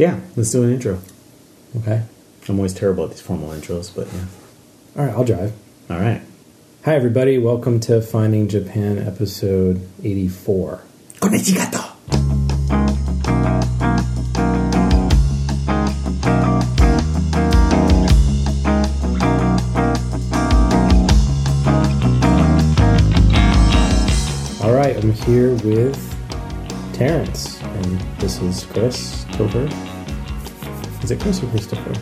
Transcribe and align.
Yeah, 0.00 0.18
let's 0.34 0.50
do 0.50 0.62
an 0.62 0.72
intro. 0.72 0.98
Okay. 1.76 2.02
I'm 2.48 2.56
always 2.56 2.72
terrible 2.72 3.04
at 3.04 3.10
these 3.10 3.20
formal 3.20 3.50
intros, 3.50 3.94
but 3.94 4.06
yeah. 4.10 4.24
All 4.96 5.04
right, 5.04 5.14
I'll 5.14 5.24
drive. 5.24 5.52
All 5.90 6.00
right. 6.00 6.22
Hi, 6.86 6.94
everybody. 6.94 7.36
Welcome 7.36 7.80
to 7.80 8.00
Finding 8.00 8.48
Japan, 8.48 8.96
episode 8.96 9.86
84. 10.02 10.80
Konnichigato. 11.16 11.84
All 24.64 24.72
right, 24.72 24.96
I'm 24.96 25.12
here 25.12 25.50
with 25.56 26.94
Terrence, 26.94 27.60
and 27.60 28.00
this 28.18 28.40
is 28.40 28.64
Chris 28.64 29.26
Topher. 29.26 29.89
Is 31.02 31.10
it 31.10 31.20
Chris 31.20 31.42
or 31.42 31.46
Christopher? 31.48 31.94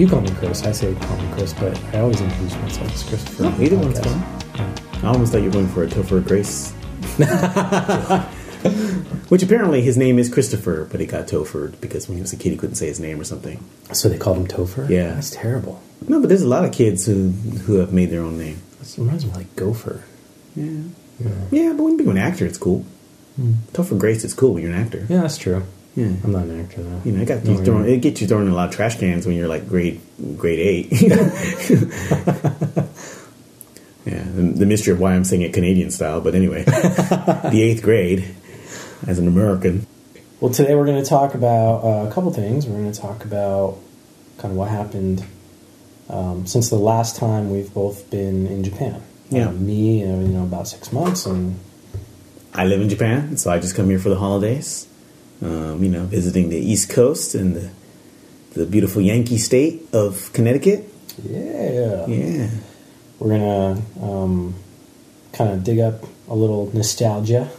You 0.00 0.08
call 0.08 0.20
me 0.22 0.30
Chris. 0.30 0.62
I 0.64 0.72
say 0.72 0.94
call 0.94 1.16
me 1.18 1.28
Chris, 1.32 1.52
but 1.54 1.78
I 1.94 2.00
always 2.00 2.20
introduce 2.20 2.54
myself 2.56 2.92
as 2.94 3.02
Christopher. 3.02 3.42
No, 3.44 3.60
either 3.60 3.76
one's 3.76 3.98
Podcast. 4.00 4.56
fine. 4.56 5.04
I 5.04 5.08
almost 5.08 5.32
thought 5.32 5.38
you 5.42 5.46
were 5.46 5.50
going 5.52 5.68
for 5.68 5.82
a 5.82 5.86
Topher 5.88 6.26
Grace. 6.26 6.72
Which 9.28 9.42
apparently 9.42 9.82
his 9.82 9.96
name 9.98 10.18
is 10.18 10.32
Christopher, 10.32 10.86
but 10.90 11.00
he 11.00 11.06
got 11.06 11.26
Topher 11.26 11.78
because 11.80 12.08
when 12.08 12.16
he 12.16 12.22
was 12.22 12.32
a 12.32 12.36
kid 12.36 12.50
he 12.50 12.56
couldn't 12.56 12.76
say 12.76 12.86
his 12.86 13.00
name 13.00 13.20
or 13.20 13.24
something. 13.24 13.62
So 13.92 14.08
they 14.08 14.18
called 14.18 14.38
him 14.38 14.46
Topher? 14.46 14.88
Yeah. 14.88 15.14
That's 15.14 15.30
terrible. 15.30 15.82
No, 16.08 16.20
but 16.20 16.28
there's 16.28 16.42
a 16.42 16.48
lot 16.48 16.64
of 16.64 16.72
kids 16.72 17.04
who 17.06 17.30
who 17.30 17.74
have 17.76 17.92
made 17.92 18.10
their 18.10 18.22
own 18.22 18.38
name. 18.38 18.62
That 18.78 18.94
reminds 18.98 19.24
me 19.24 19.30
of 19.32 19.36
like 19.36 19.54
Gopher. 19.56 20.04
Yeah. 20.54 20.82
Yeah, 21.50 21.72
but 21.72 21.82
when 21.82 21.92
you 21.92 21.98
become 21.98 22.16
an 22.16 22.22
actor, 22.22 22.46
it's 22.46 22.58
cool. 22.58 22.84
Hmm. 23.36 23.54
Topher 23.72 23.98
Grace 23.98 24.24
is 24.24 24.34
cool 24.34 24.54
when 24.54 24.62
you're 24.62 24.72
an 24.72 24.78
actor. 24.80 25.06
Yeah, 25.08 25.22
that's 25.22 25.38
true. 25.38 25.64
Yeah. 25.94 26.12
I'm 26.24 26.32
not 26.32 26.44
an 26.44 26.60
actor, 26.60 26.82
though. 26.82 27.02
You 27.04 27.12
know, 27.12 27.22
it 27.22 27.26
got 27.26 27.44
you 27.44 27.62
thrown. 27.62 27.86
It 27.86 28.00
gets 28.00 28.20
you 28.22 28.26
thrown 28.26 28.46
in 28.46 28.52
a 28.52 28.54
lot 28.54 28.68
of 28.70 28.74
trash 28.74 28.98
cans 28.98 29.26
when 29.26 29.36
you're 29.36 29.48
like 29.48 29.68
grade 29.68 30.00
grade 30.38 30.58
eight. 30.58 30.92
yeah, 31.02 31.14
the, 34.06 34.52
the 34.56 34.66
mystery 34.66 34.94
of 34.94 35.00
why 35.00 35.12
I'm 35.12 35.24
saying 35.24 35.42
it 35.42 35.52
Canadian 35.52 35.90
style, 35.90 36.22
but 36.22 36.34
anyway, 36.34 36.64
the 36.64 37.60
eighth 37.62 37.82
grade 37.82 38.34
as 39.06 39.18
an 39.18 39.28
American. 39.28 39.86
Well, 40.40 40.52
today 40.52 40.74
we're 40.74 40.86
going 40.86 41.02
to 41.02 41.08
talk 41.08 41.34
about 41.34 41.84
uh, 41.84 42.08
a 42.08 42.12
couple 42.12 42.32
things. 42.32 42.66
We're 42.66 42.78
going 42.78 42.92
to 42.92 43.00
talk 43.00 43.24
about 43.24 43.78
kind 44.38 44.52
of 44.52 44.56
what 44.56 44.70
happened 44.70 45.24
um, 46.08 46.46
since 46.46 46.70
the 46.70 46.76
last 46.76 47.16
time 47.16 47.50
we've 47.50 47.72
both 47.72 48.10
been 48.10 48.46
in 48.46 48.64
Japan. 48.64 49.02
Yeah. 49.28 49.48
Uh, 49.48 49.52
me, 49.52 50.02
uh, 50.02 50.06
you 50.06 50.28
know, 50.28 50.44
about 50.44 50.68
six 50.68 50.90
months, 50.90 51.26
and 51.26 51.60
I 52.54 52.64
live 52.64 52.80
in 52.80 52.88
Japan, 52.88 53.36
so 53.36 53.50
I 53.50 53.58
just 53.58 53.76
come 53.76 53.90
here 53.90 53.98
for 53.98 54.08
the 54.08 54.18
holidays. 54.18 54.88
Um, 55.42 55.82
you 55.82 55.90
know, 55.90 56.04
visiting 56.04 56.50
the 56.50 56.58
East 56.58 56.88
Coast 56.90 57.34
and 57.34 57.56
the 57.56 57.70
the 58.54 58.66
beautiful 58.66 59.02
Yankee 59.02 59.38
state 59.38 59.82
of 59.92 60.32
Connecticut. 60.32 60.88
yeah, 61.24 62.06
Yeah, 62.06 62.50
we're 63.18 63.38
going 63.38 63.40
to 63.40 64.04
um, 64.04 64.54
kind 65.32 65.50
of 65.50 65.64
dig 65.64 65.80
up 65.80 66.04
a 66.28 66.34
little 66.34 66.70
nostalgia 66.74 67.50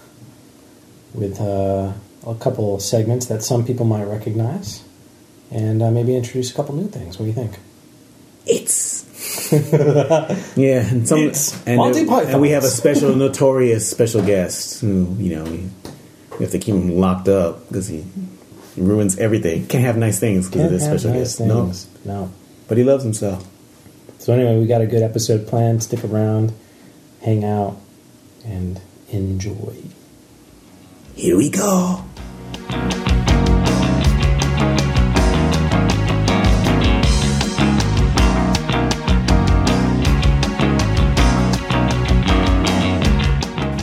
with 1.14 1.42
uh, 1.42 1.92
a 2.26 2.36
couple 2.36 2.80
segments 2.80 3.26
that 3.26 3.44
some 3.44 3.66
people 3.66 3.86
might 3.86 4.04
recognize, 4.04 4.84
and 5.52 5.82
uh, 5.82 5.92
maybe 5.92 6.16
introduce 6.16 6.52
a 6.52 6.54
couple 6.54 6.76
new 6.76 6.88
things. 6.88 7.18
What 7.18 7.26
do 7.26 7.30
you 7.30 7.34
think? 7.34 7.60
it's 8.46 9.04
yeah, 10.58 10.86
and 10.86 11.08
some 11.08 11.20
It's 11.20 11.54
and, 11.66 11.78
Monty 11.78 12.06
and 12.08 12.42
we 12.42 12.50
have 12.50 12.64
a 12.64 12.68
special 12.68 13.16
notorious 13.16 13.90
special 13.90 14.22
guest 14.22 14.82
who 14.82 15.16
you 15.18 15.36
know 15.36 15.44
we, 15.46 15.70
we 16.40 16.46
have 16.46 16.52
to 16.52 16.60
keep 16.60 16.74
him 16.76 16.98
locked 16.98 17.28
up 17.28 17.68
because 17.68 17.88
he, 17.88 18.04
he 18.76 18.82
ruins 18.82 19.18
everything. 19.18 19.68
Can't 19.68 19.84
have 19.84 19.98
nice 19.98 20.20
things 20.20 20.50
because 20.50 20.66
of 20.66 20.72
this 20.72 20.84
special 20.84 21.12
nice 21.12 21.38
guest. 21.38 21.40
No, 21.42 21.66
things. 21.66 21.88
no. 22.06 22.32
but 22.68 22.78
he 22.78 22.84
loves 22.84 23.04
himself. 23.04 23.48
So 24.20 24.34
anyway, 24.34 24.58
we 24.58 24.68
got 24.68 24.82
a 24.82 24.88
good 24.88 25.04
episode 25.04 25.48
planned. 25.48 25.84
Stick 25.84 26.04
around, 26.04 26.54
hang 27.22 27.44
out, 27.44 27.78
and 28.46 28.80
enjoy. 29.10 29.84
Here 31.16 31.38
we 31.38 31.50
go. 31.50 32.04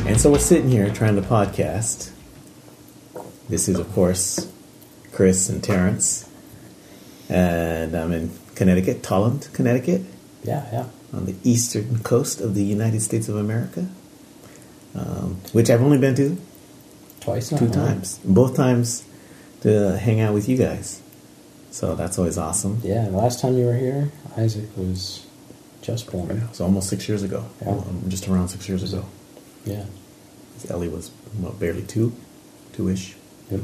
And 0.06 0.20
so 0.20 0.32
we're 0.32 0.38
sitting 0.38 0.68
here 0.68 0.90
trying 0.90 1.14
to 1.16 1.22
podcast. 1.22 2.10
This 3.50 3.68
is, 3.68 3.78
of 3.78 3.92
course, 3.92 4.50
Chris 5.12 5.48
and 5.48 5.62
Terrence. 5.62 6.28
And 7.28 7.94
I'm 7.96 8.12
in 8.12 8.30
Connecticut, 8.54 9.02
Tolland, 9.02 9.52
Connecticut, 9.52 10.02
Yeah, 10.44 10.64
yeah. 10.72 10.86
on 11.12 11.26
the 11.26 11.34
eastern 11.44 11.98
coast 12.00 12.40
of 12.40 12.54
the 12.54 12.62
United 12.62 13.00
States 13.02 13.28
of 13.28 13.36
America, 13.36 13.86
um, 14.94 15.40
which 15.52 15.68
I've 15.70 15.82
only 15.82 15.98
been 15.98 16.14
to 16.16 16.38
Twice 17.20 17.50
two 17.50 17.68
times. 17.68 18.18
Both 18.24 18.56
times 18.56 19.04
to 19.62 19.98
hang 19.98 20.20
out 20.20 20.32
with 20.32 20.48
you 20.48 20.56
guys. 20.56 21.02
So 21.70 21.94
that's 21.94 22.18
always 22.18 22.38
awesome. 22.38 22.80
Yeah, 22.82 23.04
the 23.04 23.16
last 23.16 23.40
time 23.40 23.56
you 23.58 23.66
were 23.66 23.76
here, 23.76 24.10
Isaac 24.36 24.64
was 24.76 25.26
just 25.82 26.10
born. 26.10 26.30
It 26.30 26.48
was 26.48 26.60
almost 26.60 26.88
six 26.88 27.08
years 27.08 27.22
ago. 27.22 27.44
Yeah. 27.60 27.72
Um, 27.72 28.04
just 28.08 28.26
around 28.28 28.48
six 28.48 28.68
years 28.68 28.82
ago. 28.82 29.04
Yeah. 29.64 29.84
Ellie 30.68 30.88
was 30.88 31.10
what, 31.38 31.58
barely 31.60 31.82
two, 31.82 32.12
two-ish. 32.72 33.14
Yep. 33.50 33.60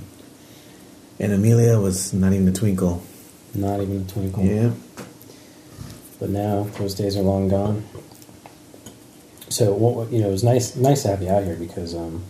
And 1.19 1.33
Amelia 1.33 1.79
was 1.79 2.13
not 2.13 2.33
even 2.33 2.49
a 2.49 2.53
twinkle. 2.53 3.03
Not 3.55 3.81
even 3.81 4.03
a 4.03 4.05
twinkle. 4.05 4.45
Yeah. 4.45 4.73
But 6.19 6.31
now 6.31 6.65
those 6.79 6.95
days 6.95 7.17
are 7.17 7.23
long 7.23 7.49
gone. 7.49 7.85
So 9.49 9.73
what 9.73 10.11
you 10.11 10.21
know, 10.21 10.29
it 10.29 10.33
was 10.33 10.45
nice 10.45 10.77
nice 10.77 11.03
to 11.03 11.09
have 11.09 11.23
you 11.23 11.31
out 11.31 11.45
here 11.45 11.57
because 11.57 11.95
um, 11.95 12.25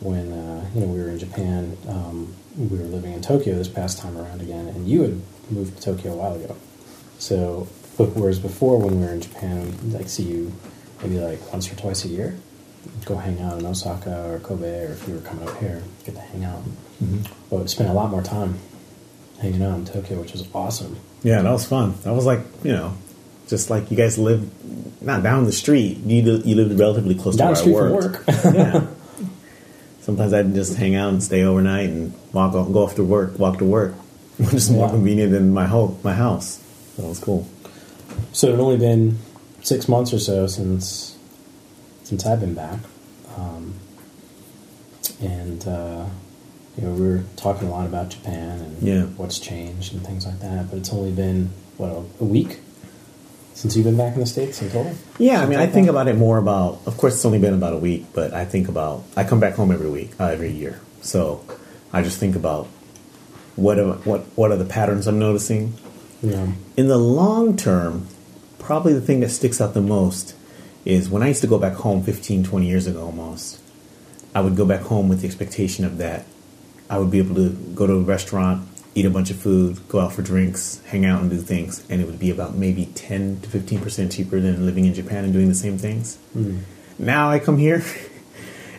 when 0.00 0.32
uh, 0.32 0.64
you 0.74 0.80
know 0.80 0.86
we 0.86 1.00
were 1.00 1.08
in 1.08 1.18
Japan, 1.18 1.76
um, 1.88 2.34
we 2.56 2.78
were 2.78 2.84
living 2.84 3.12
in 3.12 3.20
Tokyo 3.20 3.54
this 3.54 3.68
past 3.68 3.98
time 3.98 4.16
around 4.16 4.40
again, 4.40 4.68
and 4.68 4.88
you 4.88 5.02
had 5.02 5.20
moved 5.50 5.76
to 5.76 5.82
Tokyo 5.82 6.12
a 6.12 6.16
while 6.16 6.34
ago. 6.34 6.56
So, 7.18 7.68
but 7.96 8.10
whereas 8.16 8.38
before 8.38 8.78
when 8.78 9.00
we 9.00 9.06
were 9.06 9.12
in 9.12 9.20
Japan, 9.20 9.66
we'd 9.82 9.92
like 9.92 10.08
see 10.08 10.24
you 10.24 10.52
maybe 11.02 11.18
like 11.18 11.52
once 11.52 11.70
or 11.70 11.74
twice 11.76 12.04
a 12.04 12.08
year, 12.08 12.36
go 13.04 13.16
hang 13.16 13.40
out 13.40 13.58
in 13.58 13.66
Osaka 13.66 14.30
or 14.32 14.38
Kobe, 14.40 14.84
or 14.86 14.92
if 14.92 15.06
you 15.08 15.14
were 15.14 15.20
coming 15.20 15.48
up 15.48 15.56
here, 15.58 15.82
get 16.04 16.14
to 16.14 16.20
hang 16.20 16.44
out. 16.44 16.62
Mm-hmm. 17.02 17.22
But 17.50 17.56
we 17.60 17.68
spent 17.68 17.88
a 17.90 17.92
lot 17.92 18.10
more 18.10 18.22
time 18.22 18.58
hanging 19.40 19.62
out 19.62 19.78
in 19.78 19.84
Tokyo, 19.84 20.20
which 20.20 20.32
was 20.32 20.46
awesome. 20.54 20.96
Yeah, 21.22 21.42
that 21.42 21.50
was 21.50 21.66
fun. 21.66 21.94
That 22.04 22.12
was 22.14 22.24
like, 22.26 22.40
you 22.62 22.72
know, 22.72 22.96
just 23.48 23.70
like 23.70 23.90
you 23.90 23.96
guys 23.96 24.18
live 24.18 24.48
not 25.02 25.22
down 25.22 25.44
the 25.44 25.52
street. 25.52 25.98
You 25.98 26.22
you 26.44 26.54
lived 26.54 26.78
relatively 26.78 27.14
close 27.14 27.36
Down 27.36 27.54
to 27.54 27.70
where 27.70 27.86
I 27.86 28.00
from 28.00 28.12
work. 28.12 28.24
yeah. 28.54 28.86
Sometimes 30.00 30.32
I'd 30.32 30.52
just 30.54 30.76
hang 30.76 30.94
out 30.96 31.12
and 31.12 31.22
stay 31.22 31.42
overnight 31.44 31.88
and 31.88 32.12
walk 32.32 32.54
off, 32.54 32.72
go 32.72 32.82
off 32.84 32.96
to 32.96 33.04
work, 33.04 33.38
walk 33.38 33.58
to 33.58 33.64
work, 33.64 33.94
which 34.38 34.54
is 34.54 34.70
more 34.70 34.86
Yeah. 34.86 34.92
convenient 34.92 35.32
than 35.32 35.52
my 35.54 35.66
home, 35.66 35.98
my 36.02 36.14
house. 36.14 36.56
That 36.96 37.06
was 37.06 37.18
cool. 37.20 37.48
So 38.32 38.48
it 38.48 38.52
had 38.52 38.60
only 38.60 38.78
been 38.78 39.18
six 39.62 39.88
months 39.88 40.12
or 40.12 40.18
so 40.18 40.46
since 40.46 41.16
since 42.04 42.26
I've 42.26 42.40
been 42.40 42.54
back, 42.54 42.80
um, 43.36 43.74
and 45.20 45.66
uh, 45.66 46.06
you 46.76 46.84
know 46.86 46.92
we 46.92 47.00
were 47.08 47.22
talking 47.36 47.68
a 47.68 47.70
lot 47.70 47.86
about 47.86 48.10
Japan 48.10 48.60
and 48.60 48.82
Yeah. 48.82 49.02
what's 49.16 49.38
changed 49.38 49.92
and 49.94 50.04
things 50.06 50.26
like 50.26 50.40
that. 50.40 50.70
But 50.70 50.78
it's 50.78 50.92
only 50.92 51.12
been 51.12 51.50
what 51.76 51.90
a, 51.90 52.02
a 52.20 52.24
week 52.24 52.60
since 53.54 53.76
you've 53.76 53.84
been 53.84 53.96
back 53.96 54.14
in 54.14 54.20
the 54.20 54.26
states 54.26 54.62
in 54.62 54.70
total. 54.70 54.94
Yeah, 55.18 55.32
I 55.32 55.34
Something 55.40 55.50
mean, 55.50 55.58
I 55.58 55.64
like 55.64 55.72
think 55.72 55.86
that? 55.86 55.90
about 55.92 56.08
it 56.08 56.16
more 56.16 56.38
about. 56.38 56.80
Of 56.86 56.96
course, 56.96 57.14
it's 57.14 57.24
only 57.24 57.38
been 57.38 57.54
about 57.54 57.74
a 57.74 57.78
week, 57.78 58.06
but 58.14 58.32
I 58.32 58.44
think 58.44 58.68
about. 58.68 59.04
I 59.16 59.24
come 59.24 59.40
back 59.40 59.54
home 59.54 59.70
every 59.70 59.90
week, 59.90 60.12
uh, 60.18 60.26
every 60.26 60.50
year. 60.50 60.80
So 61.02 61.44
I 61.92 62.02
just 62.02 62.18
think 62.18 62.34
about 62.36 62.66
what 63.56 63.78
am, 63.78 63.92
what 64.04 64.22
what 64.34 64.50
are 64.50 64.56
the 64.56 64.64
patterns 64.64 65.06
I'm 65.06 65.18
noticing. 65.18 65.74
Yeah, 66.22 66.52
In 66.76 66.86
the 66.86 66.98
long 66.98 67.56
term, 67.56 68.06
probably 68.60 68.92
the 68.94 69.00
thing 69.00 69.20
that 69.20 69.30
sticks 69.30 69.60
out 69.60 69.74
the 69.74 69.80
most 69.82 70.34
is 70.84 71.08
when 71.08 71.22
I 71.22 71.28
used 71.28 71.42
to 71.42 71.46
go 71.46 71.58
back 71.58 71.74
home 71.74 72.02
15, 72.02 72.44
20 72.44 72.66
years 72.66 72.86
ago 72.86 73.04
almost. 73.04 73.60
I 74.34 74.40
would 74.40 74.56
go 74.56 74.64
back 74.64 74.80
home 74.80 75.08
with 75.08 75.20
the 75.20 75.26
expectation 75.26 75.84
of 75.84 75.98
that. 75.98 76.24
I 76.88 76.98
would 76.98 77.10
be 77.10 77.18
able 77.18 77.34
to 77.36 77.50
go 77.74 77.86
to 77.86 77.94
a 77.94 78.00
restaurant, 78.00 78.68
eat 78.94 79.06
a 79.06 79.10
bunch 79.10 79.30
of 79.30 79.36
food, 79.36 79.88
go 79.88 80.00
out 80.00 80.12
for 80.12 80.22
drinks, 80.22 80.82
hang 80.86 81.04
out 81.04 81.20
and 81.20 81.30
do 81.30 81.38
things, 81.38 81.84
and 81.88 82.00
it 82.00 82.06
would 82.06 82.18
be 82.18 82.30
about 82.30 82.54
maybe 82.54 82.86
10 82.86 83.40
to 83.42 83.48
15% 83.48 84.12
cheaper 84.12 84.40
than 84.40 84.66
living 84.66 84.84
in 84.84 84.94
Japan 84.94 85.24
and 85.24 85.32
doing 85.32 85.48
the 85.48 85.54
same 85.54 85.78
things. 85.78 86.16
Hmm. 86.32 86.58
Now 86.98 87.30
I 87.30 87.38
come 87.38 87.58
here. 87.58 87.82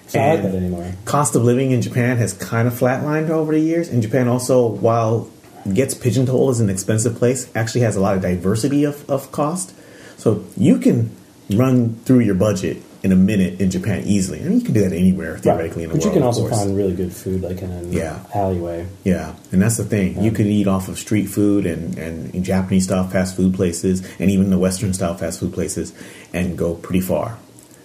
it's 0.06 0.14
not 0.14 0.36
like 0.36 0.44
that 0.44 0.56
anymore. 0.56 0.92
Cost 1.06 1.36
of 1.36 1.44
living 1.44 1.72
in 1.72 1.82
Japan 1.82 2.18
has 2.18 2.34
kind 2.34 2.68
of 2.68 2.74
flatlined 2.74 3.30
over 3.30 3.54
the 3.54 3.60
years. 3.60 3.90
And 3.90 4.02
Japan 4.02 4.28
also, 4.28 4.68
while 4.68 5.30
gets 5.72 5.94
pigeonholed 5.94 6.52
as 6.52 6.60
an 6.60 6.70
expensive 6.70 7.16
place, 7.16 7.50
actually 7.56 7.82
has 7.82 7.96
a 7.96 8.02
lot 8.02 8.16
of 8.16 8.22
diversity 8.22 8.84
of, 8.84 9.10
of 9.10 9.32
cost. 9.32 9.74
So 10.18 10.46
you 10.56 10.78
can 10.78 11.16
run 11.54 11.96
through 12.06 12.20
your 12.22 12.36
budget 12.36 12.78
in 13.04 13.12
a 13.12 13.16
minute 13.16 13.60
in 13.60 13.70
Japan 13.70 14.04
easily. 14.06 14.40
I 14.40 14.44
mean, 14.44 14.60
you 14.60 14.66
can 14.66 14.74
do 14.74 14.82
that 14.82 14.94
anywhere 14.94 15.38
theoretically 15.38 15.84
in 15.84 15.90
the 15.90 15.96
but 15.96 16.04
world. 16.06 16.14
But 16.14 16.16
you 16.16 16.22
can 16.22 16.24
also 16.24 16.48
find 16.48 16.76
really 16.78 16.94
good 16.96 17.12
food, 17.12 17.42
like 17.42 17.62
in 17.62 17.70
an 17.70 17.92
Yeah. 17.92 18.20
alleyway. 18.34 18.86
Yeah, 19.04 19.34
and 19.52 19.62
that's 19.62 19.76
the 19.76 19.84
thing. 19.84 20.24
You 20.24 20.32
can 20.32 20.48
eat 20.48 20.68
off 20.68 20.88
of 20.88 20.98
street 20.98 21.26
food 21.26 21.66
and, 21.66 21.98
and 21.98 22.46
Japanese 22.46 22.86
style 22.86 23.06
fast 23.08 23.36
food 23.36 23.54
places, 23.54 24.04
and 24.20 24.32
even 24.32 24.50
the 24.50 24.58
Western 24.58 24.94
style 24.94 25.16
fast 25.16 25.42
food 25.42 25.54
places, 25.54 25.92
and 26.34 26.58
go 26.58 26.76
pretty 26.76 27.02
far. 27.02 27.38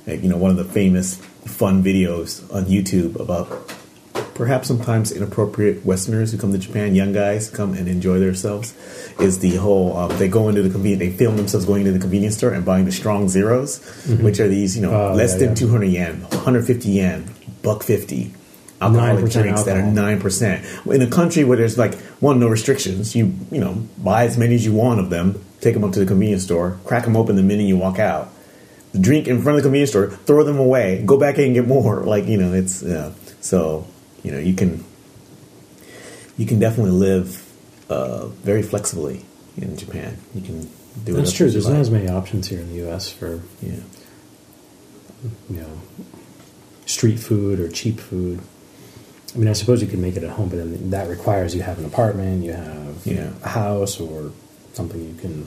Like, 0.07 0.23
you 0.23 0.29
know, 0.29 0.37
one 0.37 0.53
of 0.53 0.57
the 0.57 0.65
famous 0.65 1.17
fun 1.45 1.83
videos 1.83 2.43
on 2.55 2.67
YouTube 2.67 3.19
about 3.19 3.49
perhaps 4.35 4.69
sometimes 4.69 5.11
inappropriate 5.13 5.85
Westerners 5.85 6.33
who 6.33 6.39
come 6.39 6.53
to 6.53 6.59
Japan, 6.59 6.95
young 6.95 7.13
guys 7.13 7.51
come 7.51 7.75
and 7.75 7.89
enjoy 7.89 8.19
themselves, 8.19 8.75
is 9.19 9.39
the 9.41 9.57
whole 9.57 9.97
uh, 9.97 10.09
they 10.19 10.29
go 10.29 10.49
into 10.49 10.63
the 10.63 10.71
convenience, 10.71 11.01
they 11.01 11.11
film 11.17 11.37
themselves 11.37 11.67
going 11.67 11.81
into 11.81 11.93
the 11.93 11.99
convenience 11.99 12.37
store 12.37 12.53
and 12.53 12.65
buying 12.65 12.85
the 12.85 12.93
strong 12.93 13.29
zeros, 13.29 13.79
which 14.21 14.39
are 14.41 14.49
these 14.49 14.77
you 14.77 14.83
know 14.83 14.93
Oh, 15.11 15.15
less 15.15 15.33
yeah, 15.33 15.39
than 15.39 15.49
yeah. 15.51 15.55
two 15.55 15.69
hundred 15.69 15.87
yen, 15.87 16.23
one 16.23 16.45
hundred 16.45 16.67
fifty 16.67 16.91
yen, 16.91 17.33
buck 17.63 17.83
fifty. 17.83 18.35
Alcoholic 18.81 19.25
9% 19.25 19.33
drinks 19.43 19.63
that 19.65 19.77
are 19.77 19.83
nine 19.83 20.21
percent 20.21 20.65
in 20.87 21.03
a 21.03 21.11
country 21.11 21.43
where 21.43 21.57
there's 21.57 21.77
like 21.77 21.97
one 22.21 22.39
no 22.39 22.47
restrictions. 22.47 23.17
You 23.17 23.35
you 23.51 23.59
know 23.61 23.83
buy 23.99 24.23
as 24.25 24.39
many 24.39 24.55
as 24.55 24.65
you 24.65 24.73
want 24.73 25.01
of 25.01 25.11
them, 25.11 25.45
take 25.61 25.75
them 25.75 25.83
up 25.83 25.91
to 25.95 25.99
the 25.99 26.07
convenience 26.07 26.45
store, 26.45 26.79
crack 26.85 27.03
them 27.03 27.17
open 27.17 27.35
the 27.35 27.43
minute 27.43 27.65
you 27.65 27.77
walk 27.77 27.99
out, 27.99 28.29
drink 29.01 29.27
in 29.27 29.43
front 29.43 29.59
of 29.59 29.65
the 29.65 29.69
convenience 29.69 29.91
store, 29.91 30.11
throw 30.11 30.45
them 30.45 30.59
away, 30.61 31.03
go 31.05 31.19
back 31.19 31.39
in 31.39 31.47
and 31.47 31.55
get 31.55 31.67
more. 31.67 32.05
Like 32.05 32.27
you 32.27 32.37
know 32.39 32.53
it's 32.53 32.85
uh, 32.85 33.13
so 33.41 33.85
you 34.23 34.31
know 34.33 34.39
you 34.39 34.55
can 34.55 34.85
you 36.37 36.47
can 36.47 36.59
definitely 36.59 36.93
live 36.93 37.45
uh, 37.91 38.27
very 38.29 38.63
flexibly 38.63 39.25
in 39.57 39.77
Japan. 39.77 40.17
You 40.35 40.43
can 40.43 40.71
do 41.05 41.13
That's 41.15 41.33
true. 41.33 41.51
There's 41.51 41.69
not 41.69 41.79
as 41.79 41.91
many 41.91 42.09
options 42.09 42.49
here 42.49 42.61
in 42.61 42.69
the 42.69 42.77
U.S. 42.87 43.11
for 43.11 43.41
Yeah. 43.63 43.77
you 45.51 45.61
know 45.61 45.81
street 46.87 47.19
food 47.19 47.61
or 47.61 47.69
cheap 47.69 47.99
food. 48.01 48.41
I 49.35 49.39
mean, 49.39 49.49
I 49.49 49.53
suppose 49.53 49.83
you 49.83 49.89
could 49.89 49.99
make 49.99 50.17
it 50.17 50.23
at 50.23 50.31
home, 50.31 50.49
but 50.49 50.57
then 50.57 50.91
that 50.91 51.09
requires 51.09 51.55
you 51.55 51.61
have 51.63 51.79
an 51.79 51.85
apartment, 51.85 52.45
you 52.45 52.53
have 52.53 52.97
Yeah. 53.05 53.31
a 53.43 53.49
house, 53.49 54.01
or 54.01 54.33
something 54.73 55.01
you 55.07 55.15
can 55.21 55.47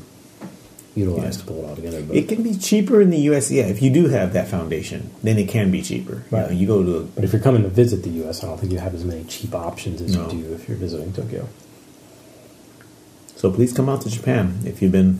utilize 0.95 1.35
Yeah. 1.37 1.41
to 1.41 1.47
pull 1.47 1.63
it 1.63 1.69
all 1.69 1.75
together. 1.75 2.01
But, 2.03 2.15
It 2.17 2.27
can 2.27 2.43
be 2.43 2.55
cheaper 2.55 3.01
in 3.01 3.09
the 3.09 3.19
U.S. 3.31 3.49
Yeah, 3.51 3.63
if 3.67 3.81
you 3.81 3.89
do 3.91 4.07
have 4.09 4.33
that 4.33 4.47
foundation, 4.49 5.09
then 5.23 5.37
it 5.37 5.47
can 5.47 5.71
be 5.71 5.81
cheaper. 5.81 6.23
You, 6.31 6.37
know, 6.37 6.49
you 6.49 6.67
go 6.67 6.83
to 6.83 7.09
but 7.15 7.23
if 7.23 7.31
you're 7.33 7.41
coming 7.41 7.63
to 7.63 7.69
visit 7.69 8.03
the 8.03 8.09
U.S., 8.21 8.43
I 8.43 8.47
don't 8.47 8.59
think 8.59 8.71
you 8.71 8.79
have 8.79 8.93
as 8.93 9.05
many 9.05 9.23
cheap 9.25 9.53
options 9.55 10.01
as 10.01 10.15
No. 10.15 10.29
you 10.31 10.43
do 10.43 10.53
if 10.53 10.67
you're 10.67 10.77
visiting 10.77 11.13
Tokyo. 11.13 11.47
So 13.35 13.51
please 13.51 13.73
come 13.73 13.89
out 13.89 14.01
to 14.01 14.09
Japan 14.09 14.59
if 14.65 14.81
you've 14.81 14.91
been 14.91 15.19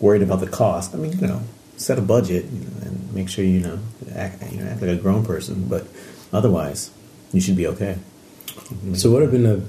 worried 0.00 0.22
about 0.22 0.40
the 0.40 0.48
cost. 0.48 0.94
I 0.94 0.98
mean, 0.98 1.12
you 1.12 1.26
know, 1.26 1.42
set 1.76 1.98
a 1.98 2.02
budget 2.02 2.44
and 2.46 3.12
make 3.14 3.28
sure 3.28 3.44
you 3.44 3.60
know 3.60 3.78
act, 4.14 4.42
you 4.52 4.60
know 4.60 4.66
act 4.70 4.80
like 4.82 4.90
a 4.90 4.96
grown 4.96 5.24
person. 5.24 5.66
But 5.68 5.86
otherwise, 6.32 6.90
you 7.32 7.40
should 7.40 7.56
be 7.56 7.66
okay. 7.68 7.98
So, 8.94 9.10
what 9.10 9.22
have 9.22 9.30
been 9.30 9.44
the 9.44 9.62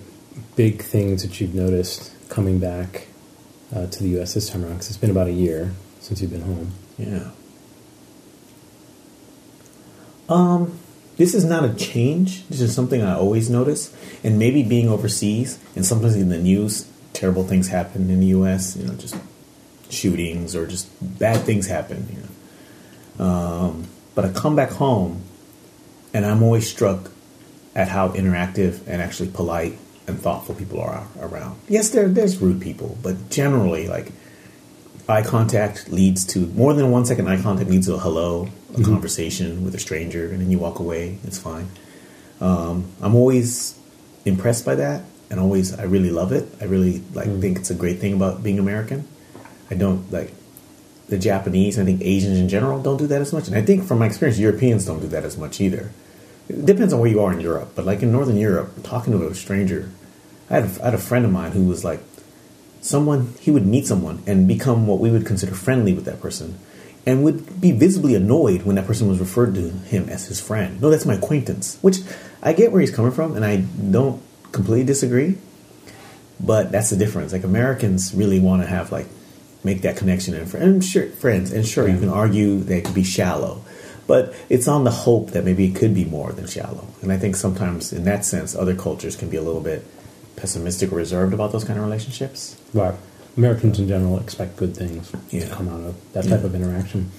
big 0.56 0.82
things 0.82 1.22
that 1.24 1.40
you've 1.40 1.54
noticed 1.54 2.12
coming 2.30 2.58
back 2.60 3.08
uh, 3.74 3.88
to 3.88 4.04
the 4.04 4.10
U.S. 4.10 4.34
this 4.34 4.50
time 4.50 4.64
around? 4.64 4.74
Because 4.74 4.90
it's 4.90 4.98
been 4.98 5.12
about 5.12 5.28
a 5.28 5.34
year 5.34 5.72
since 6.00 6.22
you've 6.22 6.32
been 6.32 6.42
home. 6.42 6.72
Yeah. 6.98 7.32
Um, 10.30 10.80
this 11.18 11.34
is 11.34 11.44
not 11.44 11.66
a 11.66 11.74
change. 11.74 12.48
This 12.48 12.62
is 12.62 12.74
something 12.74 13.02
I 13.02 13.16
always 13.16 13.50
notice, 13.50 13.94
and 14.24 14.40
maybe 14.40 14.64
being 14.64 14.90
overseas 14.90 15.60
and 15.76 15.86
sometimes 15.86 16.16
in 16.16 16.30
the 16.30 16.38
news, 16.38 16.90
terrible 17.14 17.44
things 17.44 17.68
happen 17.68 18.10
in 18.10 18.20
the 18.20 18.28
U.S. 18.28 18.78
You 18.78 18.88
know, 18.88 18.96
just 18.96 19.16
shootings 19.90 20.56
or 20.56 20.66
just 20.66 20.88
bad 21.20 21.42
things 21.42 21.68
happen. 21.68 22.08
You 22.10 23.24
know, 23.24 23.26
um, 23.26 23.88
but 24.16 24.26
I 24.26 24.32
come 24.32 24.56
back 24.56 24.72
home, 24.72 25.24
and 26.14 26.26
I'm 26.26 26.42
always 26.42 26.70
struck 26.70 27.12
at 27.76 27.90
how 27.90 28.10
interactive 28.10 28.86
and 28.88 29.02
actually 29.02 29.30
polite 29.30 29.78
and 30.12 30.22
thoughtful 30.22 30.56
people 30.56 30.80
are 30.80 31.08
around. 31.20 31.60
Yes, 31.68 31.90
there 31.90 32.08
there's 32.08 32.38
rude 32.40 32.62
people, 32.62 32.98
but 33.02 33.30
generally, 33.30 33.88
like 33.88 34.12
eye 35.10 35.24
contact 35.24 35.90
leads 35.90 36.26
to 36.26 36.40
more 36.48 36.74
than 36.74 36.92
one 36.92 37.06
second 37.06 37.28
eye 37.28 37.42
contact 37.42 37.70
leads 37.70 37.88
to 37.88 37.96
a 37.96 38.00
hello, 38.00 38.50
a 38.78 38.84
conversation 38.84 39.64
with 39.64 39.76
a 39.76 39.80
stranger, 39.80 40.30
and 40.30 40.42
then 40.42 40.52
you 40.52 40.60
walk 40.60 40.80
away. 40.80 41.18
It's 41.24 41.40
fine. 41.40 41.68
Um, 42.40 42.92
I'm 43.02 43.16
always 43.16 43.78
impressed 44.26 44.66
by 44.66 44.76
that, 44.76 45.04
and 45.30 45.40
always 45.40 45.78
I 45.78 45.84
really 45.84 46.10
love 46.10 46.32
it. 46.32 46.48
I 46.62 46.66
really 46.66 47.04
like 47.14 47.28
think 47.40 47.58
it's 47.58 47.70
a 47.70 47.76
great 47.76 48.00
thing 48.00 48.14
about 48.14 48.44
being 48.44 48.60
American. 48.60 49.08
I 49.70 49.76
don't 49.76 50.12
like 50.12 50.34
the 51.10 51.18
Japanese. 51.18 51.78
I 51.78 51.86
think 51.86 52.02
Asians 52.02 52.38
in 52.38 52.50
general 52.50 52.82
don't 52.82 52.98
do 52.98 53.08
that 53.08 53.22
as 53.22 53.34
much, 53.34 53.48
and 53.48 53.56
I 53.56 53.62
think 53.62 53.84
from 53.86 54.00
my 54.00 54.06
experience, 54.06 54.40
Europeans 54.40 54.86
don't 54.86 55.00
do 55.00 55.08
that 55.08 55.24
as 55.24 55.38
much 55.38 55.60
either. 55.62 55.92
It 56.50 56.66
depends 56.66 56.94
on 56.94 57.00
where 57.00 57.10
you 57.10 57.22
are 57.22 57.32
in 57.32 57.40
Europe, 57.40 57.72
but 57.76 57.86
like 57.86 58.02
in 58.02 58.12
Northern 58.12 58.38
Europe, 58.38 58.84
talking 58.84 59.14
to 59.14 59.28
a 59.28 59.36
stranger, 59.36 59.90
I 60.52 60.56
had 60.56 60.64
a, 60.66 60.82
I 60.82 60.86
had 60.86 60.94
a 60.94 61.00
friend 61.00 61.24
of 61.24 61.32
mine 61.32 61.54
who 61.54 61.64
was 61.64 61.86
like 61.86 62.02
someone 62.82 63.34
he 63.40 63.52
would 63.52 63.66
meet 63.66 63.88
someone 63.88 64.22
and 64.28 64.48
become 64.48 64.86
what 64.86 65.00
we 65.00 65.10
would 65.10 65.26
consider 65.26 65.54
friendly 65.54 65.94
with 65.94 66.06
that 66.06 66.20
person 66.20 66.60
and 67.06 67.24
would 67.24 67.60
be 67.60 67.72
visibly 67.72 68.14
annoyed 68.16 68.64
when 68.64 68.76
that 68.76 68.86
person 68.86 69.08
was 69.08 69.20
referred 69.20 69.56
to 69.56 69.70
him 69.70 70.10
as 70.10 70.28
his 70.28 70.42
friend. 70.42 70.82
No 70.82 70.90
that's 70.90 71.06
my 71.06 71.14
acquaintance 71.14 71.78
which 71.82 72.00
i 72.44 72.52
get 72.52 72.72
where 72.72 72.82
he's 72.82 72.94
coming 72.94 73.12
from 73.12 73.36
and 73.36 73.46
i 73.46 73.58
don't 73.58 74.22
completely 74.52 74.84
disagree 74.84 75.38
but 76.44 76.72
that's 76.72 76.90
the 76.90 76.98
difference. 76.98 77.32
Like 77.32 77.46
americans 77.46 78.14
really 78.14 78.42
want 78.42 78.62
to 78.62 78.68
have 78.68 78.92
like 78.92 79.08
make 79.64 79.84
that 79.84 79.96
connection 79.96 80.34
and, 80.34 80.54
and 80.56 80.84
sure 80.84 81.08
friends 81.08 81.54
and 81.54 81.66
sure 81.66 81.88
you 81.88 82.00
can 82.00 82.10
argue 82.10 82.60
that 82.60 82.78
it 82.78 82.86
could 82.86 82.96
be 82.96 83.04
shallow 83.04 83.64
but 84.06 84.36
it's 84.50 84.68
on 84.68 84.84
the 84.84 84.92
hope 84.92 85.30
that 85.32 85.46
maybe 85.46 85.66
it 85.66 85.76
could 85.76 85.94
be 85.94 86.04
more 86.04 86.34
than 86.34 86.46
shallow. 86.46 86.88
And 87.02 87.14
i 87.14 87.18
think 87.18 87.38
sometimes 87.38 87.94
in 87.94 88.04
that 88.04 88.26
sense 88.26 88.54
other 88.54 88.76
cultures 88.76 89.16
can 89.16 89.30
be 89.30 89.38
a 89.38 89.42
little 89.42 89.62
bit 89.62 89.86
pessimistic 90.36 90.92
or 90.92 90.96
reserved 90.96 91.34
about 91.34 91.52
those 91.52 91.64
kind 91.64 91.78
of 91.80 91.86
relationships 91.86 92.56
Right. 92.74 92.96
Americans 93.38 93.80
in 93.80 93.88
general 93.88 94.20
expect 94.20 94.58
good 94.58 94.76
things 94.76 95.12
Yeah. 95.30 95.46
to 95.46 95.54
come 95.56 95.68
out 95.70 95.82
of 95.82 95.96
that 96.14 96.24
type 96.24 96.40
Yeah. 96.42 96.46
of 96.48 96.56
interaction. 96.56 97.12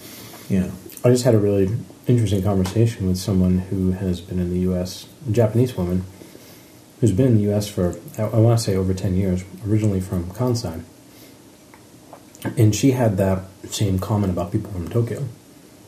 yeah 0.49 0.71
I 1.05 1.11
just 1.11 1.25
had 1.25 1.35
a 1.35 1.39
really 1.39 1.69
interesting 2.07 2.43
conversation 2.43 3.09
with 3.09 3.19
someone 3.19 3.59
who 3.71 3.93
has 3.93 4.21
been 4.21 4.39
in 4.39 4.51
the 4.51 4.61
U.S., 4.71 5.07
a 5.29 5.33
Japanese 5.33 5.77
woman, 5.77 6.05
who's 7.01 7.11
been 7.13 7.27
in 7.27 7.35
the 7.37 7.43
U.S. 7.51 7.67
for, 7.69 7.97
I, 8.19 8.23
I 8.23 8.39
want 8.39 8.57
to 8.59 8.65
say, 8.65 8.77
over 8.77 8.95
10 8.95 9.17
years, 9.17 9.43
originally 9.67 10.01
from 10.01 10.31
Kansai. 10.31 10.83
And 12.57 12.75
she 12.75 12.93
had 12.93 13.17
that 13.19 13.45
same 13.71 13.99
comment 13.99 14.33
about 14.33 14.51
people 14.53 14.71
from 14.73 14.89
Tokyo, 14.89 15.25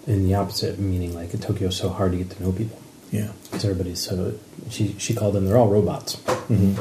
in 0.06 0.24
the 0.26 0.34
opposite, 0.34 0.78
meaning 0.78 1.14
like 1.14 1.32
in 1.34 1.40
Tokyo 1.40 1.68
is 1.68 1.76
so 1.76 1.88
hard 1.90 2.12
to 2.12 2.18
get 2.18 2.30
to 2.30 2.42
know 2.42 2.52
people. 2.52 2.78
yeah 3.10 3.28
Because 3.44 3.64
everybody's 3.64 4.00
so, 4.00 4.34
she, 4.70 4.94
she 4.98 5.14
called 5.14 5.34
them, 5.34 5.46
they're 5.46 5.56
all 5.56 5.68
robots. 5.68 6.14
hmm 6.48 6.74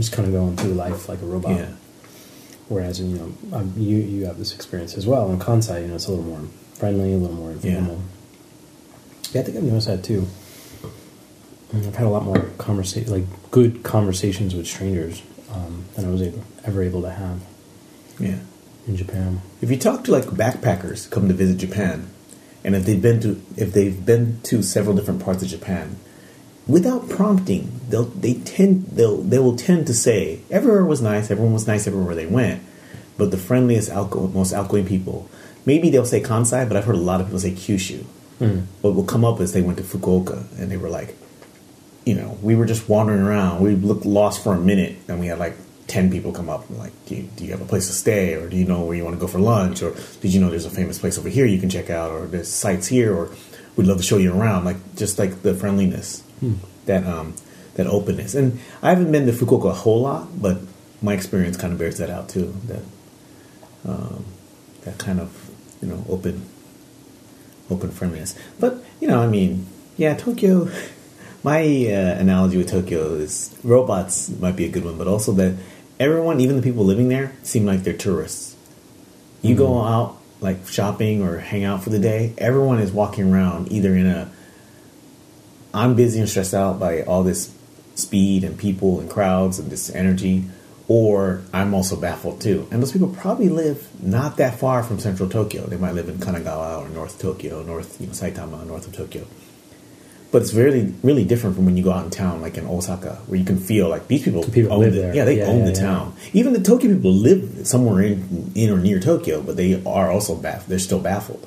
Just 0.00 0.12
kind 0.12 0.26
of 0.26 0.32
going 0.34 0.56
through 0.56 0.72
life 0.72 1.08
like 1.08 1.20
a 1.20 1.26
robot. 1.26 1.56
yeah 1.56 1.72
Whereas, 2.70 3.00
you 3.00 3.18
know, 3.18 3.56
um, 3.58 3.74
you 3.76 3.96
you 3.96 4.26
have 4.26 4.38
this 4.38 4.54
experience 4.54 4.96
as 4.96 5.04
well. 5.04 5.28
In 5.32 5.40
Kansai, 5.40 5.82
you 5.82 5.88
know, 5.88 5.96
it's 5.96 6.06
a 6.06 6.10
little 6.12 6.24
more 6.24 6.48
friendly, 6.74 7.12
a 7.12 7.16
little 7.16 7.34
more 7.34 7.50
informal. 7.50 8.00
Yeah, 9.32 9.40
I 9.40 9.44
think 9.44 9.56
I've 9.56 9.64
noticed 9.64 9.88
that 9.88 10.04
too. 10.04 10.28
And 11.72 11.84
I've 11.84 11.96
had 11.96 12.06
a 12.06 12.10
lot 12.10 12.22
more 12.22 12.42
conversation, 12.58 13.10
like 13.10 13.24
good 13.50 13.82
conversations 13.82 14.54
with 14.54 14.68
strangers 14.68 15.20
um, 15.52 15.84
than 15.96 16.04
I 16.04 16.10
was 16.10 16.22
able, 16.22 16.44
ever 16.64 16.82
able 16.82 17.02
to 17.02 17.10
have 17.10 17.40
yeah 18.20 18.38
in 18.86 18.96
Japan. 18.96 19.40
If 19.60 19.68
you 19.68 19.76
talk 19.76 20.04
to 20.04 20.12
like 20.12 20.26
backpackers 20.26 21.10
come 21.10 21.26
to 21.26 21.34
visit 21.34 21.58
Japan, 21.58 22.08
and 22.62 22.76
if 22.76 22.84
they've 22.84 23.02
been 23.02 23.20
to 23.22 23.42
if 23.56 23.72
they've 23.72 24.06
been 24.06 24.40
to 24.44 24.62
several 24.62 24.94
different 24.94 25.24
parts 25.24 25.42
of 25.42 25.48
Japan, 25.48 25.96
without 26.66 27.08
prompting, 27.08 27.80
they'll 27.88 28.04
they 28.04 28.34
tend 28.34 28.86
they'll 28.86 29.22
they 29.22 29.38
will 29.38 29.56
tend 29.56 29.86
to 29.88 29.94
say 29.94 30.40
everywhere 30.50 30.84
was 30.84 31.02
nice, 31.02 31.30
everyone 31.30 31.52
was 31.52 31.66
nice 31.66 31.86
everywhere 31.86 32.14
they 32.14 32.26
went, 32.26 32.62
but 33.16 33.30
the 33.30 33.38
friendliest, 33.38 33.90
outgoing, 33.90 34.32
most 34.32 34.52
outgoing 34.52 34.86
people. 34.86 35.28
Maybe 35.66 35.90
they'll 35.90 36.06
say 36.06 36.22
Kansai, 36.22 36.66
but 36.66 36.76
I've 36.76 36.84
heard 36.84 36.94
a 36.94 36.98
lot 36.98 37.20
of 37.20 37.26
people 37.26 37.40
say 37.40 37.52
Kyushu. 37.52 38.04
Hmm. 38.38 38.60
What 38.80 38.94
will 38.94 39.04
come 39.04 39.24
up 39.24 39.40
is 39.40 39.52
they 39.52 39.60
went 39.60 39.76
to 39.78 39.84
Fukuoka 39.84 40.58
and 40.58 40.70
they 40.70 40.78
were 40.78 40.88
like, 40.88 41.14
you 42.06 42.14
know, 42.14 42.38
we 42.40 42.56
were 42.56 42.64
just 42.64 42.88
wandering 42.88 43.20
around. 43.20 43.60
We 43.60 43.74
looked 43.74 44.06
lost 44.06 44.42
for 44.42 44.54
a 44.54 44.58
minute, 44.58 44.96
and 45.08 45.20
we 45.20 45.26
had 45.26 45.38
like 45.38 45.54
ten 45.86 46.10
people 46.10 46.32
come 46.32 46.48
up 46.48 46.68
and 46.70 46.78
like, 46.78 46.92
do 47.06 47.16
you, 47.16 47.22
do 47.36 47.44
you 47.44 47.50
have 47.50 47.60
a 47.60 47.66
place 47.66 47.88
to 47.88 47.92
stay, 47.92 48.34
or 48.34 48.48
do 48.48 48.56
you 48.56 48.64
know 48.64 48.82
where 48.82 48.96
you 48.96 49.04
want 49.04 49.16
to 49.16 49.20
go 49.20 49.26
for 49.26 49.38
lunch, 49.38 49.82
or 49.82 49.94
did 50.20 50.32
you 50.32 50.40
know 50.40 50.48
there's 50.48 50.64
a 50.64 50.70
famous 50.70 50.98
place 50.98 51.18
over 51.18 51.28
here 51.28 51.44
you 51.44 51.58
can 51.58 51.68
check 51.68 51.90
out, 51.90 52.10
or 52.10 52.26
there's 52.26 52.48
sites 52.48 52.86
here, 52.86 53.14
or 53.14 53.30
we'd 53.76 53.86
love 53.86 53.98
to 53.98 54.02
show 54.02 54.16
you 54.16 54.32
around. 54.32 54.64
Like 54.64 54.78
just 54.96 55.18
like 55.18 55.42
the 55.42 55.54
friendliness, 55.54 56.22
that 56.86 57.06
um, 57.06 57.34
that 57.74 57.86
openness. 57.86 58.34
And 58.34 58.60
I 58.82 58.90
haven't 58.90 59.12
been 59.12 59.26
to 59.26 59.32
Fukuoka 59.32 59.70
a 59.70 59.74
whole 59.74 60.02
lot, 60.02 60.40
but 60.40 60.58
my 61.02 61.14
experience 61.14 61.56
kind 61.56 61.72
of 61.72 61.78
bears 61.78 61.98
that 61.98 62.10
out 62.10 62.28
too. 62.28 62.54
That 62.66 62.82
um, 63.84 64.24
that 64.82 64.98
kind 64.98 65.20
of 65.20 65.50
you 65.80 65.88
know 65.88 66.04
open 66.08 66.46
open 67.70 67.90
friendliness. 67.90 68.36
But 68.58 68.82
you 69.00 69.08
know, 69.08 69.20
I 69.20 69.26
mean, 69.26 69.66
yeah, 69.96 70.14
Tokyo. 70.14 70.70
My 71.42 71.62
uh, 71.62 72.20
analogy 72.20 72.58
with 72.58 72.68
Tokyo 72.68 73.14
is 73.14 73.56
robots 73.64 74.28
might 74.28 74.56
be 74.56 74.66
a 74.66 74.68
good 74.68 74.84
one, 74.84 74.98
but 74.98 75.08
also 75.08 75.32
that 75.32 75.56
everyone, 75.98 76.38
even 76.38 76.56
the 76.56 76.60
people 76.60 76.84
living 76.84 77.08
there, 77.08 77.32
seem 77.42 77.64
like 77.64 77.82
they're 77.82 77.96
tourists. 77.96 78.56
You 79.40 79.54
go 79.54 79.80
out 79.80 80.18
like 80.40 80.66
shopping 80.68 81.22
or 81.22 81.38
hang 81.38 81.64
out 81.64 81.82
for 81.82 81.88
the 81.88 81.98
day, 81.98 82.34
everyone 82.38 82.78
is 82.78 82.92
walking 82.92 83.32
around 83.32 83.72
either 83.72 83.94
in 83.94 84.06
a 84.06 84.30
I'm 85.72 85.94
busy 85.94 86.20
and 86.20 86.28
stressed 86.28 86.54
out 86.54 86.78
by 86.80 87.02
all 87.02 87.22
this 87.22 87.52
speed 87.94 88.44
and 88.44 88.58
people 88.58 89.00
and 89.00 89.08
crowds 89.10 89.58
and 89.58 89.70
this 89.70 89.94
energy, 89.94 90.44
or 90.88 91.42
I'm 91.52 91.74
also 91.74 91.96
baffled 92.00 92.40
too. 92.40 92.66
And 92.70 92.82
those 92.82 92.92
people 92.92 93.08
probably 93.08 93.48
live 93.48 93.86
not 94.02 94.36
that 94.38 94.58
far 94.58 94.82
from 94.82 94.98
central 94.98 95.28
Tokyo. 95.28 95.66
They 95.66 95.76
might 95.76 95.94
live 95.94 96.08
in 96.08 96.16
Kanagawa 96.18 96.80
or 96.84 96.88
North 96.88 97.20
Tokyo, 97.20 97.62
North 97.62 98.00
you 98.00 98.06
know, 98.08 98.12
Saitama, 98.12 98.66
north 98.66 98.86
of 98.88 98.94
Tokyo. 98.96 99.26
But 100.32 100.42
it's 100.42 100.54
really, 100.54 100.94
really 101.02 101.24
different 101.24 101.56
from 101.56 101.66
when 101.66 101.76
you 101.76 101.82
go 101.82 101.90
out 101.90 102.04
in 102.04 102.10
town, 102.10 102.40
like 102.40 102.56
in 102.56 102.64
Osaka, 102.66 103.16
where 103.26 103.38
you 103.38 103.44
can 103.44 103.58
feel 103.58 103.88
like 103.88 104.06
these 104.06 104.22
people, 104.22 104.44
People 104.44 104.74
own 104.74 104.80
live 104.80 104.94
the, 104.94 105.00
there. 105.00 105.14
Yeah, 105.14 105.24
they 105.24 105.38
Yeah, 105.38 105.46
own 105.46 105.58
yeah, 105.60 105.64
the 105.64 105.72
yeah. 105.72 105.80
town. 105.80 106.14
Even 106.32 106.52
the 106.52 106.60
Tokyo 106.60 106.94
people 106.94 107.12
live 107.12 107.66
somewhere 107.66 108.00
in, 108.02 108.52
in 108.54 108.70
or 108.70 108.78
near 108.78 109.00
Tokyo, 109.00 109.42
but 109.42 109.56
they 109.56 109.82
are 109.84 110.08
also 110.10 110.36
baffled. 110.36 110.68
They're 110.68 110.78
still 110.78 111.00
baffled. 111.00 111.44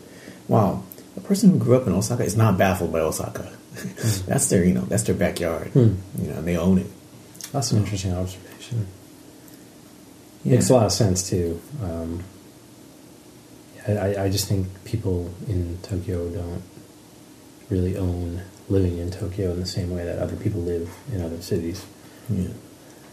Wow, 0.50 0.84
a 1.15 1.22
person 1.22 1.50
who 1.51 1.58
grew 1.58 1.77
up 1.77 1.88
in 1.88 1.94
Osaka 1.94 2.24
is 2.25 2.36
not 2.36 2.58
baffled 2.58 2.92
by 2.92 3.00
Osaka. 3.00 3.50
that's 4.27 4.50
their, 4.50 4.63
you 4.63 4.74
know, 4.74 4.82
that's 4.82 5.03
their 5.03 5.15
backyard. 5.15 5.68
Hmm. 5.70 5.96
You 6.22 6.30
know, 6.30 6.38
and 6.39 6.48
they 6.48 6.58
own 6.58 6.77
it. 6.80 6.88
That's 7.51 7.72
an 7.72 7.80
interesting 7.80 8.13
observation. 8.13 8.88
Yeah. 10.44 10.56
Makes 10.56 10.70
a 10.70 10.74
lot 10.74 10.86
of 10.86 10.92
sense 10.92 11.30
too. 11.30 11.62
Um, 11.82 12.24
I, 13.88 13.92
I- 13.94 14.24
I 14.25 14.30
just 14.30 14.48
think 14.48 14.68
people 14.86 15.34
in 15.48 15.77
Tokyo 15.82 16.30
don't 16.30 16.63
really 17.70 17.98
own 17.98 18.42
living 18.70 18.98
in 18.98 19.12
Tokyo 19.12 19.51
in 19.51 19.60
the 19.60 19.65
same 19.65 19.89
way 19.96 20.03
that 20.06 20.20
other 20.20 20.36
people 20.36 20.62
live 20.62 20.89
in 21.12 21.22
other 21.22 21.42
cities. 21.42 21.86
Yeah. 22.30 22.48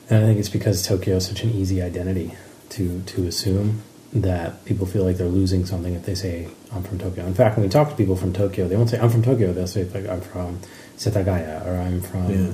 And 0.08 0.24
I 0.24 0.26
think 0.26 0.38
it's 0.38 0.48
because 0.48 0.86
Tokyo 0.86 1.16
is 1.16 1.26
such 1.26 1.42
an 1.42 1.50
easy 1.50 1.80
identity 1.82 2.34
to 2.70 3.02
to 3.02 3.26
assume 3.26 3.82
that 4.12 4.64
people 4.64 4.86
feel 4.86 5.04
like 5.04 5.16
they're 5.16 5.28
losing 5.28 5.64
something 5.66 5.94
if 5.94 6.04
they 6.04 6.14
say 6.16 6.48
I'm 6.72 6.82
from 6.82 6.98
Tokyo. 6.98 7.24
In 7.26 7.34
fact, 7.34 7.56
when 7.56 7.64
we 7.64 7.70
talk 7.70 7.90
to 7.90 7.94
people 7.96 8.16
from 8.16 8.32
Tokyo, 8.32 8.66
they 8.68 8.76
won't 8.76 8.90
say 8.90 8.98
I'm 8.98 9.10
from 9.10 9.22
Tokyo. 9.22 9.52
They'll 9.52 9.66
say 9.68 9.84
like 9.84 10.08
I'm 10.08 10.20
from 10.20 10.58
Setagaya 10.96 11.64
or 11.66 11.78
I'm 11.78 12.00
from 12.00 12.30
Yeah. 12.30 12.52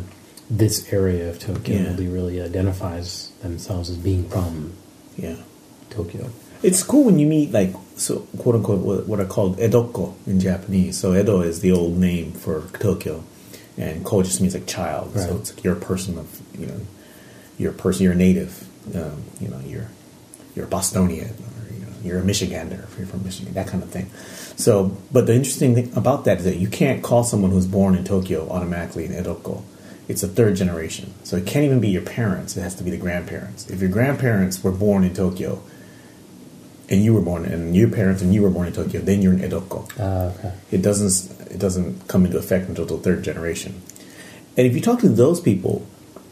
this 0.50 0.92
area 0.92 1.28
of 1.30 1.38
Tokyo. 1.38 1.76
Yeah. 1.76 1.82
Nobody 1.90 2.08
really 2.08 2.40
identifies 2.42 3.30
themselves 3.42 3.88
as 3.90 3.96
being 3.96 4.28
from 4.28 4.72
Yeah. 5.16 5.36
Tokyo. 5.90 6.28
It's 6.62 6.82
cool 6.82 7.04
when 7.04 7.18
you 7.18 7.26
meet 7.26 7.52
like 7.52 7.74
so 7.96 8.26
quote 8.38 8.54
unquote 8.56 8.80
what, 8.80 9.06
what 9.06 9.20
are 9.20 9.24
called 9.24 9.56
edoko 9.58 10.14
in 10.26 10.40
Japanese. 10.40 10.98
So 10.98 11.14
edo 11.14 11.40
is 11.40 11.60
the 11.60 11.72
old 11.72 11.96
name 11.96 12.32
for 12.32 12.64
Tokyo, 12.80 13.24
and 13.78 14.04
ko 14.04 14.22
just 14.22 14.40
means 14.42 14.52
like 14.54 14.66
child. 14.66 15.14
Right. 15.14 15.26
So 15.26 15.36
it's 15.36 15.54
like 15.54 15.64
you're 15.64 15.76
a 15.76 15.80
person 15.80 16.18
of 16.18 16.40
you 16.58 16.66
know, 16.66 16.80
you're 17.56 17.72
a 17.72 17.74
person, 17.74 18.04
you're 18.04 18.12
a 18.12 18.16
native. 18.16 18.66
Um, 18.94 19.22
you 19.40 19.48
know, 19.48 19.58
you're 19.60 19.88
you're 20.54 20.64
a 20.64 20.68
Bostonian, 20.68 21.26
or 21.26 21.28
you 21.28 21.34
know, 21.44 21.45
you're 22.06 22.20
a 22.20 22.22
Michigander 22.22 22.84
if 22.84 22.98
you're 22.98 23.06
from 23.06 23.24
Michigan, 23.24 23.52
that 23.54 23.66
kind 23.66 23.82
of 23.82 23.90
thing. 23.90 24.10
So, 24.56 24.96
but 25.12 25.26
the 25.26 25.34
interesting 25.34 25.74
thing 25.74 25.92
about 25.96 26.24
that 26.24 26.38
is 26.38 26.44
that 26.44 26.56
you 26.56 26.68
can't 26.68 27.02
call 27.02 27.24
someone 27.24 27.50
who's 27.50 27.66
born 27.66 27.94
in 27.94 28.04
Tokyo 28.04 28.48
automatically 28.48 29.04
an 29.04 29.12
edoko. 29.12 29.62
It's 30.08 30.22
a 30.22 30.28
third 30.28 30.54
generation, 30.56 31.12
so 31.24 31.36
it 31.36 31.46
can't 31.46 31.64
even 31.64 31.80
be 31.80 31.88
your 31.88 32.02
parents. 32.02 32.56
It 32.56 32.62
has 32.62 32.76
to 32.76 32.84
be 32.84 32.90
the 32.90 32.96
grandparents. 32.96 33.68
If 33.68 33.80
your 33.80 33.90
grandparents 33.90 34.62
were 34.62 34.70
born 34.70 35.02
in 35.02 35.14
Tokyo, 35.14 35.60
and 36.88 37.02
you 37.02 37.12
were 37.12 37.20
born, 37.20 37.44
and 37.44 37.74
your 37.74 37.90
parents 37.90 38.22
and 38.22 38.32
you 38.32 38.42
were 38.42 38.50
born 38.50 38.68
in 38.68 38.72
Tokyo, 38.72 39.00
then 39.00 39.20
you're 39.20 39.32
an 39.32 39.40
edoko. 39.40 39.90
Uh, 39.98 40.32
okay. 40.38 40.52
It 40.70 40.82
doesn't 40.82 41.50
it 41.50 41.58
doesn't 41.58 42.06
come 42.06 42.24
into 42.24 42.38
effect 42.38 42.68
until 42.68 42.86
the 42.86 42.98
third 42.98 43.24
generation. 43.24 43.82
And 44.56 44.66
if 44.66 44.74
you 44.74 44.80
talk 44.80 45.00
to 45.00 45.08
those 45.08 45.40
people, 45.40 45.86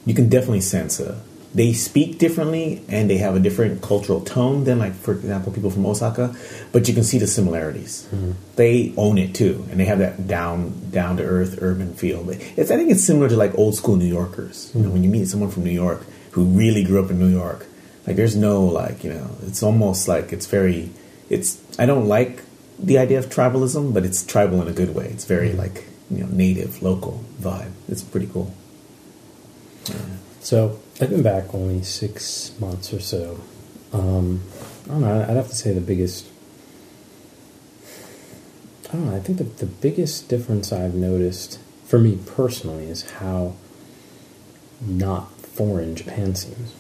you 0.07 0.14
can 0.14 0.28
definitely 0.28 0.61
sense 0.61 1.00
a 1.00 1.21
they 1.55 1.73
speak 1.73 2.19
differently 2.19 2.83
and 2.89 3.09
they 3.09 3.19
have 3.19 3.37
a 3.37 3.41
different 3.41 3.81
cultural 3.81 4.21
tone 4.21 4.65
than 4.65 4.81
like 4.81 4.95
for 4.95 5.13
example 5.13 5.53
people 5.53 5.71
from 5.71 5.87
Osaka, 5.87 6.35
but 6.73 6.89
you 6.89 6.95
can 6.95 7.05
see 7.05 7.19
the 7.19 7.29
similarities. 7.29 8.09
Mm-hmm. 8.11 8.33
They 8.57 8.93
own 8.97 9.19
it 9.19 9.35
too, 9.35 9.65
and 9.71 9.79
they 9.79 9.85
have 9.85 10.01
that 10.01 10.27
down 10.27 10.91
down 10.91 11.17
to 11.19 11.23
earth 11.23 11.59
urban 11.63 11.95
feel. 11.95 12.25
But 12.25 12.37
It's 12.57 12.71
I 12.73 12.77
think 12.77 12.91
it's 12.91 13.05
similar 13.05 13.29
to 13.29 13.37
like 13.37 13.57
old 13.57 13.77
school 13.77 13.97
New 13.97 14.05
Yorkers. 14.05 14.73
You 14.75 14.81
know, 14.81 14.87
mm-hmm. 14.87 14.93
when 14.95 15.05
you 15.05 15.11
meet 15.11 15.29
someone 15.29 15.51
from 15.51 15.65
New 15.65 15.71
York 15.71 16.05
who 16.33 16.45
really 16.45 16.83
grew 16.83 17.03
up 17.03 17.11
in 17.11 17.21
New 17.21 17.29
York, 17.29 17.67
like 18.07 18.17
there's 18.17 18.35
no 18.35 18.65
like 18.65 19.05
you 19.05 19.13
know, 19.13 19.31
it's 19.47 19.63
almost 19.63 20.09
like 20.09 20.33
it's 20.33 20.47
very 20.47 20.91
it's 21.31 21.63
I 21.79 21.87
don't 21.87 22.09
like 22.09 22.43
the 22.81 22.99
idea 22.99 23.21
of 23.21 23.27
tribalism, 23.27 23.95
but 23.95 24.05
it's 24.05 24.27
tribal 24.27 24.61
in 24.61 24.67
a 24.67 24.73
good 24.73 24.93
way. 24.93 25.07
It's 25.07 25.25
very 25.25 25.51
mm-hmm. 25.51 25.59
like 25.59 25.85
you 26.11 26.25
know 26.25 26.29
native, 26.33 26.83
local 26.83 27.25
vibe. 27.41 27.71
It's 27.87 28.03
pretty 28.03 28.27
cool. 28.27 28.53
So 30.41 30.81
I've 31.01 31.11
been 31.11 31.23
back 31.23 31.53
only 31.55 31.83
six 31.83 32.53
months 32.61 32.93
or 32.93 33.01
so. 33.01 33.41
Um, 33.93 34.43
I 34.85 34.89
don't 34.89 35.01
know. 35.01 35.23
I'd 35.23 35.37
have 35.37 35.49
to 35.49 35.55
say 35.55 35.73
the 35.73 35.81
biggest. 35.81 36.27
I 38.89 38.93
don't 38.93 39.07
know. 39.11 39.17
I 39.17 39.21
think 39.21 39.39
the, 39.39 39.45
the 39.45 39.67
biggest 39.67 40.29
difference 40.29 40.73
I've 40.73 40.95
noticed 40.95 41.59
for 41.85 41.99
me 41.99 42.19
personally 42.27 42.85
is 42.85 43.03
how 43.13 43.55
not 44.81 45.33
foreign 45.41 45.97
Japan 45.97 46.35
seems. 46.37 46.73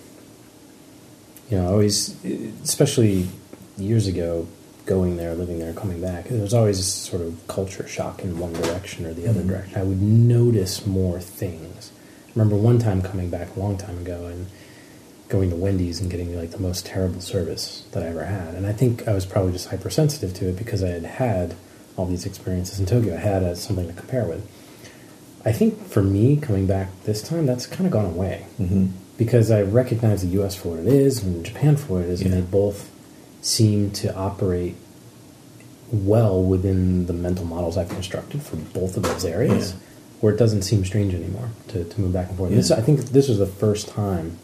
You 1.50 1.58
know, 1.58 1.64
I 1.68 1.72
always, 1.72 2.14
especially 2.62 3.28
years 3.76 4.06
ago, 4.06 4.46
going 4.86 5.16
there, 5.16 5.34
living 5.34 5.58
there, 5.58 5.72
coming 5.72 6.00
back, 6.00 6.26
there 6.28 6.40
was 6.40 6.54
always 6.54 6.76
this 6.78 6.92
sort 6.92 7.22
of 7.22 7.46
culture 7.48 7.86
shock 7.88 8.22
in 8.22 8.38
one 8.38 8.52
direction 8.52 9.06
or 9.06 9.12
the 9.12 9.26
other 9.26 9.40
Mhm. 9.42 9.48
direction. 9.48 9.78
I 9.78 9.82
would 9.82 10.00
notice 10.00 10.86
more 10.86 11.20
things. 11.20 11.90
Remember 12.34 12.56
one 12.56 12.78
time 12.78 13.00
coming 13.02 13.30
back 13.30 13.54
a 13.56 13.60
long 13.60 13.76
time 13.78 13.98
ago 13.98 14.26
and 14.26 14.46
going 15.28 15.50
to 15.50 15.56
Wendy's 15.56 16.00
and 16.00 16.10
getting 16.10 16.36
like 16.36 16.50
the 16.50 16.58
most 16.58 16.84
terrible 16.86 17.20
service 17.20 17.84
that 17.92 18.02
I 18.02 18.06
ever 18.06 18.24
had. 18.24 18.54
And 18.54 18.66
I 18.66 18.72
think 18.72 19.06
I 19.08 19.14
was 19.14 19.24
probably 19.24 19.52
just 19.52 19.68
hypersensitive 19.68 20.34
to 20.34 20.48
it 20.48 20.56
because 20.56 20.82
I 20.82 20.88
had 20.88 21.04
had 21.04 21.54
all 21.96 22.06
these 22.06 22.26
experiences 22.26 22.80
in 22.80 22.86
Tokyo. 22.86 23.14
I 23.14 23.18
had 23.18 23.42
uh, 23.42 23.54
something 23.54 23.86
to 23.86 23.92
compare 23.92 24.24
with. 24.24 24.48
I 25.44 25.52
think 25.52 25.86
for 25.86 26.02
me, 26.02 26.36
coming 26.36 26.66
back 26.66 26.88
this 27.04 27.22
time, 27.22 27.46
that's 27.46 27.66
kind 27.66 27.86
of 27.86 27.92
gone 27.92 28.06
away 28.06 28.46
Mm-hmm. 28.58 28.86
because 29.18 29.50
I 29.50 29.62
recognize 29.62 30.22
the 30.22 30.28
U.S. 30.38 30.54
for 30.56 30.70
what 30.70 30.80
it 30.80 30.86
is 30.86 31.22
and 31.22 31.44
Japan 31.44 31.76
for 31.76 31.94
what 31.94 32.02
it 32.04 32.08
is, 32.10 32.20
and 32.22 32.32
they 32.32 32.40
both 32.40 32.90
seem 33.42 33.90
to 33.92 34.14
operate 34.16 34.74
well 35.92 36.42
within 36.42 37.06
the 37.06 37.12
mental 37.12 37.44
models 37.44 37.76
I've 37.76 37.88
constructed 37.90 38.42
for 38.42 38.56
both 38.56 38.96
of 38.96 39.02
those 39.04 39.24
areas, 39.24 39.72
Yeah. 39.72 39.78
Where 40.24 40.32
it 40.32 40.38
doesn't 40.38 40.62
seem 40.62 40.82
strange 40.86 41.12
anymore 41.12 41.50
to, 41.68 41.84
to 41.84 42.00
move 42.00 42.14
back 42.14 42.28
and 42.30 42.38
forth. 42.38 42.50
Yeah. 42.50 42.56
This, 42.56 42.70
I 42.70 42.80
think 42.80 43.00
this 43.10 43.28
was 43.28 43.36
the 43.36 43.46
first 43.46 43.88
time 43.88 44.38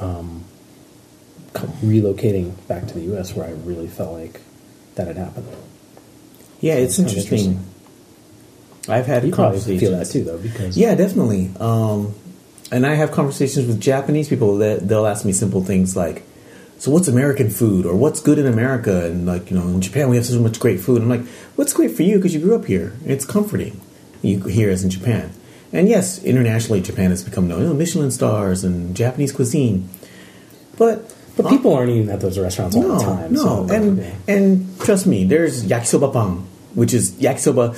um, 0.00 0.44
relocating 1.84 2.54
back 2.66 2.86
to 2.86 2.94
the 2.94 3.02
U.S. 3.12 3.34
where 3.34 3.46
I 3.46 3.50
really 3.50 3.86
felt 3.86 4.12
like 4.14 4.40
that 4.94 5.08
had 5.08 5.18
happened. 5.18 5.46
Yeah, 6.62 6.76
it's 6.76 6.96
Sounds 6.96 7.12
interesting. 7.14 7.62
I've 8.88 9.04
had 9.04 9.24
You 9.26 9.32
probably 9.32 9.58
conversations. 9.58 9.80
feel 9.80 9.90
that 9.98 10.06
too, 10.06 10.24
though, 10.24 10.38
because 10.38 10.74
Yeah, 10.74 10.94
definitely. 10.94 11.50
Um, 11.60 12.14
and 12.72 12.86
I 12.86 12.94
have 12.94 13.10
conversations 13.12 13.66
with 13.66 13.78
Japanese 13.78 14.30
people 14.30 14.56
that 14.58 14.88
they'll 14.88 15.06
ask 15.06 15.26
me 15.26 15.32
simple 15.32 15.62
things 15.62 15.94
like, 15.96 16.22
"So 16.78 16.90
what's 16.90 17.08
American 17.08 17.50
food?" 17.50 17.84
or 17.84 17.94
"What's 17.94 18.20
good 18.20 18.38
in 18.38 18.46
America?" 18.46 19.04
And 19.04 19.26
like, 19.26 19.50
you 19.50 19.58
know, 19.58 19.68
in 19.68 19.82
Japan 19.82 20.08
we 20.08 20.16
have 20.16 20.24
so 20.24 20.40
much 20.40 20.58
great 20.58 20.80
food. 20.80 21.02
I'm 21.02 21.10
like, 21.10 21.26
"What's 21.56 21.74
great 21.74 21.90
for 21.94 22.04
you 22.04 22.16
because 22.16 22.32
you 22.32 22.40
grew 22.40 22.54
up 22.54 22.64
here? 22.64 22.94
It's 23.04 23.26
comforting. 23.26 23.78
You 24.22 24.40
here 24.44 24.70
as 24.70 24.84
in 24.84 24.90
Japan." 24.90 25.32
And 25.72 25.88
yes, 25.88 26.22
internationally, 26.24 26.80
Japan 26.80 27.10
has 27.10 27.22
become 27.22 27.46
known, 27.46 27.62
you 27.62 27.68
know, 27.68 27.74
Michelin 27.74 28.10
stars 28.10 28.64
and 28.64 28.96
Japanese 28.96 29.30
cuisine. 29.32 29.88
But 30.76 31.14
but 31.36 31.48
people 31.48 31.74
aren't 31.74 31.90
eating 31.90 32.10
at 32.10 32.20
those 32.20 32.38
restaurants 32.38 32.74
all 32.76 32.82
no, 32.82 32.98
the 32.98 33.04
time. 33.04 33.32
no, 33.32 33.66
so, 33.66 33.74
and 33.74 33.98
yeah. 33.98 34.14
and 34.28 34.80
trust 34.80 35.06
me, 35.06 35.24
there's 35.24 35.64
yakisoba 35.64 36.12
pan, 36.12 36.46
which 36.74 36.92
is 36.92 37.12
yakisoba 37.12 37.74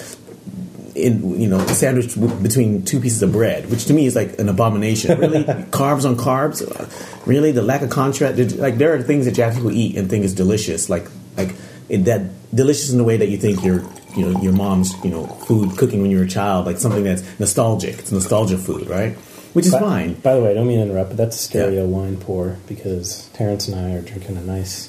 in 0.94 1.40
you 1.40 1.48
know 1.48 1.58
sandwiched 1.66 2.14
w- 2.18 2.34
between 2.42 2.84
two 2.84 3.00
pieces 3.00 3.22
of 3.22 3.32
bread, 3.32 3.70
which 3.70 3.84
to 3.86 3.92
me 3.92 4.06
is 4.06 4.16
like 4.16 4.38
an 4.38 4.48
abomination. 4.48 5.18
Really, 5.18 5.44
carbs 5.70 6.04
on 6.08 6.16
carbs. 6.16 6.62
Uh, 6.62 6.88
Really, 7.24 7.52
the 7.52 7.62
lack 7.62 7.82
of 7.82 7.90
contrast. 7.90 8.56
Like 8.56 8.78
there 8.78 8.92
are 8.94 9.00
things 9.00 9.26
that 9.26 9.32
Japanese 9.32 9.58
people 9.58 9.70
eat 9.70 9.96
and 9.96 10.10
think 10.10 10.24
is 10.24 10.34
delicious, 10.34 10.90
like 10.90 11.06
like 11.36 11.54
it, 11.92 12.04
that 12.10 12.22
delicious 12.54 12.90
in 12.90 12.98
the 12.98 13.04
way 13.04 13.16
that 13.18 13.28
you 13.28 13.38
think 13.38 13.62
your 13.62 13.78
you 14.16 14.24
know 14.28 14.40
your 14.42 14.52
mom's 14.52 14.92
you 15.04 15.10
know 15.10 15.26
food 15.48 15.76
cooking 15.78 16.00
when 16.02 16.10
you 16.10 16.18
were 16.18 16.24
a 16.24 16.28
child, 16.28 16.66
like 16.66 16.78
something 16.78 17.04
that's 17.04 17.22
nostalgic. 17.38 17.98
It's 18.00 18.10
nostalgia 18.12 18.58
food, 18.58 18.88
right? 18.88 19.12
Which 19.54 19.66
is 19.66 19.72
By- 19.72 19.80
fine. 19.80 20.14
By 20.14 20.34
the 20.34 20.40
way, 20.42 20.50
I 20.50 20.54
don't 20.54 20.66
mean 20.66 20.78
to 20.78 20.84
interrupt, 20.88 21.10
but 21.10 21.16
that's 21.18 21.36
a 21.36 21.42
stereo 21.48 21.82
Yeah. 21.82 21.96
wine 21.96 22.16
pour 22.16 22.56
because 22.66 23.28
Terrence 23.34 23.68
and 23.68 23.76
I 23.78 23.92
are 23.96 24.00
drinking 24.00 24.36
a 24.38 24.42
nice, 24.42 24.88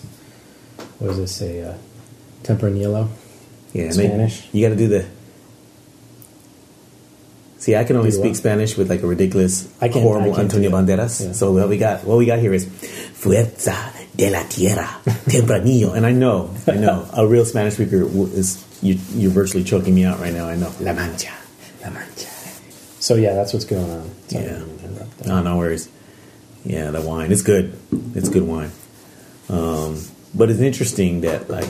what 0.99 1.07
does 1.09 1.17
this 1.17 1.35
say, 1.35 1.61
uh, 1.61 1.73
Tempranillo? 2.43 3.09
Yeah, 3.73 3.91
Spanish. 3.91 4.47
You 4.53 4.63
got 4.65 4.69
to 4.77 4.79
do 4.79 4.87
the. 4.87 5.05
See, 7.57 7.75
I 7.77 7.83
can 7.85 7.95
only 7.95 8.11
speak? 8.11 8.35
Spanish 8.35 8.77
with 8.77 8.89
like 8.89 9.03
a 9.03 9.07
ridiculous, 9.07 9.67
I 9.81 9.87
horrible 9.87 10.33
I 10.35 10.39
Antonio. 10.41 10.69
Banderas. 10.69 11.25
Yeah. 11.25 11.31
So 11.31 11.51
what 11.53 11.69
we 11.69 11.77
got, 11.77 12.03
what 12.03 12.17
we 12.17 12.25
got 12.25 12.39
here 12.39 12.53
is 12.53 12.65
fuerza 12.65 13.75
de 14.15 14.29
la 14.29 14.43
tierra, 14.47 14.99
tempranillo, 15.05 15.93
and 15.95 16.05
I 16.05 16.11
know, 16.11 16.53
I 16.67 16.75
know, 16.75 17.07
a 17.17 17.25
real 17.27 17.45
Spanish 17.45 17.75
speaker 17.75 18.03
is 18.35 18.63
you, 18.81 18.97
you're 19.13 19.31
virtually 19.31 19.63
choking 19.63 19.95
me 19.95 20.05
out 20.05 20.19
right 20.19 20.33
now. 20.33 20.47
I 20.47 20.55
know, 20.55 20.71
la 20.79 20.93
mancha, 20.93 21.33
la 21.81 21.89
mancha. 21.89 22.27
So 22.99 23.15
yeah, 23.15 23.33
that's 23.33 23.53
what's 23.53 23.65
going 23.65 23.89
on. 23.89 24.09
Sorry, 24.27 24.45
Yeah. 24.45 24.51
didn't 24.51 24.67
mean 24.67 24.77
to 24.79 24.85
interrupt 24.85 25.17
there. 25.19 25.27
No, 25.29 25.41
no 25.41 25.57
worries. 25.57 25.89
Yeah, 26.63 26.91
the 26.91 27.01
wine, 27.01 27.31
it's 27.31 27.41
good. 27.41 27.77
It's 28.15 28.29
good 28.29 28.43
wine. 28.43 28.71
Um, 29.49 29.99
but 30.33 30.49
it's 30.49 30.61
interesting 30.61 31.21
that 31.21 31.49
like 31.49 31.67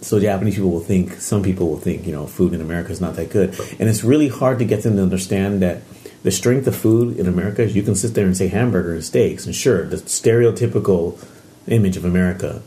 so 0.00 0.20
Japanese 0.20 0.54
people 0.56 0.70
will 0.70 0.80
think 0.80 1.14
some 1.14 1.42
people 1.42 1.68
will 1.68 1.78
think 1.80 2.06
you 2.06 2.12
know 2.12 2.26
food 2.26 2.52
in 2.52 2.60
America 2.60 2.92
is 2.92 3.00
not 3.00 3.16
that 3.16 3.30
good, 3.30 3.58
and 3.80 3.88
it's 3.88 4.04
really 4.04 4.28
hard 4.28 4.58
to 4.60 4.64
get 4.64 4.82
them 4.82 4.96
to 4.96 5.02
understand 5.02 5.62
that 5.62 5.82
the 6.24 6.30
strength 6.30 6.66
of 6.66 6.74
food 6.74 7.18
in 7.18 7.28
America 7.28 7.62
is 7.62 7.76
you 7.76 7.82
can 7.82 7.94
sit 7.94 8.14
there 8.14 8.24
and 8.24 8.36
say 8.36 8.48
hamburger 8.48 8.94
and 8.94 9.04
steaks, 9.04 9.44
and 9.44 9.54
sure 9.54 9.84
the 9.84 9.98
stereotypical 9.98 11.22
image 11.68 11.96
of 11.96 12.04
America 12.04 12.62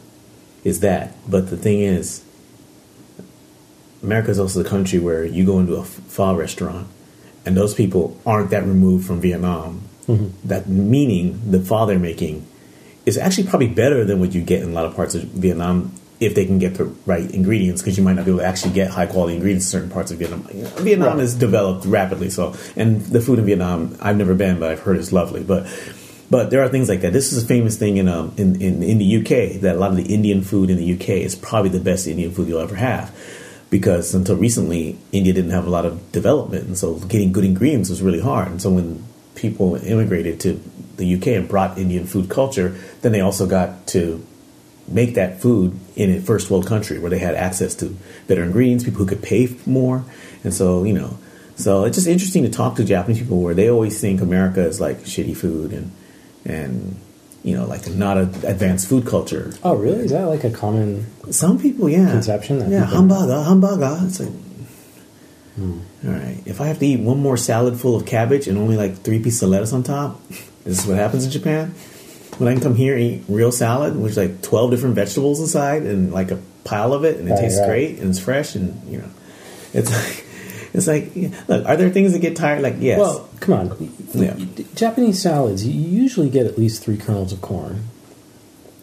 is 0.63 0.79
that, 0.79 1.13
but 1.27 1.49
the 1.49 1.57
thing 1.57 1.81
is. 1.81 2.23
America 4.03 4.29
is 4.29 4.39
also 4.39 4.61
the 4.61 4.69
country 4.69 4.99
where 4.99 5.25
you 5.25 5.43
go 5.43 5.59
into 5.59 5.75
a 5.75 5.83
pho 5.83 6.35
restaurant, 6.35 6.87
and 7.45 7.57
those 7.57 7.73
people 7.73 8.15
aren't 8.27 8.51
that 8.51 8.63
removed 8.63 9.07
from 9.07 9.19
Vietnam. 9.19 9.81
Mm-hmm. 10.07 10.47
That 10.47 10.69
meaning 10.69 11.51
the 11.51 11.59
pho 11.59 11.87
they're 11.87 11.97
making 11.97 12.45
is 13.07 13.17
actually 13.17 13.47
probably 13.47 13.69
better 13.69 14.05
than 14.05 14.19
what 14.19 14.35
you 14.35 14.41
get 14.41 14.61
in 14.61 14.69
a 14.69 14.71
lot 14.71 14.85
of 14.85 14.95
parts 14.95 15.15
of 15.15 15.23
Vietnam 15.23 15.93
if 16.19 16.33
they 16.33 16.45
can 16.45 16.57
get 16.59 16.75
the 16.75 16.85
right 17.05 17.29
ingredients 17.31 17.81
because 17.81 17.97
you 17.97 18.03
might 18.03 18.13
not 18.15 18.25
be 18.25 18.31
able 18.31 18.39
to 18.39 18.45
actually 18.45 18.73
get 18.73 18.89
high 18.89 19.05
quality 19.05 19.35
ingredients 19.35 19.65
in 19.67 19.69
certain 19.71 19.89
parts 19.91 20.11
of 20.11 20.17
Vietnam. 20.17 20.41
Vietnam 20.77 21.17
Right. 21.17 21.23
is 21.23 21.35
developed 21.35 21.85
rapidly, 21.85 22.29
so 22.29 22.55
and 22.75 23.01
the 23.01 23.21
food 23.21 23.39
in 23.39 23.45
Vietnam 23.45 23.95
I've 24.01 24.17
never 24.17 24.33
been, 24.33 24.59
but 24.59 24.71
I've 24.71 24.79
heard 24.79 24.97
is 24.97 25.13
lovely. 25.13 25.43
But 25.43 25.67
but 26.29 26.49
there 26.49 26.61
are 26.61 26.67
things 26.69 26.89
like 26.89 27.01
that. 27.01 27.13
This 27.13 27.31
is 27.31 27.43
a 27.43 27.45
famous 27.45 27.77
thing 27.77 27.97
in 27.97 28.07
um 28.07 28.33
in, 28.37 28.59
in 28.61 28.81
in 28.83 28.97
the 28.97 29.17
UK 29.17 29.61
that 29.61 29.75
a 29.75 29.79
lot 29.79 29.91
of 29.91 29.97
the 29.97 30.11
Indian 30.13 30.41
food 30.41 30.69
in 30.69 30.77
the 30.77 30.93
UK 30.93 31.09
is 31.21 31.35
probably 31.35 31.69
the 31.69 31.79
best 31.79 32.07
Indian 32.07 32.31
food 32.31 32.47
you'll 32.47 32.59
ever 32.61 32.75
have. 32.75 33.15
Because 33.69 34.15
until 34.15 34.37
recently, 34.37 34.97
India 35.11 35.33
didn't 35.33 35.51
have 35.51 35.67
a 35.67 35.69
lot 35.69 35.85
of 35.85 36.11
development, 36.13 36.67
and 36.67 36.77
so 36.77 36.95
getting 36.99 37.31
good 37.33 37.43
ingredients 37.43 37.89
was 37.89 38.01
really 38.01 38.21
hard. 38.21 38.47
And 38.47 38.61
so 38.61 38.69
when 38.71 39.03
people 39.35 39.75
immigrated 39.75 40.39
to 40.39 40.59
the 40.95 41.15
UK 41.15 41.27
and 41.27 41.47
brought 41.49 41.77
Indian 41.77 42.05
food 42.07 42.29
culture, 42.29 42.75
then 43.01 43.11
they 43.11 43.19
also 43.19 43.45
got 43.45 43.85
to 43.87 44.25
make 44.87 45.15
that 45.15 45.41
food 45.41 45.77
in 45.95 46.09
a 46.11 46.21
first 46.21 46.49
world 46.49 46.65
country 46.65 46.99
where 46.99 47.09
they 47.09 47.19
had 47.19 47.35
access 47.35 47.75
to 47.75 47.95
better 48.27 48.43
ingredients, 48.43 48.83
people 48.83 48.99
who 48.99 49.05
could 49.05 49.21
pay 49.21 49.55
more, 49.65 50.03
and 50.43 50.53
so 50.53 50.83
you 50.83 50.93
know, 50.93 51.17
so 51.55 51.85
it's 51.85 51.97
just 51.97 52.07
interesting 52.07 52.43
to 52.43 52.49
talk 52.49 52.75
to 52.75 52.83
Japanese 52.83 53.19
people 53.19 53.41
where 53.41 53.53
they 53.53 53.69
always 53.69 53.99
think 53.99 54.21
America 54.21 54.61
is 54.61 54.79
like 54.79 54.99
shitty 54.99 55.35
food 55.35 55.73
and 55.73 55.91
and 56.45 56.99
you 57.43 57.55
know 57.55 57.65
like 57.65 57.87
not 57.89 58.17
an 58.17 58.29
advanced 58.45 58.87
food 58.87 59.05
culture. 59.05 59.51
Oh, 59.63 59.75
really? 59.75 60.05
Is 60.05 60.11
that 60.11 60.25
like 60.25 60.43
a 60.43 60.51
common? 60.51 61.05
Some 61.31 61.59
people, 61.59 61.89
yeah, 61.89 62.09
Conception 62.11 62.59
that 62.59 62.69
yeah, 62.69 62.85
people- 62.85 62.97
hamburger, 62.97 63.43
hamburger. 63.43 63.97
It's 64.05 64.19
like. 64.19 64.29
Hmm. 65.55 65.79
All 66.05 66.11
right. 66.13 66.37
If 66.45 66.61
I 66.61 66.67
have 66.67 66.77
to 66.77 66.85
eat 66.85 66.99
one 66.99 67.19
more 67.19 67.35
salad 67.35 67.79
full 67.79 67.95
of 67.95 68.05
cabbage 68.05 68.47
and 68.47 68.59
only 68.59 68.77
like 68.77 68.97
three 68.97 69.17
pieces 69.17 69.41
of 69.41 69.49
lettuce 69.49 69.73
on 69.73 69.81
top, 69.81 70.21
this 70.63 70.79
is 70.79 70.85
what 70.85 70.97
happens 70.97 71.25
in 71.25 71.31
Japan. 71.31 71.73
When 72.37 72.47
I 72.49 72.53
can 72.53 72.61
come 72.61 72.75
here 72.75 72.93
and 72.95 73.01
eat 73.03 73.23
real 73.27 73.51
salad, 73.51 73.95
which 73.95 74.11
is 74.11 74.17
like 74.17 74.41
twelve 74.41 74.71
different 74.71 74.95
vegetables 74.95 75.39
inside 75.39 75.83
and 75.83 76.11
like 76.13 76.31
a 76.31 76.39
pile 76.63 76.93
of 76.93 77.03
it, 77.03 77.17
and 77.17 77.27
it 77.27 77.31
Right, 77.31 77.41
tastes 77.41 77.59
right. 77.59 77.67
great 77.67 77.99
and 77.99 78.09
it's 78.09 78.19
fresh, 78.19 78.55
and 78.55 78.79
you 78.91 78.99
know, 78.99 79.09
it's 79.73 79.91
like 79.91 80.25
it's 80.73 80.87
like 80.87 81.11
look. 81.47 81.65
Are 81.65 81.75
there 81.77 81.89
things 81.89 82.13
that 82.13 82.19
get 82.19 82.35
tired? 82.35 82.61
Like 82.61 82.75
yes, 82.79 82.99
Well, 82.99 83.27
come 83.39 83.53
on. 83.55 83.93
Yeah. 84.13 84.35
Japanese 84.75 85.21
salads, 85.21 85.65
you 85.65 85.73
usually 85.81 86.29
get 86.29 86.45
at 86.45 86.57
least 86.57 86.83
three 86.83 86.97
kernels 86.97 87.33
of 87.33 87.41
corn 87.41 87.83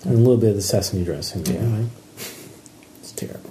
and 0.05 0.15
a 0.15 0.17
little 0.19 0.37
bit 0.37 0.51
of 0.51 0.57
the 0.57 0.63
sesame 0.63 1.05
dressing. 1.05 1.47
Yeah. 1.47 1.61
right? 1.79 1.87
it's 3.01 3.13
terrible. 3.13 3.51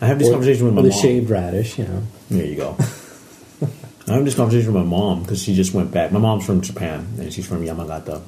I 0.00 0.06
have 0.06 0.18
this 0.18 0.28
Or- 0.28 0.32
conversation 0.32 0.66
with 0.66 0.74
my 0.74 0.82
the 0.82 0.88
mom. 0.90 0.98
shaved 1.00 1.30
radish, 1.30 1.78
you 1.78 1.84
know. 1.84 2.02
There 2.30 2.44
you 2.44 2.56
go. 2.56 2.76
I 4.06 4.14
have 4.16 4.24
this 4.24 4.34
conversation 4.34 4.72
with 4.74 4.82
my 4.82 4.88
mom 4.88 5.22
because 5.22 5.42
she 5.42 5.54
just 5.54 5.72
went 5.72 5.90
back. 5.92 6.12
My 6.12 6.18
mom's 6.18 6.44
from 6.44 6.60
Japan 6.60 7.06
and 7.18 7.32
she's 7.32 7.46
from 7.46 7.64
Yamagata, 7.64 8.20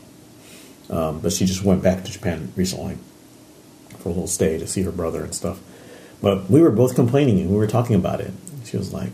um, 0.91 1.21
but 1.21 1.33
she 1.33 1.47
just 1.47 1.63
went 1.65 1.83
back 1.83 2.05
to 2.05 2.11
Japan 2.13 2.53
recently 2.57 2.99
for 3.99 4.09
a 4.09 4.13
little 4.13 4.27
stay 4.27 4.59
to 4.59 4.67
see 4.67 4.83
her 4.83 4.93
brother 4.93 5.23
and 5.25 5.35
stuff. 5.35 5.61
But 6.23 6.49
we 6.51 6.61
were 6.61 6.71
both 6.71 6.95
complaining 6.95 7.41
and 7.41 7.51
we 7.51 7.57
were 7.57 7.67
talking 7.67 7.97
about 7.97 8.21
it. 8.21 8.33
She 8.65 8.77
was 8.77 8.93
like, 8.93 9.11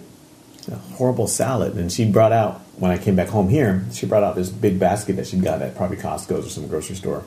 "A 0.71 0.77
horrible 0.77 1.27
salad," 1.27 1.75
and 1.75 1.91
she 1.91 2.05
brought 2.11 2.33
out 2.33 2.61
when 2.77 2.91
I 2.91 2.99
came 2.99 3.17
back 3.17 3.29
home 3.29 3.49
here. 3.49 3.85
She 3.93 4.07
brought 4.07 4.23
out 4.23 4.35
this 4.37 4.51
big 4.51 4.79
basket 4.79 5.17
that 5.17 5.27
she'd 5.27 5.43
got 5.43 5.61
at 5.63 5.77
probably 5.77 5.97
Costco's 5.97 6.47
or 6.47 6.51
some 6.51 6.69
grocery 6.69 6.97
store, 6.97 7.25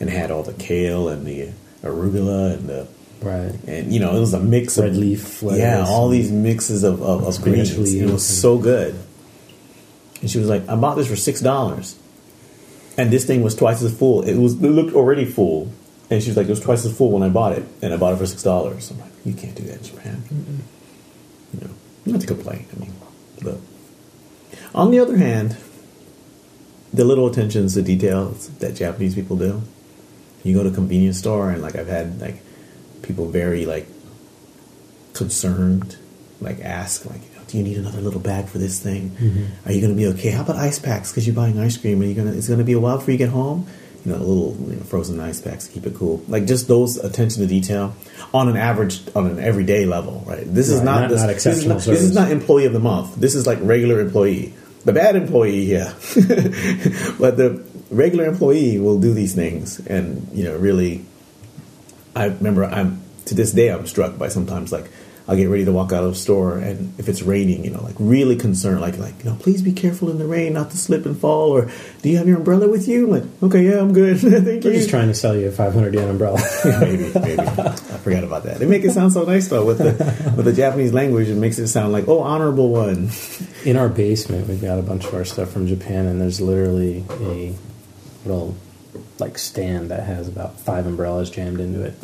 and 0.00 0.08
had 0.10 0.30
all 0.30 0.42
the 0.42 0.54
kale 0.54 1.08
and 1.08 1.26
the 1.26 1.50
arugula 1.82 2.54
and 2.54 2.68
the 2.68 2.86
Right. 3.22 3.54
and 3.66 3.92
you 3.92 4.00
know 4.00 4.14
it 4.14 4.20
was 4.20 4.34
a 4.34 4.40
mix 4.40 4.76
Red 4.76 4.90
of 4.90 4.96
leaf 4.96 5.42
lettuce 5.42 5.60
yeah, 5.60 5.84
all 5.86 6.08
these 6.10 6.30
mixes 6.30 6.82
of, 6.84 7.00
of, 7.00 7.24
of 7.24 7.42
greens. 7.42 7.72
It 7.94 8.10
was 8.10 8.26
so 8.26 8.58
good. 8.58 8.94
And 10.20 10.30
she 10.30 10.38
was 10.38 10.48
like, 10.48 10.68
"I 10.68 10.76
bought 10.76 10.96
this 10.96 11.08
for 11.08 11.16
six 11.16 11.40
dollars, 11.40 11.96
and 12.96 13.10
this 13.10 13.24
thing 13.24 13.42
was 13.42 13.54
twice 13.54 13.82
as 13.82 13.96
full. 13.96 14.22
It 14.22 14.36
was 14.36 14.54
it 14.54 14.70
looked 14.70 14.94
already 14.94 15.24
full." 15.24 15.70
And 16.10 16.22
she 16.22 16.30
was 16.30 16.36
like, 16.36 16.46
"It 16.46 16.50
was 16.50 16.60
twice 16.60 16.84
as 16.84 16.96
full 16.96 17.10
when 17.12 17.22
I 17.22 17.28
bought 17.28 17.52
it, 17.52 17.64
and 17.82 17.94
I 17.94 17.96
bought 17.96 18.12
it 18.12 18.16
for 18.16 18.26
six 18.26 18.42
dollars." 18.42 18.90
I'm 18.90 19.00
like, 19.00 19.10
"You 19.24 19.32
can't 19.32 19.54
do 19.54 19.64
that 19.64 19.78
in 19.78 19.84
Japan." 19.84 20.22
You 21.52 21.60
know, 21.60 21.70
not 22.06 22.20
to 22.20 22.26
complain. 22.26 22.66
I 22.76 22.80
mean, 22.80 22.92
but 23.42 23.58
on 24.74 24.90
the 24.90 24.98
other 24.98 25.16
hand, 25.16 25.56
the 26.92 27.04
little 27.04 27.26
attentions 27.26 27.74
to 27.74 27.82
details 27.82 28.48
that 28.60 28.74
Japanese 28.74 29.14
people 29.14 29.36
do. 29.36 29.62
You 30.44 30.54
go 30.54 30.62
to 30.62 30.68
a 30.68 30.72
convenience 30.72 31.18
store 31.18 31.50
and 31.50 31.62
like 31.62 31.74
I've 31.74 31.88
had 31.88 32.20
like 32.20 32.42
people 33.02 33.28
very 33.28 33.66
like 33.66 33.86
concerned, 35.14 35.96
like 36.40 36.60
ask 36.60 37.04
like, 37.06 37.22
do 37.54 37.58
you 37.58 37.64
need 37.64 37.78
another 37.78 38.00
little 38.00 38.20
bag 38.20 38.48
for 38.48 38.58
this 38.58 38.80
thing? 38.80 39.10
Mm-hmm. 39.10 39.68
Are 39.68 39.72
you 39.72 39.80
going 39.80 39.92
to 39.92 39.96
be 39.96 40.08
okay? 40.08 40.30
How 40.30 40.42
about 40.42 40.56
ice 40.56 40.80
packs? 40.80 41.12
Because 41.12 41.24
you're 41.24 41.36
buying 41.36 41.56
ice 41.60 41.76
cream, 41.76 42.02
Are 42.02 42.04
you're 42.04 42.16
gonna 42.16 42.36
it's 42.36 42.48
going 42.48 42.58
to 42.58 42.64
be 42.64 42.72
a 42.72 42.80
while 42.80 42.98
before 42.98 43.12
you 43.12 43.18
get 43.18 43.28
home. 43.28 43.68
You 44.04 44.12
know, 44.12 44.18
little 44.18 44.56
you 44.68 44.76
know, 44.76 44.82
frozen 44.82 45.20
ice 45.20 45.40
packs 45.40 45.66
to 45.68 45.72
keep 45.72 45.86
it 45.86 45.94
cool. 45.94 46.22
Like 46.28 46.46
just 46.46 46.66
those 46.66 46.96
attention 46.98 47.40
to 47.42 47.46
detail 47.46 47.94
on 48.34 48.48
an 48.48 48.56
average, 48.56 49.00
on 49.14 49.26
an 49.26 49.38
everyday 49.38 49.86
level, 49.86 50.24
right? 50.26 50.44
This 50.44 50.68
is 50.68 50.82
not, 50.82 51.02
not- 51.02 51.10
this, 51.10 51.20
not 51.22 51.28
this 51.28 51.46
is 51.46 51.66
not, 51.66 51.78
this 51.78 52.02
is 52.02 52.14
not 52.14 52.30
employee 52.32 52.66
of 52.66 52.72
the 52.72 52.80
month. 52.80 53.14
This 53.14 53.36
is 53.36 53.46
like 53.46 53.58
regular 53.62 54.00
employee. 54.00 54.52
The 54.84 54.92
bad 54.92 55.16
employee, 55.16 55.64
yeah, 55.64 55.94
but 57.18 57.38
the 57.38 57.64
regular 57.88 58.26
employee 58.26 58.78
will 58.78 59.00
do 59.00 59.14
these 59.14 59.34
things, 59.34 59.80
and 59.86 60.28
you 60.34 60.44
know, 60.44 60.56
really 60.58 61.06
I 62.14 62.26
remember 62.26 62.64
I'm 62.64 63.00
to 63.26 63.34
this 63.34 63.52
day 63.52 63.70
I'm 63.70 63.86
struck 63.86 64.18
by 64.18 64.28
sometimes 64.28 64.70
like 64.70 64.90
I'll 65.26 65.36
get 65.36 65.46
ready 65.46 65.64
to 65.64 65.72
walk 65.72 65.90
out 65.90 66.04
of 66.04 66.10
the 66.10 66.18
store 66.18 66.58
and 66.58 66.92
if 66.98 67.08
it's 67.08 67.22
raining, 67.22 67.64
you 67.64 67.70
know, 67.70 67.82
like 67.82 67.94
really 67.98 68.36
concerned, 68.36 68.82
like 68.82 68.98
like 68.98 69.24
you 69.24 69.30
know, 69.30 69.36
please 69.36 69.62
be 69.62 69.72
careful 69.72 70.10
in 70.10 70.18
the 70.18 70.26
rain, 70.26 70.52
not 70.52 70.70
to 70.72 70.76
slip 70.76 71.06
and 71.06 71.18
fall, 71.18 71.50
or 71.50 71.70
do 72.02 72.10
you 72.10 72.18
have 72.18 72.28
your 72.28 72.36
umbrella 72.36 72.68
with 72.68 72.86
you? 72.86 73.06
I'm 73.06 73.10
like, 73.10 73.42
okay, 73.42 73.64
yeah, 73.64 73.80
I'm 73.80 73.94
good, 73.94 74.18
thank 74.20 74.64
We're 74.64 74.72
you. 74.72 74.78
just 74.78 74.90
trying 74.90 75.08
to 75.08 75.14
sell 75.14 75.34
you 75.34 75.48
a 75.48 75.50
500 75.50 75.94
yen 75.94 76.10
umbrella. 76.10 76.40
maybe, 76.80 77.10
maybe 77.14 77.40
I 77.40 77.74
forgot 78.04 78.24
about 78.24 78.44
that. 78.44 78.58
They 78.58 78.66
make 78.66 78.84
it 78.84 78.92
sound 78.92 79.14
so 79.14 79.24
nice 79.24 79.48
though 79.48 79.64
with 79.64 79.78
the 79.78 80.32
with 80.36 80.44
the 80.44 80.52
Japanese 80.52 80.92
language. 80.92 81.28
It 81.28 81.36
makes 81.36 81.58
it 81.58 81.68
sound 81.68 81.92
like 81.92 82.06
oh, 82.06 82.20
honorable 82.20 82.68
one. 82.70 83.10
In 83.64 83.78
our 83.78 83.88
basement, 83.88 84.46
we've 84.46 84.60
got 84.60 84.78
a 84.78 84.82
bunch 84.82 85.06
of 85.06 85.14
our 85.14 85.24
stuff 85.24 85.50
from 85.50 85.66
Japan, 85.66 86.04
and 86.04 86.20
there's 86.20 86.38
literally 86.38 87.02
a 87.08 87.54
little 88.26 88.56
like 89.18 89.38
stand 89.38 89.90
that 89.90 90.02
has 90.02 90.28
about 90.28 90.60
five 90.60 90.86
umbrellas 90.86 91.30
jammed 91.30 91.60
into 91.60 91.82
it. 91.82 91.94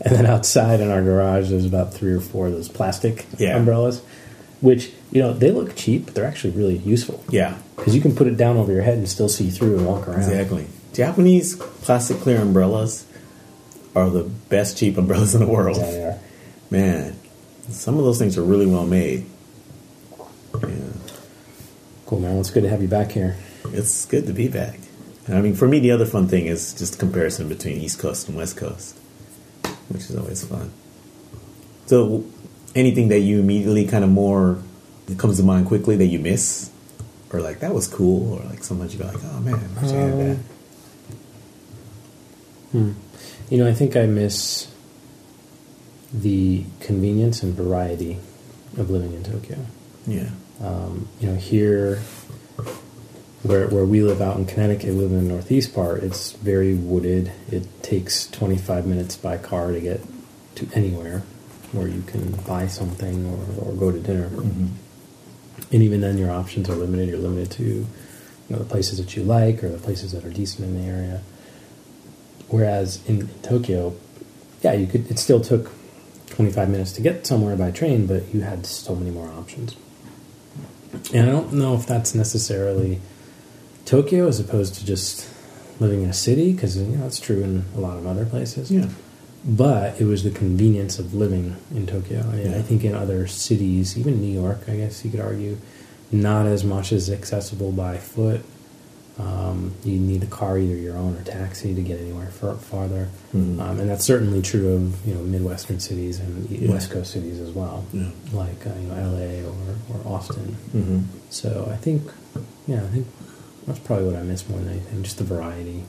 And 0.00 0.14
then 0.14 0.26
outside 0.26 0.80
in 0.80 0.90
our 0.90 1.02
garage, 1.02 1.50
there's 1.50 1.64
about 1.64 1.92
three 1.94 2.12
or 2.12 2.20
four 2.20 2.46
of 2.46 2.52
those 2.52 2.68
plastic 2.68 3.26
Yeah. 3.38 3.56
umbrellas, 3.56 4.02
which 4.60 4.90
you 5.10 5.20
know 5.22 5.32
they 5.32 5.50
look 5.50 5.74
cheap, 5.76 6.06
but 6.06 6.14
they're 6.14 6.26
actually 6.26 6.50
really 6.50 6.76
useful 6.78 7.22
Yeah, 7.30 7.56
because 7.76 7.94
you 7.94 8.00
can 8.00 8.14
put 8.14 8.26
it 8.26 8.36
down 8.36 8.56
over 8.56 8.72
your 8.72 8.82
head 8.82 8.98
and 8.98 9.08
still 9.08 9.28
see 9.28 9.50
through 9.50 9.78
and 9.78 9.86
walk 9.86 10.06
around. 10.08 10.20
exactly. 10.20 10.66
Japanese 10.92 11.56
plastic 11.56 12.18
clear 12.18 12.40
umbrellas 12.40 13.04
are 13.94 14.08
the 14.10 14.22
best 14.24 14.76
cheap 14.78 14.96
umbrellas 14.98 15.34
in 15.34 15.40
the 15.40 15.46
world. 15.46 15.76
Yeah, 15.78 15.90
they 15.90 16.04
are. 16.04 16.18
Man, 16.70 17.16
some 17.68 17.96
of 17.98 18.04
those 18.04 18.18
things 18.18 18.36
are 18.38 18.42
really 18.42 18.66
well 18.66 18.86
made. 18.86 19.24
Yeah, 20.62 20.68
Cool, 22.06 22.20
man. 22.20 22.32
Well, 22.32 22.40
it's 22.40 22.50
good 22.50 22.62
to 22.62 22.68
have 22.68 22.82
you 22.82 22.88
back 22.88 23.12
here. 23.12 23.36
it's 23.72 24.04
good 24.06 24.26
to 24.26 24.32
be 24.32 24.48
back. 24.48 24.78
I 25.28 25.40
mean, 25.40 25.54
for 25.54 25.66
me, 25.66 25.80
the 25.80 25.90
other 25.90 26.06
fun 26.06 26.28
thing 26.28 26.46
is 26.46 26.72
just 26.72 26.98
comparison 27.00 27.48
between 27.48 27.78
East 27.78 27.98
Coast 27.98 28.28
and 28.28 28.36
West 28.36 28.56
Coast, 28.56 28.96
which 29.88 30.02
is 30.02 30.16
always 30.16 30.44
fun. 30.44 30.70
So, 31.86 32.24
anything 32.74 33.08
that 33.08 33.20
you 33.20 33.40
immediately 33.40 33.86
kind 33.86 34.04
of 34.04 34.10
more 34.10 34.58
that 35.06 35.18
comes 35.18 35.36
to 35.38 35.42
mind 35.42 35.66
quickly 35.66 35.96
that 35.96 36.06
you 36.06 36.18
miss, 36.18 36.70
or 37.32 37.40
like 37.40 37.60
that 37.60 37.72
was 37.74 37.86
cool, 37.86 38.34
or 38.34 38.40
like 38.50 38.62
sometimes 38.64 38.92
you 38.92 38.98
go 39.00 39.06
like, 39.06 39.22
oh 39.22 39.40
man, 39.40 39.54
I 39.54 39.82
wish 39.82 39.92
I 39.92 39.94
had 39.96 40.18
that. 40.18 40.38
Um, 42.74 42.96
You 43.48 43.58
know, 43.58 43.68
I 43.68 43.72
think 43.74 43.96
I 43.96 44.06
miss 44.06 44.68
the 46.12 46.64
convenience 46.80 47.42
and 47.42 47.54
variety 47.54 48.18
of 48.76 48.90
living 48.90 49.12
in 49.12 49.22
Tokyo. 49.22 49.58
Yeah, 50.06 50.30
Um, 50.60 51.08
you 51.20 51.28
know, 51.28 51.36
here 51.36 52.02
where 53.46 53.68
where 53.68 53.84
we 53.84 54.02
live 54.02 54.20
out 54.20 54.36
in 54.36 54.46
Connecticut, 54.46 54.90
we 54.90 55.00
live 55.00 55.12
in 55.12 55.28
the 55.28 55.34
northeast 55.34 55.74
part. 55.74 56.02
It's 56.02 56.32
very 56.32 56.74
wooded. 56.74 57.32
It 57.50 57.82
takes 57.82 58.28
25 58.30 58.86
minutes 58.86 59.16
by 59.16 59.38
car 59.38 59.72
to 59.72 59.80
get 59.80 60.00
to 60.56 60.68
anywhere 60.74 61.22
where 61.72 61.88
you 61.88 62.02
can 62.02 62.32
buy 62.42 62.66
something 62.66 63.26
or, 63.26 63.68
or 63.68 63.72
go 63.74 63.92
to 63.92 63.98
dinner. 63.98 64.28
Mm-hmm. 64.28 64.66
And 65.72 65.82
even 65.82 66.00
then, 66.00 66.18
your 66.18 66.30
options 66.30 66.68
are 66.68 66.74
limited. 66.74 67.08
You're 67.08 67.18
limited 67.18 67.50
to 67.52 67.64
you 67.64 67.86
know 68.48 68.58
the 68.58 68.64
places 68.64 68.98
that 68.98 69.16
you 69.16 69.22
like 69.22 69.62
or 69.64 69.68
the 69.68 69.78
places 69.78 70.12
that 70.12 70.24
are 70.24 70.30
decent 70.30 70.68
in 70.68 70.80
the 70.80 70.88
area. 70.88 71.22
Whereas 72.48 73.04
in 73.06 73.28
Tokyo, 73.42 73.96
yeah, 74.62 74.72
you 74.72 74.86
could. 74.86 75.10
It 75.10 75.18
still 75.18 75.40
took 75.40 75.72
25 76.30 76.68
minutes 76.68 76.92
to 76.92 77.00
get 77.00 77.26
somewhere 77.26 77.56
by 77.56 77.70
train, 77.70 78.06
but 78.06 78.32
you 78.34 78.42
had 78.42 78.66
so 78.66 78.94
many 78.94 79.10
more 79.10 79.28
options. 79.28 79.76
And 81.12 81.28
I 81.28 81.32
don't 81.32 81.52
know 81.52 81.74
if 81.74 81.86
that's 81.86 82.14
necessarily 82.14 83.00
Tokyo 83.86 84.28
as 84.28 84.38
opposed 84.38 84.74
to 84.74 84.84
just 84.84 85.26
living 85.80 86.02
in 86.02 86.10
a 86.10 86.12
city, 86.14 86.52
because 86.52 86.76
you 86.76 86.84
know, 86.84 87.02
that's 87.02 87.18
true 87.20 87.42
in 87.42 87.64
a 87.74 87.80
lot 87.80 87.96
of 87.98 88.06
other 88.06 88.26
places. 88.26 88.70
Yeah. 88.70 88.88
But 89.44 90.00
it 90.00 90.04
was 90.04 90.22
the 90.24 90.30
convenience 90.30 90.98
of 90.98 91.14
living 91.14 91.56
in 91.74 91.86
Tokyo. 91.86 92.24
I, 92.32 92.40
Yeah. 92.42 92.58
I 92.58 92.62
think 92.62 92.84
in 92.84 92.94
other 92.94 93.26
cities, 93.26 93.96
even 93.96 94.20
New 94.20 94.32
York, 94.32 94.60
I 94.68 94.76
guess 94.76 95.04
you 95.04 95.10
could 95.10 95.20
argue, 95.20 95.56
not 96.12 96.46
as 96.46 96.64
much 96.64 96.92
as 96.92 97.08
accessible 97.10 97.72
by 97.72 97.96
foot. 97.98 98.40
Um, 99.18 99.72
you 99.82 99.98
need 99.98 100.22
a 100.22 100.26
car, 100.26 100.58
either 100.58 100.74
your 100.76 100.96
own 100.96 101.16
or 101.16 101.22
taxi, 101.22 101.74
to 101.74 101.80
get 101.80 101.98
anywhere 102.00 102.26
far, 102.26 102.54
farther. 102.56 103.08
Mhm. 103.34 103.58
Um, 103.60 103.80
and 103.80 103.88
that's 103.88 104.04
certainly 104.04 104.42
true 104.42 104.74
of 104.74 105.06
you 105.06 105.14
know 105.14 105.22
midwestern 105.22 105.80
cities 105.80 106.18
and 106.20 106.50
Yeah. 106.50 106.70
West 106.72 106.90
Coast 106.90 107.12
cities 107.12 107.40
as 107.40 107.50
well, 107.50 107.84
Yeah. 107.94 108.08
like 108.34 108.66
uh, 108.66 108.70
you 108.78 108.88
know 108.88 108.94
L.A. 108.94 109.42
or, 109.42 109.54
or 109.94 110.12
Austin. 110.14 110.56
hmm 110.72 110.98
So 111.30 111.66
I 111.72 111.76
think, 111.76 112.02
yeah, 112.66 112.82
I 112.84 112.88
think 112.88 113.06
that's 113.66 113.78
probably 113.80 114.06
what 114.06 114.16
I 114.16 114.22
miss 114.22 114.48
more 114.48 114.58
than 114.58 114.68
anything. 114.68 115.02
Just 115.02 115.18
the 115.18 115.24
variety, 115.24 115.84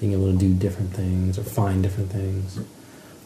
being 0.00 0.12
able 0.12 0.32
to 0.32 0.38
do 0.38 0.54
different 0.54 0.92
things 0.92 1.38
or 1.38 1.42
find 1.42 1.82
different 1.82 2.10
things. 2.10 2.60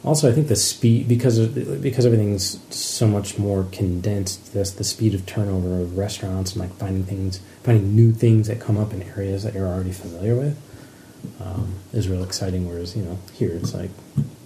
Also, 0.04 0.30
I 0.30 0.32
think 0.32 0.48
the 0.48 0.56
speed 0.56 1.08
because 1.08 1.38
of, 1.38 1.82
because 1.82 2.06
everything's 2.06 2.60
so 2.74 3.08
much 3.08 3.38
more 3.38 3.66
condensed. 3.72 4.54
That's 4.54 4.70
the 4.70 4.84
speed 4.84 5.14
of 5.14 5.26
turnover 5.26 5.80
of 5.80 5.98
restaurants 5.98 6.52
and 6.52 6.60
like 6.60 6.72
finding 6.76 7.04
things, 7.04 7.40
finding 7.64 7.94
new 7.94 8.12
things 8.12 8.46
that 8.46 8.60
come 8.60 8.78
up 8.78 8.92
in 8.92 9.02
areas 9.02 9.42
that 9.42 9.54
you're 9.54 9.66
already 9.66 9.92
familiar 9.92 10.36
with 10.36 10.56
um, 11.40 11.74
is 11.92 12.08
real 12.08 12.22
exciting. 12.22 12.68
Whereas 12.68 12.96
you 12.96 13.02
know 13.02 13.18
here 13.34 13.50
it's 13.52 13.74
like 13.74 13.90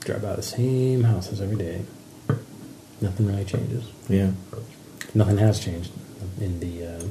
drive 0.01 0.23
by 0.23 0.35
the 0.35 0.43
same 0.43 1.05
houses 1.05 1.41
every 1.41 1.57
day. 1.57 1.83
Nothing 3.01 3.27
really 3.27 3.45
changes. 3.45 3.85
Yeah. 4.09 4.33
Nothing 5.15 5.39
has 5.39 5.59
changed 5.59 5.91
in 6.41 6.61
the 6.61 6.87
uh, 6.87 7.05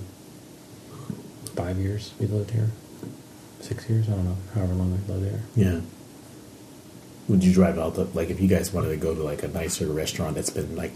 five 1.64 1.78
years 1.78 2.14
we 2.20 2.28
lived 2.28 2.52
here. 2.52 2.70
Six 3.62 3.90
years, 3.90 4.08
I 4.08 4.12
don't 4.14 4.26
know, 4.26 4.38
however 4.56 4.74
long 4.74 4.92
we 5.08 5.14
lived 5.14 5.26
here. 5.30 5.42
Yeah. 5.56 5.82
Would 7.28 7.44
you 7.44 7.54
drive 7.54 7.78
out 7.78 7.96
the 7.96 8.06
like 8.06 8.30
if 8.30 8.40
you 8.40 8.48
guys 8.48 8.72
wanted 8.74 8.90
to 8.90 8.98
go 8.98 9.14
to 9.14 9.22
like 9.24 9.44
a 9.44 9.48
nicer 9.50 9.86
restaurant 9.88 10.36
that's 10.36 10.50
been 10.50 10.76
like 10.76 10.94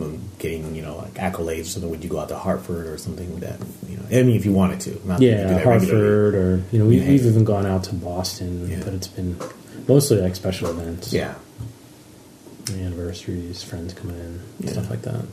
um, 0.00 0.18
getting 0.38 0.74
you 0.74 0.82
know 0.82 0.96
like 0.96 1.14
accolades 1.14 1.62
or 1.62 1.64
something? 1.64 1.90
Would 1.90 2.02
you 2.02 2.10
go 2.10 2.18
out 2.18 2.28
to 2.30 2.36
Hartford 2.36 2.86
or 2.86 2.96
something 2.98 3.30
like 3.34 3.42
that? 3.42 3.58
You 3.88 3.96
know, 3.98 4.04
I 4.10 4.22
mean, 4.22 4.36
if 4.36 4.44
you 4.44 4.52
wanted 4.52 4.80
to, 4.80 4.90
not 5.06 5.18
that 5.20 5.24
you 5.24 5.30
do 5.30 5.36
Yeah, 5.36 5.42
regularly. 5.42 5.64
Hartford, 5.64 6.34
or 6.34 6.62
you 6.72 6.78
know, 6.80 6.86
we, 6.86 6.98
Yeah. 7.00 7.08
we've 7.08 7.26
even 7.26 7.44
gone 7.44 7.66
out 7.66 7.84
to 7.84 7.94
Boston, 7.94 8.68
Yeah. 8.68 8.80
but 8.84 8.94
it's 8.94 9.06
been 9.08 9.36
mostly 9.86 10.20
like 10.20 10.34
special 10.34 10.70
events, 10.70 11.12
Yeah, 11.12 11.34
anniversaries, 12.72 13.62
friends 13.62 13.92
coming 13.94 14.16
in, 14.18 14.40
Yeah. 14.60 14.72
stuff 14.72 14.90
like 14.90 15.02
that. 15.02 15.24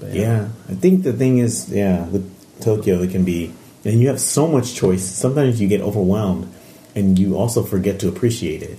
But 0.00 0.14
yeah. 0.14 0.48
I 0.68 0.74
think 0.74 1.02
the 1.04 1.12
thing 1.12 1.38
is, 1.38 1.68
yeah, 1.70 2.06
with 2.08 2.24
Tokyo, 2.60 3.00
it 3.02 3.10
can 3.10 3.24
be, 3.24 3.52
and 3.84 4.00
you 4.00 4.08
have 4.08 4.20
so 4.20 4.46
much 4.48 4.74
choice. 4.74 5.04
Sometimes 5.04 5.60
you 5.60 5.68
get 5.68 5.80
overwhelmed, 5.80 6.52
and 6.94 7.18
you 7.18 7.36
also 7.36 7.62
forget 7.62 7.98
to 8.00 8.08
appreciate 8.08 8.62
it. 8.62 8.78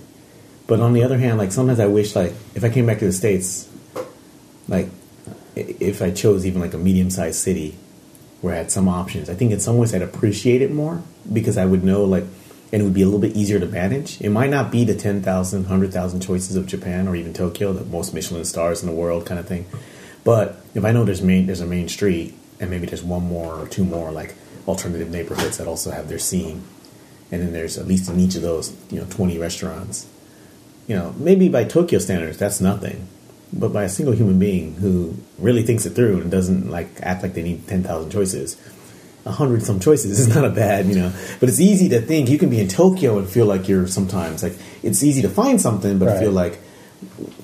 But 0.67 0.79
on 0.79 0.93
the 0.93 1.03
other 1.03 1.17
hand, 1.17 1.37
like 1.37 1.51
sometimes 1.51 1.79
I 1.79 1.85
wish, 1.85 2.15
like 2.15 2.33
if 2.55 2.63
I 2.63 2.69
came 2.69 2.85
back 2.85 2.99
to 2.99 3.05
the 3.05 3.13
states, 3.13 3.69
like 4.67 4.89
if 5.55 6.01
I 6.01 6.11
chose 6.11 6.45
even 6.45 6.61
like 6.61 6.73
a 6.73 6.77
medium-sized 6.77 7.39
city 7.39 7.75
where 8.41 8.55
I 8.55 8.57
had 8.57 8.71
some 8.71 8.87
options, 8.87 9.29
I 9.29 9.35
think 9.35 9.51
in 9.51 9.59
some 9.59 9.77
ways 9.77 9.93
I'd 9.93 10.01
appreciate 10.01 10.61
it 10.61 10.71
more 10.71 11.03
because 11.31 11.57
I 11.57 11.65
would 11.65 11.83
know 11.83 12.03
like, 12.03 12.23
and 12.73 12.81
it 12.81 12.85
would 12.85 12.95
be 12.95 13.03
a 13.03 13.05
little 13.05 13.19
bit 13.19 13.35
easier 13.35 13.59
to 13.59 13.65
manage. 13.67 14.19
It 14.21 14.29
might 14.29 14.49
not 14.49 14.71
be 14.71 14.83
the 14.83 14.95
10,000, 14.95 15.61
100,000 15.61 16.19
choices 16.21 16.55
of 16.55 16.65
Japan 16.65 17.07
or 17.07 17.15
even 17.15 17.31
Tokyo, 17.31 17.73
the 17.73 17.85
most 17.85 18.13
Michelin 18.13 18.43
stars 18.43 18.81
in 18.81 18.89
the 18.89 18.95
world 18.95 19.25
kind 19.25 19.39
of 19.39 19.47
thing. 19.47 19.67
But 20.23 20.59
if 20.73 20.83
I 20.83 20.91
know 20.91 21.05
there's 21.05 21.21
main 21.21 21.45
there's 21.45 21.61
a 21.61 21.67
main 21.67 21.87
street 21.87 22.33
and 22.59 22.71
maybe 22.71 22.87
there's 22.87 23.03
one 23.03 23.23
more 23.23 23.53
or 23.53 23.67
two 23.67 23.85
more 23.85 24.11
like 24.11 24.33
alternative 24.67 25.09
neighborhoods 25.09 25.57
that 25.57 25.67
also 25.67 25.91
have 25.91 26.09
their 26.09 26.19
scene, 26.19 26.63
and 27.31 27.41
then 27.41 27.53
there's 27.53 27.77
at 27.77 27.87
least 27.87 28.09
in 28.09 28.19
each 28.19 28.35
of 28.35 28.41
those 28.41 28.73
you 28.89 28.99
know 28.99 29.05
20 29.09 29.37
restaurants. 29.37 30.07
You 30.87 30.95
know, 30.95 31.15
maybe 31.17 31.49
by 31.49 31.63
Tokyo 31.63 31.97
standards 31.99 32.37
that's 32.37 32.61
nothing, 32.61 33.07
but 33.51 33.73
by 33.73 33.83
a 33.83 33.89
single 33.89 34.13
human 34.13 34.37
being 34.37 34.75
who 34.75 35.15
really 35.39 35.63
thinks 35.63 35.85
it 35.85 35.91
through 35.91 36.21
and 36.21 36.29
doesn't 36.29 36.69
like 36.69 36.89
act 37.01 37.23
like 37.23 37.33
they 37.33 37.41
need 37.43 37.67
10,000 37.67 38.11
choices. 38.11 38.55
A 39.25 39.31
hundred 39.31 39.63
some 39.63 39.79
choices 39.79 40.19
is 40.19 40.27
not 40.35 40.45
a 40.45 40.49
bad, 40.51 40.85
you 40.85 40.93
know. 40.93 41.11
But 41.39 41.49
it's 41.49 41.59
easy 41.59 41.89
to 41.89 42.01
think 42.01 42.29
you 42.29 42.37
can 42.37 42.49
be 42.51 42.59
in 42.59 42.67
Tokyo 42.67 43.17
and 43.17 43.27
feel 43.27 43.47
like 43.47 43.67
you're 43.67 43.87
sometimes 43.87 44.43
like 44.43 44.53
it's 44.83 45.01
easy 45.03 45.23
to 45.23 45.29
find 45.29 45.59
something, 45.59 45.97
but 45.97 46.09
Right. 46.09 46.19
feel 46.19 46.31
like 46.31 46.59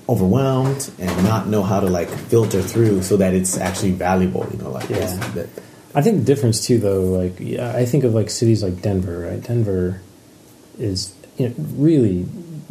overwhelmed 0.08 0.92
and 1.00 1.24
not 1.24 1.48
know 1.48 1.64
how 1.64 1.80
to 1.80 1.88
like 1.88 2.10
filter 2.10 2.62
through 2.62 3.02
so 3.02 3.18
that 3.18 3.34
it's 3.34 3.58
actually 3.58 3.92
valuable. 3.92 4.48
You 4.52 4.60
know, 4.60 4.72
like 4.72 4.90
Yeah. 4.90 5.16
that, 5.34 5.50
I 5.94 6.02
think 6.02 6.20
the 6.20 6.26
difference 6.26 6.66
too, 6.66 6.80
though, 6.80 7.02
like 7.02 7.42
I 7.60 7.86
think 7.86 8.04
of 8.04 8.14
like 8.14 8.30
cities 8.30 8.64
like 8.64 8.82
Denver, 8.82 9.28
right? 9.30 9.42
Denver 9.42 10.02
is 10.78 11.14
you 11.38 11.50
know, 11.50 11.56
really 11.58 12.26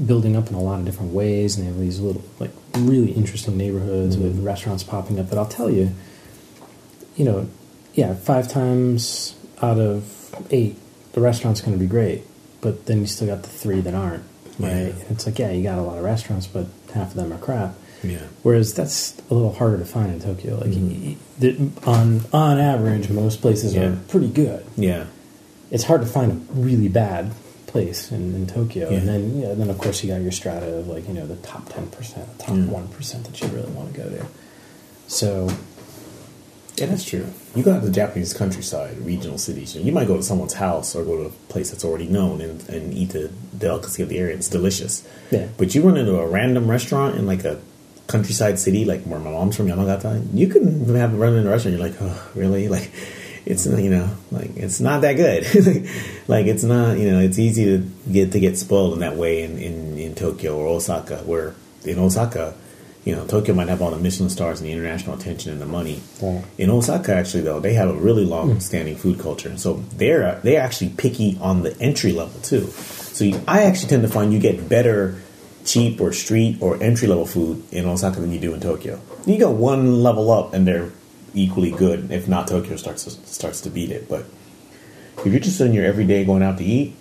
building 0.04 0.36
up 0.36 0.48
in 0.48 0.54
a 0.54 0.60
lot 0.60 0.78
of 0.78 0.86
different 0.86 1.12
ways, 1.12 1.56
and 1.56 1.66
they 1.66 1.70
have 1.70 1.78
these 1.78 2.00
little 2.00 2.22
like 2.38 2.50
really 2.78 3.12
interesting 3.12 3.56
neighborhoods 3.56 4.16
with 4.16 4.36
mm-hmm. 4.36 4.44
restaurants 4.44 4.82
popping 4.82 5.18
up. 5.18 5.28
But 5.28 5.38
I'll 5.38 5.46
tell 5.46 5.70
you, 5.70 5.92
you 7.16 7.24
know, 7.24 7.48
yeah, 7.94 8.14
five 8.14 8.48
times 8.48 9.36
out 9.60 9.78
of 9.78 10.34
eight, 10.50 10.76
the 11.12 11.20
restaurant's 11.20 11.60
going 11.60 11.76
to 11.76 11.78
be 11.78 11.88
great, 11.88 12.22
but 12.60 12.86
then 12.86 13.00
you 13.00 13.06
still 13.06 13.26
got 13.26 13.42
the 13.42 13.48
three 13.48 13.80
that 13.80 13.94
aren't, 13.94 14.24
right? 14.58 14.94
Yeah. 14.96 15.04
It's 15.10 15.26
like 15.26 15.38
yeah, 15.38 15.50
you 15.50 15.62
got 15.62 15.78
a 15.78 15.82
lot 15.82 15.98
of 15.98 16.04
restaurants, 16.04 16.46
but 16.46 16.66
half 16.94 17.08
of 17.08 17.14
them 17.14 17.32
are 17.32 17.38
crap. 17.38 17.74
Yeah, 18.02 18.18
Whereas 18.42 18.72
that's 18.74 19.14
a 19.30 19.34
little 19.34 19.52
harder 19.52 19.78
to 19.78 19.84
find 19.84 20.12
in 20.12 20.20
Tokyo. 20.20 20.56
Like 20.56 20.70
Mhm. 20.70 21.16
the- 21.38 21.56
on 21.86 22.22
on 22.32 22.58
average, 22.58 23.08
most 23.10 23.40
places 23.40 23.74
Yeah. 23.74 23.82
are 23.88 23.96
pretty 24.08 24.28
good. 24.28 24.64
yeah, 24.76 25.04
It's 25.70 25.84
hard 25.84 26.00
to 26.00 26.06
find 26.06 26.32
a 26.32 26.52
really 26.60 26.88
bad 26.88 27.30
place 27.66 28.10
in, 28.10 28.34
in 28.34 28.46
Tokyo. 28.46 28.90
Yeah. 28.90 28.98
And 28.98 29.08
then 29.08 29.38
yeah, 29.40 29.54
then 29.54 29.70
of 29.70 29.78
course 29.78 30.02
you 30.02 30.10
got 30.10 30.20
your 30.22 30.32
strata 30.32 30.66
of 30.78 30.88
like 30.88 31.06
you 31.06 31.14
know 31.14 31.26
the 31.26 31.36
top 31.36 31.72
ten 31.72 31.86
percent, 31.88 32.26
the 32.38 32.44
top 32.44 32.56
Yeah. 32.56 32.64
one 32.64 32.88
that 32.98 33.40
you 33.40 33.48
really 33.48 33.70
want 33.70 33.92
to 33.94 34.00
go 34.00 34.08
to. 34.08 34.26
So 35.06 35.48
yeah. 36.76 36.86
That's 36.86 37.04
true. 37.04 37.26
You 37.54 37.62
go 37.62 37.78
to 37.78 37.84
the 37.84 37.92
Japanese 37.92 38.32
countryside, 38.32 38.96
regional 39.04 39.36
cities. 39.36 39.76
You 39.76 39.92
might 39.92 40.06
go 40.08 40.16
to 40.16 40.22
someone's 40.22 40.54
house 40.54 40.96
or 40.96 41.04
go 41.04 41.16
to 41.18 41.24
a 41.26 41.30
place 41.52 41.68
that's 41.70 41.84
already 41.84 42.06
known 42.06 42.40
and, 42.40 42.66
and 42.70 42.94
eat 42.94 43.10
the 43.10 43.28
delicacy 43.58 44.02
of 44.02 44.08
the 44.08 44.16
area. 44.18 44.34
It's 44.34 44.48
delicious. 44.48 45.02
Yeah. 45.30 45.48
But 45.58 45.74
you 45.74 45.82
run 45.82 45.98
into 45.98 46.16
a 46.18 46.26
random 46.26 46.70
restaurant 46.70 47.16
in 47.16 47.26
like 47.26 47.44
a 47.44 47.58
countryside 48.10 48.58
city, 48.58 48.84
like 48.84 49.02
where 49.04 49.20
my 49.20 49.30
mom's 49.30 49.56
from, 49.56 49.68
Yamagata. 49.68 50.26
You 50.34 50.48
can 50.48 50.94
have 50.96 51.14
run 51.14 51.34
in 51.34 51.46
a 51.46 51.50
restaurant. 51.50 51.78
You're 51.78 51.88
like, 51.88 51.96
oh, 52.00 52.30
really? 52.34 52.68
Like, 52.80 52.90
it's 53.46 53.66
you 53.66 53.90
know, 53.90 54.10
like 54.30 54.56
it's 54.56 54.80
not 54.80 55.00
that 55.00 55.14
good. 55.14 55.44
like 56.28 56.46
it's 56.46 56.62
not, 56.62 56.98
you 56.98 57.10
know, 57.10 57.20
it's 57.20 57.38
easy 57.38 57.64
to 57.64 57.90
get 58.12 58.32
to 58.32 58.40
get 58.40 58.58
spoiled 58.58 58.92
in 58.94 59.00
that 59.00 59.16
way 59.16 59.42
in, 59.42 59.58
in, 59.58 59.98
in 59.98 60.14
Tokyo 60.14 60.56
or 60.56 60.66
Osaka, 60.66 61.18
where 61.18 61.54
in 61.84 61.98
Osaka, 61.98 62.54
you 63.04 63.16
know, 63.16 63.26
Tokyo 63.26 63.54
might 63.54 63.68
have 63.68 63.80
all 63.80 63.90
the 63.90 63.98
Michelin 63.98 64.28
stars 64.28 64.60
and 64.60 64.68
the 64.68 64.72
international 64.72 65.16
attention 65.16 65.52
and 65.52 65.60
the 65.60 65.66
money. 65.66 66.02
Right. 66.22 66.44
In 66.58 66.70
Osaka, 66.70 67.14
actually, 67.14 67.42
though, 67.42 67.60
they 67.60 67.72
have 67.72 67.88
a 67.88 67.94
really 67.94 68.26
long-standing 68.26 68.96
food 68.96 69.18
culture, 69.18 69.56
so 69.56 69.82
they're 69.96 70.38
they're 70.44 70.60
actually 70.60 70.90
picky 70.90 71.38
on 71.40 71.62
the 71.62 71.76
entry 71.80 72.12
level 72.12 72.40
too. 72.42 72.66
So 72.66 73.24
you, 73.24 73.42
I 73.48 73.62
actually 73.62 73.88
tend 73.88 74.02
to 74.02 74.08
find 74.08 74.32
you 74.32 74.38
get 74.38 74.68
better 74.68 75.20
cheap 75.64 76.00
or 76.00 76.12
street 76.12 76.58
or 76.60 76.82
entry 76.82 77.06
level 77.08 77.26
food 77.26 77.62
in 77.72 77.84
Osaka 77.86 78.20
than 78.20 78.32
you 78.32 78.40
do 78.40 78.54
in 78.54 78.60
Tokyo. 78.60 79.00
You 79.26 79.38
go 79.38 79.50
one 79.50 80.02
level 80.02 80.30
up, 80.30 80.54
and 80.54 80.66
they're 80.66 80.90
equally 81.34 81.70
good. 81.70 82.10
If 82.10 82.26
not, 82.28 82.48
Tokyo 82.48 82.76
starts 82.76 83.04
to, 83.04 83.10
starts 83.10 83.60
to 83.62 83.70
beat 83.70 83.90
it. 83.90 84.08
But 84.08 84.24
if 85.18 85.26
you're 85.26 85.40
just 85.40 85.60
in 85.60 85.72
your 85.72 85.84
everyday 85.84 86.24
going 86.24 86.42
out 86.42 86.58
to 86.58 86.64
eat, 86.64 86.94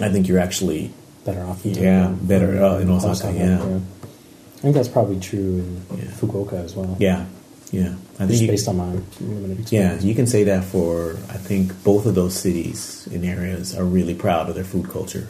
I 0.00 0.08
think 0.08 0.26
you're 0.28 0.38
actually 0.40 0.92
better 1.24 1.42
off 1.44 1.64
in 1.64 1.74
Yeah, 1.74 2.14
better, 2.22 2.62
uh, 2.62 2.78
in 2.78 2.90
Osaka, 2.90 3.32
yeah. 3.32 3.58
I 3.62 4.58
think 4.60 4.74
that's 4.74 4.88
probably 4.88 5.20
true 5.20 5.58
in 5.58 5.82
Yeah. 5.98 6.04
Fukuoka 6.06 6.54
as 6.64 6.74
well. 6.74 6.96
yeah, 6.98 7.26
yeah. 7.70 7.94
I 8.18 8.26
think 8.26 8.40
you, 8.40 8.48
based 8.48 8.68
on 8.68 8.78
my 8.78 8.86
limited 9.20 9.60
experience. 9.60 10.02
Yeah, 10.02 10.08
you 10.08 10.14
can 10.14 10.26
say 10.26 10.44
that 10.44 10.64
for 10.64 11.12
I 11.28 11.36
think 11.36 11.84
both 11.84 12.06
of 12.06 12.14
those 12.14 12.34
cities 12.34 13.06
and 13.12 13.24
areas 13.24 13.76
are 13.76 13.84
really 13.84 14.14
proud 14.14 14.48
of 14.48 14.54
their 14.54 14.64
food 14.64 14.88
culture. 14.88 15.28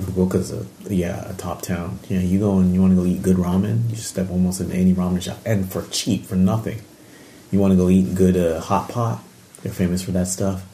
Fukuoka's 0.00 0.52
a 0.52 0.66
yeah 0.92 1.30
a 1.30 1.34
top 1.34 1.62
town. 1.62 1.98
Yeah, 2.08 2.20
you 2.20 2.38
go 2.38 2.58
and 2.58 2.74
you 2.74 2.80
want 2.80 2.92
to 2.92 2.96
go 2.96 3.06
eat 3.06 3.22
good 3.22 3.36
ramen, 3.36 3.88
you 3.90 3.96
just 3.96 4.08
step 4.08 4.30
almost 4.30 4.60
into 4.60 4.74
any 4.74 4.94
ramen 4.94 5.22
shop, 5.22 5.38
and 5.44 5.70
for 5.70 5.86
cheap, 5.88 6.26
for 6.26 6.36
nothing. 6.36 6.80
You 7.50 7.60
want 7.60 7.72
to 7.72 7.76
go 7.76 7.88
eat 7.88 8.14
good 8.14 8.36
uh, 8.36 8.60
hot 8.60 8.88
pot. 8.88 9.22
They're 9.62 9.72
famous 9.72 10.02
for 10.02 10.10
that 10.12 10.26
stuff. 10.26 10.64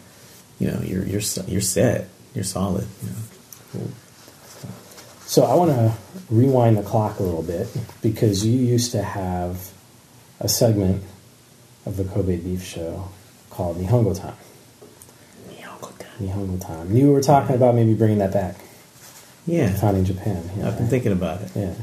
You 0.59 0.70
know, 0.70 0.80
you're 0.83 1.04
you're 1.04 1.22
you're 1.46 1.61
set. 1.61 2.09
You're 2.35 2.44
solid. 2.44 2.87
You 3.02 3.80
know. 3.80 3.90
So 5.26 5.44
I 5.44 5.54
want 5.54 5.70
to 5.70 5.94
rewind 6.28 6.76
the 6.76 6.83
clock 6.83 7.20
a 7.20 7.22
little 7.22 7.42
bit 7.42 7.68
because 8.02 8.44
you 8.44 8.59
used 8.59 8.90
to 8.92 9.02
have 9.02 9.70
a 10.40 10.48
segment 10.48 11.04
of 11.87 11.96
the 11.96 12.04
Kobe 12.04 12.37
Beef 12.37 12.64
Show 12.64 13.11
called 13.48 13.78
Nihongo 13.78 14.18
Time. 14.18 14.35
Nihongo 15.48 15.96
Time. 15.98 16.18
Nihongo 16.18 16.61
Time. 16.61 16.96
You 16.96 17.12
were 17.12 17.20
talking 17.20 17.54
about 17.54 17.74
maybe 17.74 17.94
bringing 17.94 18.18
that 18.18 18.33
back. 18.33 18.56
Yeah. 19.50 19.90
in 19.90 20.04
Japan. 20.04 20.50
Yeah, 20.56 20.68
I've 20.68 20.74
been 20.74 20.84
right. 20.84 20.90
thinking 20.90 21.12
about 21.12 21.42
it. 21.42 21.50
Yeah. 21.54 21.74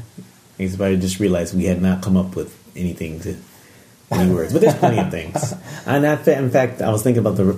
It's 0.58 0.74
about 0.74 0.90
I 0.90 0.96
just 0.96 1.20
realized 1.20 1.56
we 1.56 1.64
had 1.64 1.80
not 1.80 2.02
come 2.02 2.16
up 2.16 2.34
with 2.34 2.56
anything 2.76 3.20
to 3.20 3.36
any 4.10 4.32
words, 4.32 4.52
but 4.52 4.62
there's 4.62 4.74
plenty 4.74 4.98
of 4.98 5.10
things. 5.10 5.54
And 5.86 6.04
that, 6.04 6.28
in 6.28 6.50
fact, 6.50 6.82
I 6.82 6.90
was 6.90 7.02
thinking 7.02 7.20
about 7.20 7.36
the 7.36 7.56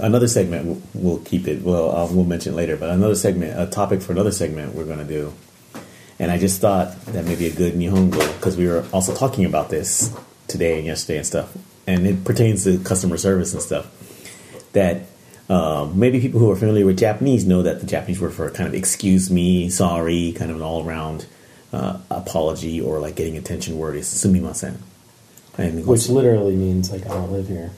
another 0.00 0.26
segment. 0.26 0.82
We'll, 0.94 1.18
keep 1.18 1.46
it. 1.46 1.62
Well, 1.62 1.94
uh, 1.94 2.06
we'll 2.10 2.24
mention 2.24 2.54
it 2.54 2.56
later. 2.56 2.78
But 2.78 2.88
another 2.88 3.14
segment, 3.14 3.60
a 3.60 3.66
topic 3.66 4.00
for 4.00 4.12
another 4.12 4.32
segment, 4.32 4.74
we're 4.74 4.86
going 4.86 5.00
to 5.00 5.04
do. 5.04 5.34
And 6.18 6.30
I 6.30 6.38
just 6.38 6.62
thought 6.62 6.98
that 7.06 7.26
may 7.26 7.34
be 7.34 7.46
a 7.46 7.52
good 7.52 7.74
Nihongo 7.74 8.36
because 8.36 8.56
we 8.56 8.66
were 8.66 8.86
also 8.90 9.14
talking 9.14 9.44
about 9.44 9.68
this 9.68 10.16
today 10.46 10.78
and 10.78 10.86
yesterday 10.86 11.18
and 11.18 11.26
stuff, 11.26 11.54
and 11.86 12.06
it 12.06 12.24
pertains 12.24 12.64
to 12.64 12.78
customer 12.78 13.18
service 13.18 13.52
and 13.52 13.60
stuff. 13.60 13.86
That 14.72 15.02
uh, 15.48 15.88
maybe 15.94 16.20
people 16.20 16.40
who 16.40 16.50
are 16.50 16.56
familiar 16.56 16.84
with 16.84 16.98
Japanese 16.98 17.46
know 17.46 17.62
that 17.62 17.80
the 17.80 17.86
Japanese 17.86 18.20
word 18.20 18.32
for 18.34 18.50
kind 18.50 18.68
of 18.68 18.74
excuse 18.74 19.30
me, 19.30 19.70
sorry, 19.70 20.32
kind 20.32 20.50
of 20.50 20.56
an 20.58 20.62
all 20.62 20.86
around 20.86 21.26
uh, 21.72 21.98
apology 22.10 22.80
or 22.80 22.98
like 23.00 23.16
getting 23.16 23.36
attention 23.36 23.78
word 23.78 23.96
is 23.96 24.06
sumimasen. 24.08 24.76
And 25.56 25.86
Which 25.86 26.08
literally 26.08 26.54
means 26.54 26.90
like 26.92 27.04
I 27.06 27.08
don't 27.08 27.32
live 27.32 27.48
here. 27.48 27.70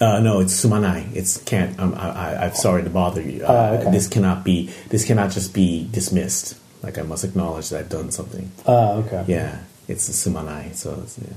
uh, 0.00 0.20
no, 0.20 0.40
it's 0.40 0.54
sumanai. 0.64 1.14
It's 1.14 1.42
can't. 1.44 1.78
I'm, 1.80 1.94
I, 1.94 2.44
I'm 2.46 2.54
sorry 2.54 2.82
to 2.84 2.90
bother 2.90 3.22
you. 3.22 3.44
Uh, 3.44 3.48
Oh, 3.72 3.80
okay. 3.80 3.90
This 3.90 4.06
cannot 4.08 4.44
be. 4.44 4.70
This 4.88 5.04
cannot 5.04 5.30
just 5.32 5.52
be 5.54 5.88
dismissed. 5.90 6.56
Like 6.82 6.98
I 6.98 7.02
must 7.02 7.24
acknowledge 7.24 7.70
that 7.70 7.80
I've 7.80 7.88
done 7.88 8.10
something. 8.10 8.52
Oh, 8.66 8.98
okay. 9.02 9.24
Yeah, 9.26 9.62
it's 9.88 10.08
sumanai. 10.08 10.74
So 10.74 11.00
it's, 11.02 11.18
yeah. 11.18 11.32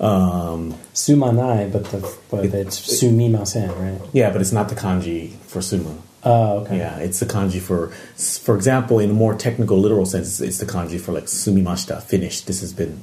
Um, 0.00 0.74
Sumanai, 0.94 1.70
but 1.70 1.84
the 1.90 1.98
but 2.30 2.44
It- 2.46 2.54
it's 2.54 2.78
sumimasen, 2.80 3.68
right? 3.78 4.00
yeah, 4.12 4.30
but 4.30 4.40
it's 4.40 4.52
not 4.52 4.68
the 4.70 4.74
kanji 4.74 5.32
for 5.46 5.60
suma. 5.60 5.90
Oh, 6.24 6.58
okay. 6.60 6.78
Yeah, 6.78 6.96
it's 6.98 7.20
the 7.20 7.26
kanji 7.26 7.60
for, 7.60 7.90
for 8.16 8.54
example, 8.56 8.98
in 8.98 9.10
a 9.10 9.12
more 9.14 9.34
technical, 9.34 9.78
literal 9.78 10.06
sense, 10.06 10.40
it's, 10.40 10.58
the 10.58 10.66
kanji 10.66 10.98
for 11.00 11.12
like 11.12 11.24
sumimashita, 11.26 12.02
finished. 12.02 12.46
This 12.46 12.60
has 12.60 12.72
been 12.72 13.00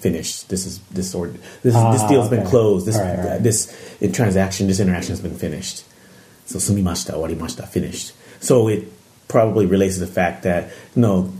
finished. 0.00 0.48
This 0.48 0.64
is 0.66 0.80
this 0.90 1.14
or 1.14 1.32
this 1.62 1.74
Ah, 1.74 1.92
this 1.92 2.02
deal's 2.04 2.28
been 2.28 2.46
closed. 2.46 2.86
This 2.86 2.96
right, 2.96 3.18
right. 3.18 3.42
this 3.42 3.72
transaction, 4.12 4.66
this 4.68 4.80
interaction 4.80 5.12
has 5.12 5.20
been 5.20 5.36
finished. 5.36 5.84
So 6.46 6.58
sumimashita, 6.58 7.12
warimashita, 7.14 7.68
finished. 7.68 8.12
So 8.40 8.68
it 8.68 8.90
probably 9.32 9.66
relates 9.66 9.94
to 9.98 10.00
the 10.06 10.12
fact 10.20 10.44
that 10.44 10.70
no, 10.94 11.32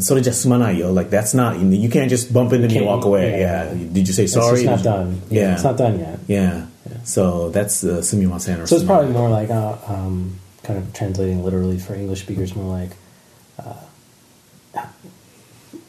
so 0.00 0.20
just 0.20 0.46
sumanai 0.46 0.78
yo. 0.78 0.92
Like 0.92 1.10
that's 1.10 1.34
not 1.34 1.58
you 1.58 1.88
can't 1.88 2.08
just 2.10 2.32
bump 2.32 2.52
into 2.52 2.68
me 2.68 2.76
and 2.78 2.86
walk 2.86 3.04
away. 3.04 3.40
yeah. 3.40 3.72
Yeah. 3.72 3.88
Did 3.92 4.06
you 4.06 4.14
say 4.14 4.24
It's 4.24 4.34
sorry? 4.34 4.62
just 4.62 4.84
not 4.84 4.84
done. 4.84 5.20
Yeah. 5.30 5.54
It's 5.54 5.64
not 5.64 5.76
done 5.76 5.98
yet. 5.98 6.18
Yeah. 6.28 6.66
So 7.04 7.48
that's 7.50 7.82
uh, 7.82 7.98
sumimasen 8.06 8.60
or 8.62 8.66
So 8.66 8.76
it's 8.76 8.84
probably 8.84 9.10
more 9.12 9.28
like 9.28 9.50
uh, 9.50 9.76
um, 9.88 10.38
kind 10.62 10.78
of 10.78 10.92
translating 10.94 11.42
literally 11.42 11.78
for 11.78 11.94
English 11.94 12.20
speakers, 12.22 12.54
more 12.54 12.70
like 12.78 12.90
uh, 13.58 13.74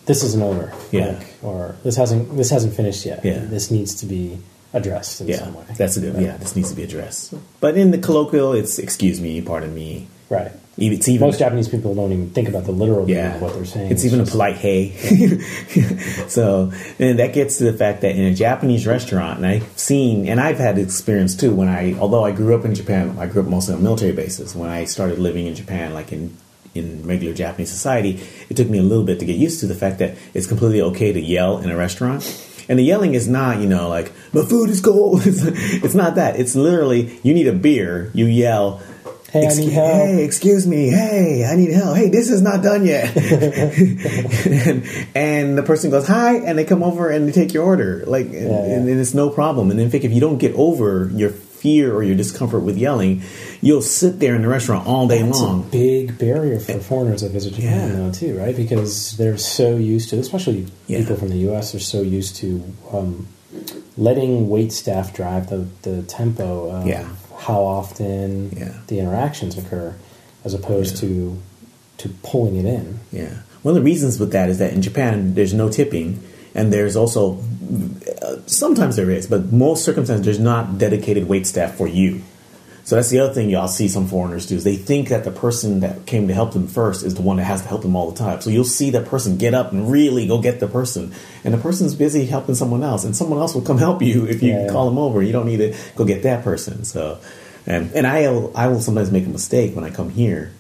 this 0.06 0.24
isn't 0.24 0.42
over, 0.42 0.74
Yeah. 0.92 1.18
like, 1.18 1.28
or 1.44 1.76
this 1.84 1.96
hasn't 1.96 2.36
this 2.36 2.50
hasn't 2.50 2.74
finished 2.76 3.06
yet. 3.06 3.24
Yeah. 3.24 3.40
This 3.46 3.72
needs 3.72 3.96
to 4.02 4.06
be 4.06 4.38
addressed 4.74 5.22
in 5.22 5.28
Yeah, 5.28 5.38
some 5.46 5.54
way. 5.54 5.64
that's 5.78 5.98
a 5.98 6.02
good. 6.02 6.20
Yeah, 6.22 6.36
this 6.38 6.56
needs 6.56 6.70
to 6.72 6.76
be 6.76 6.84
addressed. 6.84 7.34
But 7.62 7.78
in 7.78 7.92
the 7.92 7.98
colloquial, 8.00 8.54
it's 8.54 8.80
excuse 8.80 9.22
me, 9.22 9.42
pardon 9.42 9.74
me. 9.74 10.08
right. 10.30 10.52
Even- 10.78 10.98
It's 10.98 11.08
even 11.08 11.28
Most 11.28 11.40
Japanese 11.40 11.68
people 11.68 11.94
don't 11.94 12.12
even 12.12 12.30
think 12.30 12.50
about 12.50 12.66
the 12.66 12.72
literal 12.72 13.06
meaning 13.06 13.16
yeah, 13.16 13.36
of 13.36 13.42
what 13.42 13.54
they're 13.54 13.66
saying. 13.66 13.92
It's 13.92 14.06
even 14.06 14.20
a 14.22 14.26
polite 14.26 14.56
hey. 14.56 14.90
so, 16.28 16.72
and 16.98 17.20
that 17.20 17.34
gets 17.34 17.58
to 17.58 17.66
the 17.66 17.74
fact 17.74 18.02
that 18.02 18.16
in 18.16 18.26
a 18.26 18.34
Japanese 18.34 18.88
restaurant, 18.88 19.38
and 19.38 19.46
I've 19.46 19.78
seen, 19.78 20.28
and 20.28 20.40
I've 20.42 20.58
had 20.58 20.80
experience 20.80 21.36
too. 21.36 21.54
When 21.54 21.68
I, 21.68 21.94
although 22.00 22.26
I 22.26 22.32
grew 22.32 22.56
up 22.56 22.66
in 22.66 22.74
Japan, 22.74 23.16
I 23.20 23.28
grew 23.28 23.44
up 23.44 23.48
mostly 23.48 23.76
on 23.76 23.84
military 23.84 24.14
bases. 24.14 24.56
When 24.56 24.70
I 24.70 24.86
started 24.86 25.20
living 25.20 25.46
in 25.46 25.54
Japan, 25.56 25.94
like 25.94 26.12
in 26.12 26.36
in 26.76 27.06
regular 27.06 27.36
Japanese 27.36 27.70
society, 27.70 28.20
it 28.50 28.58
took 28.58 28.68
me 28.68 28.80
a 28.80 28.84
little 28.84 29.04
bit 29.04 29.20
to 29.20 29.26
get 29.26 29.36
used 29.36 29.60
to 29.60 29.68
the 29.68 29.76
fact 29.76 30.00
that 30.00 30.18
it's 30.34 30.48
completely 30.48 30.82
okay 30.82 31.14
to 31.14 31.22
yell 31.22 31.60
in 31.60 31.70
a 31.70 31.78
restaurant. 31.78 32.24
And 32.68 32.80
the 32.80 32.84
yelling 32.84 33.14
is 33.14 33.28
not, 33.28 33.60
you 33.60 33.68
know, 33.68 33.90
like 33.90 34.12
my 34.34 34.42
food 34.42 34.70
is 34.70 34.82
cold. 34.82 35.22
It's, 35.26 35.44
it's 35.84 35.94
not 35.94 36.16
that. 36.16 36.40
It's 36.40 36.56
literally 36.56 37.20
you 37.22 37.34
need 37.34 37.48
a 37.48 37.54
beer, 37.54 38.10
you 38.14 38.26
yell. 38.26 38.82
Hey, 39.34 39.46
"Excuse-. 39.46 39.72
Hey, 39.74 40.24
excuse 40.24 40.68
me. 40.68 40.90
Hey, 40.90 41.44
I 41.44 41.56
need 41.56 41.72
help. 41.72 41.98
Hey, 41.98 42.10
this 42.10 42.30
is 42.30 42.44
not 42.44 42.62
done 42.62 42.86
yet. 42.86 43.16
and, 43.18 44.88
and 45.16 45.58
the 45.58 45.64
person 45.64 45.90
goes 45.90 46.08
hi, 46.08 46.36
and 46.36 46.56
they 46.58 46.66
come 46.66 46.84
over 46.84 47.10
and 47.10 47.28
they 47.28 47.32
take 47.32 47.52
your 47.52 47.64
order. 47.66 48.04
Like, 48.06 48.28
and, 48.28 48.34
yeah. 48.34 48.76
and 48.76 48.88
it's 48.90 49.16
no 49.16 49.32
problem. 49.32 49.72
And 49.72 49.80
in 49.80 49.90
fact, 49.90 50.04
if 50.04 50.12
you 50.12 50.22
don't 50.22 50.38
get 50.38 50.54
over 50.54 51.10
your 51.14 51.32
fear 51.32 51.96
or 51.96 52.04
your 52.04 52.16
discomfort 52.16 52.62
with 52.62 52.78
yelling, 52.78 53.24
you'll 53.62 53.82
sit 53.82 54.20
there 54.20 54.36
in 54.36 54.44
the 54.44 54.48
restaurant 54.50 54.86
all 54.86 55.08
day 55.08 55.22
a 55.22 55.26
long. 55.26 55.68
big 55.72 56.18
barrier 56.20 56.60
for 56.60 56.78
foreigners 56.80 57.22
that 57.22 57.32
visit 57.32 57.54
Japan, 57.56 57.90
Yeah. 57.90 57.96
though, 57.96 58.12
too, 58.12 58.38
right? 58.38 58.56
Because 58.56 59.18
they're 59.18 59.38
so 59.40 59.78
used 59.78 60.10
to, 60.12 60.20
especially 60.20 60.68
Yeah. 60.86 61.00
people 61.00 61.16
from 61.16 61.30
the 61.30 61.38
U.S., 61.50 61.74
are 61.74 61.80
so 61.80 62.02
used 62.04 62.36
to 62.38 62.62
um, 62.92 63.28
letting 63.98 64.50
wait 64.50 64.72
staff 64.72 65.14
drive 65.14 65.50
the, 65.50 65.66
the 65.84 66.04
tempo 66.04 66.70
of 66.70 66.86
Yeah. 66.86 67.08
How 67.46 67.62
often 67.64 68.52
Yeah. 68.58 68.72
the 68.88 69.00
interactions 69.00 69.58
occur, 69.58 69.94
as 70.46 70.54
opposed 70.54 70.96
Yeah. 70.96 71.02
to 71.10 71.38
to 72.00 72.10
pulling 72.24 72.56
it 72.58 72.66
in. 72.66 73.00
Yeah. 73.12 73.34
One 73.62 73.72
of 73.78 73.82
the 73.82 73.86
reasons 73.92 74.20
with 74.20 74.32
that 74.32 74.50
is 74.50 74.58
that 74.58 74.74
in 74.74 74.82
Japan, 74.82 75.36
there's 75.36 75.54
no 75.54 75.70
tipping, 75.70 76.20
and 76.56 76.74
there's 76.74 76.96
also 76.96 77.38
uh, 78.22 78.36
sometimes 78.46 78.96
there 78.96 79.10
is, 79.12 79.26
but 79.28 79.52
most 79.54 79.84
circumstances 79.86 80.26
there's 80.26 80.40
not 80.40 80.78
dedicated 80.78 81.28
wait 81.30 81.46
staff 81.48 81.76
for 81.76 81.88
you. 81.88 82.22
So 82.86 82.98
that's 82.98 83.10
the 83.10 83.20
other 83.20 83.34
thing 83.34 83.50
y'all 83.50 83.70
see 83.70 83.88
some 83.88 84.08
foreigners 84.08 84.46
do 84.46 84.56
is 84.58 84.66
they 84.66 84.76
think 84.76 85.08
that 85.08 85.24
the 85.24 85.32
person 85.32 85.80
that 85.80 86.06
came 86.06 86.28
to 86.28 86.34
help 86.34 86.52
them 86.52 86.68
first 86.68 87.06
is 87.06 87.16
the 87.16 87.22
one 87.22 87.38
that 87.38 87.46
has 87.46 87.62
to 87.62 87.68
help 87.70 87.82
them 87.82 87.96
all 87.96 88.12
the 88.12 88.18
time. 88.18 88.42
So 88.42 88.50
you'll 88.50 88.66
see 88.66 88.90
that 88.90 89.06
person 89.06 89.38
get 89.38 89.54
up 89.54 89.72
and 89.72 89.90
really 89.90 90.28
go 90.28 90.42
get 90.42 90.60
the 90.60 90.68
person, 90.68 91.14
and 91.46 91.54
the 91.54 91.58
person's 91.58 91.96
busy 91.96 92.26
helping 92.26 92.56
someone 92.56 92.84
else, 92.84 93.06
and 93.06 93.16
someone 93.16 93.40
else 93.40 93.56
will 93.56 93.62
come 93.62 93.78
help 93.78 94.02
you 94.02 94.26
if 94.26 94.44
you 94.44 94.52
Yeah, 94.52 94.64
yeah. 94.66 94.70
call 94.70 94.90
them 94.90 94.98
over. 94.98 95.22
You 95.24 95.32
don't 95.32 95.46
need 95.46 95.58
to 95.58 95.74
go 95.96 96.04
get 96.04 96.24
that 96.24 96.44
person. 96.44 96.84
So, 96.84 97.20
and 97.66 97.90
and 97.94 98.06
I 98.06 98.26
I 98.54 98.68
will 98.68 98.82
sometimes 98.82 99.12
make 99.12 99.26
a 99.26 99.30
mistake 99.30 99.76
when 99.76 99.86
I 99.86 99.90
come 99.90 100.10
here 100.10 100.52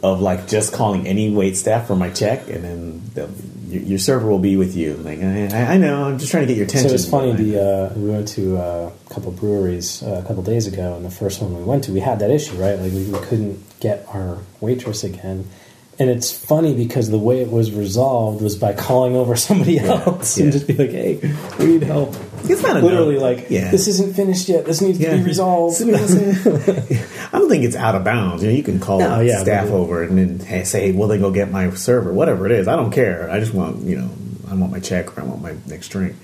of 0.00 0.20
like 0.20 0.46
just 0.46 0.72
calling 0.72 1.08
any 1.08 1.30
wait 1.34 1.56
staff 1.56 1.88
for 1.88 1.96
my 1.96 2.10
check, 2.10 2.48
and 2.48 2.62
then 2.62 3.02
they'll- 3.14 3.30
your, 3.72 3.82
your 3.82 3.98
server 3.98 4.28
will 4.28 4.38
be 4.38 4.56
with 4.56 4.76
you. 4.76 4.94
Like 4.94 5.20
I, 5.20 5.74
I 5.74 5.76
know, 5.76 6.04
I'm 6.04 6.18
just 6.18 6.30
trying 6.30 6.46
to 6.46 6.46
get 6.46 6.56
your 6.56 6.66
attention. 6.66 6.90
So 6.90 6.94
it's 6.94 7.08
funny. 7.08 7.32
The 7.32 7.62
uh, 7.62 7.94
we 7.96 8.10
went 8.10 8.28
to 8.28 8.56
uh, 8.58 8.90
a 9.06 9.14
couple 9.14 9.32
breweries 9.32 10.02
uh, 10.02 10.22
a 10.24 10.26
couple 10.26 10.42
days 10.42 10.66
ago, 10.66 10.94
and 10.94 11.04
the 11.04 11.10
first 11.10 11.40
one 11.40 11.56
we 11.56 11.62
went 11.62 11.84
to, 11.84 11.92
we 11.92 12.00
had 12.00 12.18
that 12.18 12.30
issue, 12.30 12.56
right? 12.56 12.78
Like 12.78 12.92
we, 12.92 13.04
we 13.10 13.18
couldn't 13.20 13.80
get 13.80 14.06
our 14.08 14.38
waitress 14.60 15.02
again. 15.04 15.48
And 16.02 16.10
it's 16.10 16.32
funny 16.32 16.74
because 16.74 17.10
the 17.10 17.18
way 17.18 17.42
it 17.42 17.48
was 17.52 17.70
resolved 17.70 18.42
was 18.42 18.56
by 18.56 18.72
calling 18.72 19.14
over 19.14 19.36
somebody 19.48 19.78
else 19.78 20.36
and 20.36 20.46
yeah. 20.46 20.50
just 20.50 20.66
be 20.66 20.74
like, 20.74 20.90
"Hey, 20.90 21.36
we 21.60 21.66
need 21.66 21.84
help." 21.84 22.16
It's 22.42 22.60
not 22.60 22.82
Literally, 22.82 23.18
like, 23.18 23.46
Yeah. 23.50 23.70
"This 23.70 23.86
isn't 23.86 24.16
finished 24.16 24.48
yet. 24.48 24.64
This 24.64 24.80
needs 24.80 24.98
to 24.98 25.16
be 25.16 25.22
resolved." 25.22 25.80
I 25.80 27.38
don't 27.38 27.48
think 27.48 27.62
it's 27.62 27.76
out 27.76 27.94
of 27.94 28.02
bounds. 28.02 28.42
You 28.42 28.50
know, 28.50 28.56
you 28.56 28.64
can 28.64 28.80
call 28.80 28.98
No, 28.98 29.20
yeah, 29.20 29.42
staff 29.44 29.68
over 29.68 30.02
and 30.02 30.18
then 30.18 30.40
hey, 30.40 30.64
say, 30.64 30.90
"Well, 30.90 31.06
then 31.06 31.20
go 31.20 31.30
get 31.30 31.52
my 31.52 31.70
server." 31.70 32.12
Whatever 32.12 32.46
it 32.46 32.52
is, 32.52 32.66
I 32.66 32.74
don't 32.74 32.90
care. 32.90 33.30
I 33.30 33.38
just 33.38 33.54
want 33.54 33.84
you 33.84 33.94
know, 33.94 34.10
I 34.50 34.56
want 34.56 34.72
my 34.72 34.80
check 34.80 35.16
or 35.16 35.20
I 35.20 35.24
want 35.24 35.40
my 35.40 35.54
next 35.68 35.90
drink. 35.90 36.16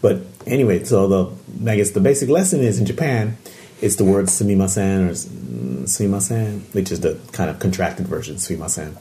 But 0.00 0.22
anyway, 0.46 0.84
so 0.84 1.08
the 1.08 1.68
I 1.68 1.74
guess 1.74 1.90
the 1.90 2.00
basic 2.00 2.28
lesson 2.28 2.60
is 2.60 2.78
in 2.78 2.86
Japan, 2.86 3.38
it's 3.82 3.96
the 3.96 4.04
word 4.04 4.26
sumimasen 4.26 5.08
or 5.08 5.14
suimasen, 5.84 6.72
which 6.74 6.92
is 6.92 7.00
the 7.00 7.18
kind 7.32 7.50
of 7.50 7.58
contracted 7.58 8.06
version 8.06 8.36
sumimasen. 8.36 8.96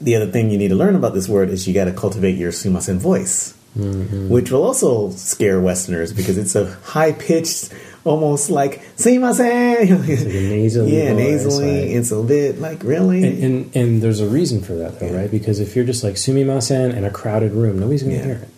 The 0.00 0.16
other 0.16 0.30
thing 0.30 0.50
you 0.50 0.58
need 0.58 0.68
to 0.68 0.74
learn 0.76 0.94
about 0.94 1.14
this 1.14 1.28
word 1.28 1.48
is 1.50 1.66
you 1.66 1.74
got 1.74 1.86
to 1.86 1.92
cultivate 1.92 2.36
your 2.36 2.52
sumimasen 2.52 2.98
voice 2.98 3.54
mm-hmm. 3.76 4.28
which 4.28 4.50
will 4.50 4.62
also 4.62 5.10
scare 5.10 5.60
Westerners 5.60 6.12
because 6.12 6.38
it's 6.38 6.54
a 6.54 6.74
high 6.84 7.12
pitched, 7.12 7.72
almost 8.04 8.48
like 8.50 8.80
"sumimasen." 8.96 10.00
like 10.86 10.92
yeah, 10.92 11.12
nasally. 11.12 11.80
like- 11.82 11.90
It's 11.96 12.10
a 12.10 12.22
bit 12.22 12.58
like 12.60 12.82
really. 12.82 13.24
And, 13.26 13.44
and 13.44 13.76
and 13.76 14.02
there's 14.02 14.20
a 14.20 14.28
reason 14.28 14.62
for 14.62 14.74
that, 14.74 15.00
though, 15.00 15.06
Yeah. 15.10 15.16
right? 15.20 15.30
Because 15.30 15.60
if 15.60 15.76
you're 15.76 15.84
just 15.84 16.04
like 16.04 16.14
sumimasen 16.14 16.94
in 16.96 17.04
a 17.04 17.10
crowded 17.10 17.52
room, 17.52 17.78
nobody's 17.78 18.02
going 18.02 18.14
to 18.16 18.18
Yeah. 18.20 18.24
hear 18.34 18.42
it. 18.42 18.48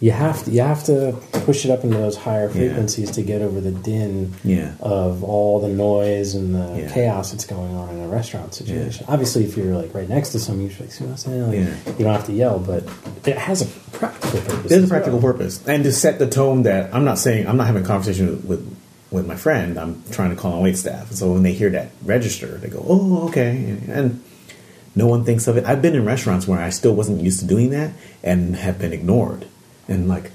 You 0.00 0.12
have 0.12 0.44
to 0.44 0.50
you 0.52 0.60
have 0.62 0.84
to 0.84 1.16
push 1.44 1.64
it 1.64 1.70
up 1.72 1.82
into 1.82 1.96
those 1.96 2.16
higher 2.16 2.46
Yeah. 2.46 2.52
frequencies 2.52 3.10
to 3.12 3.22
get 3.22 3.42
over 3.42 3.60
the 3.60 3.72
din 3.72 4.32
Yeah. 4.44 4.70
of 4.80 5.24
all 5.24 5.58
the 5.60 5.68
noise 5.68 6.34
and 6.36 6.54
the 6.54 6.82
Yeah. 6.82 6.88
chaos 6.92 7.32
that's 7.32 7.44
going 7.44 7.74
on 7.74 7.96
in 7.96 8.00
a 8.04 8.08
restaurant 8.08 8.54
situation. 8.54 9.04
Obviously, 9.08 9.44
if 9.44 9.56
you're 9.56 9.74
like 9.74 9.92
right 9.94 10.08
next 10.08 10.30
to 10.30 10.38
someone, 10.38 10.70
you're 10.70 10.78
like 10.78 11.18
like, 11.48 11.54
Yeah. 11.56 11.92
you 11.98 12.04
don't 12.04 12.12
have 12.14 12.26
to 12.26 12.32
yell, 12.32 12.60
but 12.60 12.84
it 13.26 13.36
has 13.36 13.62
a 13.62 13.66
practical 13.92 14.40
purpose. 14.40 14.68
There's 14.70 14.84
a 14.84 14.86
practical 14.86 15.18
well. 15.18 15.32
purpose, 15.32 15.58
and 15.66 15.82
to 15.82 15.92
set 15.92 16.20
the 16.20 16.26
tone 16.28 16.62
that 16.62 16.90
I'm 16.92 17.04
not 17.04 17.18
saying 17.18 17.48
I'm 17.48 17.56
not 17.56 17.66
having 17.66 17.82
a 17.82 17.86
conversation 17.86 18.28
with, 18.28 18.44
with 18.44 18.76
with 19.10 19.26
my 19.26 19.36
friend. 19.36 19.78
I'm 19.80 20.02
trying 20.12 20.30
to 20.30 20.36
call 20.36 20.52
on 20.52 20.62
wait 20.62 20.76
staff, 20.76 21.10
so 21.12 21.32
when 21.32 21.42
they 21.42 21.52
hear 21.52 21.70
that 21.70 21.88
register, 22.04 22.58
they 22.62 22.68
go, 22.68 22.84
"Oh, 22.86 23.26
okay," 23.28 23.74
and 23.90 24.20
no 24.94 25.06
one 25.06 25.24
thinks 25.24 25.48
of 25.48 25.56
it. 25.56 25.64
I've 25.64 25.80
been 25.82 25.94
in 25.96 26.04
restaurants 26.04 26.46
where 26.46 26.60
I 26.60 26.68
still 26.70 26.94
wasn't 26.94 27.22
used 27.22 27.40
to 27.40 27.46
doing 27.46 27.70
that 27.70 27.90
and 28.22 28.54
have 28.56 28.78
been 28.78 28.92
ignored, 28.92 29.46
and 29.88 30.08
like 30.08 30.30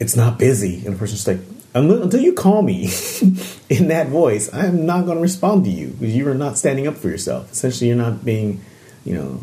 it's 0.00 0.16
not 0.16 0.38
busy, 0.38 0.84
and 0.84 0.94
the 0.94 0.98
person's 0.98 1.26
like, 1.26 1.40
until 1.74 2.20
you 2.20 2.32
call 2.32 2.62
me 2.62 2.84
in 3.68 3.88
that 3.88 4.08
voice, 4.08 4.52
I 4.52 4.66
am 4.66 4.86
not 4.86 5.04
going 5.04 5.16
to 5.16 5.22
respond 5.22 5.64
to 5.64 5.70
you 5.70 5.88
because 5.88 6.14
you 6.14 6.28
are 6.28 6.34
not 6.34 6.56
standing 6.56 6.86
up 6.86 6.96
for 6.96 7.08
yourself. 7.08 7.52
Essentially, 7.52 7.88
you're 7.88 7.96
not 7.96 8.24
being, 8.24 8.62
you 9.04 9.14
know, 9.14 9.40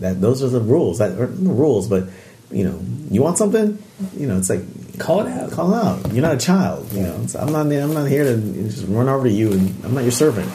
that 0.00 0.20
those 0.20 0.42
are 0.42 0.48
the 0.48 0.60
rules. 0.60 0.98
That 0.98 1.12
are 1.18 1.26
the 1.26 1.50
rules, 1.50 1.88
but 1.88 2.04
you 2.50 2.64
know, 2.64 2.80
you 3.10 3.22
want 3.22 3.38
something, 3.38 3.82
you 4.16 4.26
know, 4.26 4.36
it's 4.36 4.50
like 4.50 4.60
Call 4.98 5.20
it 5.26 5.28
out. 5.32 5.50
call 5.50 5.72
it 5.72 5.84
out. 5.84 6.12
You're 6.12 6.22
not 6.22 6.34
a 6.34 6.38
child, 6.38 6.92
you 6.92 7.02
know. 7.02 7.18
It's, 7.22 7.34
I'm 7.34 7.52
not. 7.52 7.66
I'm 7.66 7.94
not 7.94 8.08
here 8.08 8.24
to 8.24 8.36
just 8.36 8.86
run 8.88 9.08
over 9.08 9.26
to 9.26 9.32
you, 9.32 9.52
and 9.52 9.84
I'm 9.84 9.94
not 9.94 10.02
your 10.02 10.12
servant. 10.12 10.50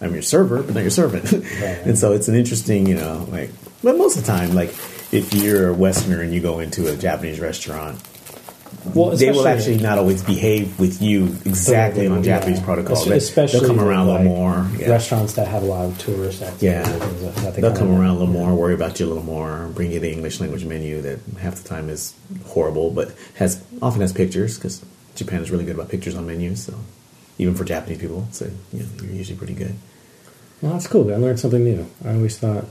I'm 0.00 0.12
your 0.12 0.22
server, 0.22 0.62
but 0.62 0.74
not 0.74 0.80
your 0.80 0.90
servant. 0.90 1.32
and 1.62 1.98
so 1.98 2.12
it's 2.12 2.28
an 2.28 2.34
interesting, 2.34 2.86
you 2.86 2.94
know, 2.94 3.26
like. 3.30 3.50
But 3.82 3.96
most 3.96 4.16
of 4.16 4.24
the 4.24 4.30
time, 4.30 4.54
like 4.54 4.74
if 5.12 5.34
you're 5.34 5.68
a 5.70 5.74
Westerner 5.74 6.20
and 6.22 6.32
you 6.32 6.40
go 6.40 6.60
into 6.60 6.88
a 6.92 6.96
Japanese 6.96 7.40
restaurant, 7.40 8.00
Well, 8.94 9.16
they 9.16 9.30
will 9.32 9.46
actually 9.48 9.78
not 9.78 9.98
always 9.98 10.22
behave 10.22 10.78
with 10.78 11.02
you 11.02 11.36
exactly 11.44 12.06
on 12.06 12.18
Yeah. 12.18 12.38
Japanese 12.38 12.60
protocol. 12.60 12.96
Es- 12.96 13.04
They- 13.04 13.16
Especially 13.16 13.60
they'll 13.60 13.68
come 13.68 13.80
around 13.80 14.08
a 14.08 14.12
little 14.12 14.26
more. 14.26 14.66
Yeah. 14.78 14.90
Restaurants 14.90 15.32
that 15.34 15.48
have 15.48 15.64
a 15.64 15.66
lot 15.66 15.86
of 15.86 15.98
tourists. 15.98 16.42
Yeah. 16.62 16.82
like 16.88 17.34
that, 17.36 17.54
they 17.56 17.60
They'll 17.62 17.74
come 17.76 17.90
around 17.90 18.10
a 18.10 18.18
little 18.18 18.32
more, 18.32 18.54
worry 18.54 18.72
about 18.74 18.98
you 19.00 19.06
a 19.06 19.08
little 19.08 19.24
more, 19.24 19.68
bring 19.74 19.90
you 19.92 19.98
the 20.00 20.10
English 20.10 20.40
language 20.40 20.64
menu 20.64 21.02
that 21.02 21.18
half 21.40 21.56
the 21.62 21.68
time 21.68 21.90
is 21.90 22.14
horrible, 22.46 22.90
but 22.90 23.10
has 23.34 23.58
often 23.82 24.00
has 24.02 24.12
pictures 24.12 24.54
because 24.56 24.80
Japan 25.16 25.42
is 25.42 25.50
really 25.50 25.64
good 25.64 25.74
about 25.74 25.88
pictures 25.88 26.14
on 26.14 26.26
menus. 26.26 26.62
So 26.62 26.74
even 27.38 27.54
for 27.56 27.64
Japanese 27.64 27.98
people, 27.98 28.28
so 28.30 28.46
you 28.72 28.80
know, 28.80 28.86
you're 29.02 29.12
usually 29.12 29.36
pretty 29.36 29.54
good. 29.54 29.74
Well, 30.62 30.72
that's 30.74 30.86
cool. 30.86 31.12
I 31.12 31.16
learned 31.16 31.40
something 31.40 31.64
new. 31.64 31.86
I 32.04 32.14
always 32.14 32.38
thought 32.38 32.64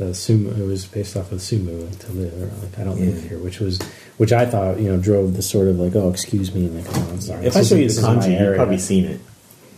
the 0.00 0.06
sumo 0.16 0.56
it 0.58 0.64
was 0.66 0.86
based 0.86 1.14
off 1.16 1.30
of 1.30 1.38
sumu 1.40 1.76
to 1.98 2.12
live. 2.12 2.62
Like 2.64 2.78
I 2.78 2.84
don't 2.84 2.98
live 2.98 3.22
here, 3.28 3.38
which 3.38 3.60
was 3.60 3.78
which 4.16 4.32
I 4.32 4.46
thought 4.46 4.80
you 4.80 4.88
know 4.90 4.98
drove 4.98 5.34
the 5.36 5.42
sort 5.42 5.68
of 5.68 5.78
like 5.78 5.94
oh 5.94 6.10
excuse 6.10 6.54
me 6.54 6.68
like 6.68 6.86
oh, 6.88 7.08
I'm 7.12 7.20
sorry. 7.20 7.46
If 7.46 7.56
I 7.56 7.62
show 7.62 7.76
you 7.76 7.88
the 7.88 8.00
kanji, 8.00 8.40
you've 8.40 8.56
probably 8.56 8.78
seen 8.78 9.04
it. 9.04 9.20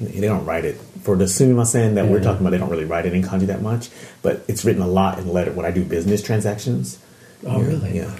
They 0.00 0.20
don't 0.26 0.44
write 0.44 0.64
it 0.64 0.76
for 1.02 1.16
the 1.16 1.24
sumimasen 1.26 1.94
that 1.96 2.06
we're 2.06 2.20
talking 2.22 2.40
about. 2.40 2.50
They 2.50 2.58
don't 2.58 2.70
really 2.70 2.84
write 2.84 3.06
it 3.06 3.14
in 3.14 3.22
kanji 3.22 3.46
that 3.46 3.62
much, 3.62 3.88
but 4.22 4.44
it's 4.48 4.64
written 4.64 4.82
a 4.82 4.86
lot 4.88 5.18
in 5.18 5.28
letter 5.32 5.52
when 5.52 5.66
I 5.66 5.70
do 5.70 5.84
business 5.84 6.22
transactions. 6.22 6.98
Oh, 7.46 7.60
Yeah, 7.60 7.66
really? 7.66 7.96
Yeah. 7.96 8.16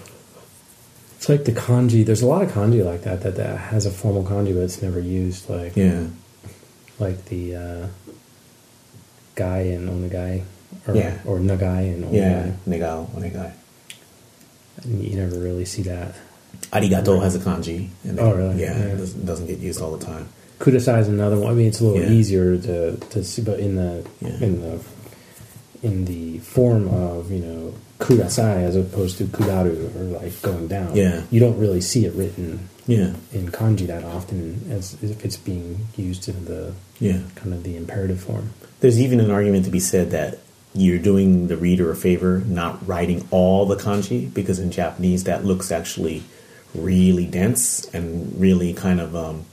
It's 1.16 1.28
like 1.28 1.44
the 1.44 1.52
kanji. 1.52 2.04
There's 2.04 2.22
a 2.22 2.26
lot 2.26 2.42
of 2.42 2.50
kanji 2.52 2.84
like 2.84 3.02
that 3.02 3.22
that, 3.22 3.36
that 3.36 3.56
has 3.72 3.86
a 3.86 3.90
formal 3.92 4.24
kanji, 4.24 4.52
but 4.54 4.62
it's 4.62 4.82
never 4.82 4.98
used. 5.00 5.48
Like 5.48 5.76
Yeah. 5.76 6.06
like 6.98 7.24
the 7.26 7.56
uh, 7.56 7.86
guy 9.34 9.60
in 9.60 9.88
onegai, 9.88 10.42
or 10.86 10.96
Yeah. 10.96 11.18
or 11.24 11.38
nagai 11.38 11.94
in 11.94 12.02
onegai. 12.02 12.12
Yeah. 12.12 12.50
Negao, 12.68 13.06
onegai. 13.10 13.52
And 14.84 15.04
you 15.04 15.16
never 15.16 15.38
really 15.38 15.64
see 15.64 15.82
that. 15.82 16.14
Arigato 16.72 17.20
has 17.22 17.34
a 17.34 17.38
kanji. 17.38 17.88
And 18.04 18.18
Oh, 18.18 18.32
really? 18.34 18.60
Yeah, 18.60 18.76
Yeah. 18.78 18.84
It 18.94 18.96
doesn't, 18.98 19.26
doesn't 19.26 19.46
get 19.46 19.58
used 19.58 19.80
all 19.80 19.96
the 19.96 20.04
time. 20.04 20.28
Kudasai 20.58 21.00
is 21.00 21.08
another 21.08 21.38
one. 21.38 21.50
I 21.50 21.54
mean, 21.54 21.66
it's 21.68 21.80
a 21.80 21.84
little 21.84 22.00
Yeah. 22.02 22.10
easier 22.10 22.56
to 22.56 22.96
to 22.96 23.24
see, 23.24 23.42
but 23.42 23.58
in 23.60 23.76
the 23.76 24.04
Yeah. 24.20 24.38
in 24.40 24.60
the 24.62 24.78
in 25.82 26.04
the 26.04 26.38
form 26.38 26.86
of 26.88 27.30
you 27.32 27.40
know 27.40 27.74
kudasai 27.98 28.62
as 28.64 28.76
opposed 28.76 29.18
to 29.18 29.24
kudaru 29.24 29.94
or 29.96 30.04
like 30.20 30.40
going 30.42 30.68
down. 30.68 30.94
Yeah. 30.94 31.22
you 31.30 31.40
don't 31.40 31.58
really 31.58 31.80
see 31.80 32.04
it 32.04 32.12
written 32.14 32.68
Yeah. 32.86 33.10
in 33.32 33.48
kanji 33.50 33.86
that 33.88 34.04
often 34.04 34.60
as 34.70 34.96
if 35.02 35.24
it's 35.24 35.36
being 35.36 35.86
used 35.96 36.28
in 36.28 36.44
the 36.46 36.72
Yeah. 37.00 37.18
kind 37.36 37.52
of 37.52 37.62
the 37.64 37.76
imperative 37.76 38.20
form. 38.20 38.50
There's 38.80 39.00
even 39.00 39.18
an 39.20 39.30
argument 39.30 39.64
to 39.66 39.70
be 39.70 39.80
said 39.80 40.10
that 40.12 40.38
you're 40.74 40.98
doing 40.98 41.48
the 41.48 41.56
reader 41.56 41.90
a 41.90 41.96
favor 41.96 42.40
not 42.46 42.86
writing 42.86 43.26
all 43.30 43.66
the 43.66 43.76
kanji 43.76 44.32
because 44.32 44.58
in 44.58 44.70
Japanese 44.70 45.24
that 45.24 45.44
looks 45.44 45.70
actually 45.70 46.22
really 46.74 47.26
dense 47.26 47.84
and 47.94 48.40
really 48.40 48.72
kind 48.72 49.00
of 49.00 49.14
um, 49.14 49.44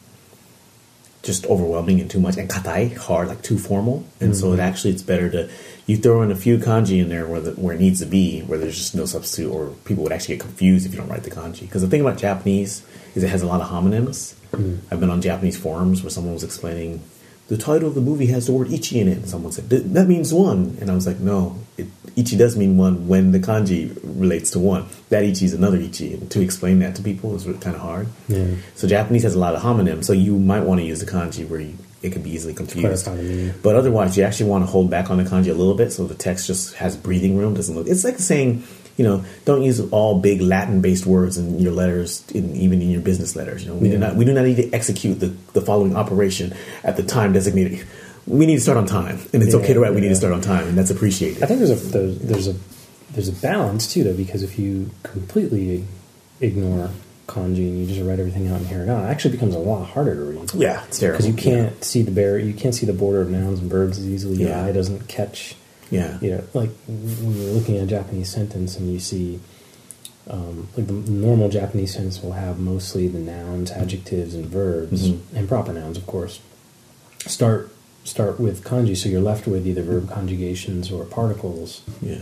just 1.22 1.46
overwhelming 1.48 2.00
and 2.00 2.10
too 2.10 2.20
much 2.20 2.38
and 2.38 2.50
katai 2.50 2.96
hard 2.96 3.28
like 3.28 3.42
too 3.42 3.58
formal. 3.58 4.06
And 4.22 4.36
so 4.36 4.54
it 4.54 4.60
actually 4.60 4.92
it's 4.92 5.02
better 5.02 5.30
to 5.32 5.50
you 5.86 5.98
throw 5.98 6.22
in 6.22 6.32
a 6.32 6.36
few 6.36 6.58
kanji 6.58 7.02
in 7.02 7.10
there 7.10 7.28
where 7.28 7.42
the, 7.42 7.52
where 7.52 7.76
it 7.76 7.82
needs 7.82 8.00
to 8.00 8.06
be 8.06 8.42
where 8.42 8.58
there's 8.58 8.78
just 8.78 8.96
no 8.96 9.06
substitute 9.06 9.52
or 9.52 9.70
people 9.84 10.04
would 10.04 10.14
actually 10.14 10.36
get 10.36 10.42
confused 10.42 10.86
if 10.86 10.94
you 10.94 10.98
don't 10.98 11.10
write 11.10 11.24
the 11.24 11.32
kanji. 11.32 11.62
Because 11.62 11.82
the 11.82 11.90
thing 11.90 12.02
about 12.02 12.18
Japanese 12.18 12.86
is 13.16 13.24
it 13.24 13.30
has 13.30 13.42
a 13.42 13.48
lot 13.48 13.60
of 13.60 13.68
homonyms. 13.68 14.36
I've 14.92 15.00
been 15.00 15.10
on 15.10 15.22
Japanese 15.22 15.58
forums 15.58 16.02
where 16.02 16.10
someone 16.10 16.34
was 16.34 16.44
explaining 16.44 17.02
the 17.50 17.58
title 17.58 17.88
of 17.90 17.96
the 17.96 18.02
movie 18.02 18.28
has 18.28 18.46
the 18.46 18.52
word 18.54 18.72
ichi 18.72 19.00
in 19.00 19.08
it 19.08 19.18
and 19.18 19.28
someone 19.28 19.52
said 19.52 19.70
that 19.70 20.08
means 20.08 20.34
one 20.34 20.78
and 20.80 20.90
I 20.90 20.96
was 20.96 21.06
like 21.08 21.20
no 21.20 21.56
it, 21.78 21.88
ichi 22.16 22.36
does 22.38 22.56
mean 22.56 22.78
one 22.78 23.08
when 23.08 23.32
the 23.32 23.40
kanji 23.40 23.98
relates 24.04 24.52
to 24.52 24.60
one 24.60 24.86
that 25.10 25.24
ichi 25.24 25.46
is 25.46 25.54
another 25.54 25.78
ichi 25.78 26.14
and 26.14 26.30
to 26.32 26.42
explain 26.42 26.80
that 26.80 26.96
to 26.96 27.02
people 27.02 27.36
is 27.36 27.44
kind 27.44 27.76
of 27.76 27.82
hard 27.82 28.08
Yeah. 28.28 28.48
so 28.76 28.88
Japanese 28.88 29.24
has 29.24 29.36
a 29.36 29.40
lot 29.40 29.56
of 29.56 29.62
homonyms, 29.62 30.06
so 30.06 30.14
you 30.14 30.38
might 30.38 30.62
want 30.62 30.80
to 30.82 30.86
use 30.86 31.00
the 31.04 31.12
kanji 31.12 31.48
where 31.50 31.60
you, 31.62 31.74
it 32.02 32.12
can 32.14 32.22
be 32.22 32.30
easily 32.32 32.54
confused. 32.54 33.06
But 33.62 33.76
otherwise, 33.76 34.16
you 34.18 34.24
actually 34.24 34.50
want 34.50 34.64
to 34.66 34.72
hold 34.72 34.90
back 34.90 35.10
on 35.12 35.18
the 35.18 35.24
kanji 35.32 35.50
a 35.50 35.54
little 35.62 35.74
bit, 35.76 35.92
so 35.92 36.08
the 36.08 36.16
text 36.16 36.48
just 36.48 36.76
has 36.76 36.96
breathing 36.96 37.36
room. 37.38 37.56
Doesn't 37.56 37.76
look. 37.76 37.88
It's 37.88 38.06
like 38.06 38.20
saying, 38.20 38.64
you 39.00 39.06
know, 39.08 39.24
don't 39.46 39.62
use 39.64 39.80
all 39.92 40.20
big 40.20 40.42
Latin-based 40.42 41.06
words 41.06 41.38
in 41.38 41.58
your 41.58 41.72
letters, 41.72 42.30
in, 42.32 42.54
even 42.58 42.82
in 42.82 42.90
your 42.90 43.00
business 43.02 43.34
letters. 43.34 43.64
You 43.64 43.70
know, 43.70 43.76
we 43.84 43.90
do 43.90 43.98
not 43.98 44.16
we 44.18 44.26
do 44.26 44.34
not 44.34 44.44
need 44.44 44.58
to 44.58 44.70
execute 44.74 45.22
the, 45.22 45.28
the 45.54 45.62
following 45.62 45.96
operation 45.96 46.54
at 46.84 46.98
the 46.98 47.04
time 47.04 47.32
designated. 47.32 47.88
We 48.28 48.46
need 48.46 48.56
to 48.56 48.62
start 48.62 48.78
on 48.78 48.86
time, 48.86 49.18
and 49.34 49.42
it's 49.42 49.54
Yeah, 49.54 49.62
okay 49.62 49.74
to 49.74 49.80
write. 49.80 49.94
We 49.96 50.02
need 50.02 50.10
to 50.10 50.16
start 50.24 50.34
on 50.34 50.42
time, 50.42 50.68
and 50.68 50.78
that's 50.78 50.92
appreciated. 50.92 51.42
I 51.42 51.46
think 51.48 51.60
there's 51.62 51.72
a 51.72 51.76
there's, 51.98 52.20
there's 52.20 52.48
a 52.50 52.56
there's 53.14 53.30
a 53.30 53.38
balance 53.42 53.92
too, 53.92 54.04
though, 54.04 54.14
because 54.14 54.44
if 54.44 54.60
you 54.60 54.92
completely 55.04 55.86
ignore 56.42 56.90
kanji 57.28 57.64
and 57.70 57.80
you 57.80 57.86
just 57.88 58.02
write 58.06 58.20
everything 58.20 58.48
out 58.50 58.60
in 58.60 58.68
hiragana, 58.68 59.06
it 59.08 59.12
actually 59.12 59.32
becomes 59.32 59.56
a 59.56 59.60
lot 59.60 59.86
harder 59.86 60.16
to 60.16 60.24
read. 60.24 60.54
yeah, 60.56 60.84
it's 60.86 61.00
terrible 61.00 61.18
because 61.20 61.28
you 61.28 61.34
can't 61.52 61.84
see 61.84 62.02
the 62.02 62.12
bar 62.12 62.38
you 62.38 62.54
can't 62.54 62.76
see 62.76 62.86
the 62.86 62.94
border 62.94 63.22
of 63.22 63.30
nouns 63.30 63.60
and 63.62 63.70
verbs 63.72 63.98
as 63.98 64.06
easily. 64.08 64.36
Your 64.38 64.50
Yeah. 64.50 64.66
eye 64.66 64.72
doesn't 64.74 65.08
catch. 65.08 65.56
Yeah, 65.92 66.18
You 66.22 66.32
know, 66.32 66.44
like 66.54 66.70
when 66.88 67.36
you're 67.42 67.52
looking 67.54 67.78
at 67.78 67.84
a 67.84 67.88
Japanese 67.88 68.30
sentence 68.30 68.78
and 68.78 68.92
you 68.94 69.00
see, 69.00 69.40
um, 70.30 70.68
like 70.78 70.86
the 70.88 70.94
normal 70.94 71.50
Japanese 71.50 71.94
sentence 71.94 72.22
will 72.22 72.34
have 72.34 72.60
mostly 72.60 73.08
the 73.08 73.18
nouns, 73.20 73.72
adjectives, 73.72 74.36
and 74.36 74.46
verbs, 74.46 75.10
Mhm. 75.10 75.20
and 75.34 75.48
proper 75.48 75.74
nouns, 75.74 75.98
of 75.98 76.06
course. 76.06 76.40
Start 77.26 77.72
start 78.06 78.40
with 78.40 78.64
kanji, 78.64 78.96
so 78.98 79.08
you're 79.10 79.22
left 79.22 79.46
with 79.46 79.68
either 79.68 79.84
verb 79.84 80.10
conjugations 80.10 80.90
or 80.92 81.04
particles 81.04 81.82
yeah, 82.02 82.16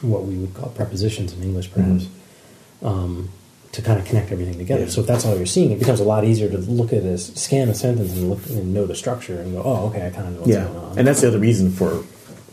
what 0.00 0.24
we 0.24 0.34
would 0.34 0.54
call 0.54 0.68
prepositions 0.70 1.32
in 1.32 1.42
English, 1.42 1.70
perhaps, 1.72 2.06
um, 2.82 3.28
to 3.72 3.82
kind 3.82 3.98
of 3.98 4.06
connect 4.06 4.30
everything 4.32 4.56
together. 4.56 4.84
Yeah. 4.84 4.88
So 4.88 5.00
if 5.02 5.06
that's 5.06 5.26
all 5.26 5.36
you're 5.36 5.44
seeing, 5.44 5.72
it 5.72 5.78
becomes 5.78 6.00
a 6.00 6.04
lot 6.04 6.24
easier 6.24 6.48
to 6.48 6.56
look 6.58 6.92
at 6.92 7.02
a 7.02 7.18
scan 7.18 7.68
a 7.68 7.74
sentence 7.74 8.12
and 8.12 8.30
look 8.30 8.46
and 8.48 8.72
know 8.72 8.86
the 8.86 8.94
structure 8.94 9.38
and 9.40 9.52
go, 9.54 9.62
oh, 9.62 9.86
okay, 9.88 10.06
I 10.06 10.10
kind 10.10 10.28
of 10.28 10.32
know 10.34 10.40
what's 10.40 10.50
yeah, 10.52 10.64
going 10.64 10.76
on. 10.78 10.98
and 10.98 11.06
that's 11.06 11.20
the 11.20 11.28
other 11.28 11.38
reason 11.40 11.70
for 11.70 12.02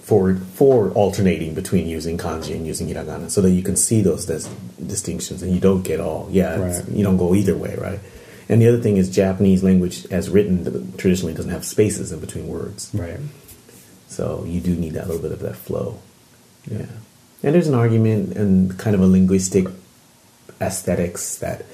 for 0.04 0.36
for 0.36 0.92
alternating 0.92 1.54
between 1.56 1.88
using 1.88 2.18
kanji 2.18 2.54
and 2.56 2.68
using 2.68 2.88
hiragana, 2.88 3.32
so 3.32 3.42
that 3.42 3.52
you 3.52 3.64
can 3.64 3.76
see 3.76 4.02
those 4.02 4.26
dis- 4.26 4.48
distinctions 4.86 5.42
and 5.42 5.52
you 5.54 5.60
don't 5.60 5.84
get 5.84 6.00
all 6.00 6.28
yeah, 6.32 6.60
Right. 6.60 6.84
you 6.90 7.04
don't 7.04 7.18
go 7.18 7.34
either 7.34 7.56
way, 7.58 7.76
right? 7.80 8.00
And 8.50 8.62
the 8.62 8.68
other 8.68 8.82
thing 8.82 8.98
is 8.98 9.10
Japanese 9.10 9.64
language, 9.64 10.06
as 10.12 10.30
written, 10.30 10.94
traditionally 10.98 11.34
doesn't 11.34 11.52
have 11.52 11.64
spaces 11.66 12.12
in 12.12 12.20
between 12.20 12.48
words, 12.50 12.92
right. 12.94 13.18
so 14.10 14.44
you 14.46 14.60
do 14.60 14.76
need 14.76 14.94
that 14.94 15.08
little 15.08 15.22
bit 15.22 15.32
of 15.32 15.40
that 15.40 15.56
flow. 15.56 16.00
Yeah, 16.70 16.86
and 17.42 17.56
there's 17.56 17.68
an 17.70 17.74
argument 17.76 18.36
and 18.36 18.78
kind 18.78 18.96
of 18.96 19.02
a 19.02 19.08
linguistic 19.08 19.66
aesthetics 20.62 21.38
that 21.38 21.66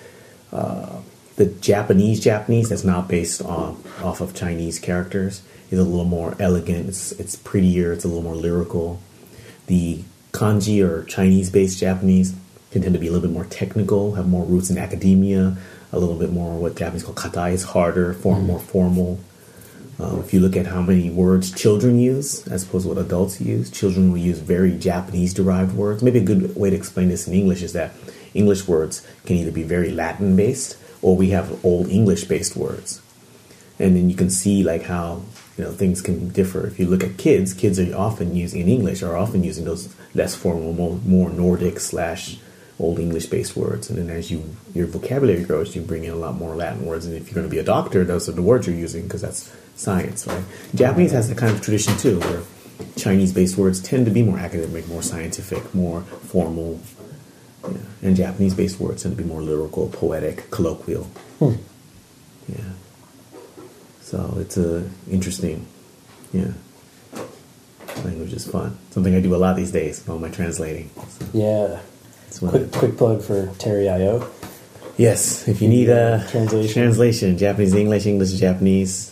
uh, 0.53 0.97
the 1.35 1.45
Japanese 1.45 2.19
Japanese 2.19 2.69
that's 2.69 2.83
not 2.83 3.07
based 3.07 3.41
on 3.41 3.81
off 4.03 4.21
of 4.21 4.33
Chinese 4.35 4.77
characters 4.79 5.41
is 5.69 5.79
a 5.79 5.83
little 5.83 6.05
more 6.05 6.35
elegant. 6.39 6.89
It's 6.89 7.11
it's 7.13 7.35
prettier. 7.35 7.91
It's 7.93 8.05
a 8.05 8.07
little 8.07 8.23
more 8.23 8.35
lyrical. 8.35 8.99
The 9.67 10.03
kanji 10.31 10.83
or 10.83 11.03
Chinese 11.05 11.49
based 11.49 11.79
Japanese 11.79 12.35
can 12.71 12.81
tend 12.81 12.93
to 12.93 12.99
be 12.99 13.07
a 13.07 13.11
little 13.11 13.27
bit 13.27 13.33
more 13.33 13.45
technical, 13.45 14.15
have 14.15 14.27
more 14.27 14.45
roots 14.45 14.69
in 14.69 14.77
academia, 14.77 15.57
a 15.91 15.99
little 15.99 16.15
bit 16.15 16.31
more 16.31 16.55
what 16.57 16.75
Japanese 16.75 17.03
call 17.03 17.15
katai 17.15 17.53
is 17.53 17.63
harder, 17.63 18.13
form 18.13 18.45
more 18.45 18.59
formal. 18.59 19.19
Um, 19.99 20.21
if 20.21 20.33
you 20.33 20.39
look 20.39 20.55
at 20.55 20.67
how 20.67 20.81
many 20.81 21.09
words 21.09 21.51
children 21.51 21.99
use 21.99 22.47
as 22.47 22.63
opposed 22.63 22.85
to 22.85 22.93
what 22.93 22.97
adults 22.97 23.41
use, 23.41 23.69
children 23.69 24.11
will 24.11 24.19
use 24.19 24.39
very 24.39 24.77
Japanese 24.77 25.33
derived 25.33 25.75
words. 25.75 26.01
Maybe 26.01 26.19
a 26.19 26.23
good 26.23 26.55
way 26.55 26.69
to 26.69 26.75
explain 26.75 27.09
this 27.09 27.27
in 27.27 27.33
English 27.33 27.63
is 27.63 27.73
that 27.73 27.91
English 28.33 28.67
words 28.67 29.05
can 29.25 29.35
either 29.35 29.51
be 29.51 29.63
very 29.63 29.91
Latin 29.91 30.35
based 30.37 30.77
or 31.01 31.17
we 31.17 31.31
have 31.31 31.63
old 31.65 31.89
English 31.89 32.25
based 32.25 32.55
words. 32.55 33.01
And 33.77 33.95
then 33.95 34.09
you 34.09 34.15
can 34.15 34.29
see 34.29 34.63
like 34.63 34.83
how 34.83 35.23
you 35.59 35.65
know 35.65 35.73
things 35.73 36.01
can 36.01 36.29
differ. 36.29 36.65
If 36.65 36.79
you 36.79 36.87
look 36.87 37.03
at 37.03 37.17
kids, 37.17 37.53
kids 37.53 37.77
are 37.81 37.93
often 37.93 38.33
using 38.33 38.61
in 38.61 38.69
English 38.69 39.03
are 39.03 39.17
often 39.17 39.43
using 39.43 39.65
those 39.65 39.93
less 40.15 40.33
formal, 40.33 40.71
more, 40.71 40.95
more 40.99 41.29
Nordic 41.29 41.81
slash 41.81 42.39
old 42.79 42.97
English 42.97 43.25
based 43.25 43.57
words. 43.57 43.89
And 43.89 43.99
then 43.99 44.09
as 44.09 44.31
you 44.31 44.55
your 44.73 44.87
vocabulary 44.87 45.43
grows, 45.43 45.75
you 45.75 45.81
bring 45.81 46.05
in 46.05 46.13
a 46.13 46.15
lot 46.15 46.35
more 46.35 46.55
Latin 46.55 46.85
words. 46.85 47.05
And 47.05 47.13
if 47.13 47.27
you're 47.27 47.35
going 47.35 47.45
to 47.45 47.51
be 47.51 47.59
a 47.59 47.63
doctor, 47.63 48.05
those 48.05 48.29
are 48.29 48.31
the 48.31 48.41
words 48.41 48.67
you're 48.67 48.75
using 48.77 49.03
because 49.03 49.19
that's 49.19 49.53
science, 49.75 50.25
right? 50.27 50.45
Japanese 50.75 51.11
has 51.11 51.27
that 51.27 51.37
kind 51.37 51.53
of 51.53 51.61
tradition 51.61 51.97
too, 51.97 52.21
where 52.21 52.41
Chinese 52.95 53.33
based 53.33 53.57
words 53.57 53.81
tend 53.81 54.05
to 54.05 54.11
be 54.11 54.23
more 54.23 54.39
academic, 54.39 54.87
more 54.87 55.03
scientific, 55.03 55.75
more 55.75 56.03
formal. 56.03 56.79
Yeah. 57.63 57.79
And 58.01 58.15
Japanese 58.15 58.53
based 58.53 58.79
words 58.79 59.03
tend 59.03 59.17
to 59.17 59.21
be 59.21 59.27
more 59.27 59.41
lyrical, 59.41 59.89
poetic, 59.89 60.49
colloquial. 60.51 61.03
Hmm. 61.39 61.55
Yeah. 62.47 62.71
So 64.09 64.37
it's 64.39 64.57
a 64.57 64.89
interesting. 65.11 65.67
Yeah. 66.33 66.53
Language 68.03 68.33
is 68.33 68.47
fun. 68.49 68.75
Something 68.89 69.13
I 69.13 69.19
do 69.21 69.35
a 69.35 69.37
lot 69.37 69.55
these 69.55 69.71
days 69.71 70.01
while 70.05 70.17
I'm 70.23 70.31
translating. 70.31 70.89
So 71.09 71.25
Yeah. 71.33 71.79
it's 72.27 72.39
Quick, 72.39 72.71
quick 72.71 72.97
plug 72.97 73.21
for 73.21 73.47
Terry 73.59 73.87
IO. 73.87 74.25
Yes, 74.97 75.47
if 75.47 75.61
you 75.61 75.67
need 75.69 75.89
a 75.89 76.25
Translation. 76.31 76.73
translation, 76.73 77.37
Japanese 77.37 77.73
English, 77.75 78.05
English 78.07 78.31
Japanese. 78.33 79.11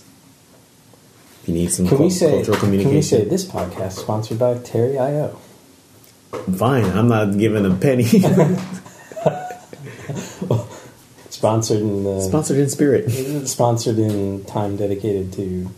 If 1.43 1.49
you 1.49 1.53
need 1.53 1.71
some 1.71 1.87
Can 1.87 1.99
we 1.99 2.09
say? 2.09 2.31
cultural 2.43 2.57
Can 2.57 2.71
we 2.89 3.01
say 3.03 3.23
this 3.23 3.45
podcast 3.45 3.87
is 3.89 3.95
sponsored 3.97 4.39
by 4.39 4.57
Terry 4.57 4.97
IO? 4.97 5.37
fine. 6.57 6.85
I'm 6.85 7.07
not 7.07 7.37
giving 7.37 7.65
a 7.65 7.73
penny. 7.75 8.03
Sponsored 11.38 11.81
in 11.81 12.03
the 12.03 12.19
Sponsored 12.21 12.57
in 12.57 12.67
spirit. 12.67 13.11
sponsored 13.47 13.99
in 13.99 14.43
time 14.45 14.75
dedicated 14.75 15.31
to 15.33 15.69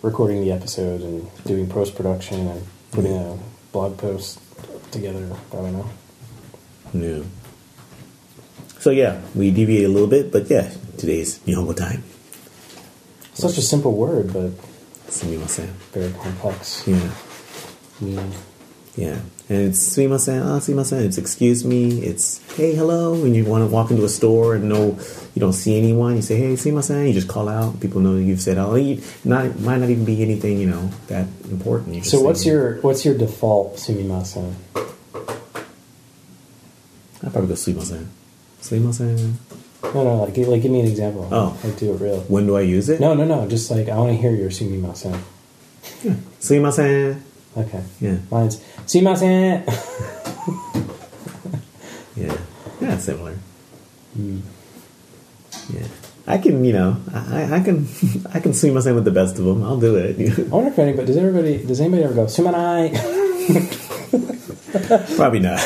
recording 0.00 0.40
the 0.40 0.50
episode 0.50 1.02
and 1.02 1.28
doing 1.44 1.68
post 1.68 1.94
production 1.94 2.48
and 2.48 2.66
putting 2.90 3.14
a 3.14 3.38
blog 3.72 3.98
post 3.98 4.40
together. 4.92 5.28
I 5.52 5.56
don't 5.56 5.72
know. 5.74 5.90
No. 6.94 7.24
So 8.78 8.88
yeah, 8.88 9.20
we 9.34 9.50
deviate 9.50 9.84
a 9.84 9.90
little 9.90 10.08
bit, 10.08 10.32
but 10.32 10.48
yeah, 10.48 10.72
today's 10.96 11.38
Nihongo 11.40 11.76
time. 11.76 12.02
Such 13.34 13.58
a 13.58 13.62
simple 13.62 13.92
word, 13.92 14.32
but 14.32 14.52
Sumimasen. 15.08 15.68
very 15.92 16.14
complex. 16.14 16.82
Yeah, 16.88 17.10
meaning. 18.00 18.32
yeah. 18.96 19.20
And 19.48 19.68
it's 19.68 19.78
sumimasen, 19.96 20.44
ah, 20.44 20.58
sumimasen. 20.58 21.04
It's 21.04 21.18
excuse 21.18 21.64
me. 21.64 22.02
It's 22.02 22.40
hey, 22.56 22.74
hello. 22.74 23.12
When 23.14 23.32
you 23.32 23.44
want 23.44 23.62
to 23.62 23.72
walk 23.72 23.92
into 23.92 24.04
a 24.04 24.08
store 24.08 24.56
and 24.56 24.68
know 24.68 24.98
you 25.34 25.40
don't 25.40 25.52
see 25.52 25.78
anyone, 25.78 26.16
you 26.16 26.22
say 26.22 26.36
hey, 26.36 26.54
sumimasen. 26.54 27.06
You 27.06 27.12
just 27.12 27.28
call 27.28 27.48
out. 27.48 27.78
People 27.78 28.00
know 28.00 28.16
you've 28.16 28.40
said 28.40 28.56
hello. 28.56 28.74
You, 28.74 29.00
not 29.24 29.60
might 29.60 29.78
not 29.78 29.88
even 29.88 30.04
be 30.04 30.20
anything 30.20 30.58
you 30.58 30.66
know 30.66 30.90
that 31.06 31.28
important. 31.48 32.04
So 32.06 32.18
say- 32.18 32.24
what's 32.24 32.44
your 32.44 32.80
what's 32.80 33.04
your 33.04 33.16
default 33.16 33.76
sumimasen? 33.76 34.54
I'd 37.22 37.32
probably 37.32 37.48
go 37.48 37.54
sumimasen. 37.54 38.06
Sumimasen. 38.60 39.34
No, 39.94 40.02
no, 40.02 40.24
like 40.24 40.36
like 40.36 40.62
give 40.62 40.72
me 40.72 40.80
an 40.80 40.86
example. 40.86 41.28
Oh. 41.30 41.56
like 41.62 41.78
do 41.78 41.94
it 41.94 42.00
real. 42.00 42.20
When 42.22 42.46
do 42.48 42.56
I 42.56 42.62
use 42.62 42.88
it? 42.88 42.98
No, 42.98 43.14
no, 43.14 43.24
no. 43.24 43.48
Just 43.48 43.70
like 43.70 43.88
I 43.88 43.96
want 43.96 44.10
to 44.10 44.16
hear 44.16 44.32
your 44.32 44.50
sumimasen. 44.50 45.20
Sumimasen. 46.40 47.22
Okay. 47.56 47.82
Yeah, 48.00 48.16
Mine's 48.30 48.56
sumimasen. 48.86 49.64
yeah, 52.16 52.36
yeah. 52.80 52.98
Similar. 52.98 53.34
Hmm. 54.14 54.40
Yeah, 55.70 55.86
I 56.26 56.38
can, 56.38 56.64
you 56.64 56.72
know, 56.72 56.96
I, 57.12 57.42
I- 57.42 57.56
I 57.56 57.60
can, 57.60 57.88
I 58.34 58.40
can 58.40 58.54
swing 58.54 58.74
myself 58.74 58.94
with 58.96 59.04
the 59.04 59.10
best 59.10 59.38
of 59.38 59.44
them. 59.44 59.62
I'll 59.64 59.80
do 59.80 59.96
it. 59.96 60.38
I 60.38 60.42
wonder 60.48 60.70
if 60.70 60.78
anybody 60.78 61.06
does 61.06 61.16
everybody 61.16 61.64
does 61.64 61.80
anybody 61.80 62.04
ever 62.04 62.14
go 62.14 62.26
sumanai? 62.26 62.92
Probably 65.16 65.38
not. 65.40 65.58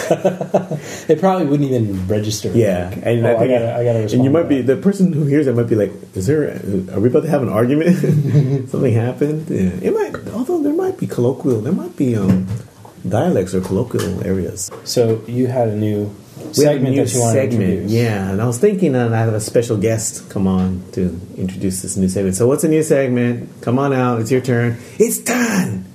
They 1.08 1.16
probably 1.16 1.46
wouldn't 1.46 1.68
even 1.70 2.06
register. 2.06 2.50
Yeah, 2.52 2.90
Like, 2.90 2.98
and 3.04 3.26
oh, 3.26 3.30
I, 3.36 3.40
I, 3.40 3.46
gotta, 3.48 3.74
I 3.76 3.84
gotta 3.84 3.98
and 4.14 4.22
you 4.24 4.30
might 4.30 4.48
be 4.48 4.62
the 4.62 4.76
person 4.76 5.12
who 5.12 5.24
hears 5.24 5.46
it 5.48 5.56
might 5.56 5.68
be 5.68 5.74
like, 5.74 5.90
"Is 6.14 6.26
there? 6.26 6.44
Are 6.94 7.00
we 7.00 7.08
about 7.08 7.24
to 7.24 7.28
have 7.30 7.42
an 7.42 7.48
argument? 7.48 7.96
Something 8.70 8.94
happened?" 8.94 9.48
Yeah. 9.50 9.70
It 9.82 9.92
might, 9.94 10.28
although 10.32 10.59
be 11.00 11.06
colloquial, 11.06 11.60
there 11.60 11.72
might 11.72 11.96
be 11.96 12.14
um, 12.16 12.46
dialects 13.08 13.54
or 13.54 13.60
colloquial 13.60 14.24
areas. 14.24 14.70
So 14.84 15.24
you 15.26 15.46
had 15.48 15.68
a 15.68 15.76
new 15.76 16.14
We 16.56 16.64
have 16.64 16.76
a 16.76 16.80
segment 16.80 16.94
new 16.94 17.04
that 17.04 17.14
you 17.14 17.20
want 17.20 17.34
to 17.34 17.42
introduce. 17.42 17.90
Yeah, 17.90 18.30
and 18.30 18.40
I 18.40 18.46
was 18.46 18.58
thinking 18.58 18.92
that 18.92 19.12
I 19.12 19.18
have 19.18 19.34
a 19.34 19.40
special 19.40 19.76
guest 19.76 20.28
come 20.30 20.46
on 20.46 20.84
to 20.92 21.18
introduce 21.36 21.82
this 21.82 21.96
new 21.96 22.08
segment. 22.08 22.36
So, 22.36 22.46
what's 22.46 22.64
a 22.64 22.68
new 22.68 22.82
segment? 22.82 23.62
Come 23.62 23.78
on 23.78 23.92
out. 23.92 24.20
It's 24.20 24.30
your 24.30 24.40
turn. 24.40 24.78
It's 24.98 25.18
done. 25.18 25.86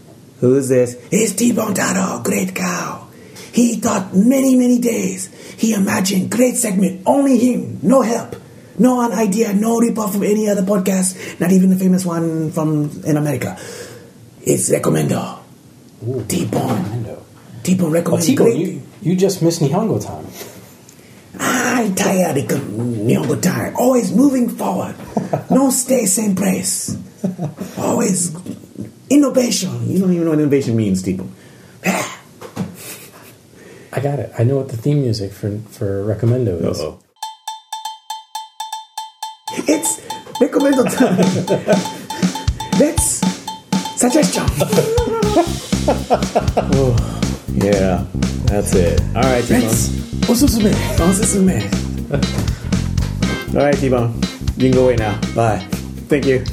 Who 0.42 0.58
is 0.58 0.68
this? 0.68 0.98
It's 1.12 1.34
T-Bone 1.34 1.74
Taro, 1.74 2.22
great 2.22 2.54
cow. 2.54 3.08
He 3.54 3.76
thought 3.76 4.14
many, 4.14 4.56
many 4.56 4.80
days. 4.80 5.32
He 5.58 5.74
imagined 5.74 6.30
great 6.30 6.56
segment, 6.56 7.04
only 7.06 7.38
him, 7.38 7.80
no 7.82 8.02
help. 8.02 8.36
No 8.78 9.00
idea, 9.00 9.54
no 9.54 9.80
ripoff 9.80 10.12
from 10.12 10.24
any 10.24 10.50
other 10.50 10.64
podcast, 10.64 11.40
not 11.40 11.52
even 11.54 11.70
the 11.70 11.78
famous 11.78 12.06
one 12.06 12.52
from 12.52 12.92
in 13.06 13.16
America. 13.16 13.56
It's 14.46 14.70
Recommendo. 14.70 15.40
T-Bone. 16.28 16.84
Nintendo. 16.86 17.20
T-Bone 17.64 18.04
Oh, 18.06 18.20
T-Bone, 18.22 18.56
you, 18.56 18.84
you 19.02 19.16
just 19.16 19.42
missed 19.42 19.60
Nihongo 19.60 20.00
time. 20.06 20.28
I'm 21.40 21.96
tired 21.96 22.38
of 22.38 22.44
Nihongo 22.46 23.42
time. 23.42 23.76
Always 23.76 24.12
moving 24.12 24.50
forward. 24.50 24.96
No 25.50 25.70
stay 25.72 26.06
same 26.06 26.36
place. 26.36 26.96
Always 27.76 28.36
innovation. 29.10 29.90
You 29.90 29.98
don't 30.00 30.14
even 30.14 30.26
know 30.26 30.32
what 30.32 30.40
innovation 30.40 30.76
means, 30.76 31.02
people. 31.02 31.28
I 31.86 32.20
got 34.00 34.20
it. 34.20 34.32
I 34.38 34.44
know 34.44 34.58
what 34.58 34.70
the 34.70 34.78
theme 34.78 35.02
music 35.02 35.32
for 35.32 35.58
for 35.72 36.06
Recommendo 36.06 36.62
is. 36.70 36.80
Uh-oh. 36.80 37.00
It's 39.68 40.02
recommendo 40.40 40.84
time. 40.86 42.02
Let's 44.06 44.30
suggestion. 44.30 44.44
oh, 46.76 46.96
yeah, 47.54 48.06
that's 48.46 48.76
it. 48.76 49.02
All 49.16 49.24
right, 49.24 49.44
T-Bone. 49.44 49.62
Osusume. 50.30 50.72
Oh, 51.00 51.12
this 51.12 51.34
is 51.34 51.42
me. 51.42 51.64
All 53.60 53.66
right, 53.66 53.76
T-Bone. 53.76 54.14
You 54.58 54.70
can 54.70 54.72
go 54.74 54.84
away 54.84 54.96
now. 54.98 55.20
Bye. 55.34 55.58
Thank 56.08 56.28
you. 56.28 56.44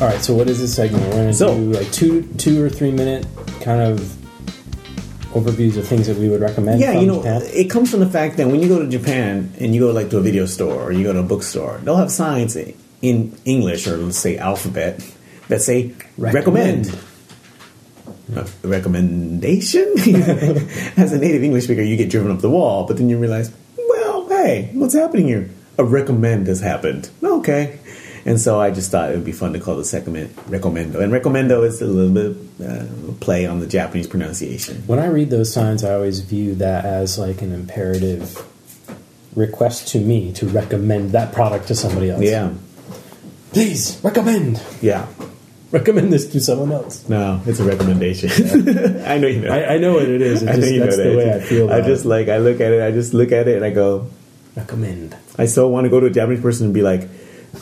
All 0.00 0.06
right. 0.06 0.20
So 0.22 0.32
what 0.34 0.48
is 0.48 0.60
this 0.60 0.72
segment? 0.72 1.02
We're 1.06 1.14
gonna 1.14 1.34
So- 1.34 1.56
do 1.56 1.72
like 1.72 1.90
two 1.90 2.22
two 2.38 2.62
or 2.64 2.68
three 2.70 2.92
minute 2.92 3.26
kind 3.60 3.80
of 3.80 3.98
overviews 5.32 5.76
of 5.78 5.88
things 5.88 6.06
that 6.06 6.16
we 6.16 6.28
would 6.28 6.40
recommend. 6.40 6.80
Yeah, 6.80 6.92
from 6.92 7.00
you 7.00 7.06
know, 7.08 7.16
Japan. 7.16 7.42
it 7.52 7.70
comes 7.70 7.90
from 7.90 7.98
the 7.98 8.08
fact 8.08 8.36
that 8.36 8.46
when 8.46 8.62
you 8.62 8.68
go 8.68 8.78
to 8.78 8.86
Japan 8.86 9.52
and 9.58 9.74
you 9.74 9.80
go 9.80 9.90
like 9.90 10.10
to 10.10 10.18
a 10.18 10.20
video 10.20 10.46
store 10.46 10.80
or 10.80 10.92
you 10.92 11.02
go 11.02 11.12
to 11.12 11.18
a 11.18 11.24
bookstore, 11.24 11.80
they'll 11.82 11.96
have 11.96 12.12
signs 12.12 12.54
in 13.02 13.36
English 13.44 13.88
or 13.88 13.96
let's 13.96 14.16
say 14.16 14.38
alphabet 14.38 15.02
that 15.50 15.60
say 15.60 15.94
recommend. 16.16 16.86
Recommend. 16.86 17.06
A 18.64 18.68
recommendation? 18.68 19.92
As 20.96 21.12
a 21.12 21.18
native 21.18 21.42
English 21.42 21.64
speaker, 21.64 21.82
you 21.82 21.96
get 21.96 22.10
driven 22.10 22.30
up 22.30 22.40
the 22.40 22.50
wall, 22.50 22.86
but 22.86 22.96
then 22.96 23.08
you 23.08 23.18
realize, 23.18 23.52
well, 23.76 24.28
hey, 24.28 24.70
what's 24.74 24.94
happening 24.94 25.26
here? 25.26 25.50
A 25.78 25.84
recommend 25.84 26.46
has 26.46 26.60
happened. 26.60 27.10
Okay. 27.22 27.80
And 28.24 28.40
so 28.40 28.60
I 28.60 28.70
just 28.70 28.90
thought 28.90 29.10
it 29.10 29.14
would 29.14 29.24
be 29.24 29.32
fun 29.32 29.54
to 29.54 29.60
call 29.60 29.76
the 29.76 29.84
segment 29.84 30.36
recommendo. 30.48 31.00
And 31.00 31.12
recommendo 31.12 31.66
is 31.66 31.80
a 31.80 31.86
little 31.86 32.12
bit 32.12 32.36
uh, 32.64 32.86
play 33.20 33.46
on 33.46 33.60
the 33.60 33.66
Japanese 33.66 34.06
pronunciation. 34.06 34.82
When 34.86 34.98
I 34.98 35.06
read 35.06 35.30
those 35.30 35.52
signs, 35.52 35.82
I 35.82 35.94
always 35.94 36.20
view 36.20 36.54
that 36.56 36.84
as 36.84 37.18
like 37.18 37.42
an 37.42 37.52
imperative 37.52 38.38
request 39.34 39.88
to 39.88 40.00
me 40.00 40.32
to 40.34 40.46
recommend 40.46 41.12
that 41.12 41.32
product 41.32 41.68
to 41.68 41.74
somebody 41.74 42.10
else. 42.10 42.22
Yeah. 42.22 42.52
Please 43.52 43.98
recommend. 44.02 44.62
Yeah. 44.80 45.06
Recommend 45.72 46.12
this 46.12 46.26
to 46.32 46.40
someone 46.40 46.72
else. 46.72 47.08
No, 47.08 47.40
it's 47.46 47.60
a 47.60 47.64
recommendation. 47.64 48.28
I 49.06 49.18
know 49.18 49.28
you 49.28 49.42
know. 49.42 49.52
I, 49.52 49.74
I 49.74 49.78
know 49.78 49.94
what 49.94 50.08
it 50.08 50.20
is. 50.20 50.42
It's 50.42 50.50
I 50.52 50.56
know 50.56 50.60
just, 50.60 50.72
you 50.72 50.80
know 50.80 50.86
that. 50.86 51.02
the 51.02 51.16
way 51.16 51.32
I 51.32 51.40
feel. 51.40 51.72
I 51.72 51.80
just 51.80 52.04
it. 52.04 52.08
like 52.08 52.28
I 52.28 52.38
look 52.38 52.60
at 52.60 52.72
it. 52.72 52.82
I 52.82 52.90
just 52.90 53.14
look 53.14 53.30
at 53.30 53.46
it 53.46 53.56
and 53.56 53.64
I 53.64 53.70
go. 53.70 54.08
recommend. 54.56 55.16
I 55.38 55.46
so 55.46 55.68
want 55.68 55.84
to 55.84 55.88
go 55.88 56.00
to 56.00 56.06
a 56.06 56.10
Japanese 56.10 56.42
person 56.42 56.66
and 56.66 56.74
be 56.74 56.82
like, 56.82 57.08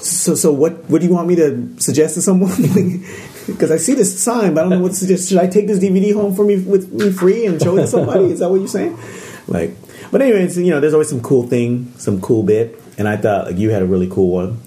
so 0.01 0.35
so 0.35 0.53
what 0.53 0.89
what 0.89 1.03
do 1.03 1.07
you 1.07 1.13
want 1.13 1.29
me 1.29 1.37
to 1.37 1.79
suggest 1.81 2.15
to 2.15 2.23
someone? 2.23 2.53
Because 3.49 3.71
I 3.71 3.79
see 3.79 3.95
this 3.95 4.23
sign, 4.23 4.53
but 4.53 4.61
I 4.61 4.69
don't 4.69 4.79
know 4.79 4.83
what 4.83 4.91
to 4.91 4.95
suggest. 4.99 5.31
Should 5.31 5.39
I 5.39 5.47
take 5.47 5.69
this 5.69 5.79
DVD 5.79 6.13
home 6.13 6.35
for 6.37 6.45
me 6.45 6.61
with 6.61 6.93
me 6.93 7.11
free 7.11 7.47
and 7.47 7.59
show 7.59 7.79
it 7.79 7.81
to 7.81 7.87
somebody? 7.87 8.27
Is 8.27 8.41
that 8.41 8.51
what 8.51 8.57
you're 8.57 8.69
saying? 8.69 8.99
Like, 9.47 9.75
but 10.11 10.21
anyways, 10.21 10.59
you 10.59 10.69
know, 10.69 10.81
there's 10.81 10.93
always 10.93 11.09
some 11.09 11.23
cool 11.23 11.45
thing, 11.47 11.91
some 11.97 12.21
cool 12.21 12.43
bit, 12.43 12.79
and 12.99 13.09
I 13.09 13.17
thought 13.17 13.47
like 13.47 13.57
you 13.57 13.71
had 13.71 13.81
a 13.81 13.87
really 13.87 14.07
cool 14.07 14.29
one 14.29 14.61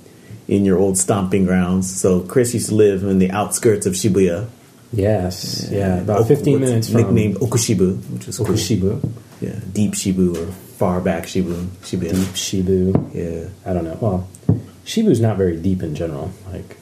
in 0.52 0.66
your 0.66 0.78
old 0.78 0.98
stomping 0.98 1.46
grounds. 1.46 1.88
So 1.90 2.20
Chris 2.28 2.54
used 2.54 2.68
to 2.70 2.76
live 2.76 3.04
in 3.04 3.20
the 3.20 3.32
outskirts 3.32 3.86
of 3.88 3.94
Shibuya. 3.94 4.48
Yes. 4.92 5.70
Yeah. 5.72 6.02
About 6.02 6.20
Ok- 6.22 6.28
15 6.36 6.60
what's 6.60 6.70
minutes 6.70 6.90
from 6.90 7.02
nicknamed 7.02 7.36
Okushibu, 7.38 7.98
which 8.12 8.28
is 8.28 8.38
cool. 8.38 8.48
Okushibu. 8.48 9.00
Yeah, 9.40 9.56
deep 9.72 9.94
Shibu 9.94 10.36
or 10.38 10.52
far 10.78 11.00
back 11.00 11.24
Shibu. 11.24 11.56
Shibuya. 11.88 12.12
Deep 12.12 12.36
Shibu. 12.36 13.16
Yeah. 13.16 13.48
I 13.66 13.74
don't 13.74 13.86
know. 13.86 13.98
Well, 14.02 14.28
Shibu's 14.86 15.22
not 15.22 15.38
very 15.38 15.56
deep 15.56 15.82
in 15.84 15.96
general. 15.96 16.32
Like, 16.52 16.76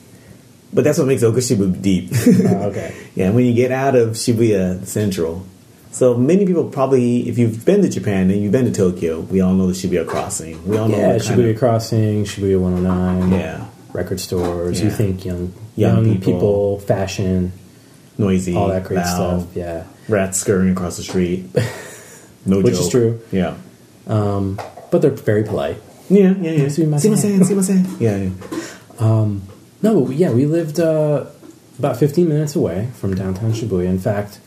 But 0.74 0.84
that's 0.84 0.98
what 0.98 1.06
makes 1.08 1.22
Okushibu 1.24 1.80
deep. 1.82 2.10
uh, 2.12 2.70
okay. 2.74 2.96
yeah, 3.16 3.30
when 3.30 3.46
you 3.46 3.54
get 3.54 3.72
out 3.72 3.96
of 3.96 4.10
Shibuya 4.18 4.84
Central. 4.88 5.46
So 5.92 6.14
many 6.16 6.46
people 6.46 6.66
probably, 6.70 7.28
if 7.28 7.38
you've 7.38 7.66
been 7.66 7.82
to 7.82 7.90
Japan 7.90 8.30
and 8.30 8.42
you've 8.42 8.52
been 8.52 8.66
to 8.66 8.72
Tokyo, 8.72 9.22
we 9.22 9.42
all 9.42 9.54
know 9.54 9.68
the 9.68 9.74
Shibuya 9.74 10.08
Crossing. 10.08 10.66
We 10.68 10.78
all 10.78 10.88
know 10.88 10.98
Yeah, 10.98 11.14
what 11.14 11.22
Shibuya 11.24 11.52
of, 11.54 11.60
Crossing, 11.60 12.24
Shibuya 12.26 12.60
109. 12.60 13.32
Yeah. 13.40 13.66
Record 13.92 14.20
stores. 14.20 14.82
You 14.82 14.92
think 14.92 15.26
young, 15.26 15.52
Young 15.76 16.06
young, 16.06 16.14
people. 16.20 16.34
people. 16.34 16.80
fashion, 16.82 17.52
noisy, 18.20 18.56
all 18.56 18.68
that 18.68 18.84
great 18.84 18.98
loud, 18.98 19.42
stuff. 19.42 19.56
Yeah. 19.56 19.86
rats 20.08 20.38
scurrying 20.40 20.74
across 20.74 20.98
the 20.98 21.04
street. 21.04 21.46
No 22.46 22.62
Which 22.62 22.76
joke. 22.76 22.82
is 22.84 22.90
true. 22.90 23.20
Yeah. 23.34 23.58
Um, 24.08 24.60
but 24.92 25.02
they're 25.02 25.12
very 25.12 25.44
polite. 25.44 25.76
Yeah, 26.10 26.34
yeah, 26.40 26.52
yeah. 26.52 26.66
Sumimasen. 26.68 27.12
Sumimasen, 27.14 27.40
sumimasen. 27.44 28.00
Yeah, 28.00 28.16
yeah. 28.18 29.40
No, 29.82 30.10
yeah, 30.10 30.32
we 30.32 30.46
lived 30.46 30.80
uh, 30.80 31.26
about 31.78 31.98
15 31.98 32.30
minutes 32.30 32.56
away 32.56 32.88
from 32.96 33.14
downtown 33.14 33.52
Shibuya. 33.52 33.88
In 33.88 34.00
fact, 34.00 34.40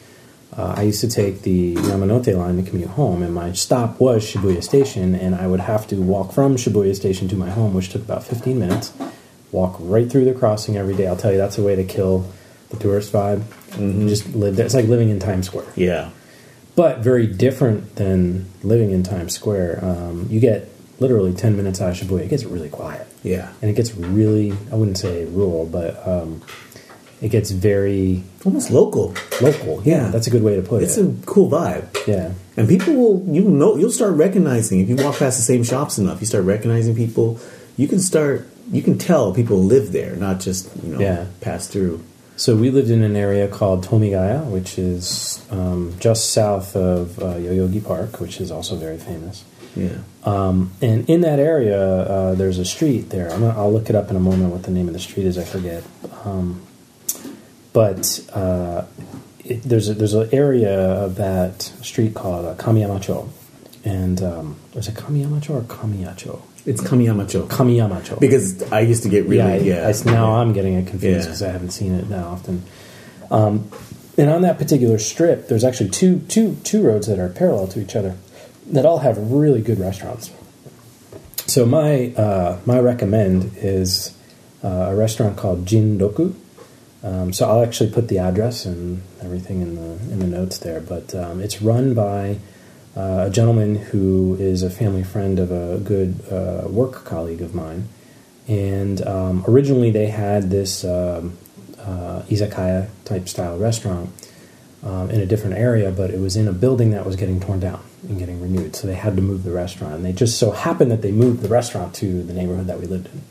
uh, 0.57 0.74
I 0.76 0.82
used 0.82 1.00
to 1.00 1.09
take 1.09 1.42
the 1.42 1.74
Yamanote 1.76 2.36
line 2.36 2.62
to 2.62 2.68
commute 2.68 2.90
home, 2.90 3.22
and 3.22 3.34
my 3.34 3.53
stop 3.53 3.98
was 4.00 4.24
Shibuya 4.24 4.62
Station, 4.62 5.14
and 5.14 5.34
I 5.34 5.46
would 5.46 5.61
have 5.61 5.86
to 5.88 5.96
walk 5.96 6.32
from 6.32 6.57
Shibuya 6.57 6.94
Station 6.94 7.28
to 7.28 7.36
my 7.36 7.50
home, 7.50 7.72
which 7.74 7.88
took 7.90 8.03
about 8.03 8.24
15 8.24 8.59
minutes. 8.59 8.92
Walk 9.50 9.76
right 9.80 10.11
through 10.11 10.24
the 10.26 10.34
crossing 10.34 10.76
every 10.76 10.94
day. 10.94 11.07
I'll 11.07 11.16
tell 11.16 11.32
you, 11.32 11.38
that's 11.38 11.59
a 11.59 11.62
way 11.62 11.76
to 11.76 11.84
kill 11.84 12.26
the 12.70 12.76
tourist 12.76 13.12
vibe. 13.12 13.42
Just 14.09 14.34
live 14.34 14.57
there. 14.57 14.64
It's 14.66 14.74
like 14.74 14.86
living 14.86 15.09
in 15.11 15.18
Times 15.18 15.46
Square 15.46 15.66
Yeah. 15.76 16.11
but 16.74 16.98
very 17.00 17.26
different 17.26 17.96
than 17.96 18.46
living 18.62 18.90
in 18.90 19.03
Times 19.03 19.34
Square. 19.34 19.80
Um, 19.82 20.26
you 20.30 20.40
get 20.40 20.68
literally 21.00 21.32
10 21.34 21.57
minutes 21.57 21.80
out 21.80 21.90
of 21.90 21.96
Shibuya, 22.09 22.20
it 22.24 22.28
gets 22.28 22.44
really 22.44 22.68
quiet. 22.70 23.07
Yeah. 23.22 23.53
And 23.61 23.70
it 23.70 23.74
gets 23.74 23.94
really, 23.94 24.53
I 24.70 24.74
wouldn't 24.76 24.98
say 24.98 25.24
rural, 25.26 25.66
but 25.66 26.07
um, 26.07 26.42
it 27.22 27.30
gets 27.30 27.50
very 27.52 28.22
Almost 28.44 28.70
local. 28.70 29.14
local. 29.40 29.80
Yeah, 29.84 30.04
Yeah. 30.04 30.08
that's 30.10 30.26
a 30.26 30.30
good 30.30 30.42
way 30.42 30.56
to 30.56 30.62
put 30.62 30.82
It's 30.82 30.96
it. 30.98 31.06
It's 31.06 31.22
a 31.22 31.26
cool 31.26 31.48
vibe. 31.50 31.84
yeah. 32.06 32.32
And 32.56 32.68
people 32.68 32.92
will, 32.94 33.24
you 33.34 33.42
know, 33.42 33.76
you'll 33.78 33.92
start 33.92 34.12
recognizing 34.14 34.80
if 34.80 34.88
you 34.90 34.96
walk 34.96 35.16
past 35.18 35.36
the 35.38 35.42
same 35.52 35.62
shops 35.64 35.96
enough. 35.98 36.20
You 36.20 36.26
start 36.26 36.44
recognizing 36.44 36.94
people. 36.94 37.38
You 37.78 37.88
can 37.88 38.00
start, 38.00 38.46
you 38.70 38.82
can 38.82 38.98
tell 38.98 39.32
people 39.32 39.56
live 39.62 39.92
there, 39.92 40.16
not 40.16 40.40
just 40.40 40.68
you 40.84 40.92
know 40.92 40.98
Yeah. 41.00 41.24
pass 41.40 41.66
through. 41.68 42.00
So 42.36 42.56
we 42.56 42.70
lived 42.70 42.90
in 42.90 43.02
an 43.02 43.14
area 43.14 43.46
called 43.46 43.86
Tomigaya, 43.86 44.44
which 44.50 44.78
is 44.78 45.40
um, 45.50 45.94
just 46.00 46.32
south 46.32 46.74
of 46.74 47.18
uh, 47.20 47.36
Yoyogi 47.36 47.80
Park, 47.84 48.20
which 48.20 48.40
is 48.40 48.50
also 48.50 48.74
very 48.76 48.98
famous. 48.98 49.44
Yeah, 49.76 49.98
Um, 50.24 50.72
and 50.82 51.08
in 51.08 51.20
that 51.22 51.38
area, 51.38 51.80
uh, 51.80 52.34
there's 52.34 52.58
a 52.58 52.64
street 52.64 53.08
there. 53.10 53.30
I'm 53.32 53.40
gonna, 53.40 53.56
I'll 53.58 53.72
look 53.72 53.88
it 53.88 53.96
up 53.96 54.10
in 54.10 54.16
a 54.16 54.20
moment 54.20 54.50
what 54.52 54.64
the 54.64 54.70
name 54.70 54.86
of 54.88 54.92
the 54.92 55.00
street 55.00 55.24
is. 55.26 55.38
I 55.38 55.44
forget. 55.44 55.82
Um, 56.26 56.60
but 57.72 58.20
uh, 58.32 58.84
it, 59.44 59.62
there's 59.62 59.88
a, 59.88 59.94
there's 59.94 60.14
an 60.14 60.28
area 60.32 60.72
of 60.78 61.16
that 61.16 61.62
street 61.62 62.14
called 62.14 62.44
uh, 62.46 62.54
Kamiyamacho, 62.54 63.28
and 63.84 64.22
um, 64.22 64.56
is 64.74 64.88
it 64.88 64.94
Kamiyamacho 64.94 65.50
or 65.50 65.62
Kamiyacho? 65.62 66.40
it's 66.64 66.80
Kamiyamacho 66.80 67.48
Kamiyamacho. 67.48 68.20
because 68.20 68.62
I 68.70 68.80
used 68.80 69.02
to 69.02 69.08
get 69.08 69.26
really 69.26 69.66
yeah, 69.68 69.82
yeah. 69.82 69.86
I, 69.88 69.90
I- 69.90 70.12
now 70.14 70.34
I'm 70.36 70.52
getting 70.52 70.74
it 70.74 70.86
confused 70.86 71.16
Yeah. 71.20 71.24
because 71.24 71.42
I 71.42 71.50
haven't 71.50 71.70
seen 71.72 71.92
it 71.94 72.08
that 72.10 72.22
often. 72.24 72.62
Um, 73.32 73.68
and 74.16 74.30
on 74.30 74.42
that 74.42 74.58
particular 74.58 74.98
strip, 74.98 75.48
there's 75.48 75.64
actually 75.64 75.90
two 75.90 76.20
two 76.28 76.56
two 76.62 76.82
roads 76.82 77.06
that 77.08 77.18
are 77.18 77.28
parallel 77.30 77.66
to 77.68 77.80
each 77.80 77.96
other 77.96 78.14
that 78.68 78.86
all 78.86 78.98
have 78.98 79.18
really 79.18 79.60
good 79.60 79.80
restaurants. 79.80 80.30
So 81.46 81.66
my 81.66 82.12
uh, 82.14 82.60
my 82.64 82.78
recommend 82.78 83.52
is 83.56 84.16
uh, 84.62 84.68
a 84.68 84.94
restaurant 84.94 85.36
called 85.36 85.64
Jinroku. 85.64 86.34
Um, 87.05 87.32
so 87.32 87.48
I'll 87.48 87.64
actually 87.64 87.90
put 87.90 88.09
the 88.09 88.18
address 88.18 88.64
and 88.64 89.03
everything 89.20 89.61
in 89.61 89.74
the 89.74 90.12
in 90.12 90.18
the 90.20 90.26
notes 90.26 90.59
there. 90.59 90.80
But 90.80 91.14
um, 91.14 91.40
it's 91.40 91.61
run 91.61 91.94
by 91.94 92.38
uh, 92.96 93.24
a 93.26 93.30
gentleman 93.30 93.76
who 93.76 94.36
is 94.38 94.62
a 94.62 94.70
family 94.70 95.03
friend 95.03 95.38
of 95.38 95.50
a 95.50 95.78
good 95.78 96.20
uh, 96.30 96.68
work 96.68 97.05
colleague 97.05 97.42
of 97.42 97.55
mine. 97.55 97.88
And 98.48 99.07
um, 99.07 99.44
originally 99.48 99.90
they 99.90 100.09
had 100.09 100.50
this 100.50 100.84
um, 100.84 101.38
uh, 101.78 102.22
izakaya 102.28 102.88
type 103.05 103.28
style 103.28 103.59
restaurant 103.59 104.11
um, 104.82 105.11
in 105.11 105.20
a 105.20 105.26
different 105.26 105.57
area, 105.57 105.90
but 105.90 106.11
it 106.11 106.20
was 106.20 106.36
in 106.36 106.48
a 106.48 106.53
building 106.53 106.90
that 106.90 107.07
was 107.07 107.16
getting 107.16 107.40
torn 107.40 107.61
down 107.61 107.82
and 108.09 108.18
getting 108.18 108.40
renewed. 108.40 108.74
So 108.76 108.86
they 108.86 108.94
had 108.94 109.16
to 109.16 109.22
move 109.22 109.44
the 109.44 109.53
restaurant. 109.53 109.94
And 109.94 110.05
they 110.05 110.12
just 110.12 110.38
so 110.38 110.50
happened 110.50 110.90
that 110.90 111.03
they 111.03 111.12
moved 111.12 111.40
the 111.42 111.48
restaurant 111.48 111.94
to 111.96 112.22
the 112.22 112.32
neighborhood 112.32 112.66
that 112.66 112.80
we 112.80 112.86
lived 112.86 113.09
in. 113.12 113.22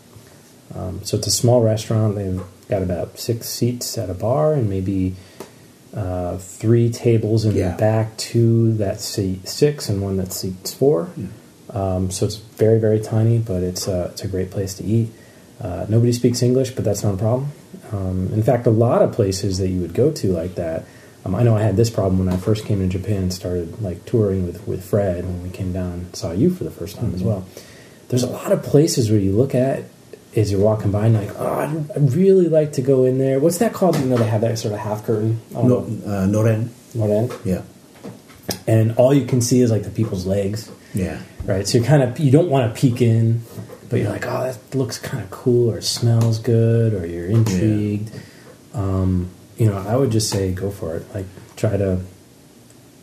Um, 0.73 1.03
so 1.03 1.17
it's 1.17 1.27
a 1.27 1.31
small 1.31 1.61
restaurant. 1.61 2.15
They've 2.15 2.41
got 2.71 2.81
about 2.81 3.19
six 3.19 3.47
seats 3.47 3.97
at 3.97 4.09
a 4.09 4.13
bar 4.15 4.53
and 4.53 4.67
maybe 4.69 5.15
uh, 5.95 6.37
three 6.37 6.89
tables 6.89 7.45
in 7.45 7.53
Yeah. 7.55 7.71
the 7.71 7.77
back, 7.77 8.17
two 8.17 8.73
that 8.77 8.99
seat 9.01 9.47
six 9.47 9.89
and 9.89 10.01
one 10.01 10.17
that 10.17 10.31
seats 10.33 10.73
four. 10.73 11.09
Um, 11.69 12.09
so 12.11 12.25
it's 12.25 12.37
very 12.37 12.79
very 12.79 12.99
tiny, 12.99 13.37
but 13.37 13.61
it's 13.61 13.87
a, 13.87 14.05
it's 14.11 14.23
a 14.23 14.27
great 14.27 14.49
place 14.51 14.73
to 14.75 14.83
eat. 14.83 15.09
Uh, 15.61 15.85
nobody 15.89 16.11
speaks 16.11 16.41
English, 16.41 16.71
but 16.71 16.83
that's 16.83 17.03
not 17.03 17.13
a 17.13 17.17
problem. 17.17 17.51
Um, 17.91 18.29
in 18.33 18.41
fact, 18.41 18.65
a 18.67 18.71
lot 18.71 19.01
of 19.01 19.11
places 19.11 19.57
that 19.59 19.67
you 19.67 19.79
would 19.81 19.93
go 19.93 20.11
to 20.11 20.31
like 20.31 20.55
that. 20.55 20.85
Um, 21.23 21.35
I 21.35 21.43
know 21.43 21.55
I 21.55 21.61
had 21.61 21.75
this 21.77 21.89
problem 21.91 22.17
when 22.25 22.33
I 22.33 22.37
first 22.37 22.65
came 22.65 22.79
to 22.79 22.87
Japan 22.87 23.23
and 23.23 23.33
started 23.33 23.79
like 23.81 24.05
touring 24.05 24.47
with, 24.47 24.65
with 24.67 24.83
Fred 24.83 25.23
when 25.23 25.43
we 25.43 25.49
came 25.49 25.71
down 25.71 25.91
and 25.93 26.15
saw 26.15 26.31
you 26.31 26.49
for 26.49 26.63
the 26.63 26.71
first 26.71 26.95
time 26.97 27.13
as 27.13 27.21
well. 27.21 27.45
There's 28.09 28.23
a 28.23 28.27
lot 28.31 28.51
of 28.51 28.63
places 28.63 29.11
where 29.11 29.19
you 29.19 29.33
look 29.33 29.53
at 29.53 29.83
as 30.35 30.51
you're 30.51 30.61
walking 30.61 30.91
by 30.91 31.07
and 31.07 31.15
like, 31.15 31.31
oh, 31.37 31.53
I'd, 31.53 31.91
I'd 31.91 32.13
really 32.13 32.47
like 32.47 32.73
to 32.73 32.81
go 32.81 33.05
in 33.05 33.17
there. 33.17 33.39
What's 33.39 33.57
that 33.57 33.73
called? 33.73 33.97
You 33.97 34.05
know, 34.05 34.17
they 34.17 34.27
have 34.27 34.41
that 34.41 34.57
sort 34.57 34.73
of 34.73 34.79
half 34.79 35.03
curtain. 35.05 35.41
Don't 35.51 36.05
no, 36.05 36.11
uh, 36.11 36.25
Noren. 36.25 36.69
End? 36.95 37.33
Yeah, 37.45 37.61
And 38.67 38.93
all 38.97 39.13
you 39.13 39.25
can 39.25 39.41
see 39.41 39.61
is 39.61 39.71
like 39.71 39.83
the 39.83 39.89
people's 39.89 40.25
legs 40.25 40.69
yeah, 40.93 41.21
right? 41.45 41.67
So 41.67 41.77
you're 41.77 41.87
kind 41.87 42.03
of 42.03 42.19
you 42.19 42.31
don't 42.31 42.49
want 42.49 42.73
to 42.73 42.79
peek 42.79 43.01
in, 43.01 43.43
but 43.89 43.99
you're 43.99 44.09
like, 44.09 44.25
oh, 44.25 44.43
that 44.43 44.75
looks 44.75 44.97
kind 44.97 45.23
of 45.23 45.29
cool, 45.29 45.71
or 45.71 45.81
smells 45.81 46.39
good, 46.39 46.93
or 46.93 47.05
you're 47.05 47.27
intrigued. 47.27 48.11
Um, 48.73 49.29
you 49.57 49.67
know, 49.67 49.77
I 49.77 49.95
would 49.95 50.11
just 50.11 50.29
say 50.29 50.51
go 50.51 50.71
for 50.71 50.95
it. 50.95 51.13
Like, 51.13 51.25
try 51.55 51.77
to 51.77 52.01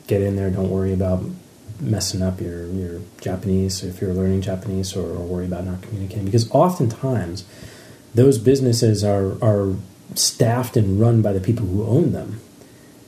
get 0.07 0.23
in 0.23 0.37
there. 0.37 0.51
Don't 0.51 0.71
worry 0.71 0.93
about 0.93 1.25
messing 1.81 2.23
up 2.23 2.41
your 2.41 2.67
your 2.67 3.01
Japanese 3.21 3.83
if 3.85 4.01
you're 4.01 4.15
learning 4.15 4.43
Japanese, 4.43 4.97
or, 4.97 5.07
or 5.07 5.25
worry 5.27 5.47
about 5.47 5.65
not 5.65 5.83
communicating 5.83 6.25
because 6.25 6.51
oftentimes 6.51 7.45
those 8.15 8.39
businesses 8.39 9.05
are 9.05 9.33
are 9.43 9.75
staffed 10.15 10.77
and 10.77 11.01
run 11.01 11.23
by 11.23 11.33
the 11.33 11.41
people 11.41 11.67
who 11.67 11.85
own 11.85 12.13
them. 12.13 12.41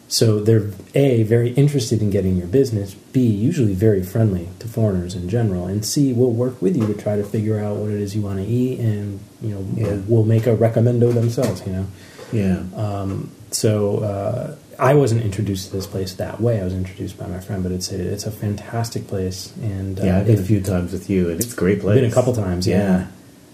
So 0.09 0.41
they're 0.41 0.73
a 0.97 1.23
very 1.23 1.51
interested 1.53 2.03
in 2.03 2.11
getting 2.11 2.37
your 2.37 2.49
business. 2.49 2.95
B 2.95 3.21
usually 3.21 3.75
very 3.75 4.03
friendly 4.03 4.49
to 4.59 4.67
foreigners 4.67 5.15
in 5.15 5.29
general, 5.29 5.67
and 5.67 5.85
C 5.85 6.13
will 6.13 6.33
work 6.33 6.61
with 6.61 6.77
you 6.77 6.85
to 6.89 6.95
try 6.95 7.15
to 7.17 7.23
figure 7.23 7.61
out 7.61 7.77
what 7.77 7.91
it 7.91 8.01
is 8.01 8.17
you 8.17 8.23
want 8.23 8.39
to 8.41 8.45
eat, 8.45 8.81
and 8.81 9.21
you 9.41 9.51
know 9.51 9.65
Yeah. 9.77 9.87
will, 9.87 10.03
will 10.17 10.25
make 10.25 10.47
a 10.49 10.57
recommendo 10.57 11.13
themselves. 11.13 11.63
You 11.65 11.73
know, 11.73 11.87
yeah. 12.33 12.63
um, 12.75 13.31
so 13.53 13.99
uh, 14.01 14.57
I 14.81 14.95
wasn't 14.95 15.23
introduced 15.23 15.67
to 15.67 15.73
this 15.77 15.87
place 15.87 16.15
that 16.15 16.41
way. 16.41 16.59
I 16.59 16.65
was 16.65 16.73
introduced 16.73 17.19
by 17.19 17.27
my 17.27 17.39
friend, 17.39 17.63
but 17.63 17.71
it's 17.71 17.93
a 17.93 18.01
it's 18.01 18.25
a 18.25 18.31
fantastic 18.31 19.07
place, 19.07 19.55
and 19.61 20.01
uh, 20.01 20.05
yeah, 20.05 20.19
I've 20.19 20.27
been 20.27 20.39
a 20.39 20.43
few 20.43 20.63
times 20.63 20.93
with 20.93 21.11
you, 21.11 21.29
and 21.29 21.39
it's 21.39 21.53
a 21.53 21.57
great 21.57 21.81
place. 21.81 22.01
been 22.01 22.11
a 22.11 22.15
couple 22.15 22.35
times. 22.35 22.67
Yeah. 22.67 23.09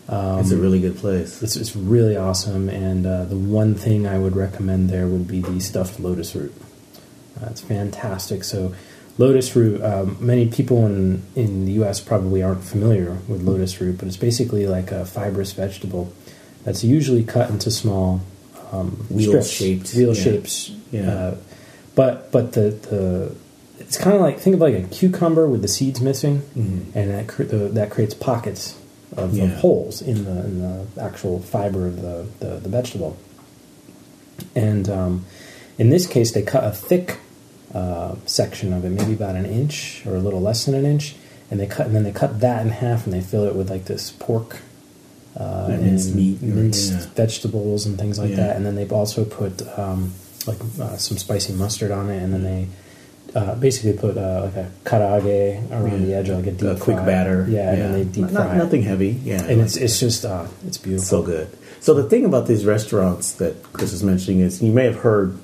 Um, 0.09 0.39
it's 0.39 0.53
a 0.53 0.57
really 0.57 0.79
good 0.81 0.97
place. 0.97 1.43
It's, 1.43 1.57
it's 1.57 1.75
really 1.75 2.17
awesome, 2.17 2.69
and 2.69 3.05
uh, 3.05 3.25
the 3.25 3.37
one 3.37 3.75
thing 3.75 4.07
I 4.07 4.21
would 4.21 4.37
recommend 4.37 4.89
there 4.89 5.09
would 5.09 5.27
be 5.27 5.41
the 5.41 5.59
stuffed 5.59 5.99
lotus 5.99 6.37
root. 6.37 6.55
Uh, 7.43 7.49
it's 7.51 7.61
fantastic. 7.61 8.45
So, 8.45 8.73
lotus 9.19 9.57
root. 9.57 9.83
Um, 9.83 10.17
many 10.21 10.47
people 10.47 10.87
in 10.87 11.25
in 11.35 11.65
the 11.65 11.73
U.S. 11.73 12.01
probably 12.01 12.41
aren't 12.41 12.63
familiar 12.63 13.19
with 13.27 13.43
lotus 13.43 13.81
root, 13.81 13.99
but 13.99 14.07
it's 14.07 14.17
basically 14.17 14.69
like 14.69 14.93
a 14.93 15.05
fibrous 15.05 15.53
vegetable 15.53 16.13
that's 16.63 16.85
usually 16.85 17.25
cut 17.25 17.51
into 17.51 17.73
small 17.73 18.21
um, 18.73 19.07
Wheel 19.11 19.43
strips, 19.43 19.51
shaped, 19.51 19.95
wheel 19.95 20.15
yeah. 20.15 20.23
shapes. 20.23 20.73
Yeah. 20.91 21.11
Uh, 21.11 21.35
but 21.95 22.31
but 22.33 22.53
the 22.53 22.71
the 22.71 23.35
it's 23.79 23.97
kind 23.99 24.15
of 24.17 24.23
like 24.23 24.39
think 24.39 24.55
of 24.55 24.61
like 24.61 24.75
a 24.75 24.83
cucumber 24.83 25.47
with 25.47 25.63
the 25.63 25.69
seeds 25.69 26.01
missing, 26.01 26.43
Mhm. 26.57 26.87
and 26.95 27.11
that 27.11 27.27
cre- 27.29 27.45
the, 27.45 27.57
that 27.69 27.91
creates 27.91 28.15
pockets 28.15 28.75
of, 29.17 29.35
Yeah. 29.35 29.45
of 29.45 29.53
holes 29.59 30.01
in 30.03 30.25
the 30.25 30.45
in 30.45 30.59
the 30.61 30.87
actual 31.01 31.41
fiber 31.41 31.87
of 31.87 32.01
the 32.03 32.27
the, 32.41 32.57
the 32.61 32.69
vegetable. 32.69 33.17
And 34.55 34.89
um, 34.89 35.25
in 35.79 35.91
this 35.91 36.07
case, 36.07 36.33
they 36.33 36.43
cut 36.43 36.65
a 36.65 36.71
thick 36.73 37.19
uh, 37.75 38.15
section 38.27 38.73
of 38.73 38.85
it, 38.85 38.91
maybe 38.91 39.13
about 39.15 39.37
an 39.37 39.47
inch 39.47 40.03
or 40.07 40.17
a 40.17 40.21
little 40.21 40.41
less 40.41 40.65
than 40.65 40.75
an 40.75 40.87
inch, 40.87 41.15
and 41.51 41.59
they 41.61 41.67
cut 41.67 41.87
and 41.87 41.95
then 41.95 42.05
they 42.05 42.13
cut 42.13 42.41
that 42.41 42.63
in 42.65 42.71
half 42.71 43.05
and 43.05 43.13
they 43.13 43.21
fill 43.21 43.45
it 43.45 43.55
with 43.55 43.71
like 43.71 43.85
this 43.87 44.11
pork. 44.11 44.61
Uh, 45.39 45.67
Like 45.69 45.81
minced 45.81 46.07
and 46.09 46.17
meat 46.17 46.41
minced 46.43 46.93
yeah. 46.93 47.07
vegetables 47.15 47.85
and 47.85 47.99
things 47.99 48.19
like 48.19 48.31
Yeah. 48.31 48.37
that, 48.37 48.57
and 48.57 48.65
then 48.65 48.75
they've 48.75 48.93
also 48.93 49.25
put 49.25 49.63
um, 49.79 50.13
like 50.47 50.59
uh, 50.81 50.97
some 50.97 51.17
spicy 51.19 51.53
mustard 51.53 51.91
on 51.91 52.11
it, 52.11 52.23
and 52.23 52.33
then 52.33 52.43
they 52.43 52.69
uh, 53.35 53.55
basically 53.57 53.93
put 53.93 54.17
uh, 54.17 54.43
like 54.45 54.57
a 54.57 54.71
karage 54.85 55.71
around 55.71 56.03
the 56.05 56.11
Yeah. 56.11 56.17
edge, 56.19 56.31
like 56.31 56.47
a 56.47 56.53
deep 56.53 56.71
a 56.71 56.77
quick 56.77 56.97
batter. 56.99 57.47
Yeah, 57.49 57.73
and 57.73 57.81
then 57.83 57.93
they 57.93 58.05
deep 58.05 58.31
fry. 58.31 58.55
it. 58.55 58.59
nothing 58.59 58.83
heavy. 58.83 59.19
Yeah, 59.25 59.43
and 59.45 59.61
it's 59.61 59.77
it's 59.77 59.99
just 60.01 60.25
uh, 60.25 60.47
it's 60.67 60.79
beautiful. 60.79 61.05
so 61.05 61.23
good. 61.23 61.49
So 61.81 61.95
the 61.95 62.05
thing 62.09 62.25
about 62.25 62.47
these 62.47 62.65
restaurants 62.65 63.33
that 63.33 63.63
Chris 63.73 63.93
is 63.93 64.03
mentioning 64.03 64.41
is 64.41 64.63
you 64.63 64.73
may 64.73 64.85
have 64.85 64.97
heard 64.97 65.39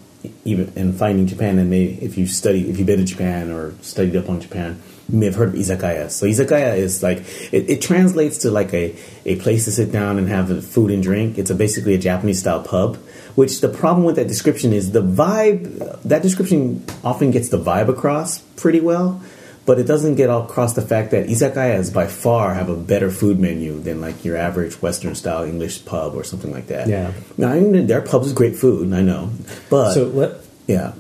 even 0.45 0.73
in 0.77 0.93
finding 0.93 1.27
Japan, 1.27 1.59
and 1.59 1.69
may 1.69 1.85
if 1.85 2.17
you 2.17 2.27
study 2.27 2.69
if 2.71 2.79
you've 2.79 2.87
been 2.87 2.99
to 2.99 3.05
Japan 3.05 3.51
or 3.51 3.75
studied 3.83 4.17
up 4.17 4.29
on 4.31 4.41
Japan, 4.41 4.81
you 5.11 5.19
may 5.19 5.27
have 5.27 5.35
heard 5.35 5.49
of 5.51 5.55
izakaya. 5.55 6.11
So 6.11 6.27
izakaya 6.27 6.77
is 6.77 7.03
like 7.03 7.19
it, 7.53 7.69
it 7.69 7.83
translates 7.83 8.39
to 8.39 8.51
like 8.51 8.73
a 8.73 8.95
a 9.27 9.37
place 9.37 9.65
to 9.67 9.73
sit 9.73 9.93
down 9.93 10.19
and 10.19 10.29
have 10.29 10.65
food 10.65 10.91
and 10.93 11.03
drink. 11.03 11.39
It's 11.39 11.51
a, 11.51 11.55
basically 11.55 11.95
a 11.95 11.99
Japanese 11.99 12.39
style 12.41 12.63
pub. 12.63 12.99
Which 13.35 13.61
the 13.61 13.69
problem 13.69 14.05
with 14.05 14.17
that 14.17 14.29
description 14.29 14.73
is 14.73 14.93
the 14.93 15.03
vibe. 15.03 16.03
That 16.03 16.23
description 16.23 16.85
often 17.03 17.31
gets 17.31 17.49
the 17.49 17.59
vibe 17.59 17.89
across 17.89 18.39
pretty 18.57 18.81
well. 18.81 19.23
but 19.65 19.79
it 19.79 19.87
doesn't 19.87 20.17
get 20.17 20.29
across 20.29 20.75
the 20.75 20.83
fact 20.83 21.13
that 21.13 21.27
izakayas 21.29 21.93
by 21.95 22.07
far 22.07 22.55
have 22.55 22.69
a 22.69 22.77
better 22.77 23.11
food 23.11 23.39
menu 23.39 23.79
than 23.81 24.01
like 24.01 24.25
your 24.25 24.37
average 24.37 24.83
Western 24.83 25.15
style 25.15 25.45
English 25.45 25.85
pub 25.85 26.15
or 26.15 26.25
something 26.25 26.51
like 26.53 26.67
that. 26.67 26.89
Yeah. 26.89 27.13
Now, 27.39 27.53
I 27.53 27.61
mean, 27.61 27.87
their 27.87 28.03
pubs 28.03 28.27
is 28.27 28.33
great 28.33 28.57
food, 28.57 28.93
I 28.93 29.03
know, 29.03 29.31
but 29.71 29.95
So 29.95 30.07
let 30.07 30.31
yeah, 30.67 30.93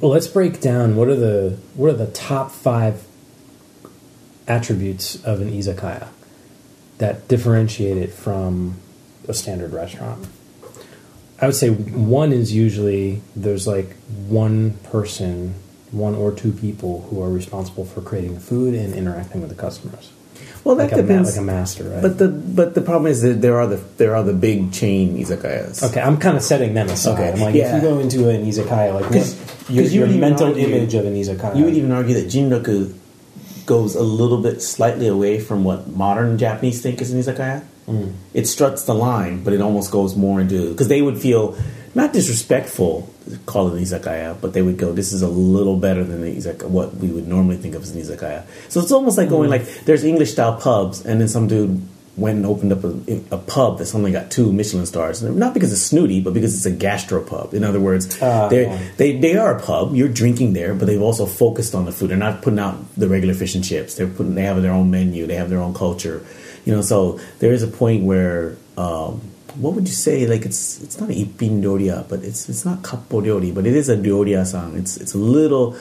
well, 0.00 0.10
let's 0.10 0.26
break 0.26 0.60
down 0.60 0.96
what 0.96 1.08
are 1.08 1.16
the 1.16 1.58
what 1.74 1.90
are 1.90 1.96
the 1.96 2.10
top 2.12 2.50
five 2.50 3.04
attributes 4.48 5.22
of 5.24 5.40
an 5.40 5.50
izakaya 5.50 6.08
that 6.98 7.28
differentiate 7.28 7.96
it 7.96 8.12
from 8.12 8.76
a 9.28 9.34
standard 9.34 9.72
restaurant. 9.72 10.26
I 11.42 11.46
would 11.46 11.56
say 11.56 11.70
one 11.70 12.32
is 12.32 12.52
usually 12.54 13.20
there's 13.34 13.66
like 13.66 13.96
one 14.28 14.74
person, 14.84 15.54
one 15.90 16.14
or 16.14 16.30
two 16.32 16.52
people 16.52 17.02
who 17.10 17.20
are 17.22 17.28
responsible 17.30 17.84
for 17.84 18.00
creating 18.00 18.34
the 18.34 18.40
food 18.40 18.74
and 18.74 18.94
interacting 18.94 19.40
with 19.40 19.50
the 19.50 19.56
customers. 19.56 20.12
well, 20.64 20.76
that 20.76 20.84
Like 20.92 20.92
a, 21.00 21.02
depends. 21.02 21.30
like 21.32 21.40
a 21.40 21.44
master, 21.44 21.84
right? 21.84 22.00
but 22.00 22.18
the 22.18 22.28
but 22.28 22.74
the 22.76 22.80
problem 22.80 23.10
is 23.10 23.22
that 23.22 23.42
there 23.42 23.58
are 23.60 23.66
the 23.66 23.80
there 23.98 24.14
are 24.14 24.22
the 24.22 24.32
big 24.32 24.72
chain 24.72 25.18
izakayas. 25.18 25.82
Okay, 25.90 26.00
I'm 26.00 26.16
kind 26.16 26.36
of 26.36 26.44
setting 26.44 26.74
them 26.74 26.88
aside. 26.88 27.14
Okay, 27.18 27.32
I'm 27.32 27.40
like, 27.40 27.54
yeah. 27.56 27.76
if 27.76 27.82
you 27.82 27.88
go 27.90 27.98
into 27.98 28.28
an 28.30 28.46
izakaya, 28.46 28.94
like, 28.94 29.10
'Cause- 29.10 29.34
your, 29.68 29.82
'cause 29.84 29.92
your 29.94 30.06
mental 30.06 30.48
argue- 30.48 30.66
image 30.68 30.94
of 30.94 31.04
an 31.06 31.14
izakaya. 31.16 31.56
You 31.58 31.64
would 31.64 31.74
even 31.74 31.90
argue 31.92 32.14
that 32.14 32.26
Jinroku 32.26 32.94
goes 33.66 33.94
a 33.96 34.02
little 34.02 34.38
bit 34.42 34.62
slightly 34.62 35.06
away 35.08 35.38
from 35.40 35.64
what 35.64 35.88
modern 35.88 36.38
Japanese 36.38 36.80
think 36.82 37.00
is 37.02 37.10
an 37.12 37.20
izakaya. 37.20 37.62
Mm. 37.88 38.12
It 38.32 38.46
struts 38.46 38.84
the 38.84 38.94
line, 38.94 39.42
but 39.42 39.52
it 39.52 39.60
almost 39.60 39.90
goes 39.90 40.14
more 40.16 40.40
into 40.40 40.70
because 40.70 40.88
they 40.88 41.02
would 41.02 41.18
feel 41.18 41.56
not 41.94 42.12
disrespectful 42.12 43.08
calling 43.46 43.70
call 43.72 43.76
it 43.76 43.82
izakaya, 43.82 44.36
but 44.40 44.52
they 44.52 44.62
would 44.62 44.76
go, 44.76 44.92
"This 44.92 45.12
is 45.12 45.22
a 45.22 45.28
little 45.28 45.76
better 45.76 46.04
than 46.04 46.22
the 46.22 46.34
izakaya, 46.36 46.68
what 46.68 46.96
we 46.96 47.08
would 47.08 47.28
normally 47.28 47.56
think 47.56 47.74
of 47.74 47.82
as 47.82 47.90
an 47.94 48.00
izakaya." 48.00 48.42
So 48.68 48.80
it's 48.80 48.92
almost 48.92 49.18
like 49.18 49.28
Mm. 49.28 49.30
going 49.30 49.50
like 49.50 49.64
there's 49.84 50.04
English 50.04 50.32
style 50.32 50.54
pubs, 50.54 51.04
and 51.04 51.20
then 51.20 51.28
some 51.28 51.46
dude 51.46 51.80
went 52.16 52.36
and 52.36 52.44
opened 52.44 52.70
up 52.72 52.84
a, 52.84 52.92
a 53.30 53.38
pub 53.38 53.78
that's 53.78 53.94
only 53.94 54.12
got 54.12 54.30
two 54.30 54.52
Michelin 54.52 54.84
stars, 54.84 55.22
not 55.22 55.54
because 55.54 55.72
it's 55.72 55.80
snooty, 55.80 56.20
but 56.20 56.34
because 56.34 56.54
it's 56.54 56.66
a 56.66 56.70
gastropub. 56.70 57.54
In 57.54 57.64
other 57.64 57.80
words, 57.80 58.06
they're 58.50 58.78
they 58.98 59.16
they 59.18 59.36
are 59.36 59.56
a 59.56 59.60
pub. 59.60 59.94
You're 59.94 60.08
drinking 60.08 60.52
there, 60.52 60.74
but 60.74 60.86
they've 60.86 61.00
also 61.00 61.26
focused 61.26 61.74
on 61.74 61.84
the 61.86 61.92
food. 61.92 62.10
They're 62.10 62.16
not 62.18 62.42
putting 62.42 62.58
out 62.58 62.76
the 62.96 63.08
regular 63.08 63.34
fish 63.34 63.54
and 63.54 63.64
chips. 63.64 63.94
They're 63.94 64.06
putting. 64.08 64.34
They 64.34 64.42
have 64.42 64.60
their 64.62 64.72
own 64.72 64.90
menu. 64.90 65.26
They 65.26 65.36
have 65.36 65.48
their 65.50 65.60
own 65.60 65.74
culture. 65.74 66.22
You 66.64 66.76
know, 66.76 66.82
so 66.82 67.18
there 67.38 67.52
is 67.52 67.62
a 67.62 67.68
point 67.68 68.04
where. 68.04 68.56
Um, 68.76 69.20
what 69.56 69.74
would 69.74 69.86
you 69.86 69.94
say? 69.94 70.26
Like 70.26 70.46
it's 70.46 70.82
it's 70.82 70.98
not 70.98 71.10
ippin 71.10 71.60
ryoria, 71.62 72.08
but 72.08 72.20
it's 72.24 72.48
it's 72.48 72.64
not 72.64 72.82
kappo 72.82 73.22
ryori, 73.22 73.54
but 73.54 73.66
it 73.66 73.76
is 73.76 73.90
a 73.90 73.96
ryoria 73.96 74.46
song. 74.46 74.78
It's 74.78 74.96
it's 74.96 75.12
a 75.14 75.18
little 75.18 75.76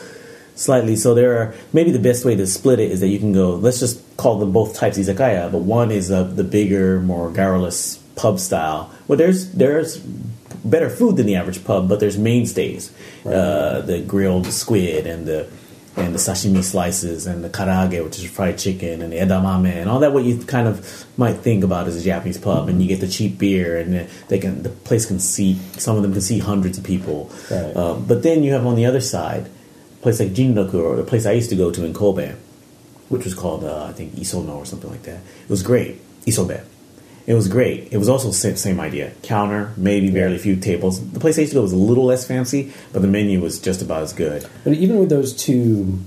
slightly. 0.55 0.95
So 0.95 1.13
there 1.13 1.37
are 1.37 1.55
maybe 1.73 1.91
the 1.91 1.99
best 1.99 2.25
way 2.25 2.35
to 2.35 2.45
split 2.47 2.79
it 2.79 2.91
is 2.91 2.99
that 2.99 3.07
you 3.07 3.19
can 3.19 3.33
go. 3.33 3.55
Let's 3.55 3.79
just 3.79 4.01
call 4.17 4.39
them 4.39 4.51
both 4.51 4.75
types 4.75 4.97
izakaya, 4.97 5.51
but 5.51 5.59
one 5.59 5.91
is 5.91 6.11
uh, 6.11 6.23
the 6.23 6.43
bigger, 6.43 6.99
more 6.99 7.31
garrulous 7.31 7.97
pub 8.15 8.39
style. 8.39 8.91
Well, 9.07 9.17
there's 9.17 9.51
there's 9.53 9.97
better 10.63 10.89
food 10.89 11.17
than 11.17 11.25
the 11.25 11.35
average 11.35 11.63
pub, 11.63 11.89
but 11.89 11.99
there's 11.99 12.17
mainstays, 12.17 12.93
uh, 13.25 13.81
the 13.81 14.01
grilled 14.01 14.47
squid 14.47 15.07
and 15.07 15.25
the 15.25 15.49
and 15.97 16.15
the 16.15 16.19
sashimi 16.19 16.63
slices 16.63 17.27
and 17.27 17.43
the 17.43 17.49
karage, 17.49 18.03
which 18.03 18.17
is 18.19 18.29
fried 18.29 18.57
chicken, 18.57 19.01
and 19.01 19.11
the 19.11 19.17
edamame, 19.17 19.71
and 19.71 19.89
all 19.89 19.99
that. 19.99 20.13
What 20.13 20.23
you 20.23 20.37
kind 20.43 20.67
of 20.67 21.05
might 21.17 21.37
think 21.37 21.63
about 21.63 21.87
as 21.87 21.95
a 21.95 22.01
Japanese 22.01 22.37
pub, 22.37 22.69
and 22.69 22.81
you 22.81 22.87
get 22.87 23.01
the 23.01 23.07
cheap 23.07 23.37
beer, 23.37 23.77
and 23.77 24.07
they 24.27 24.39
can 24.39 24.63
the 24.63 24.69
place 24.69 25.05
can 25.05 25.19
seat 25.19 25.57
some 25.77 25.97
of 25.97 26.03
them 26.03 26.13
can 26.13 26.21
seat 26.21 26.39
hundreds 26.39 26.77
of 26.77 26.83
people. 26.83 27.29
Right. 27.49 27.75
Uh, 27.75 27.95
but 27.95 28.23
then 28.23 28.43
you 28.43 28.53
have 28.53 28.65
on 28.65 28.75
the 28.75 28.85
other 28.85 29.01
side, 29.01 29.47
a 29.47 30.01
place 30.01 30.19
like 30.19 30.29
Jinroku, 30.29 30.75
or 30.75 30.95
the 30.95 31.03
place 31.03 31.25
I 31.25 31.33
used 31.33 31.49
to 31.49 31.55
go 31.55 31.71
to 31.71 31.83
in 31.83 31.93
Kobe, 31.93 32.35
which 33.09 33.25
was 33.25 33.33
called 33.33 33.63
uh, 33.63 33.85
I 33.85 33.93
think 33.93 34.13
Isono 34.13 34.55
or 34.55 34.65
something 34.65 34.89
like 34.89 35.03
that. 35.03 35.19
It 35.43 35.49
was 35.49 35.63
great, 35.63 35.99
Isobe. 36.25 36.63
It 37.27 37.33
was 37.35 37.47
great. 37.47 37.89
It 37.91 37.97
was 37.97 38.09
also 38.09 38.31
same, 38.31 38.55
same 38.55 38.79
idea. 38.79 39.11
Counter, 39.21 39.73
maybe 39.77 40.09
barely 40.09 40.35
a 40.35 40.39
few 40.39 40.55
tables. 40.55 40.99
The 41.11 41.19
place 41.19 41.37
I 41.37 41.41
used 41.41 41.53
to 41.53 41.57
go 41.59 41.61
was 41.61 41.71
a 41.71 41.75
little 41.77 42.05
less 42.05 42.25
fancy, 42.25 42.71
but 42.93 43.01
the 43.01 43.07
menu 43.07 43.39
was 43.41 43.59
just 43.59 43.81
about 43.81 44.01
as 44.03 44.11
good. 44.13 44.47
But 44.63 44.73
even 44.73 44.97
with 44.97 45.09
those 45.09 45.31
two 45.33 45.99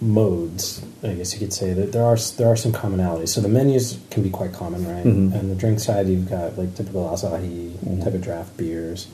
modes, 0.00 0.84
I 1.02 1.14
guess 1.14 1.32
you 1.32 1.38
could 1.38 1.52
say 1.52 1.72
that 1.72 1.92
there 1.92 2.04
are 2.04 2.16
there 2.36 2.48
are 2.48 2.56
some 2.56 2.72
commonalities. 2.72 3.28
So 3.28 3.40
the 3.40 3.48
menus 3.48 3.98
can 4.10 4.22
be 4.22 4.30
quite 4.30 4.52
common, 4.52 4.86
right? 4.86 5.04
Mhm. 5.04 5.34
And 5.34 5.50
the 5.50 5.54
drink 5.54 5.80
side, 5.80 6.08
you've 6.08 6.28
got 6.28 6.58
like 6.58 6.74
typical 6.74 7.04
asahi 7.08 7.70
Mm-hmm. 7.70 8.02
type 8.02 8.14
of 8.14 8.20
draft 8.22 8.56
beers, 8.56 9.06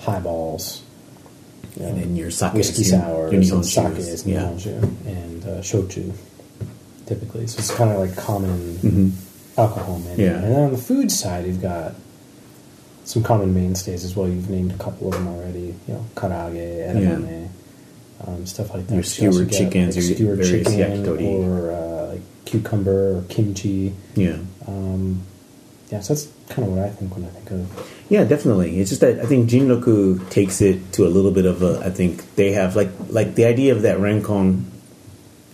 highballs, 0.00 0.82
you 1.76 1.84
And 1.86 2.00
then 2.00 2.16
your 2.16 2.30
sake, 2.30 2.52
whiskey 2.54 2.84
your 2.84 3.26
and 3.28 3.66
sakes, 3.66 4.26
yeah. 4.26 4.48
and 5.06 5.44
uh, 5.44 5.60
shochu. 5.60 6.12
Typically, 7.06 7.46
so 7.46 7.58
it's 7.58 7.70
kind 7.74 7.90
of 7.90 7.98
like 7.98 8.16
common 8.16 8.76
hmm 8.76 9.10
alcohol 9.56 9.98
menu. 10.00 10.24
Yeah. 10.24 10.36
And 10.36 10.44
then 10.44 10.60
on 10.64 10.72
the 10.72 10.78
food 10.78 11.10
side, 11.10 11.46
you've 11.46 11.62
got 11.62 11.94
some 13.04 13.22
common 13.22 13.54
mainstays 13.54 14.04
as 14.04 14.16
well. 14.16 14.28
You've 14.28 14.50
named 14.50 14.72
a 14.72 14.78
couple 14.78 15.08
of 15.08 15.14
them 15.14 15.28
already. 15.28 15.74
You 15.86 15.94
know, 15.94 16.06
karage, 16.14 16.54
edamame, 16.54 17.48
um, 18.26 18.46
stuff 18.46 18.72
like 18.72 18.86
that. 18.86 18.94
Your 18.94 19.02
skewered 19.02 19.50
chickens, 19.50 19.96
like, 19.96 20.18
your 20.18 20.36
skewered 20.36 20.44
chicken, 20.44 20.72
yakitori. 20.72 21.22
or 21.22 21.70
uh, 21.70 22.06
like 22.12 22.22
cucumber 22.44 23.18
or 23.18 23.22
kimchi. 23.28 23.94
Yeah. 24.14 24.38
Um, 24.66 25.22
yeah, 25.90 26.00
so 26.00 26.14
that's 26.14 26.28
kind 26.48 26.66
of 26.66 26.74
what 26.74 26.84
I 26.84 26.90
think 26.90 27.14
when 27.14 27.24
I 27.24 27.28
think 27.28 27.50
of. 27.50 28.04
Yeah, 28.08 28.24
definitely. 28.24 28.80
It's 28.80 28.90
just 28.90 29.02
that 29.02 29.20
I 29.20 29.26
think 29.26 29.50
Jinroku 29.50 30.28
takes 30.30 30.60
it 30.60 30.92
to 30.94 31.06
a 31.06 31.08
little 31.08 31.30
bit 31.30 31.44
of 31.44 31.62
a. 31.62 31.82
I 31.84 31.90
think 31.90 32.34
they 32.36 32.52
have 32.52 32.74
like 32.74 32.90
like 33.10 33.34
the 33.34 33.44
idea 33.44 33.74
of 33.74 33.82
that 33.82 33.98
renkon, 33.98 34.64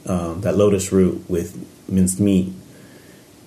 um, 0.06 0.40
that 0.42 0.56
lotus 0.56 0.92
root 0.92 1.28
with 1.28 1.58
minced 1.88 2.20
meat. 2.20 2.52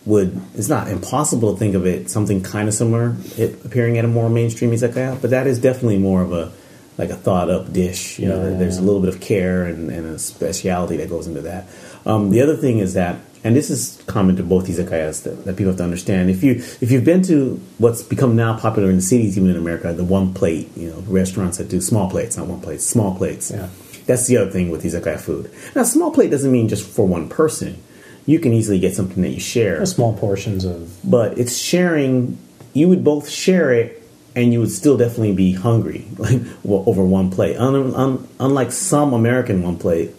Would 0.05 0.39
it's 0.55 0.67
not 0.67 0.89
impossible 0.89 1.53
to 1.53 1.59
think 1.59 1.75
of 1.75 1.85
it 1.85 2.09
something 2.09 2.43
kind 2.43 2.67
of 2.67 2.73
similar 2.73 3.15
it 3.37 3.63
appearing 3.63 3.97
at 3.97 4.03
a 4.03 4.07
more 4.09 4.29
mainstream 4.29 4.71
izakaya, 4.71 5.19
but 5.21 5.29
that 5.29 5.47
is 5.47 5.59
definitely 5.59 5.97
more 5.97 6.21
of 6.21 6.33
a 6.33 6.51
like 6.97 7.09
a 7.09 7.15
thought 7.15 7.49
up 7.49 7.71
dish. 7.71 8.19
You 8.19 8.27
know, 8.27 8.51
Yeah. 8.51 8.57
there's 8.57 8.77
a 8.77 8.81
little 8.81 8.99
bit 8.99 9.09
of 9.13 9.21
care 9.21 9.63
and, 9.65 9.89
and 9.89 10.05
a 10.15 10.19
speciality 10.19 10.97
that 10.97 11.09
goes 11.09 11.25
into 11.25 11.41
that. 11.41 11.67
Um, 12.05 12.31
the 12.31 12.41
other 12.41 12.55
thing 12.57 12.79
is 12.79 12.93
that, 12.95 13.15
and 13.45 13.55
this 13.55 13.69
is 13.69 14.03
common 14.05 14.35
to 14.35 14.43
both 14.43 14.67
izakayas 14.67 15.23
that, 15.23 15.45
that 15.45 15.55
people 15.55 15.71
have 15.71 15.77
to 15.77 15.83
understand. 15.85 16.29
If 16.29 16.43
you 16.43 16.55
if 16.81 16.91
you've 16.91 17.05
been 17.05 17.21
to 17.23 17.59
what's 17.77 18.03
become 18.03 18.35
now 18.35 18.57
popular 18.59 18.89
in 18.89 18.97
the 18.97 19.01
cities, 19.01 19.37
even 19.37 19.49
in 19.51 19.55
America, 19.57 19.93
the 19.93 20.03
one 20.03 20.33
plate, 20.33 20.69
you 20.75 20.89
know, 20.89 20.99
restaurants 21.07 21.57
that 21.59 21.69
do 21.69 21.79
small 21.79 22.09
plates, 22.09 22.35
not 22.35 22.47
one 22.47 22.59
plate, 22.59 22.81
small 22.81 23.15
plates. 23.15 23.51
Yeah. 23.51 23.69
That's 24.05 24.27
the 24.27 24.35
other 24.35 24.51
thing 24.51 24.69
with 24.69 24.83
izakaya 24.83 25.17
food. 25.17 25.49
Now, 25.75 25.83
small 25.83 26.11
plate 26.11 26.29
doesn't 26.29 26.51
mean 26.51 26.67
just 26.67 26.85
for 26.85 27.07
one 27.07 27.29
person. 27.29 27.81
You 28.25 28.39
can 28.39 28.53
easily 28.53 28.79
get 28.79 28.95
something 28.95 29.21
that 29.23 29.29
you 29.31 29.39
share 29.39 29.85
Small 29.85 30.13
portions 30.13 30.63
of 30.65 30.97
but 31.03 31.37
it's 31.37 31.57
sharing. 31.57 32.37
You 32.73 32.87
would 32.89 33.03
both 33.03 33.29
share 33.29 33.71
it, 33.73 34.01
and 34.35 34.51
you 34.53 34.59
would 34.61 34.71
still 34.71 34.97
definitely 34.97 35.33
be 35.33 35.53
hungry, 35.53 36.07
like 36.17 36.41
well, 36.63 36.83
over 36.87 37.03
one 37.03 37.29
plate. 37.31 37.57
Un, 37.57 37.93
un, 37.93 38.27
unlike 38.39 38.71
some 38.71 39.13
American 39.13 39.61
one 39.61 39.77
plate 39.77 40.11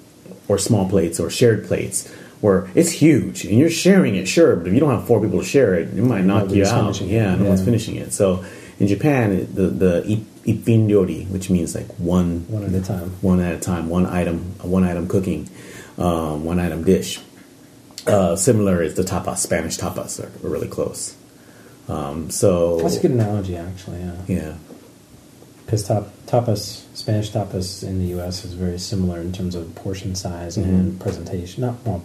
or 0.48 0.58
small 0.58 0.88
plates 0.88 1.18
or 1.18 1.30
shared 1.30 1.66
plates, 1.66 2.06
where 2.40 2.68
it's 2.74 2.90
huge 2.90 3.44
and 3.46 3.58
you're 3.58 3.70
sharing 3.70 4.14
it, 4.16 4.28
sure, 4.28 4.54
but 4.56 4.68
if 4.68 4.74
you 4.74 4.80
don't 4.80 4.90
have 4.90 5.06
four 5.06 5.20
people 5.20 5.38
to 5.38 5.44
share 5.44 5.74
it, 5.74 5.88
it 5.88 6.02
might 6.02 6.24
knock 6.24 6.42
Nobody's 6.44 6.68
you 6.68 6.74
out. 6.74 6.82
finishing 6.82 7.08
it. 7.08 7.14
Yeah, 7.14 7.34
no 7.36 7.44
one's 7.48 7.64
finishing 7.64 7.96
it. 7.96 8.12
So 8.12 8.44
in 8.78 8.86
Japan, 8.86 9.48
the 9.54 9.68
the 9.68 10.12
ip- 10.12 11.30
which 11.30 11.48
means 11.48 11.74
like 11.74 11.88
one 11.98 12.44
one 12.48 12.64
at 12.64 12.74
a 12.74 12.82
time. 12.82 13.10
one 13.22 13.40
at 13.40 13.54
a 13.54 13.58
time, 13.58 13.88
one 13.88 14.04
item, 14.06 14.38
one 14.60 14.84
item 14.84 15.08
cooking, 15.08 15.48
um, 15.96 16.44
one 16.44 16.60
item 16.60 16.84
dish. 16.84 17.20
Uh, 18.06 18.36
similar 18.36 18.82
is 18.82 18.94
the 18.94 19.02
tapas, 19.02 19.38
Spanish 19.38 19.78
tapas 19.78 20.22
are, 20.22 20.46
are 20.46 20.50
really 20.50 20.68
close. 20.68 21.16
Um, 21.88 22.30
so 22.30 22.78
That's 22.80 22.96
a 22.96 23.00
good 23.02 23.12
analogy, 23.12 23.56
actually. 23.56 24.00
Yeah. 24.00 24.16
yeah, 24.26 24.54
Because 25.64 25.86
top, 25.86 26.08
tapas, 26.26 26.82
Spanish 26.94 27.30
tapas 27.30 27.82
in 27.82 27.98
the 28.00 28.06
U.S. 28.16 28.44
is 28.44 28.52
very 28.54 28.78
similar 28.78 29.20
in 29.20 29.32
terms 29.32 29.54
of 29.54 29.74
portion 29.74 30.14
size 30.14 30.56
Mm-hmm. 30.56 30.68
and 30.70 31.00
presentation. 31.00 31.62
Not 31.62 31.76
well, 31.84 32.02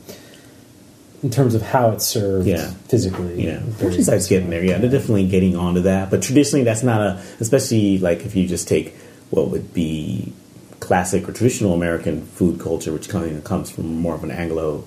in 1.22 1.30
terms 1.30 1.54
of 1.54 1.62
how 1.62 1.91
it's 1.91 2.08
served 2.08 2.47
Yeah. 2.47 2.72
physically. 2.88 3.45
yeah. 3.45 3.62
Portion 3.80 4.04
size 4.04 4.28
getting 4.28 4.50
there. 4.50 4.64
Yeah, 4.64 4.78
they're 4.78 4.89
definitely 4.89 5.28
getting 5.28 5.56
onto 5.58 5.82
that. 5.82 6.10
But 6.10 6.22
traditionally, 6.22 6.64
that's 6.64 6.84
not 6.84 7.02
a. 7.02 7.22
Especially 7.41 7.97
like 8.00 8.26
if 8.26 8.36
you 8.38 8.47
just 8.47 8.68
take 8.70 8.95
what 9.32 9.50
would 9.50 9.74
be 9.74 10.32
classic 10.80 11.28
or 11.28 11.34
traditional 11.34 11.74
American 11.74 12.26
food 12.26 12.60
culture, 12.60 12.91
which 12.93 13.10
kind 13.10 13.36
of 13.36 13.43
comes 13.43 13.70
from 13.70 13.97
more 13.97 14.16
of 14.16 14.24
an 14.24 14.32
Anglo 14.32 14.86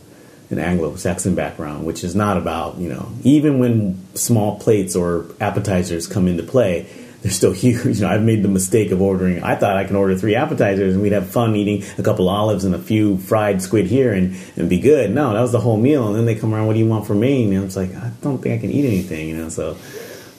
an 0.53 0.59
Anglo-Saxon 0.59 1.35
background, 1.35 1.85
which 1.85 2.05
is 2.05 2.15
not 2.15 2.37
about 2.37 2.79
you 2.79 2.89
know 2.89 3.09
even 3.25 3.59
when 3.59 3.99
small 4.15 4.59
plates 4.59 4.95
or 4.95 5.27
appetizers 5.41 6.07
come 6.07 6.29
into 6.29 6.43
play, 6.43 6.87
they're 7.23 7.33
still 7.33 7.53
huge. 7.65 7.85
You 7.99 8.03
know, 8.03 8.09
I've 8.09 8.23
made 8.23 8.43
the 8.43 8.49
mistake 8.49 8.91
of 8.91 9.01
ordering. 9.01 9.43
I 9.43 9.55
thought 9.57 9.77
I 9.77 9.85
can 9.85 9.97
order 9.97 10.17
three 10.17 10.35
appetizers 10.35 10.95
and 10.95 11.03
we'd 11.03 11.13
have 11.13 11.29
fun 11.31 11.55
eating 11.57 11.85
a 11.99 12.03
couple 12.03 12.29
olives 12.29 12.65
and 12.65 12.75
a 12.75 12.79
few 12.79 13.17
fried 13.19 13.63
squid 13.63 13.87
here 13.87 14.13
and 14.13 14.37
and 14.57 14.69
be 14.69 14.81
good. 14.81 15.11
No, 15.11 15.33
that 15.33 15.41
was 15.41 15.53
the 15.53 15.61
whole 15.61 15.77
meal. 15.77 16.07
And 16.09 16.17
then 16.17 16.25
they 16.27 16.35
come 16.35 16.55
around, 16.55 16.67
what 16.67 16.75
do 16.75 16.79
you 16.81 16.87
want 16.89 17.07
for 17.07 17.15
main? 17.15 17.53
And 17.53 17.65
it's 17.65 17.77
like 17.77 17.95
I 17.95 18.11
don't 18.23 18.39
think 18.43 18.59
I 18.59 18.61
can 18.61 18.71
eat 18.71 18.85
anything. 18.87 19.29
You 19.29 19.37
know, 19.39 19.49
so 19.49 19.77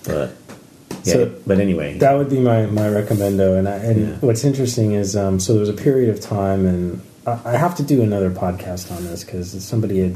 but 0.05 0.35
yeah. 1.05 1.13
So- 1.13 1.31
but 1.45 1.59
anyway, 1.59 1.97
That 1.97 2.13
would 2.13 2.29
be 2.29 2.39
my, 2.39 2.65
my 2.67 2.87
recommendo. 2.87 3.57
And, 3.57 3.67
I, 3.67 3.75
and 3.75 3.99
Yeah. 4.01 4.15
what's 4.21 4.45
interesting 4.45 4.93
is 4.93 5.15
um, 5.17 5.37
so 5.39 5.51
there 5.53 5.59
was 5.59 5.67
a 5.69 5.73
period 5.73 6.09
of 6.09 6.21
time 6.21 6.65
in 6.65 7.01
I 7.25 7.39
I 7.45 7.57
have 7.57 7.75
to 7.75 7.83
do 7.83 8.01
another 8.01 8.29
podcast 8.31 8.95
on 8.95 9.03
this 9.03 9.23
because 9.23 9.63
somebody 9.63 9.99
had 9.99 10.15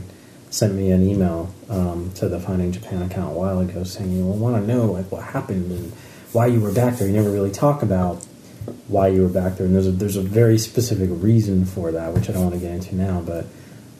sent 0.49 0.73
me 0.73 0.91
an 0.91 1.07
email 1.07 1.53
um, 1.69 2.11
to 2.15 2.29
the 2.29 2.39
Finding 2.39 2.71
Japan 2.71 3.01
account 3.01 3.31
a 3.31 3.33
while 3.33 3.59
ago 3.59 3.83
saying, 3.83 4.11
"You 4.11 4.25
want 4.25 4.55
to 4.55 4.73
know 4.73 4.85
like 4.85 5.11
what 5.11 5.23
happened 5.23 5.71
and 5.71 5.91
why 6.33 6.47
you 6.47 6.59
were 6.59 6.71
back 6.71 6.97
there." 6.97 7.07
You 7.07 7.13
never 7.13 7.31
really 7.31 7.51
talk 7.51 7.81
about 7.83 8.25
why 8.87 9.07
you 9.07 9.21
were 9.21 9.29
back 9.29 9.57
there, 9.57 9.65
and 9.65 9.75
there's 9.75 9.87
a, 9.87 9.91
there's 9.91 10.15
a 10.15 10.21
very 10.21 10.57
specific 10.57 11.09
reason 11.11 11.65
for 11.65 11.91
that, 11.91 12.13
which 12.13 12.29
I 12.29 12.33
don't 12.33 12.43
want 12.43 12.55
to 12.55 12.61
get 12.61 12.71
into 12.71 12.95
now. 12.95 13.21
But 13.21 13.45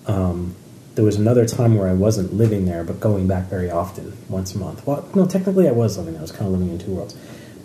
um, 0.08 0.56
there 0.96 1.06
was 1.06 1.18
another 1.18 1.46
time 1.46 1.76
where 1.76 1.88
I 1.88 1.94
wasn't 1.94 2.34
living 2.34 2.66
there, 2.66 2.84
but 2.84 3.00
going 3.00 3.28
back 3.28 3.46
very 3.50 3.70
often, 3.70 4.18
once 4.30 4.56
a 4.56 4.58
month. 4.58 4.86
Well, 4.88 5.08
no, 5.14 5.28
technically 5.28 5.68
I 5.68 5.72
was 5.72 5.96
living 5.96 6.14
there. 6.14 6.22
I 6.22 6.24
was 6.24 6.32
kind 6.32 6.48
of 6.48 6.54
living 6.54 6.70
in 6.70 6.80
two 6.80 6.92
worlds. 6.92 7.16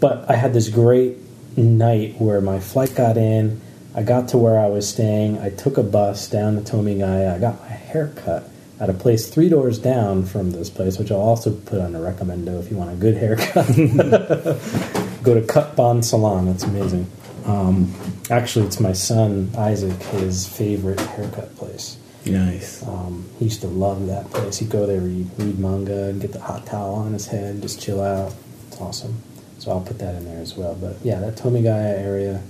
But 0.00 0.28
I 0.28 0.36
had 0.36 0.52
this 0.52 0.68
great 0.68 1.16
night 1.56 2.20
where 2.20 2.42
my 2.42 2.60
flight 2.60 2.94
got 2.94 3.16
in. 3.16 3.61
I 3.94 4.02
got 4.02 4.28
to 4.28 4.38
where 4.38 4.58
I 4.58 4.66
was 4.66 4.88
staying. 4.88 5.38
I 5.38 5.50
took 5.50 5.76
a 5.76 5.82
bus 5.82 6.28
down 6.28 6.54
to 6.54 6.60
Tomigaya. 6.62 7.34
I 7.34 7.38
got 7.38 7.60
my 7.60 7.68
hair 7.68 8.12
cut 8.16 8.48
at 8.80 8.88
a 8.88 8.94
place 8.94 9.28
three 9.28 9.48
doors 9.48 9.78
down 9.78 10.24
from 10.24 10.50
this 10.52 10.70
place, 10.70 10.98
which 10.98 11.10
I'll 11.10 11.20
also 11.20 11.54
put 11.54 11.80
on 11.80 11.94
a 11.94 12.00
recommendo 12.00 12.58
if 12.58 12.70
you 12.70 12.76
want 12.76 12.90
a 12.90 12.96
good 12.96 13.16
haircut. 13.16 13.66
Go 15.22 15.34
to 15.34 15.42
Cut 15.46 15.76
Bond 15.76 16.04
Salon. 16.04 16.48
It's 16.48 16.64
amazing. 16.64 17.08
Um, 17.44 17.94
actually, 18.30 18.66
it's 18.66 18.80
my 18.80 18.92
son 18.92 19.50
Isaac, 19.56 20.00
his 20.04 20.48
favorite 20.48 21.00
haircut 21.00 21.54
place. 21.56 21.98
Nice. 22.26 22.86
Um, 22.86 23.28
he 23.38 23.46
used 23.46 23.60
to 23.60 23.66
love 23.68 24.06
that 24.06 24.30
place. 24.30 24.58
He'd 24.58 24.70
go 24.70 24.86
there, 24.86 25.00
read, 25.00 25.28
read 25.38 25.58
manga, 25.58 26.04
and 26.04 26.20
get 26.20 26.32
the 26.32 26.40
hot 26.40 26.66
towel 26.66 26.94
on 26.94 27.12
his 27.12 27.26
head, 27.26 27.60
just 27.62 27.80
chill 27.80 28.00
out. 28.00 28.32
It's 28.68 28.80
awesome. 28.80 29.16
So 29.58 29.70
I'll 29.70 29.80
put 29.80 29.98
that 29.98 30.14
in 30.14 30.24
there 30.24 30.40
as 30.40 30.56
well. 30.56 30.74
But 30.74 30.96
yeah, 31.02 31.20
that 31.20 31.36
Tomigaya 31.36 31.98
area. 31.98 32.42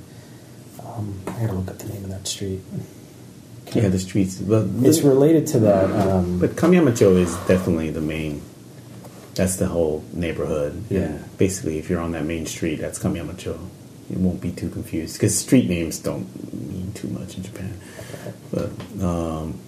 Um, 0.96 1.20
I 1.26 1.40
gotta 1.40 1.54
look 1.54 1.68
up 1.68 1.78
the 1.78 1.88
name 1.88 2.04
of 2.04 2.10
that 2.10 2.26
street. 2.26 2.60
Yeah, 3.72 3.88
the 3.88 3.98
streets. 3.98 4.36
But 4.36 4.66
It's 4.82 5.00
related 5.00 5.46
to 5.48 5.60
that. 5.60 5.90
Um, 5.90 6.38
But 6.38 6.56
Kamiyamacho 6.56 7.16
is 7.16 7.34
definitely 7.48 7.90
the 7.90 8.00
main. 8.00 8.42
That's 9.34 9.56
the 9.56 9.66
whole 9.66 10.04
neighborhood. 10.12 10.84
Yeah. 10.90 11.00
And 11.00 11.38
basically, 11.38 11.78
if 11.78 11.88
you're 11.88 12.00
on 12.00 12.12
that 12.12 12.24
main 12.24 12.44
street, 12.46 12.76
that's 12.76 12.98
Kamiyamacho. 12.98 13.58
You 14.10 14.18
won't 14.18 14.42
be 14.42 14.50
too 14.50 14.68
confused 14.68 15.14
because 15.14 15.38
street 15.38 15.68
names 15.70 15.98
don't 15.98 16.26
mean 16.52 16.92
too 16.92 17.08
much 17.08 17.36
in 17.36 17.42
Japan. 17.44 17.72
But 18.50 18.70
um, 19.02 19.58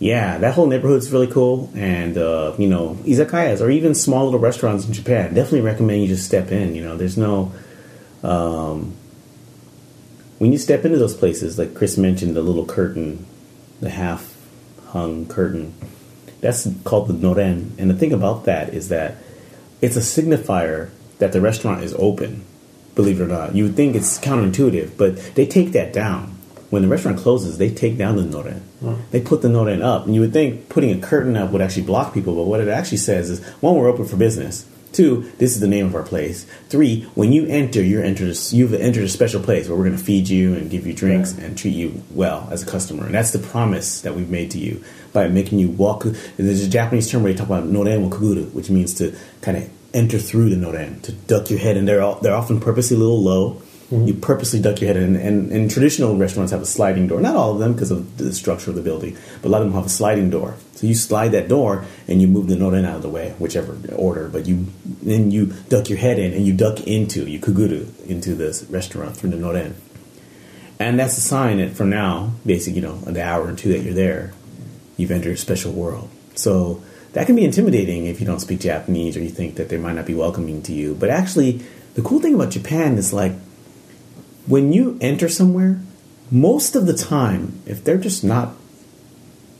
yeah, 0.00 0.38
that 0.38 0.54
whole 0.54 0.66
neighborhood's 0.66 1.12
really 1.12 1.28
cool. 1.28 1.70
And 1.76 2.18
uh, 2.18 2.54
you 2.58 2.66
know, 2.66 2.98
izakayas 3.04 3.60
or 3.60 3.70
even 3.70 3.94
small 3.94 4.24
little 4.24 4.40
restaurants 4.40 4.84
in 4.84 4.92
Japan 4.92 5.32
definitely 5.34 5.60
recommend 5.60 6.02
you 6.02 6.08
just 6.08 6.24
step 6.24 6.50
in. 6.50 6.74
You 6.74 6.82
know, 6.82 6.96
there's 6.96 7.16
no. 7.16 7.52
Um, 8.24 8.94
when 10.38 10.52
you 10.52 10.58
step 10.58 10.84
into 10.84 10.98
those 10.98 11.16
places, 11.16 11.58
like 11.58 11.74
Chris 11.74 11.96
mentioned, 11.96 12.34
the 12.36 12.42
little 12.42 12.66
curtain, 12.66 13.26
the 13.80 13.90
half 13.90 14.36
hung 14.88 15.26
curtain, 15.26 15.74
that's 16.40 16.68
called 16.84 17.08
the 17.08 17.14
noren. 17.14 17.70
And 17.78 17.90
the 17.90 17.94
thing 17.94 18.12
about 18.12 18.44
that 18.44 18.74
is 18.74 18.88
that 18.88 19.16
it's 19.80 19.96
a 19.96 20.00
signifier 20.00 20.90
that 21.18 21.32
the 21.32 21.40
restaurant 21.40 21.82
is 21.82 21.94
open, 21.94 22.44
believe 22.94 23.20
it 23.20 23.24
or 23.24 23.28
not. 23.28 23.54
You 23.54 23.64
would 23.64 23.76
think 23.76 23.94
it's 23.96 24.18
counterintuitive, 24.18 24.96
but 24.96 25.16
they 25.34 25.46
take 25.46 25.72
that 25.72 25.92
down. 25.92 26.32
When 26.70 26.82
the 26.82 26.88
restaurant 26.88 27.18
closes, 27.18 27.58
they 27.58 27.70
take 27.70 27.96
down 27.96 28.16
the 28.16 28.22
noren. 28.22 28.62
They 29.12 29.20
put 29.20 29.42
the 29.42 29.48
noren 29.48 29.82
up. 29.82 30.06
And 30.06 30.14
you 30.14 30.20
would 30.22 30.32
think 30.32 30.68
putting 30.68 30.90
a 30.90 31.00
curtain 31.00 31.36
up 31.36 31.50
would 31.52 31.62
actually 31.62 31.84
block 31.84 32.12
people, 32.12 32.34
but 32.34 32.44
what 32.44 32.60
it 32.60 32.68
actually 32.68 32.98
says 32.98 33.30
is 33.30 33.44
one, 33.60 33.76
we're 33.76 33.88
open 33.88 34.06
for 34.06 34.16
business. 34.16 34.66
Two, 34.94 35.30
this 35.38 35.50
is 35.54 35.60
the 35.60 35.66
name 35.66 35.86
of 35.86 35.94
our 35.96 36.04
place. 36.04 36.46
Three, 36.68 37.02
when 37.16 37.32
you 37.32 37.46
enter, 37.46 37.82
you're 37.82 38.04
entered, 38.04 38.36
you've 38.52 38.72
entered 38.72 39.02
a 39.02 39.08
special 39.08 39.42
place 39.42 39.68
where 39.68 39.76
we're 39.76 39.84
going 39.86 39.96
to 39.98 40.02
feed 40.02 40.28
you 40.28 40.54
and 40.54 40.70
give 40.70 40.86
you 40.86 40.94
drinks 40.94 41.34
Right. 41.34 41.42
and 41.42 41.58
treat 41.58 41.74
you 41.74 42.02
well 42.12 42.48
as 42.52 42.62
a 42.62 42.66
customer. 42.66 43.04
And 43.04 43.12
that's 43.12 43.32
the 43.32 43.40
promise 43.40 44.00
that 44.02 44.14
we've 44.14 44.30
made 44.30 44.52
to 44.52 44.58
you 44.58 44.82
by 45.12 45.26
making 45.26 45.58
you 45.58 45.68
walk. 45.68 46.04
There's 46.36 46.62
a 46.64 46.68
Japanese 46.68 47.10
term 47.10 47.24
where 47.24 47.32
they 47.32 47.36
talk 47.38 47.48
about 47.48 47.64
noren 47.64 48.02
wo 48.02 48.08
kuguru, 48.08 48.52
which 48.52 48.70
means 48.70 48.94
to 48.94 49.14
kind 49.42 49.56
of 49.58 49.68
enter 49.92 50.18
through 50.18 50.50
the 50.50 50.56
noren, 50.56 51.02
to 51.02 51.12
duck 51.12 51.50
your 51.50 51.58
head. 51.58 51.76
And 51.76 51.88
they're 51.88 52.00
all, 52.00 52.20
they're 52.20 52.34
often 52.34 52.60
purposely 52.60 52.96
a 52.96 53.00
little 53.00 53.20
low. 53.20 53.60
You 54.02 54.14
purposely 54.14 54.60
duck 54.60 54.80
your 54.80 54.88
head 54.88 54.96
in. 54.96 55.16
And, 55.16 55.52
and 55.52 55.70
traditional 55.70 56.16
restaurants 56.16 56.52
have 56.52 56.60
a 56.60 56.66
sliding 56.66 57.06
door. 57.06 57.20
Not 57.20 57.36
all 57.36 57.52
of 57.52 57.58
them 57.60 57.74
because 57.74 57.90
of 57.90 58.18
the 58.18 58.32
structure 58.32 58.70
of 58.70 58.76
the 58.76 58.82
building, 58.82 59.16
but 59.40 59.48
a 59.48 59.50
lot 59.50 59.62
of 59.62 59.68
them 59.68 59.74
have 59.74 59.86
a 59.86 59.90
sliding 59.90 60.30
door. 60.30 60.56
So 60.72 60.86
you 60.86 60.94
slide 60.94 61.28
that 61.28 61.48
door 61.48 61.84
and 62.08 62.20
you 62.20 62.26
move 62.26 62.48
the 62.48 62.56
noren 62.56 62.84
out 62.84 62.96
of 62.96 63.02
the 63.02 63.08
way, 63.08 63.34
whichever 63.38 63.78
order. 63.94 64.28
But 64.28 64.46
you 64.46 64.66
then 65.02 65.30
you 65.30 65.54
duck 65.68 65.88
your 65.88 65.98
head 65.98 66.18
in 66.18 66.32
and 66.32 66.46
you 66.46 66.52
duck 66.52 66.80
into, 66.80 67.26
you 67.26 67.38
kuguru 67.38 67.88
into 68.06 68.34
this 68.34 68.64
restaurant 68.64 69.16
through 69.16 69.30
the 69.30 69.36
noren. 69.36 69.74
And 70.80 70.98
that's 70.98 71.16
a 71.16 71.20
sign 71.20 71.58
that 71.58 71.72
from 71.72 71.90
now, 71.90 72.32
basically, 72.44 72.80
you 72.80 72.86
know, 72.86 72.98
an 73.06 73.16
hour 73.16 73.46
or 73.46 73.54
two 73.54 73.72
that 73.72 73.82
you're 73.82 73.94
there, 73.94 74.32
you've 74.96 75.12
entered 75.12 75.34
a 75.34 75.36
special 75.36 75.72
world. 75.72 76.10
So 76.34 76.82
that 77.12 77.26
can 77.26 77.36
be 77.36 77.44
intimidating 77.44 78.06
if 78.06 78.20
you 78.20 78.26
don't 78.26 78.40
speak 78.40 78.60
Japanese 78.60 79.16
or 79.16 79.20
you 79.20 79.30
think 79.30 79.54
that 79.54 79.68
they 79.68 79.78
might 79.78 79.94
not 79.94 80.06
be 80.06 80.14
welcoming 80.14 80.62
to 80.62 80.72
you. 80.72 80.96
But 80.96 81.10
actually, 81.10 81.62
the 81.94 82.02
cool 82.02 82.20
thing 82.20 82.34
about 82.34 82.50
Japan 82.50 82.98
is 82.98 83.12
like 83.12 83.32
when 84.46 84.72
you 84.72 84.98
enter 85.00 85.28
somewhere, 85.28 85.80
most 86.30 86.76
of 86.76 86.86
the 86.86 86.94
time, 86.94 87.60
if 87.66 87.84
they're 87.84 87.98
just 87.98 88.24
not 88.24 88.54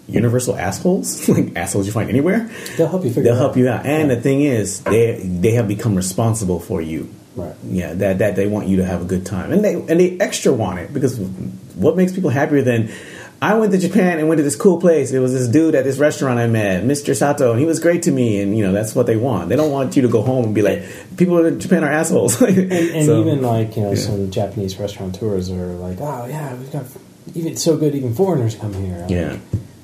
universal 0.06 0.56
assholes, 0.56 1.28
like 1.28 1.56
assholes 1.56 1.86
you 1.86 1.92
find 1.92 2.08
anywhere, 2.08 2.50
they'll 2.76 2.88
help 2.88 3.04
you 3.04 3.10
figure. 3.10 3.24
they'll 3.24 3.34
it 3.34 3.38
help 3.38 3.52
out. 3.52 3.56
you 3.56 3.68
out. 3.68 3.86
And 3.86 4.10
the 4.10 4.20
thing 4.20 4.42
is, 4.42 4.80
they 4.82 5.20
they 5.22 5.52
have 5.52 5.68
become 5.68 5.94
responsible 5.94 6.60
for 6.60 6.80
you. 6.80 7.12
Right. 7.36 7.54
Yeah, 7.64 7.94
that 7.94 8.18
that 8.18 8.36
they 8.36 8.46
want 8.46 8.68
you 8.68 8.76
to 8.76 8.84
have 8.84 9.02
a 9.02 9.04
good 9.04 9.26
time, 9.26 9.52
and 9.52 9.64
they 9.64 9.74
and 9.74 10.00
they 10.00 10.18
extra 10.20 10.52
want 10.52 10.78
it 10.78 10.92
because 10.92 11.18
what 11.18 11.96
makes 11.96 12.12
people 12.12 12.30
happier 12.30 12.62
than 12.62 12.92
I 13.42 13.54
went 13.54 13.72
to 13.72 13.78
Japan 13.78 14.18
and 14.18 14.28
went 14.28 14.38
to 14.38 14.42
this 14.42 14.56
cool 14.56 14.80
place. 14.80 15.12
It 15.12 15.18
was 15.18 15.32
this 15.32 15.48
dude 15.48 15.74
at 15.74 15.84
this 15.84 15.98
restaurant 15.98 16.38
I 16.38 16.46
met, 16.46 16.84
Mr. 16.84 17.14
Sato, 17.14 17.50
and 17.50 17.60
he 17.60 17.66
was 17.66 17.78
great 17.78 18.02
to 18.04 18.10
me. 18.10 18.40
And 18.40 18.56
you 18.56 18.64
know 18.64 18.72
that's 18.72 18.94
what 18.94 19.06
they 19.06 19.16
want. 19.16 19.48
They 19.50 19.56
don't 19.56 19.70
want 19.70 19.96
you 19.96 20.02
to 20.02 20.08
go 20.08 20.22
home 20.22 20.46
and 20.46 20.54
be 20.54 20.62
like, 20.62 20.82
people 21.16 21.44
in 21.44 21.60
Japan 21.60 21.84
are 21.84 21.90
assholes. 21.90 22.40
And, 22.42 22.72
and 22.72 23.06
So, 23.06 23.20
even 23.20 23.42
like 23.42 23.76
you 23.76 23.82
know 23.82 23.90
yeah. 23.90 23.96
some 23.96 24.30
Japanese 24.30 24.78
restaurateurs 24.78 25.50
are 25.50 25.74
like, 25.74 25.98
oh 26.00 26.26
yeah, 26.26 26.54
we've 26.54 26.72
got 26.72 26.84
even 27.34 27.56
so 27.56 27.76
good 27.76 27.94
even 27.94 28.14
foreigners 28.14 28.54
come 28.54 28.72
here. 28.74 28.98
Like, 28.98 29.10
Yeah. 29.10 29.38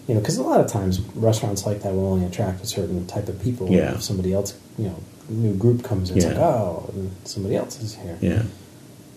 You 0.08 0.14
know, 0.14 0.20
because 0.20 0.38
a 0.38 0.42
lot 0.42 0.60
of 0.60 0.66
times 0.66 1.00
restaurants 1.14 1.66
like 1.66 1.82
that 1.82 1.92
will 1.94 2.06
only 2.12 2.26
attract 2.26 2.62
a 2.62 2.66
certain 2.66 3.06
type 3.06 3.28
of 3.28 3.40
people. 3.42 3.70
Yeah. 3.70 3.94
If 3.94 4.02
somebody 4.02 4.32
else, 4.32 4.58
you 4.78 4.86
know, 4.86 4.96
new 5.28 5.54
group 5.54 5.84
comes 5.84 6.10
in, 6.10 6.16
it's 6.16 6.24
Yeah. 6.26 6.32
like, 6.32 6.40
oh, 6.40 6.92
somebody 7.24 7.54
else 7.56 7.80
is 7.80 7.94
here. 7.94 8.18
yeah, 8.20 8.42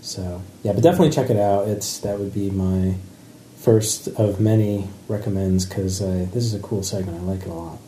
So 0.02 0.42
yeah, 0.64 0.74
but 0.74 0.84
definitely 0.84 1.10
check 1.12 1.30
it 1.30 1.38
out. 1.38 1.68
It's 1.68 2.00
that 2.00 2.20
would 2.20 2.34
be 2.34 2.50
my 2.52 2.96
first 3.64 4.08
of 4.20 4.40
many 4.40 4.88
recommends 5.08 5.66
because 5.66 6.02
uh, 6.02 6.28
this 6.34 6.44
is 6.44 6.54
a 6.54 6.60
cool 6.60 6.84
segment. 6.84 7.18
I 7.18 7.22
like 7.24 7.42
it 7.42 7.48
a 7.48 7.54
lot. 7.54 7.80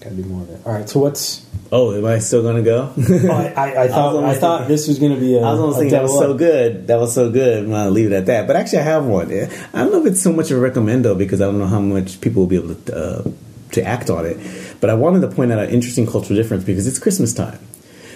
Got 0.00 0.10
to 0.10 0.14
do 0.16 0.22
more 0.24 0.42
of 0.42 0.50
it. 0.50 0.60
All 0.64 0.72
right, 0.72 0.88
so 0.88 1.00
what's? 1.00 1.46
Oh, 1.72 1.94
am 1.94 2.04
I 2.06 2.18
still 2.20 2.42
gonna 2.42 2.62
go? 2.62 2.92
Oh, 2.98 3.30
I, 3.30 3.52
I, 3.54 3.82
I 3.84 3.88
thought 3.94 4.14
I, 4.14 4.16
almost 4.16 4.40
thought 4.40 4.58
thinking- 4.60 4.74
this 4.74 4.88
was 4.88 4.98
to 4.98 5.16
be 5.16 5.36
a. 5.36 5.40
I 5.40 5.50
was 5.52 5.60
almost 5.60 5.78
thinking 5.78 5.92
that 5.92 6.02
was 6.02 6.12
double 6.12 6.22
so 6.32 6.34
good. 6.38 6.86
That 6.86 6.98
was 6.98 7.14
so 7.14 7.30
good. 7.30 7.64
I'm 7.64 7.70
gonna 7.70 7.90
leave 7.90 8.06
it 8.12 8.14
at 8.14 8.26
that. 8.26 8.46
But 8.46 8.56
actually, 8.56 8.78
I 8.78 8.82
have 8.82 9.04
one. 9.04 9.26
I 9.30 9.46
don't 9.74 9.92
know 9.92 10.00
if 10.04 10.12
it's 10.12 10.22
so 10.22 10.32
much 10.32 10.50
of 10.50 10.58
a 10.58 10.60
recommendo 10.60 11.16
because 11.16 11.40
I 11.40 11.44
don't 11.46 11.58
know 11.58 11.66
how 11.66 11.80
much 11.80 12.20
people 12.20 12.42
will 12.42 12.48
be 12.48 12.56
able 12.56 12.74
to 12.74 12.96
uh, 12.96 13.30
to 13.72 13.82
act 13.82 14.10
on 14.10 14.26
it. 14.26 14.38
But 14.80 14.90
I 14.90 14.94
wanted 14.94 15.20
to 15.20 15.28
point 15.28 15.52
out 15.52 15.58
an 15.58 15.70
interesting 15.70 16.06
cultural 16.06 16.34
difference 16.34 16.64
because 16.64 16.86
it's 16.86 16.98
Christmas 16.98 17.34
time. 17.34 17.58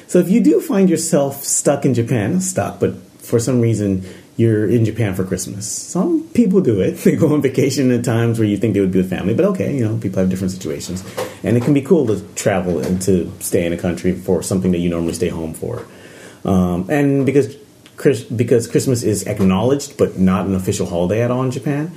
So 0.07 0.19
if 0.19 0.29
you 0.29 0.43
do 0.43 0.61
find 0.61 0.89
yourself 0.91 1.45
stuck 1.45 1.85
in 1.85 1.95
Japan, 1.95 2.41
stuck, 2.41 2.81
but 2.81 2.97
for 3.21 3.39
some 3.39 3.61
reason 3.61 4.05
you're 4.37 4.69
in 4.69 4.85
Japan 4.85 5.15
for 5.15 5.25
Christmas. 5.25 5.71
Some 5.71 6.25
people 6.35 6.61
do 6.61 6.81
it. 6.81 6.99
They 7.05 7.17
go 7.17 7.33
on 7.33 7.43
vacation 7.43 7.91
at 7.93 8.05
times 8.05 8.39
where 8.39 8.49
you 8.49 8.57
think 8.57 8.75
they 8.75 8.81
would 8.81 8.93
be 8.93 8.99
with 8.99 9.11
family, 9.11 9.35
but 9.35 9.45
okay, 9.47 9.77
you 9.77 9.85
know, 9.85 9.97
people 9.99 10.19
have 10.19 10.31
different 10.31 10.53
situations. 10.53 11.05
And 11.43 11.57
it 11.57 11.63
can 11.63 11.75
be 11.75 11.83
cool 11.83 12.07
to 12.07 12.21
travel 12.35 12.81
and 12.81 13.01
to 13.03 13.31
stay 13.41 13.65
in 13.65 13.73
a 13.73 13.77
country 13.77 14.13
for 14.13 14.43
something 14.43 14.73
that 14.73 14.79
you 14.79 14.89
normally 14.89 15.13
stay 15.13 15.29
home 15.29 15.55
for. 15.55 15.87
Um, 16.45 16.89
and 16.91 17.25
because 17.25 17.57
Chris, 17.97 18.25
because 18.25 18.67
Christmas 18.67 19.03
is 19.03 19.27
acknowledged 19.27 19.97
but 19.97 20.19
not 20.19 20.47
an 20.47 20.55
official 20.55 20.87
holiday 20.87 21.23
at 21.23 21.31
all 21.31 21.43
in 21.43 21.51
Japan, 21.51 21.93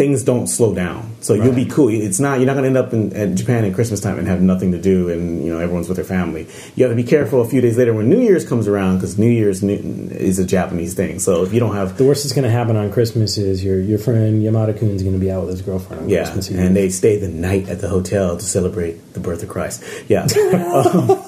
things 0.00 0.22
don't 0.22 0.46
slow 0.46 0.74
down. 0.74 1.14
So 1.20 1.34
you'll 1.34 1.54
be 1.54 1.66
cool. 1.66 1.90
It's 1.90 2.18
not 2.18 2.38
you're 2.38 2.46
not 2.46 2.54
going 2.54 2.72
to 2.72 2.78
end 2.78 2.78
up 2.78 2.94
in 2.94 3.12
at 3.14 3.34
Japan 3.36 3.66
at 3.66 3.74
Christmas 3.74 4.00
time 4.00 4.18
and 4.18 4.26
have 4.26 4.40
nothing 4.40 4.72
to 4.72 4.80
do, 4.80 5.10
and 5.10 5.44
you 5.44 5.52
know 5.52 5.58
everyone's 5.58 5.88
with 5.88 5.96
their 5.96 6.06
family. 6.06 6.46
You 6.74 6.84
have 6.84 6.92
to 6.92 6.96
be 6.96 7.04
careful 7.04 7.42
a 7.42 7.44
few 7.44 7.60
days 7.60 7.76
later 7.76 7.92
when 7.92 8.08
New 8.08 8.18
Year's 8.20 8.48
comes 8.48 8.66
around 8.66 8.96
because 8.96 9.18
New 9.18 9.28
Year's 9.28 9.62
new- 9.62 9.74
is 9.74 10.38
a 10.38 10.46
Japanese 10.46 10.94
thing. 10.94 11.18
So 11.18 11.42
if 11.44 11.52
you 11.52 11.60
don't 11.60 11.74
have 11.74 11.98
The 11.98 12.04
worst 12.04 12.24
that's 12.24 12.32
going 12.34 12.44
to 12.44 12.50
happen 12.50 12.76
on 12.76 12.90
Christmas 12.90 13.36
is 13.36 13.62
your 13.62 13.78
your 13.78 13.98
friend 13.98 14.42
Yamada 14.42 14.78
Kun's 14.78 15.02
going 15.02 15.12
to 15.12 15.20
be 15.20 15.30
out 15.30 15.42
with 15.42 15.50
his 15.50 15.60
girlfriend 15.60 16.04
on 16.04 16.08
yeah, 16.08 16.22
Christmas 16.22 16.50
Eve. 16.50 16.58
and 16.60 16.74
they 16.74 16.88
stay 16.88 17.18
the 17.18 17.28
night 17.28 17.68
at 17.68 17.82
the 17.82 17.88
hotel 17.88 18.38
to 18.38 18.42
celebrate 18.42 19.12
the 19.12 19.20
birth 19.20 19.42
of 19.42 19.50
Christ. 19.50 19.84
Yeah, 20.08 20.26
Um, 20.80 21.22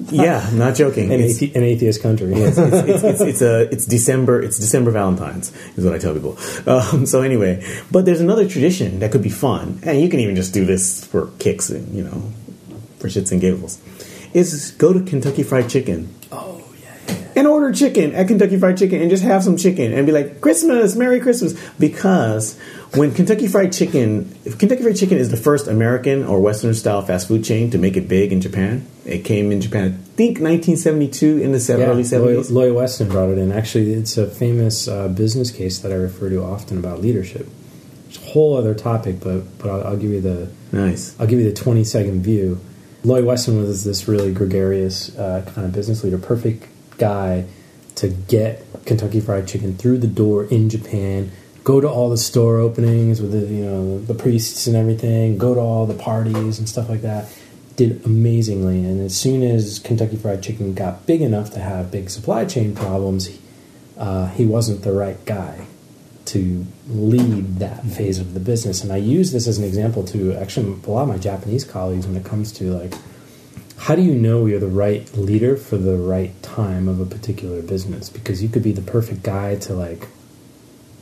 yeah, 0.10 0.48
not 0.54 0.74
joking. 0.74 1.12
an, 1.12 1.20
athe- 1.20 1.54
an 1.54 1.62
atheist 1.62 2.02
country. 2.02 2.32
it's, 2.34 2.56
it's, 2.56 3.02
it's, 3.02 3.20
it's 3.20 3.42
a 3.42 3.62
it's 3.72 3.86
December 3.86 4.40
it's 4.40 4.58
December 4.58 4.90
Valentine's 4.90 5.54
is 5.76 5.84
what 5.84 5.94
I 5.94 5.98
tell 5.98 6.14
people. 6.14 6.38
Um, 6.66 7.04
so 7.06 7.22
anyway, 7.22 7.64
but 7.90 8.04
there's 8.04 8.20
another 8.20 8.48
tradition 8.48 9.00
that 9.00 9.12
could 9.12 9.22
be 9.22 9.30
fun, 9.30 9.80
and 9.84 10.00
you 10.00 10.08
can 10.08 10.20
even 10.20 10.36
just 10.36 10.54
do 10.54 10.64
this 10.64 11.04
for 11.04 11.30
kicks 11.38 11.68
and 11.70 11.94
you 11.94 12.04
know 12.04 12.32
for 12.98 13.08
shits 13.08 13.30
and 13.32 13.40
giggles. 13.40 13.80
Is 14.32 14.70
go 14.72 14.92
to 14.92 15.00
Kentucky 15.02 15.42
Fried 15.42 15.68
Chicken 15.68 16.14
oh 16.30 16.62
yeah, 16.80 16.96
yeah. 17.08 17.28
and 17.36 17.46
order 17.46 17.72
chicken 17.72 18.14
at 18.14 18.28
Kentucky 18.28 18.58
Fried 18.58 18.78
Chicken 18.78 19.00
and 19.00 19.10
just 19.10 19.24
have 19.24 19.42
some 19.42 19.56
chicken 19.56 19.92
and 19.92 20.06
be 20.06 20.12
like, 20.12 20.40
Christmas, 20.40 20.94
Merry 20.94 21.18
Christmas. 21.20 21.58
Because 21.78 22.58
when 22.94 23.14
Kentucky 23.14 23.46
Fried 23.46 23.72
Chicken, 23.72 24.34
Kentucky 24.58 24.82
Fried 24.82 24.96
Chicken 24.96 25.18
is 25.18 25.30
the 25.30 25.36
first 25.36 25.68
American 25.68 26.24
or 26.24 26.40
Western 26.40 26.74
style 26.74 27.02
fast 27.02 27.28
food 27.28 27.44
chain 27.44 27.70
to 27.70 27.78
make 27.78 27.96
it 27.96 28.08
big 28.08 28.32
in 28.32 28.40
Japan. 28.40 28.86
It 29.04 29.24
came 29.24 29.52
in 29.52 29.60
Japan, 29.60 29.84
I 29.84 29.90
think 30.16 30.40
1972 30.40 31.38
in 31.38 31.52
the 31.52 31.60
sev- 31.60 31.80
early 31.80 32.02
70s. 32.02 32.50
Loy, 32.50 32.68
Loy 32.68 32.74
Weston 32.74 33.08
brought 33.08 33.30
it 33.30 33.38
in. 33.38 33.52
Actually, 33.52 33.92
it's 33.92 34.16
a 34.16 34.26
famous 34.26 34.88
uh, 34.88 35.08
business 35.08 35.50
case 35.50 35.78
that 35.80 35.92
I 35.92 35.96
refer 35.96 36.28
to 36.30 36.42
often 36.42 36.78
about 36.78 37.00
leadership. 37.00 37.48
It's 38.08 38.18
a 38.18 38.30
whole 38.30 38.56
other 38.56 38.74
topic, 38.74 39.20
but 39.20 39.58
but 39.58 39.70
I'll, 39.70 39.86
I'll 39.88 39.96
give 39.96 40.10
you 40.10 40.20
the 40.20 40.50
Nice. 40.72 41.18
I'll 41.18 41.26
give 41.26 41.38
you 41.38 41.50
the 41.50 41.56
20 41.56 41.84
second 41.84 42.22
view. 42.22 42.60
Lloyd 43.02 43.24
Weston 43.24 43.58
was 43.58 43.84
this 43.84 44.06
really 44.06 44.32
gregarious 44.32 45.16
uh, 45.16 45.44
kind 45.54 45.66
of 45.66 45.72
business 45.72 46.04
leader, 46.04 46.18
perfect 46.18 46.66
guy 46.98 47.46
to 47.96 48.08
get 48.08 48.64
Kentucky 48.84 49.20
Fried 49.20 49.48
Chicken 49.48 49.76
through 49.76 49.98
the 49.98 50.06
door 50.06 50.44
in 50.44 50.68
Japan. 50.68 51.32
Go 51.62 51.80
to 51.80 51.88
all 51.88 52.08
the 52.08 52.16
store 52.16 52.58
openings 52.58 53.20
with 53.20 53.32
the 53.32 53.52
you 53.52 53.64
know 53.64 54.00
the 54.00 54.14
priests 54.14 54.66
and 54.66 54.76
everything. 54.76 55.38
Go 55.38 55.54
to 55.54 55.60
all 55.60 55.86
the 55.86 55.94
parties 55.94 56.58
and 56.58 56.68
stuff 56.68 56.88
like 56.88 57.02
that. 57.02 57.30
Did 57.76 58.04
amazingly, 58.04 58.84
and 58.84 59.00
as 59.00 59.16
soon 59.16 59.42
as 59.42 59.78
Kentucky 59.78 60.16
Fried 60.16 60.42
Chicken 60.42 60.74
got 60.74 61.06
big 61.06 61.22
enough 61.22 61.50
to 61.52 61.60
have 61.60 61.90
big 61.90 62.10
supply 62.10 62.44
chain 62.44 62.74
problems, 62.74 63.38
uh, 63.96 64.28
he 64.28 64.44
wasn't 64.44 64.82
the 64.82 64.92
right 64.92 65.22
guy 65.24 65.66
to 66.26 66.64
lead 66.88 67.58
that 67.58 67.84
phase 67.84 68.18
of 68.18 68.34
the 68.34 68.40
business. 68.40 68.84
And 68.84 68.92
I 68.92 68.98
use 68.98 69.32
this 69.32 69.48
as 69.48 69.58
an 69.58 69.64
example 69.64 70.04
to 70.04 70.32
actually 70.34 70.72
a 70.72 70.90
lot 70.90 71.02
of 71.02 71.08
my 71.08 71.18
Japanese 71.18 71.64
colleagues 71.64 72.06
when 72.06 72.16
it 72.16 72.24
comes 72.24 72.52
to 72.52 72.70
like, 72.72 72.94
how 73.76 73.96
do 73.96 74.02
you 74.02 74.14
know 74.14 74.46
you're 74.46 74.60
the 74.60 74.68
right 74.68 75.12
leader 75.14 75.56
for 75.56 75.76
the 75.76 75.96
right 75.96 76.40
time 76.42 76.86
of 76.86 77.00
a 77.00 77.06
particular 77.06 77.62
business? 77.62 78.08
Because 78.10 78.42
you 78.42 78.48
could 78.48 78.62
be 78.62 78.72
the 78.72 78.82
perfect 78.82 79.22
guy 79.22 79.56
to 79.56 79.74
like 79.74 80.06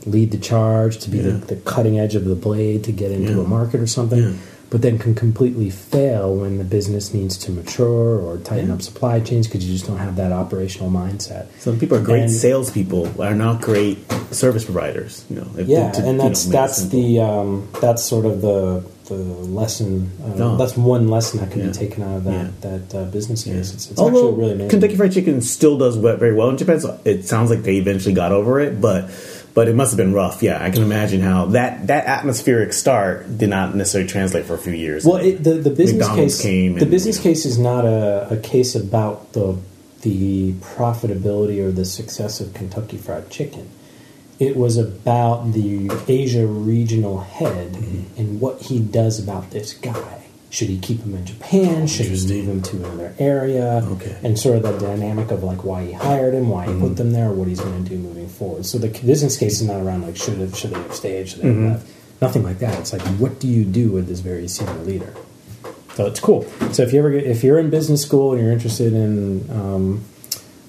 lead 0.07 0.31
the 0.31 0.39
charge, 0.39 0.99
to 0.99 1.11
be 1.11 1.19
the, 1.19 1.31
Yeah. 1.31 1.37
the 1.47 1.57
cutting 1.57 1.99
edge 1.99 2.15
of 2.15 2.25
the 2.25 2.35
blade 2.35 2.85
to 2.85 2.93
get 2.93 3.11
into 3.11 3.33
Yeah. 3.33 3.41
a 3.41 3.45
market 3.49 3.81
or 3.81 3.87
something. 3.87 4.19
Yeah. 4.23 4.31
But 4.71 4.83
then 4.83 4.99
can 4.99 5.15
completely 5.15 5.71
fail 5.71 6.35
when 6.37 6.59
the 6.59 6.65
business 6.65 7.15
needs 7.15 7.39
to 7.39 7.51
mature 7.51 8.19
or 8.19 8.37
tighten 8.37 8.69
Yeah. 8.69 8.75
up 8.75 8.83
supply 8.83 9.19
chains 9.21 9.47
because 9.47 9.65
you 9.65 9.73
just 9.73 9.87
don't 9.87 9.97
have 9.97 10.17
that 10.17 10.31
operational 10.31 10.91
mindset. 10.91 11.47
Some 11.59 11.79
people 11.79 11.97
are 11.97 12.03
great 12.03 12.25
And- 12.25 12.31
salespeople, 12.31 13.09
are 13.19 13.35
not 13.35 13.63
great 13.63 13.97
service 14.31 14.65
providers. 14.67 15.25
You 15.31 15.37
know, 15.37 15.47
if- 15.57 15.69
Yeah, 15.69 15.91
to- 15.93 15.99
and 16.01 16.07
you 16.09 16.13
know, 16.19 16.23
that's 16.25 16.45
that's 16.45 16.85
the 16.89 17.21
um, 17.21 17.69
that's 17.81 18.03
sort 18.05 18.27
of 18.27 18.43
the 18.43 18.83
the 19.09 19.15
lesson. 19.15 20.11
Uh, 20.23 20.37
No. 20.39 20.57
That's 20.59 20.77
one 20.77 21.09
lesson 21.09 21.41
that 21.41 21.51
can 21.51 21.61
Yeah. 21.63 21.67
be 21.69 21.73
taken 21.73 22.03
out 22.03 22.17
of 22.19 22.25
that 22.25 22.61
that 22.61 22.95
uh, 22.95 23.05
business 23.05 23.47
Yeah. 23.47 23.55
case. 23.55 23.73
It's, 23.73 23.91
it's 23.91 23.99
Although 23.99 24.19
actually 24.29 24.39
really 24.39 24.53
amazing. 24.53 24.69
Kentucky 24.69 24.97
Fried 24.97 25.13
Chicken 25.13 25.41
still 25.41 25.79
does 25.79 25.97
very 25.97 26.35
well 26.35 26.51
in 26.51 26.59
Japan, 26.59 26.79
so 26.79 26.99
it 27.07 27.27
sounds 27.27 27.49
like 27.49 27.63
they 27.63 27.77
eventually 27.77 28.13
got 28.15 28.33
over 28.33 28.61
it, 28.61 28.83
but 28.83 29.09
but 29.59 29.67
it 29.67 29.75
must 29.75 29.91
have 29.91 29.97
been 29.97 30.13
rough. 30.15 30.41
Yeah, 30.41 30.63
I 30.63 30.71
can 30.71 30.85
imagine 30.85 31.21
how 31.21 31.47
that 31.47 31.89
that 31.89 32.07
atmospheric 32.07 32.73
start 32.73 33.37
did 33.39 33.49
not 33.51 33.75
necessarily 33.75 34.09
translate 34.09 34.45
for 34.47 34.55
a 34.55 34.59
few 34.59 34.73
years. 34.73 35.05
Well, 35.05 35.17
it, 35.17 35.43
the 35.43 35.55
the 35.55 35.71
business 35.71 36.07
McDonald's 36.07 36.37
case 36.37 36.43
came 36.43 36.75
the 36.75 36.83
and, 36.83 36.91
business 36.93 37.17
you 37.17 37.23
know. 37.25 37.31
case 37.31 37.45
is 37.45 37.59
not 37.59 37.85
a, 37.85 38.29
a 38.31 38.37
case 38.37 38.77
about 38.77 39.33
the 39.33 39.59
the 40.03 40.53
profitability 40.61 41.59
or 41.61 41.73
the 41.73 41.85
success 41.85 42.41
of 42.41 42.55
Kentucky 42.55 42.99
Fried 42.99 43.31
Chicken. 43.31 43.69
It 44.39 44.57
was 44.57 44.77
about 44.77 45.51
the 45.55 45.91
Asia 46.07 46.47
regional 46.47 47.19
head 47.19 47.73
Mm-hmm. 47.73 48.21
and 48.21 48.41
what 48.41 48.63
he 48.63 48.79
does 48.79 49.19
about 49.19 49.51
this 49.51 49.73
guy. 49.73 50.28
Should 50.51 50.69
he 50.69 50.79
keep 50.79 51.01
him 51.03 51.15
in 51.15 51.27
Japan? 51.27 51.87
Should 51.87 52.07
he 52.07 52.27
move 52.43 52.49
him 52.49 52.63
to 52.63 52.77
another 52.79 53.15
area? 53.19 53.83
Okay. 53.85 54.17
And 54.23 54.39
sort 54.39 54.57
of 54.57 54.63
the 54.63 54.79
dynamic 54.79 55.31
of 55.31 55.43
like 55.43 55.63
why 55.63 55.85
he 55.85 55.93
hired 55.93 56.33
him, 56.35 56.49
why 56.49 56.65
he 56.65 56.71
Mm-hmm. 56.73 56.81
put 56.89 56.97
them 56.97 57.13
there, 57.13 57.31
what 57.31 57.49
he's 57.49 57.61
going 57.61 57.85
to 57.85 57.89
do 57.91 57.99
moving 57.99 58.29
forward. 58.29 58.65
So 58.65 58.79
the 58.79 58.89
business 59.05 59.37
case 59.37 59.61
is 59.61 59.67
not 59.69 59.81
around 59.83 60.03
like 60.03 60.17
should 60.17 60.39
have 60.39 60.57
should 60.57 60.71
they 60.71 60.81
have 60.81 60.95
stayed, 60.95 61.29
should 61.29 61.41
they 61.43 61.49
Mm-hmm. 61.49 61.67
left. 61.73 61.87
Nothing 62.23 62.43
like 62.45 62.59
that. 62.61 62.79
It's 62.81 62.93
like 62.95 63.03
what 63.21 63.39
do 63.41 63.47
you 63.47 63.65
do 63.65 63.91
with 63.91 64.09
this 64.09 64.21
very 64.21 64.49
senior 64.49 64.73
leader? 64.85 65.15
So 65.95 66.07
it's 66.07 66.21
cool. 66.21 66.45
So 66.73 66.83
if 66.83 66.93
you 66.93 66.99
ever 67.01 67.11
get, 67.11 67.25
if 67.25 67.45
you're 67.45 67.59
in 67.59 67.71
business 67.71 68.01
school 68.03 68.33
and 68.33 68.41
you're 68.43 68.53
interested 68.53 68.93
in 68.93 69.51
um, 69.51 70.05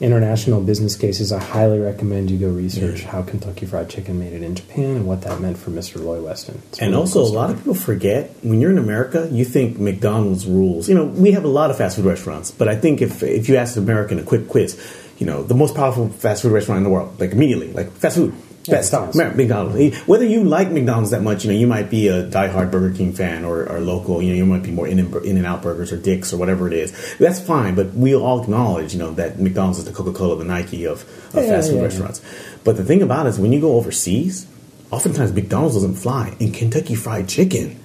international 0.01 0.61
business 0.61 0.95
cases, 0.95 1.31
I 1.31 1.39
highly 1.39 1.79
recommend 1.79 2.31
you 2.31 2.37
go 2.37 2.47
research 2.49 3.01
Yeah. 3.01 3.07
how 3.11 3.21
Kentucky 3.23 3.65
Fried 3.65 3.89
Chicken 3.89 4.17
made 4.19 4.33
it 4.33 4.41
in 4.43 4.55
Japan 4.55 4.95
and 4.95 5.05
what 5.07 5.21
that 5.23 5.41
meant 5.41 5.57
for 5.57 5.71
Mr. 5.71 6.01
Loy 6.03 6.21
Weston. 6.21 6.61
It's 6.69 6.79
And 6.79 6.91
really 6.91 7.01
also, 7.01 7.23
cool 7.23 7.31
a 7.31 7.35
lot 7.35 7.49
of 7.49 7.57
people 7.57 7.73
forget 7.73 8.31
when 8.41 8.61
you're 8.61 8.71
in 8.71 8.77
America, 8.77 9.27
you 9.31 9.43
think 9.45 9.77
McDonald's 9.77 10.45
rules. 10.47 10.87
You 10.87 10.95
know, 10.95 11.05
we 11.05 11.31
have 11.31 11.43
a 11.43 11.49
lot 11.49 11.69
of 11.69 11.77
fast 11.77 11.97
food 11.97 12.05
restaurants, 12.05 12.51
but 12.51 12.67
I 12.69 12.75
think 12.75 13.01
if 13.01 13.21
if 13.23 13.49
you 13.49 13.57
ask 13.57 13.75
an 13.75 13.83
American 13.83 14.19
a 14.19 14.23
quick 14.23 14.47
quiz, 14.47 14.77
you 15.17 15.25
know, 15.25 15.43
the 15.43 15.55
most 15.55 15.75
powerful 15.75 16.07
fast 16.09 16.43
food 16.43 16.53
restaurant 16.53 16.77
in 16.77 16.83
the 16.85 16.89
world, 16.89 17.19
like 17.19 17.31
immediately, 17.31 17.71
like 17.73 17.91
fast 17.91 18.15
food, 18.15 18.33
best 18.69 18.91
McDonald's. 18.91 19.37
McDonald's. 19.37 19.97
Whether 20.07 20.25
you 20.25 20.43
like 20.43 20.71
McDonald's 20.71 21.11
that 21.11 21.21
much, 21.21 21.45
you 21.45 21.51
know, 21.51 21.57
you 21.57 21.67
might 21.67 21.89
be 21.89 22.07
a 22.07 22.27
diehard 22.27 22.71
Burger 22.71 22.95
King 22.95 23.13
fan 23.13 23.45
or, 23.45 23.67
or 23.69 23.79
local. 23.79 24.21
You 24.21 24.29
know, 24.29 24.35
you 24.35 24.45
might 24.45 24.63
be 24.63 24.71
more 24.71 24.87
in 24.87 24.99
and, 24.99 25.13
in 25.25 25.37
and 25.37 25.45
out 25.45 25.61
burgers 25.61 25.91
or 25.91 25.97
Dick's 25.97 26.33
or 26.33 26.37
whatever 26.37 26.67
it 26.67 26.73
is. 26.73 27.17
That's 27.17 27.39
fine, 27.39 27.75
but 27.75 27.93
we 27.93 28.15
all 28.15 28.41
acknowledge, 28.41 28.93
you 28.93 28.99
know, 28.99 29.11
that 29.11 29.39
McDonald's 29.39 29.79
is 29.79 29.85
the 29.85 29.91
Coca 29.91 30.11
Cola, 30.13 30.37
the 30.37 30.45
Nike 30.45 30.85
of, 30.85 31.01
of 31.35 31.43
Yeah, 31.43 31.49
fast 31.49 31.69
food 31.69 31.75
yeah, 31.75 31.81
yeah. 31.81 31.87
restaurants. 31.87 32.21
But 32.63 32.77
the 32.77 32.83
thing 32.83 33.01
about 33.01 33.25
it 33.25 33.29
is, 33.29 33.39
when 33.39 33.51
you 33.53 33.61
go 33.61 33.75
overseas, 33.75 34.47
oftentimes 34.91 35.33
McDonald's 35.33 35.75
doesn't 35.75 35.95
fly. 35.95 36.35
In 36.39 36.51
Kentucky 36.51 36.95
Fried 36.95 37.27
Chicken, 37.29 37.79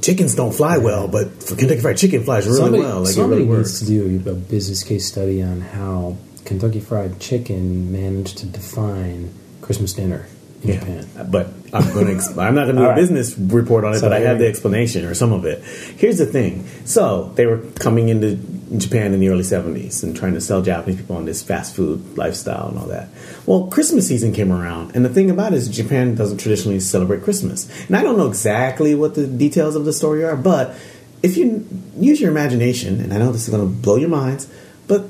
chickens 0.00 0.34
don't 0.34 0.52
fly 0.52 0.78
well, 0.78 1.08
but 1.08 1.42
for 1.42 1.56
Kentucky 1.56 1.80
Fried 1.80 1.96
Chicken 1.96 2.24
flies 2.24 2.46
really 2.46 2.58
somebody, 2.58 2.82
well. 2.82 3.00
Like 3.00 3.10
it 3.10 3.14
somebody 3.14 3.44
really 3.44 3.58
needs 3.58 3.80
works. 3.80 3.80
to 3.80 3.86
do 4.20 4.30
a 4.30 4.34
business 4.34 4.84
case 4.84 5.06
study 5.06 5.42
on 5.42 5.60
how 5.60 6.16
Kentucky 6.44 6.80
Fried 6.80 7.20
Chicken 7.20 7.92
managed 7.92 8.38
to 8.38 8.46
define 8.46 9.34
Christmas 9.68 9.92
dinner 9.92 10.26
in 10.62 10.68
Yeah, 10.70 10.78
Japan. 10.80 11.06
but 11.30 11.46
I'm 11.74 11.92
going 11.92 12.06
to. 12.06 12.14
Exp- 12.14 12.38
I'm 12.42 12.54
not 12.54 12.64
going 12.64 12.76
to 12.76 12.82
do 12.82 12.86
a 12.86 12.88
right. 12.88 12.96
business 12.96 13.36
report 13.38 13.84
on 13.84 13.92
it, 13.92 13.98
So 13.98 14.08
but 14.08 14.14
I 14.16 14.20
have 14.20 14.38
the 14.38 14.46
explanation 14.48 15.04
or 15.04 15.12
some 15.12 15.32
of 15.32 15.44
it. 15.44 15.62
Here's 15.98 16.16
the 16.16 16.24
thing: 16.26 16.66
so 16.86 17.32
they 17.36 17.44
were 17.44 17.58
coming 17.78 18.08
into 18.08 18.36
Japan 18.78 19.12
in 19.12 19.20
the 19.20 19.28
early 19.28 19.42
'70s 19.44 20.02
and 20.02 20.16
trying 20.16 20.32
to 20.34 20.40
sell 20.40 20.62
Japanese 20.62 20.96
people 21.00 21.16
on 21.16 21.26
this 21.26 21.42
fast 21.42 21.76
food 21.76 22.16
lifestyle 22.16 22.68
and 22.70 22.78
all 22.78 22.86
that. 22.86 23.08
Well, 23.46 23.66
Christmas 23.66 24.08
season 24.08 24.32
came 24.32 24.50
around, 24.50 24.96
and 24.96 25.04
the 25.04 25.10
thing 25.10 25.30
about 25.30 25.52
it 25.52 25.56
is 25.56 25.68
Japan 25.68 26.14
doesn't 26.14 26.38
traditionally 26.38 26.80
celebrate 26.80 27.22
Christmas. 27.22 27.68
And 27.86 27.94
I 27.96 28.02
don't 28.02 28.16
know 28.16 28.26
exactly 28.28 28.94
what 28.94 29.14
the 29.14 29.26
details 29.26 29.76
of 29.76 29.84
the 29.84 29.92
story 29.92 30.24
are, 30.24 30.34
but 30.36 30.74
if 31.22 31.36
you 31.36 31.66
use 31.98 32.20
your 32.20 32.30
imagination, 32.30 33.00
and 33.00 33.12
I 33.12 33.18
know 33.18 33.32
this 33.32 33.46
is 33.48 33.54
going 33.54 33.66
to 33.68 33.72
blow 33.82 33.96
your 33.96 34.08
minds, 34.08 34.48
but 34.86 35.04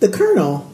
the 0.00 0.08
colonel 0.08 0.70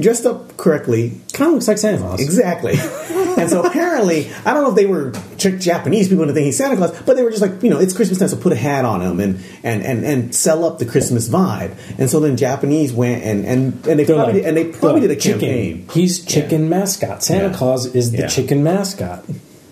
dressed 0.00 0.26
up 0.26 0.56
correctly 0.56 1.20
Kind 1.32 1.48
of 1.48 1.54
looks 1.54 1.68
like 1.68 1.78
Santa 1.78 1.98
Claus. 1.98 2.20
Exactly. 2.20 2.72
and 3.36 3.50
so 3.50 3.62
apparently, 3.62 4.30
I 4.44 4.54
don't 4.54 4.62
know 4.62 4.70
if 4.70 4.76
they 4.76 4.86
were 4.86 5.12
trick 5.38 5.58
Japanese 5.60 6.08
people 6.08 6.22
into 6.22 6.34
thinking 6.34 6.46
he's 6.46 6.56
Santa 6.58 6.76
Claus, 6.76 7.00
but 7.02 7.16
they 7.16 7.22
were 7.24 7.30
just 7.30 7.42
like, 7.42 7.62
you 7.62 7.70
know, 7.70 7.78
it's 7.80 7.92
Christmas 7.94 8.18
time, 8.18 8.28
so 8.28 8.36
put 8.36 8.52
a 8.52 8.56
hat 8.56 8.84
on 8.84 9.00
him 9.02 9.18
and 9.20 9.40
and 9.64 9.82
and, 9.82 10.04
and 10.04 10.34
sell 10.34 10.64
up 10.64 10.78
the 10.78 10.86
Christmas 10.86 11.28
vibe. 11.28 11.76
And 11.98 12.08
so 12.08 12.20
then 12.20 12.36
Japanese 12.36 12.92
went 12.92 13.24
and 13.24 13.44
and, 13.44 13.86
and 13.86 13.98
they 13.98 14.04
They're 14.04 14.16
probably 14.16 14.34
like- 14.34 14.42
did, 14.42 14.44
and 14.46 14.56
they 14.56 14.64
probably 14.78 15.00
did 15.00 15.10
a 15.10 15.16
chicken. 15.16 15.40
campaign. 15.40 15.88
He's 15.92 16.24
chicken 16.24 16.68
mascot. 16.68 17.22
Santa 17.24 17.48
Yeah. 17.48 17.56
Claus 17.56 17.86
is 17.86 18.12
the 18.12 18.18
Yeah. 18.18 18.26
chicken 18.28 18.62
mascot. 18.62 19.24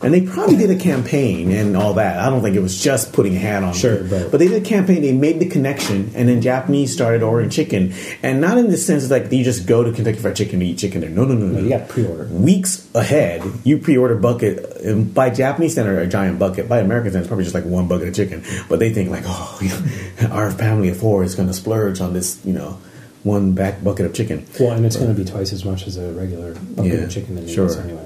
And 0.03 0.13
they 0.13 0.21
probably 0.23 0.57
did 0.57 0.71
a 0.71 0.77
campaign 0.77 1.51
and 1.53 1.77
all 1.77 1.95
that. 1.95 2.19
I 2.19 2.29
don't 2.31 2.43
think 2.43 2.57
it 2.57 2.61
was 2.61 2.83
just 2.83 3.13
putting 3.13 3.37
a 3.37 3.39
hat 3.39 3.63
on. 3.63 3.73
Sure, 3.75 3.99
him. 4.05 4.31
but- 4.31 4.39
they 4.39 4.49
did 4.49 4.61
a 4.63 4.65
campaign. 4.65 5.03
They 5.03 5.13
made 5.13 5.39
the 5.41 5.47
connection, 5.49 6.11
and 6.15 6.29
then 6.29 6.43
Japanese 6.43 6.93
started 6.93 7.23
ordering 7.23 7.51
chicken, 7.51 7.95
and 8.23 8.41
not 8.41 8.59
in 8.59 8.69
the 8.71 8.77
sense 8.77 9.11
like 9.11 9.31
you 9.31 9.45
just 9.45 9.67
go 9.67 9.85
to 9.85 9.93
Kentucky 9.93 10.19
Fried 10.19 10.35
Chicken 10.37 10.61
to 10.61 10.67
eat 10.67 10.79
chicken 10.79 11.01
there. 11.03 11.11
No, 11.11 11.25
no, 11.25 11.35
no, 11.35 11.47
no. 11.47 11.61
You 11.61 11.69
got 11.69 11.89
pre-order. 11.89 12.25
weeks 12.25 12.89
ahead, 12.95 13.43
you 13.65 13.79
pre-order 13.79 14.17
bucket 14.17 14.77
and 14.83 15.15
by 15.15 15.31
Japanese 15.31 15.73
standard 15.73 15.99
a 16.01 16.07
giant 16.09 16.39
bucket. 16.39 16.69
By 16.69 16.79
American 16.81 17.11
standards, 17.13 17.27
it's 17.27 17.29
probably 17.29 17.45
just 17.45 17.55
like 17.55 17.65
one 17.65 17.87
bucket 17.87 18.09
of 18.09 18.15
chicken. 18.15 18.43
But 18.69 18.79
they 18.81 18.93
think 18.93 19.11
like, 19.11 19.23
oh, 19.27 19.59
you 19.63 19.69
know, 20.29 20.35
our 20.35 20.51
family 20.51 20.89
of 20.89 20.97
four 20.97 21.23
is 21.23 21.35
going 21.37 21.49
to 21.49 21.55
splurge 21.55 22.01
on 22.01 22.13
this, 22.13 22.41
you 22.45 22.53
know, 22.53 22.79
one 23.23 23.53
back 23.53 23.85
bucket 23.85 24.07
of 24.07 24.15
chicken. 24.15 24.45
Well, 24.59 24.73
and 24.73 24.85
it's 24.85 24.97
going 24.97 25.15
to 25.15 25.23
be 25.23 25.25
twice 25.29 25.53
as 25.53 25.65
much 25.65 25.87
as 25.87 25.97
a 25.97 26.11
regular 26.13 26.55
bucket 26.55 26.93
Yeah, 26.93 26.99
of 27.05 27.11
chicken 27.13 27.39
in 27.39 27.47
the 27.47 27.53
sure. 27.53 27.71
Anyway. 27.81 28.02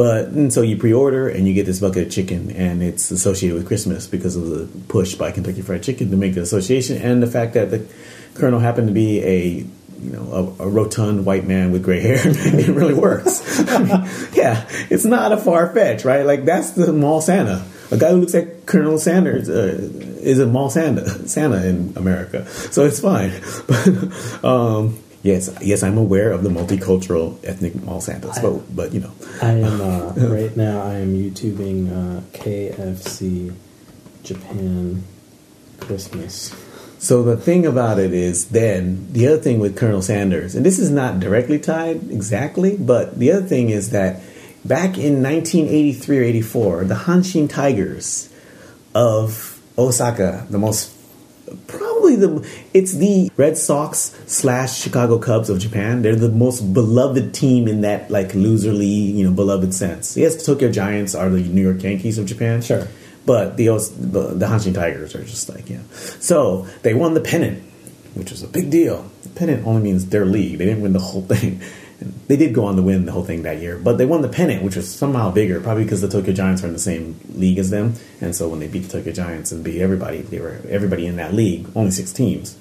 But 0.00 0.28
and 0.28 0.50
so 0.50 0.62
you 0.62 0.78
pre-order 0.78 1.28
and 1.28 1.46
you 1.46 1.52
get 1.52 1.66
this 1.66 1.78
bucket 1.78 2.06
of 2.06 2.10
chicken, 2.10 2.50
and 2.52 2.82
it's 2.82 3.10
associated 3.10 3.54
with 3.54 3.66
Christmas 3.66 4.06
because 4.06 4.34
of 4.34 4.48
the 4.48 4.66
push 4.88 5.14
by 5.14 5.30
Kentucky 5.30 5.60
Fried 5.60 5.82
Chicken 5.82 6.10
to 6.10 6.16
make 6.16 6.32
the 6.32 6.40
association, 6.40 6.96
and 6.96 7.22
the 7.22 7.26
fact 7.26 7.52
that 7.52 7.70
the 7.70 7.86
colonel 8.32 8.60
happened 8.60 8.88
to 8.88 8.94
be 8.94 9.22
a 9.22 9.56
you 10.00 10.10
know 10.10 10.56
a, 10.58 10.62
a 10.64 10.68
rotund 10.70 11.26
white 11.26 11.46
man 11.46 11.70
with 11.70 11.84
gray 11.84 12.00
hair. 12.00 12.16
it 12.24 12.68
really 12.68 12.94
works. 12.94 13.62
Yeah, 14.32 14.66
it's 14.88 15.04
not 15.04 15.32
a 15.32 15.36
far 15.36 15.70
fetch, 15.74 16.06
right? 16.06 16.24
Like 16.24 16.46
that's 16.46 16.70
the 16.70 16.94
mall 16.94 17.20
Santa. 17.20 17.62
A 17.90 17.98
guy 17.98 18.12
who 18.12 18.20
looks 18.20 18.32
like 18.32 18.64
Colonel 18.64 18.96
Sanders 18.96 19.50
uh, 19.50 19.90
is 20.22 20.38
a 20.38 20.46
mall 20.46 20.70
Santa, 20.70 21.28
Santa 21.28 21.68
in 21.68 21.92
America, 21.96 22.46
so 22.46 22.86
it's 22.86 23.00
fine. 23.00 23.32
But 23.66 24.44
um, 24.48 24.98
yes, 25.22 25.50
yes, 25.60 25.82
I'm 25.82 25.98
aware 25.98 26.32
of 26.32 26.42
the 26.42 26.50
multicultural 26.50 27.38
ethnic 27.44 27.74
mall 27.82 28.00
Santas, 28.00 28.38
but 28.38 28.74
but 28.74 28.92
you 28.92 29.00
know. 29.00 29.12
I 29.42 29.52
am 29.52 29.80
uh, 29.80 30.12
right 30.16 30.56
now. 30.56 30.82
I 30.82 30.94
am 30.94 31.14
YouTubing 31.14 31.90
uh, 31.90 32.20
KFC 32.32 33.54
Japan 34.22 35.04
Christmas. 35.80 36.54
So 36.98 37.22
the 37.22 37.36
thing 37.36 37.64
about 37.64 37.98
it 37.98 38.12
is, 38.12 38.48
then 38.48 39.10
the 39.12 39.26
other 39.28 39.38
thing 39.38 39.58
with 39.58 39.74
Colonel 39.74 40.02
Sanders, 40.02 40.54
and 40.54 40.66
this 40.66 40.78
is 40.78 40.90
not 40.90 41.18
directly 41.18 41.58
tied 41.58 42.10
exactly, 42.10 42.76
but 42.76 43.18
the 43.18 43.32
other 43.32 43.46
thing 43.46 43.70
is 43.70 43.90
that 43.90 44.20
back 44.66 44.98
in 44.98 45.22
1983 45.22 46.18
or 46.18 46.22
84, 46.22 46.84
the 46.84 46.94
Hanshin 46.94 47.48
Tigers 47.48 48.28
of 48.94 49.62
Osaka, 49.78 50.46
the 50.50 50.58
most 50.58 50.94
probably 52.16 52.40
the 52.40 52.48
it's 52.74 52.94
the 52.94 53.30
Red 53.36 53.56
Sox 53.56 54.16
slash 54.26 54.78
Chicago 54.78 55.18
Cubs 55.18 55.50
of 55.50 55.58
Japan. 55.58 56.02
They're 56.02 56.16
the 56.16 56.30
most 56.30 56.72
beloved 56.72 57.34
team 57.34 57.68
in 57.68 57.82
that 57.82 58.10
like 58.10 58.30
loserly, 58.30 59.14
you 59.14 59.24
know, 59.24 59.32
beloved 59.32 59.74
sense. 59.74 60.16
Yes, 60.16 60.36
the 60.36 60.44
Tokyo 60.44 60.70
Giants 60.70 61.14
are 61.14 61.28
the 61.28 61.40
New 61.40 61.62
York 61.62 61.82
Yankees 61.82 62.18
of 62.18 62.26
Japan. 62.26 62.62
Sure. 62.62 62.88
But 63.26 63.56
the 63.56 63.66
the, 63.66 64.34
the 64.34 64.46
Hanshin 64.46 64.74
Tigers 64.74 65.14
are 65.14 65.24
just 65.24 65.48
like 65.48 65.68
yeah. 65.68 65.82
So 65.92 66.66
they 66.82 66.94
won 66.94 67.14
the 67.14 67.20
pennant, 67.20 67.62
which 68.14 68.30
was 68.30 68.42
a 68.42 68.48
big 68.48 68.70
deal. 68.70 69.10
The 69.22 69.28
pennant 69.30 69.66
only 69.66 69.82
means 69.82 70.06
their 70.06 70.24
league. 70.24 70.58
They 70.58 70.66
didn't 70.66 70.82
win 70.82 70.92
the 70.92 71.00
whole 71.00 71.22
thing. 71.22 71.60
They 72.28 72.36
did 72.36 72.54
go 72.54 72.64
on 72.64 72.76
to 72.76 72.82
win 72.82 73.04
the 73.04 73.12
whole 73.12 73.24
thing 73.24 73.42
that 73.42 73.60
year, 73.60 73.76
but 73.76 73.98
they 73.98 74.06
won 74.06 74.22
the 74.22 74.28
pennant, 74.28 74.62
which 74.62 74.76
was 74.76 74.92
somehow 74.92 75.30
bigger, 75.30 75.60
probably 75.60 75.84
because 75.84 76.00
the 76.00 76.08
Tokyo 76.08 76.32
Giants 76.32 76.62
were 76.62 76.68
in 76.68 76.72
the 76.72 76.80
same 76.80 77.20
league 77.34 77.58
as 77.58 77.70
them. 77.70 77.94
And 78.20 78.34
so 78.34 78.48
when 78.48 78.60
they 78.60 78.68
beat 78.68 78.84
the 78.84 78.92
Tokyo 78.98 79.12
Giants 79.12 79.52
and 79.52 79.62
beat 79.62 79.80
everybody, 79.80 80.22
they 80.22 80.40
were 80.40 80.60
everybody 80.68 81.06
in 81.06 81.16
that 81.16 81.34
league, 81.34 81.68
only 81.74 81.90
six 81.90 82.12
teams. 82.12 82.56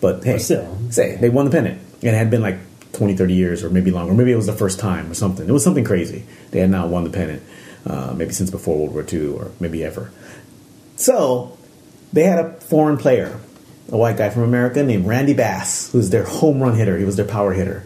But 0.00 0.24
hey, 0.24 0.38
still. 0.38 0.78
say 0.90 1.16
they 1.16 1.28
won 1.28 1.44
the 1.44 1.50
pennant. 1.50 1.80
And 2.02 2.14
it 2.14 2.18
had 2.18 2.30
been 2.30 2.40
like 2.40 2.58
20, 2.92 3.16
30 3.16 3.34
years 3.34 3.62
or 3.62 3.70
maybe 3.70 3.90
longer. 3.90 4.14
Maybe 4.14 4.32
it 4.32 4.36
was 4.36 4.46
the 4.46 4.54
first 4.54 4.80
time 4.80 5.10
or 5.10 5.14
something. 5.14 5.46
It 5.46 5.52
was 5.52 5.62
something 5.62 5.84
crazy. 5.84 6.24
They 6.50 6.60
had 6.60 6.70
not 6.70 6.88
won 6.88 7.04
the 7.04 7.10
pennant, 7.10 7.42
uh, 7.84 8.14
maybe 8.16 8.32
since 8.32 8.50
before 8.50 8.78
World 8.78 8.94
War 8.94 9.04
II 9.10 9.28
or 9.28 9.50
maybe 9.60 9.84
ever. 9.84 10.10
So 10.96 11.58
they 12.12 12.24
had 12.24 12.38
a 12.38 12.52
foreign 12.60 12.96
player, 12.96 13.38
a 13.90 13.96
white 13.96 14.16
guy 14.16 14.30
from 14.30 14.42
America 14.42 14.82
named 14.82 15.06
Randy 15.06 15.34
Bass, 15.34 15.92
who's 15.92 16.10
their 16.10 16.24
home 16.24 16.62
run 16.62 16.76
hitter. 16.76 16.96
He 16.96 17.04
was 17.04 17.16
their 17.16 17.26
power 17.26 17.52
hitter. 17.52 17.84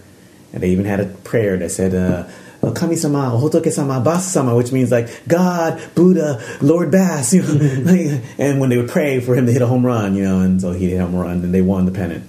And 0.54 0.62
they 0.62 0.70
even 0.70 0.84
had 0.84 1.00
a 1.00 1.06
prayer 1.06 1.56
that 1.56 1.70
said, 1.70 1.94
uh, 1.94 2.30
Kami-sama, 2.72 3.36
Hotoke-sama, 3.36 4.00
Bass-sama, 4.00 4.54
which 4.54 4.72
means 4.72 4.90
like 4.90 5.26
God, 5.28 5.82
Buddha, 5.94 6.40
Lord 6.62 6.90
Bass, 6.90 7.34
you 7.34 7.42
know. 7.42 8.20
and 8.38 8.60
when 8.60 8.70
they 8.70 8.76
would 8.76 8.88
pray 8.88 9.20
for 9.20 9.34
him 9.34 9.46
to 9.46 9.52
hit 9.52 9.60
a 9.60 9.66
home 9.66 9.84
run, 9.84 10.14
you 10.14 10.22
know, 10.22 10.40
and 10.40 10.60
so 10.60 10.72
he 10.72 10.90
hit 10.90 11.00
a 11.00 11.06
home 11.06 11.16
run, 11.16 11.42
and 11.42 11.52
they 11.52 11.60
won 11.60 11.86
the 11.86 11.92
pennant. 11.92 12.24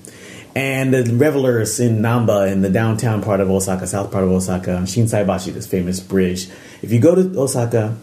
And 0.55 0.93
the 0.93 1.13
revelers 1.13 1.79
in 1.79 1.97
Namba, 1.99 2.51
in 2.51 2.61
the 2.61 2.69
downtown 2.69 3.21
part 3.21 3.41
of 3.41 3.49
Osaka, 3.51 3.85
south 3.85 4.11
part 4.11 4.23
of 4.23 4.31
Osaka, 4.31 4.75
on 4.75 4.85
Shinsaibashi, 4.85 5.53
this 5.53 5.67
famous 5.67 5.99
bridge. 5.99 6.49
If 6.81 6.91
you 6.91 6.99
go 6.99 7.13
to 7.13 7.39
Osaka 7.39 7.97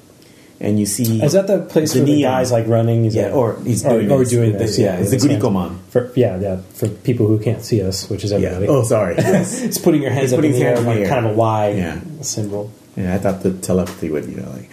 and 0.63 0.79
you 0.81 0.87
see 0.87 1.21
Is 1.23 1.33
that 1.35 1.47
the 1.49 1.59
place 1.59 1.93
The 1.93 1.99
where 2.01 2.07
the 2.07 2.23
guy's 2.23 2.51
like 2.53 2.67
running? 2.69 3.05
Is 3.05 3.15
Yeah, 3.15 3.29
that- 3.29 3.35
or 3.35 3.59
he's 3.65 3.83
doing 3.83 4.11
or 4.11 4.21
this 4.21 4.31
doing 4.31 4.53
this. 4.57 4.79
yeah, 4.79 4.97
it's 4.97 5.11
the. 5.11 5.17
Gurikoman. 5.19 5.77
For 5.91 6.11
yeah, 6.17 6.39
yeah. 6.41 6.57
For 6.75 6.89
people 6.89 7.27
who 7.27 7.39
can't 7.39 7.63
see 7.63 7.83
us, 7.83 8.09
which 8.09 8.25
is 8.25 8.31
yeah. 8.31 8.39
everybody. 8.39 8.69
Oh, 8.69 8.83
sorry. 8.85 9.17
Yes. 9.19 9.61
it's 9.61 9.79
putting 9.79 10.01
your 10.03 10.13
hands 10.13 10.33
It's 10.33 10.39
up 10.39 10.45
in 10.45 10.53
the 10.53 10.63
air, 10.63 10.77
the 10.77 10.83
like 10.83 11.09
kind 11.09 11.27
of 11.27 11.33
a 11.33 11.35
Y 11.35 11.69
Yeah. 11.77 12.01
symbol. 12.23 12.71
Yeah, 12.97 13.15
I 13.15 13.19
thought 13.19 13.43
the 13.43 13.53
telepathy 13.55 14.11
would, 14.11 14.27
you 14.27 14.37
know, 14.37 14.51
like. 14.53 14.69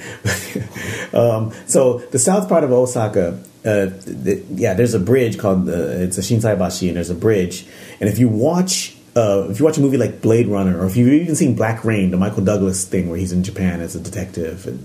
um, 1.14 1.52
so 1.68 2.00
the 2.12 2.20
south 2.20 2.50
part 2.50 2.64
of 2.66 2.72
Osaka, 2.72 3.40
uh, 3.66 3.86
the, 4.06 4.44
yeah, 4.54 4.74
there's 4.74 4.94
a 4.94 5.00
bridge 5.00 5.38
called 5.38 5.70
uh, 5.70 5.74
it's 6.06 6.18
a 6.18 6.22
Shinsaibashi, 6.22 6.88
and 6.90 6.98
there's 6.98 7.10
a 7.10 7.16
bridge, 7.16 7.66
and 8.00 8.10
if 8.10 8.20
you 8.20 8.30
watch. 8.30 8.96
Uh, 9.16 9.48
if 9.50 9.60
you 9.60 9.66
watch 9.66 9.78
a 9.78 9.82
movie 9.82 9.98
like 9.98 10.22
Blade 10.22 10.48
Runner, 10.48 10.80
or 10.80 10.86
if 10.86 10.96
you've 10.96 11.12
even 11.12 11.36
seen 11.36 11.56
Black 11.56 11.84
Rain, 11.84 12.12
the 12.12 12.16
Michael 12.18 12.44
Douglas 12.46 12.86
thing 12.86 13.10
where 13.10 13.18
he's 13.18 13.32
in 13.34 13.44
Japan 13.44 13.82
as 13.82 13.96
a 13.96 14.00
detective, 14.00 14.68
and 14.68 14.80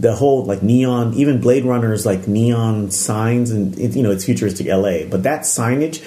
the 0.00 0.14
whole 0.14 0.44
like 0.44 0.62
neon, 0.62 1.14
even 1.14 1.40
Blade 1.40 1.64
Runner's 1.64 2.06
like 2.06 2.28
neon 2.28 2.90
signs, 2.90 3.50
and 3.50 3.78
it, 3.78 3.96
you 3.96 4.02
know 4.02 4.10
it's 4.10 4.24
futuristic 4.24 4.66
LA, 4.66 5.04
but 5.10 5.22
that 5.24 5.42
signage, 5.42 6.02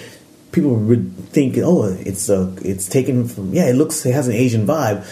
people 0.51 0.75
would 0.75 1.15
think, 1.29 1.57
oh, 1.57 1.85
it's 1.99 2.29
a, 2.29 2.53
it's 2.63 2.87
taken 2.87 3.27
from 3.27 3.53
yeah, 3.53 3.67
it 3.69 3.73
looks 3.75 4.05
it 4.05 4.13
has 4.13 4.27
an 4.27 4.33
Asian 4.33 4.65
vibe, 4.65 5.03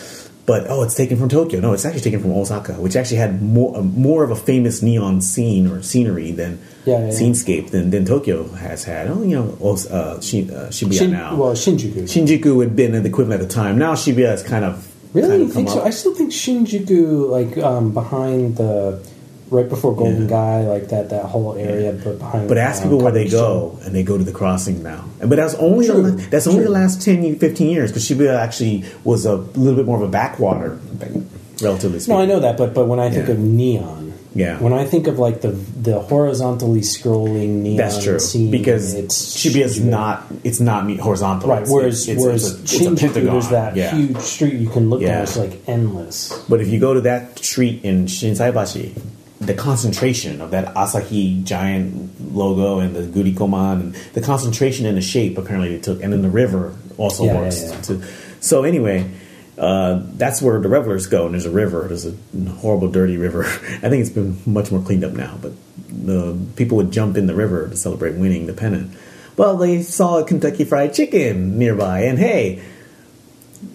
but 0.46 0.66
oh, 0.70 0.84
it's 0.84 0.96
taken 0.96 1.18
from 1.18 1.28
Tokyo. 1.30 1.60
No, 1.60 1.74
it's 1.74 1.84
actually 1.86 2.02
taken 2.02 2.22
from 2.22 2.32
Osaka, 2.32 2.74
which 2.74 2.96
actually 2.96 3.18
had 3.18 3.42
more 3.42 3.76
uh, 3.78 3.82
more 3.82 4.24
of 4.24 4.32
a 4.32 4.36
famous 4.36 4.82
neon 4.82 5.22
scene 5.22 5.68
or 5.68 5.82
scenery 5.84 6.32
than 6.32 6.60
Yeah, 6.86 7.00
yeah, 7.00 7.06
yeah. 7.08 7.12
scenescape 7.12 7.72
than, 7.72 7.90
than 7.92 8.06
Tokyo 8.06 8.48
has 8.54 8.86
had. 8.86 9.08
Oh, 9.10 9.22
you 9.24 9.36
know, 9.36 9.58
Os- 9.62 9.88
uh, 9.92 10.22
Shin, 10.22 10.50
uh, 10.52 10.68
Shibuya 10.72 11.00
Shin- 11.00 11.12
now. 11.12 11.36
Well, 11.36 11.52
Shinjuku. 11.54 12.04
Shinjuku 12.04 12.56
would 12.56 12.68
have 12.70 12.76
been 12.78 12.94
the 12.94 13.04
equivalent 13.06 13.42
at 13.42 13.48
the 13.50 13.54
time. 13.54 13.78
Now 13.78 13.94
Shibuya 13.94 14.34
is 14.34 14.42
kind 14.44 14.64
of 14.64 14.86
really, 15.14 15.38
you 15.44 15.50
think 15.50 15.70
so? 15.70 15.80
up. 15.80 15.86
I 15.86 15.90
still 15.92 16.14
think 16.16 16.32
Shinjuku, 16.32 17.30
like 17.30 17.58
um, 17.64 17.94
behind 17.94 18.58
the 18.58 19.06
right 19.52 19.68
before 19.68 19.96
Golden 19.96 20.24
Yeah. 20.24 20.28
Gai, 20.30 20.68
like 20.68 20.90
that 20.90 21.10
that 21.10 21.26
whole 21.26 21.56
area, 21.56 21.92
but 21.94 22.20
behind. 22.20 22.48
But 22.48 22.58
ask 22.60 22.84
um, 22.84 22.90
people 22.90 23.00
where 23.04 23.12
they 23.12 23.28
go, 23.28 23.80
and 23.84 23.96
they 23.96 24.04
go 24.04 24.18
to 24.18 24.24
the 24.24 24.32
crossing 24.32 24.84
now. 24.84 25.06
But 25.20 25.36
that's 25.38 25.56
only 25.56 25.88
the, 25.88 25.94
True, 25.94 26.12
that's 26.30 26.46
only 26.48 26.60
true. 26.60 26.68
the 26.68 26.72
last 26.74 27.02
10, 27.02 27.40
15 27.40 27.70
years 27.70 27.92
because 27.92 28.08
Shibuya 28.08 28.36
actually 28.38 28.86
was 29.04 29.26
a 29.26 29.36
little 29.36 29.76
bit 29.76 29.86
more 29.88 29.98
of 29.98 30.04
a 30.04 30.12
backwater, 30.12 30.80
relatively 31.62 32.00
speaking. 32.00 32.16
No, 32.16 32.22
I 32.22 32.26
know 32.26 32.40
that, 32.40 32.58
but 32.58 32.74
but 32.74 32.86
when 32.88 33.00
I 33.00 33.10
think 33.10 33.28
Yeah. 33.28 33.34
of 33.34 33.40
neon, 33.40 34.09
Yeah. 34.36 34.60
when 34.60 34.74
I 34.74 34.86
think 34.86 35.08
of 35.08 35.18
like 35.18 35.42
the 35.42 35.50
the 35.52 36.00
horizontally 36.00 36.82
scrolling 36.82 37.62
neon, 37.64 37.78
That's 37.78 38.04
true 38.04 38.20
scene, 38.20 38.52
because 38.52 38.94
it's 38.94 39.36
Shibuya's 39.36 39.80
Shinjuku. 39.80 39.86
not 39.86 40.24
it's 40.44 40.60
not 40.60 40.86
me- 40.86 40.98
horizontal. 40.98 41.50
right. 41.50 41.64
It's- 41.64 41.72
Whereas 41.74 42.08
it's, 42.08 42.22
whereas 42.22 42.60
it's 42.62 42.74
a, 42.74 42.78
Shinjuku, 42.80 43.14
there's 43.26 43.50
that 43.50 43.76
yeah. 43.76 43.96
huge 43.96 44.18
street 44.18 44.54
you 44.56 44.70
can 44.70 44.90
look 44.90 45.02
Yeah. 45.02 45.18
at. 45.18 45.24
It's 45.24 45.38
like 45.38 45.60
endless. 45.68 46.32
But 46.48 46.62
if 46.62 46.68
you 46.70 46.80
go 46.80 46.94
to 46.94 47.02
that 47.02 47.40
street 47.40 47.84
in 47.84 48.06
Shinsaibashi, 48.06 49.02
the 49.42 49.54
concentration 49.54 50.42
of 50.42 50.52
that 50.52 50.76
Asahi 50.76 51.44
giant 51.44 52.34
logo 52.36 52.80
and 52.80 52.96
the 52.96 53.02
Gurikoman 53.04 53.80
and 53.80 53.96
the 54.14 54.22
concentration 54.22 54.86
and 54.86 54.96
the 54.98 55.02
shape 55.02 55.38
apparently 55.38 55.76
they 55.76 55.82
took, 55.82 56.04
and 56.04 56.12
then 56.14 56.22
the 56.22 56.30
river 56.30 56.74
also 56.98 57.24
Yeah, 57.24 57.36
works. 57.42 57.64
yeah, 57.64 57.70
yeah. 57.72 57.82
To, 57.82 58.02
so 58.42 58.64
anyway, 58.64 59.06
uh, 59.60 60.02
that's 60.14 60.42
where 60.42 60.60
the 60.62 60.70
revelers 60.70 61.06
go, 61.08 61.26
and 61.26 61.34
there's 61.34 61.46
a 61.46 61.52
river. 61.52 61.86
There's 61.88 62.06
a 62.06 62.16
horrible, 62.60 62.90
dirty 62.90 63.18
river. 63.18 63.44
I 63.46 63.90
think 63.90 64.02
it's 64.02 64.10
been 64.10 64.42
much 64.46 64.72
more 64.72 64.82
cleaned 64.82 65.04
up 65.04 65.12
now, 65.12 65.38
but 65.42 65.52
the 65.90 66.38
people 66.56 66.78
would 66.78 66.92
jump 66.92 67.18
in 67.18 67.28
the 67.28 67.36
river 67.36 67.68
to 67.68 67.76
celebrate 67.76 68.16
winning 68.16 68.46
the 68.46 68.54
pennant. 68.54 68.96
Well, 69.36 69.58
they 69.58 69.82
saw 69.82 70.20
a 70.20 70.26
Kentucky 70.26 70.64
Fried 70.64 70.94
Chicken 70.94 71.60
nearby, 71.60 72.04
and 72.04 72.18
hey, 72.18 72.64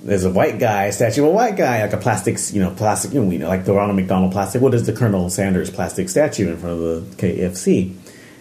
there's 0.02 0.24
a 0.24 0.30
white 0.30 0.58
guy, 0.58 0.84
a 0.84 0.92
statue 0.92 1.22
of 1.22 1.28
a 1.28 1.32
white 1.32 1.56
guy, 1.56 1.82
like 1.82 1.92
a 1.92 1.98
plastic, 1.98 2.38
you 2.54 2.62
know, 2.62 2.70
plastic, 2.70 3.12
you 3.12 3.22
know, 3.22 3.30
know, 3.30 3.48
like 3.48 3.66
the 3.66 3.74
Ronald 3.74 3.96
McDonald 3.96 4.32
plastic. 4.32 4.62
What 4.62 4.72
is 4.72 4.86
the 4.86 4.92
Colonel 4.94 5.28
Sanders 5.28 5.70
plastic 5.70 6.08
statue 6.08 6.50
in 6.50 6.56
front 6.56 6.80
of 6.80 7.16
the 7.18 7.26
KFC? 7.26 7.94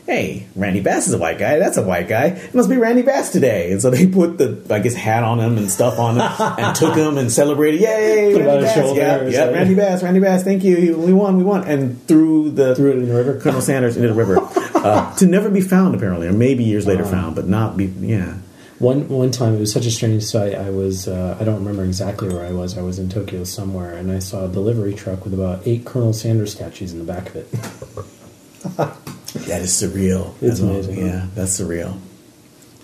Hey, 0.06 0.48
Randy 0.56 0.82
Bass 0.82 1.08
is 1.08 1.14
a 1.14 1.18
white 1.18 1.40
guy. 1.40 1.60
That's 1.60 1.78
a 1.78 1.82
white 1.82 2.10
guy. 2.10 2.26
It 2.26 2.54
must 2.54 2.70
be 2.70 2.76
Randy 2.76 3.04
Bass 3.04 3.32
today. 3.32 3.72
And 3.72 3.82
so 3.82 3.90
they 3.90 4.06
put 4.06 4.38
the, 4.38 4.62
I 4.70 4.80
guess, 4.80 4.94
hat 4.96 5.24
on 5.24 5.40
him 5.40 5.58
and 5.58 5.72
stuff 5.72 5.98
on 5.98 6.16
him 6.16 6.22
and 6.60 6.76
took 6.76 6.96
him 6.96 7.18
and 7.18 7.32
celebrated. 7.32 7.80
Yay, 7.80 8.34
Put 8.34 8.42
it 8.42 8.48
on 8.48 8.56
Randy 8.56 8.66
his 8.66 8.74
shoulder 8.76 9.00
Yeah, 9.00 9.18
something. 9.18 9.54
Randy 9.56 9.76
Bass, 9.76 10.04
Randy 10.04 10.20
Bass. 10.20 10.44
Thank 10.44 10.66
you. 10.66 10.98
We 10.98 11.14
won, 11.14 11.38
we 11.38 11.44
won. 11.44 11.64
And 11.64 12.06
threw 12.06 12.50
the 12.52 12.76
Threw 12.76 12.92
it 12.92 12.98
in 12.98 13.08
the 13.08 13.16
river? 13.16 13.40
Colonel 13.40 13.62
Sanders 13.62 13.96
into 13.96 14.10
the 14.10 14.14
river 14.14 14.40
uh, 14.76 15.16
to 15.16 15.26
never 15.26 15.50
be 15.50 15.62
found, 15.62 15.96
apparently, 15.96 16.28
or 16.28 16.34
maybe 16.34 16.66
years 16.66 16.86
later 16.86 17.06
found, 17.06 17.36
but 17.36 17.48
not 17.48 17.78
be. 17.78 17.86
Yeah. 17.86 18.40
One 18.80 19.08
one 19.08 19.32
time 19.32 19.56
it 19.56 19.60
was 19.60 19.72
such 19.72 19.86
a 19.86 19.92
strange 19.92 20.24
sight. 20.24 20.56
I 20.56 20.70
was 20.70 21.08
uh, 21.08 21.38
I 21.40 21.46
don't 21.46 21.60
remember 21.60 21.86
exactly 21.86 22.28
where 22.28 22.46
I 22.46 22.52
was. 22.52 22.78
I 22.78 22.82
was 22.82 23.00
in 23.00 23.08
Tokyo 23.08 23.46
somewhere, 23.46 23.94
and 23.94 24.12
I 24.12 24.20
saw 24.20 24.46
a 24.46 24.50
delivery 24.50 24.94
truck 24.94 25.24
with 25.24 25.34
about 25.34 25.66
eight 25.66 25.86
Colonel 25.86 26.12
Sanders 26.12 26.52
statues 26.52 26.92
in 26.92 27.00
the 27.00 27.06
back 27.06 27.30
of 27.30 27.36
it. 27.38 28.98
That 29.48 29.62
is 29.62 29.72
surreal. 29.72 30.34
It's 30.42 30.62
all- 30.62 30.70
amazing. 30.70 31.06
Yeah, 31.06 31.28
that's 31.36 31.60
surreal. 31.60 32.00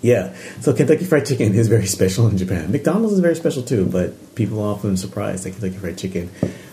Yeah. 0.02 0.34
So 0.60 0.72
Kentucky 0.72 1.04
Fried 1.04 1.26
Chicken 1.26 1.54
is 1.60 1.68
very 1.68 1.86
special 1.86 2.26
in 2.28 2.38
Japan. 2.38 2.72
McDonald's 2.72 3.14
is 3.14 3.20
very 3.20 3.36
special 3.36 3.62
too, 3.62 3.86
but 3.86 4.34
people 4.34 4.60
are 4.62 4.74
often 4.74 4.96
surprised 4.96 5.44
that 5.44 5.50
Kentucky 5.52 5.76
Fried 5.76 5.98
Chicken 5.98 6.30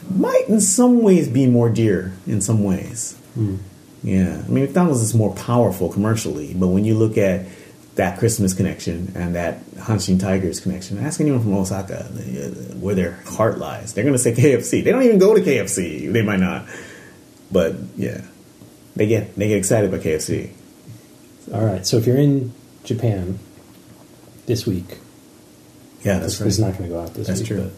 might 0.09 0.45
in 0.47 0.61
some 0.61 1.01
ways 1.01 1.27
be 1.27 1.45
more 1.47 1.69
dear 1.69 2.13
in 2.25 2.39
some 2.41 2.63
ways. 2.63 3.17
Hmm. 3.33 3.57
Yeah. 4.03 4.41
I 4.45 4.47
mean 4.49 4.63
McDonald's 4.65 5.01
is 5.01 5.13
more 5.13 5.33
powerful 5.35 5.91
commercially, 5.91 6.53
but 6.53 6.67
when 6.67 6.85
you 6.85 6.95
look 6.95 7.17
at 7.17 7.45
that 7.95 8.19
Christmas 8.19 8.53
connection 8.53 9.11
and 9.15 9.35
that 9.35 9.65
Hanshin 9.71 10.19
Tigers 10.19 10.59
connection, 10.59 10.99
ask 10.99 11.19
anyone 11.19 11.41
from 11.41 11.53
Osaka 11.55 12.05
uh, 12.05 12.75
where 12.77 12.93
their 12.95 13.13
heart 13.25 13.57
lies. 13.57 13.93
They're 13.93 14.03
going 14.03 14.13
to 14.13 14.19
say 14.19 14.33
KFC. 14.33 14.83
They 14.83 14.91
don't 14.91 15.01
even 15.03 15.17
go 15.17 15.33
to 15.33 15.41
KFC. 15.41 16.13
They 16.13 16.21
might 16.21 16.39
not. 16.39 16.65
But 17.51 17.73
yeah. 17.97 18.21
They 18.97 19.07
get 19.07 19.35
they 19.35 19.47
get 19.47 19.57
excited 19.57 19.91
by 19.91 19.97
KFC. 19.99 20.49
All 21.53 21.63
right, 21.65 21.85
so 21.85 21.97
if 21.97 22.05
you're 22.05 22.17
in 22.17 22.51
Japan 22.83 23.39
this 24.47 24.65
week, 24.65 24.97
Yeah, 26.03 26.19
that's 26.19 26.33
this 26.37 26.41
right. 26.41 26.47
is 26.47 26.59
not 26.59 26.77
going 26.77 26.89
to 26.89 26.95
go 26.95 27.01
out 27.01 27.13
this 27.13 27.27
That's 27.27 27.39
week. 27.39 27.47
true. 27.47 27.71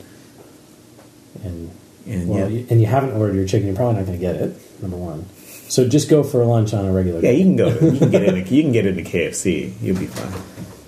but- 1.35 1.45
and 1.45 1.69
And 2.07 2.27
well, 2.27 2.39
yeah. 2.39 2.47
you, 2.59 2.65
and 2.69 2.81
you 2.81 2.87
haven't 2.87 3.11
ordered 3.11 3.35
your 3.35 3.45
chicken, 3.45 3.67
you're 3.67 3.75
probably 3.75 3.95
not 3.97 4.05
going 4.07 4.17
to 4.17 4.21
get 4.25 4.35
it. 4.35 4.81
Number 4.81 4.97
one. 4.97 5.25
So 5.67 5.87
just 5.87 6.09
go 6.09 6.23
for 6.23 6.43
lunch 6.45 6.73
on 6.73 6.85
a 6.85 6.91
regular. 6.91 7.19
Yeah, 7.21 7.31
day. 7.31 7.37
you 7.37 7.43
can 7.43 7.55
go. 7.55 7.67
You 7.69 7.99
can 7.99 8.09
get 8.11 8.23
it. 8.33 8.51
You 8.51 8.63
can 8.63 8.71
get 8.71 8.85
it 8.87 8.97
in 8.97 9.05
KFC. 9.05 9.73
You'll 9.81 9.99
be 9.99 10.07
fine. 10.07 10.31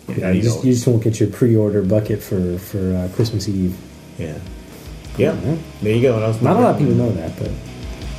Yeah, 0.07 0.15
Yeah, 0.17 0.31
you, 0.31 0.41
just, 0.41 0.63
you 0.65 0.71
just 0.73 0.87
won't 0.87 1.03
get 1.03 1.19
your 1.19 1.29
pre-order 1.29 1.83
bucket 1.83 2.23
for 2.23 2.57
for 2.57 2.79
uh, 2.95 3.09
Christmas 3.15 3.47
Eve. 3.47 3.75
yeah. 4.17 4.39
Yeah. 5.17 5.35
There 5.83 5.93
you 5.95 6.01
go. 6.01 6.19
That 6.19 6.27
was 6.29 6.41
my 6.41 6.51
Not 6.51 6.59
a 6.59 6.63
lot 6.63 6.71
of 6.73 6.79
people 6.79 6.95
know 6.95 7.11
that, 7.11 7.37
but 7.37 7.51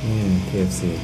Mm, 0.05 0.39
KFC. 0.51 0.97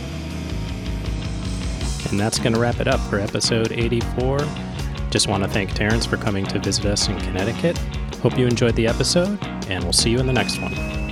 And 2.10 2.20
that's 2.20 2.40
going 2.40 2.54
to 2.54 2.60
wrap 2.60 2.80
it 2.80 2.88
up 2.88 3.00
for 3.02 3.20
episode 3.20 3.72
84. 3.72 4.40
Just 5.10 5.28
want 5.28 5.44
to 5.44 5.50
thank 5.50 5.74
Terrence 5.74 6.06
for 6.06 6.18
coming 6.18 6.46
to 6.46 6.60
visit 6.60 6.86
us 6.86 7.08
in 7.08 7.20
Connecticut. 7.20 7.78
Hope 8.22 8.38
you 8.38 8.46
enjoyed 8.48 8.76
the 8.76 8.88
episode, 8.88 9.44
and 9.68 9.84
we'll 9.84 9.94
see 9.94 10.10
you 10.10 10.20
in 10.20 10.28
the 10.28 10.34
next 10.34 10.62
one. 10.62 11.09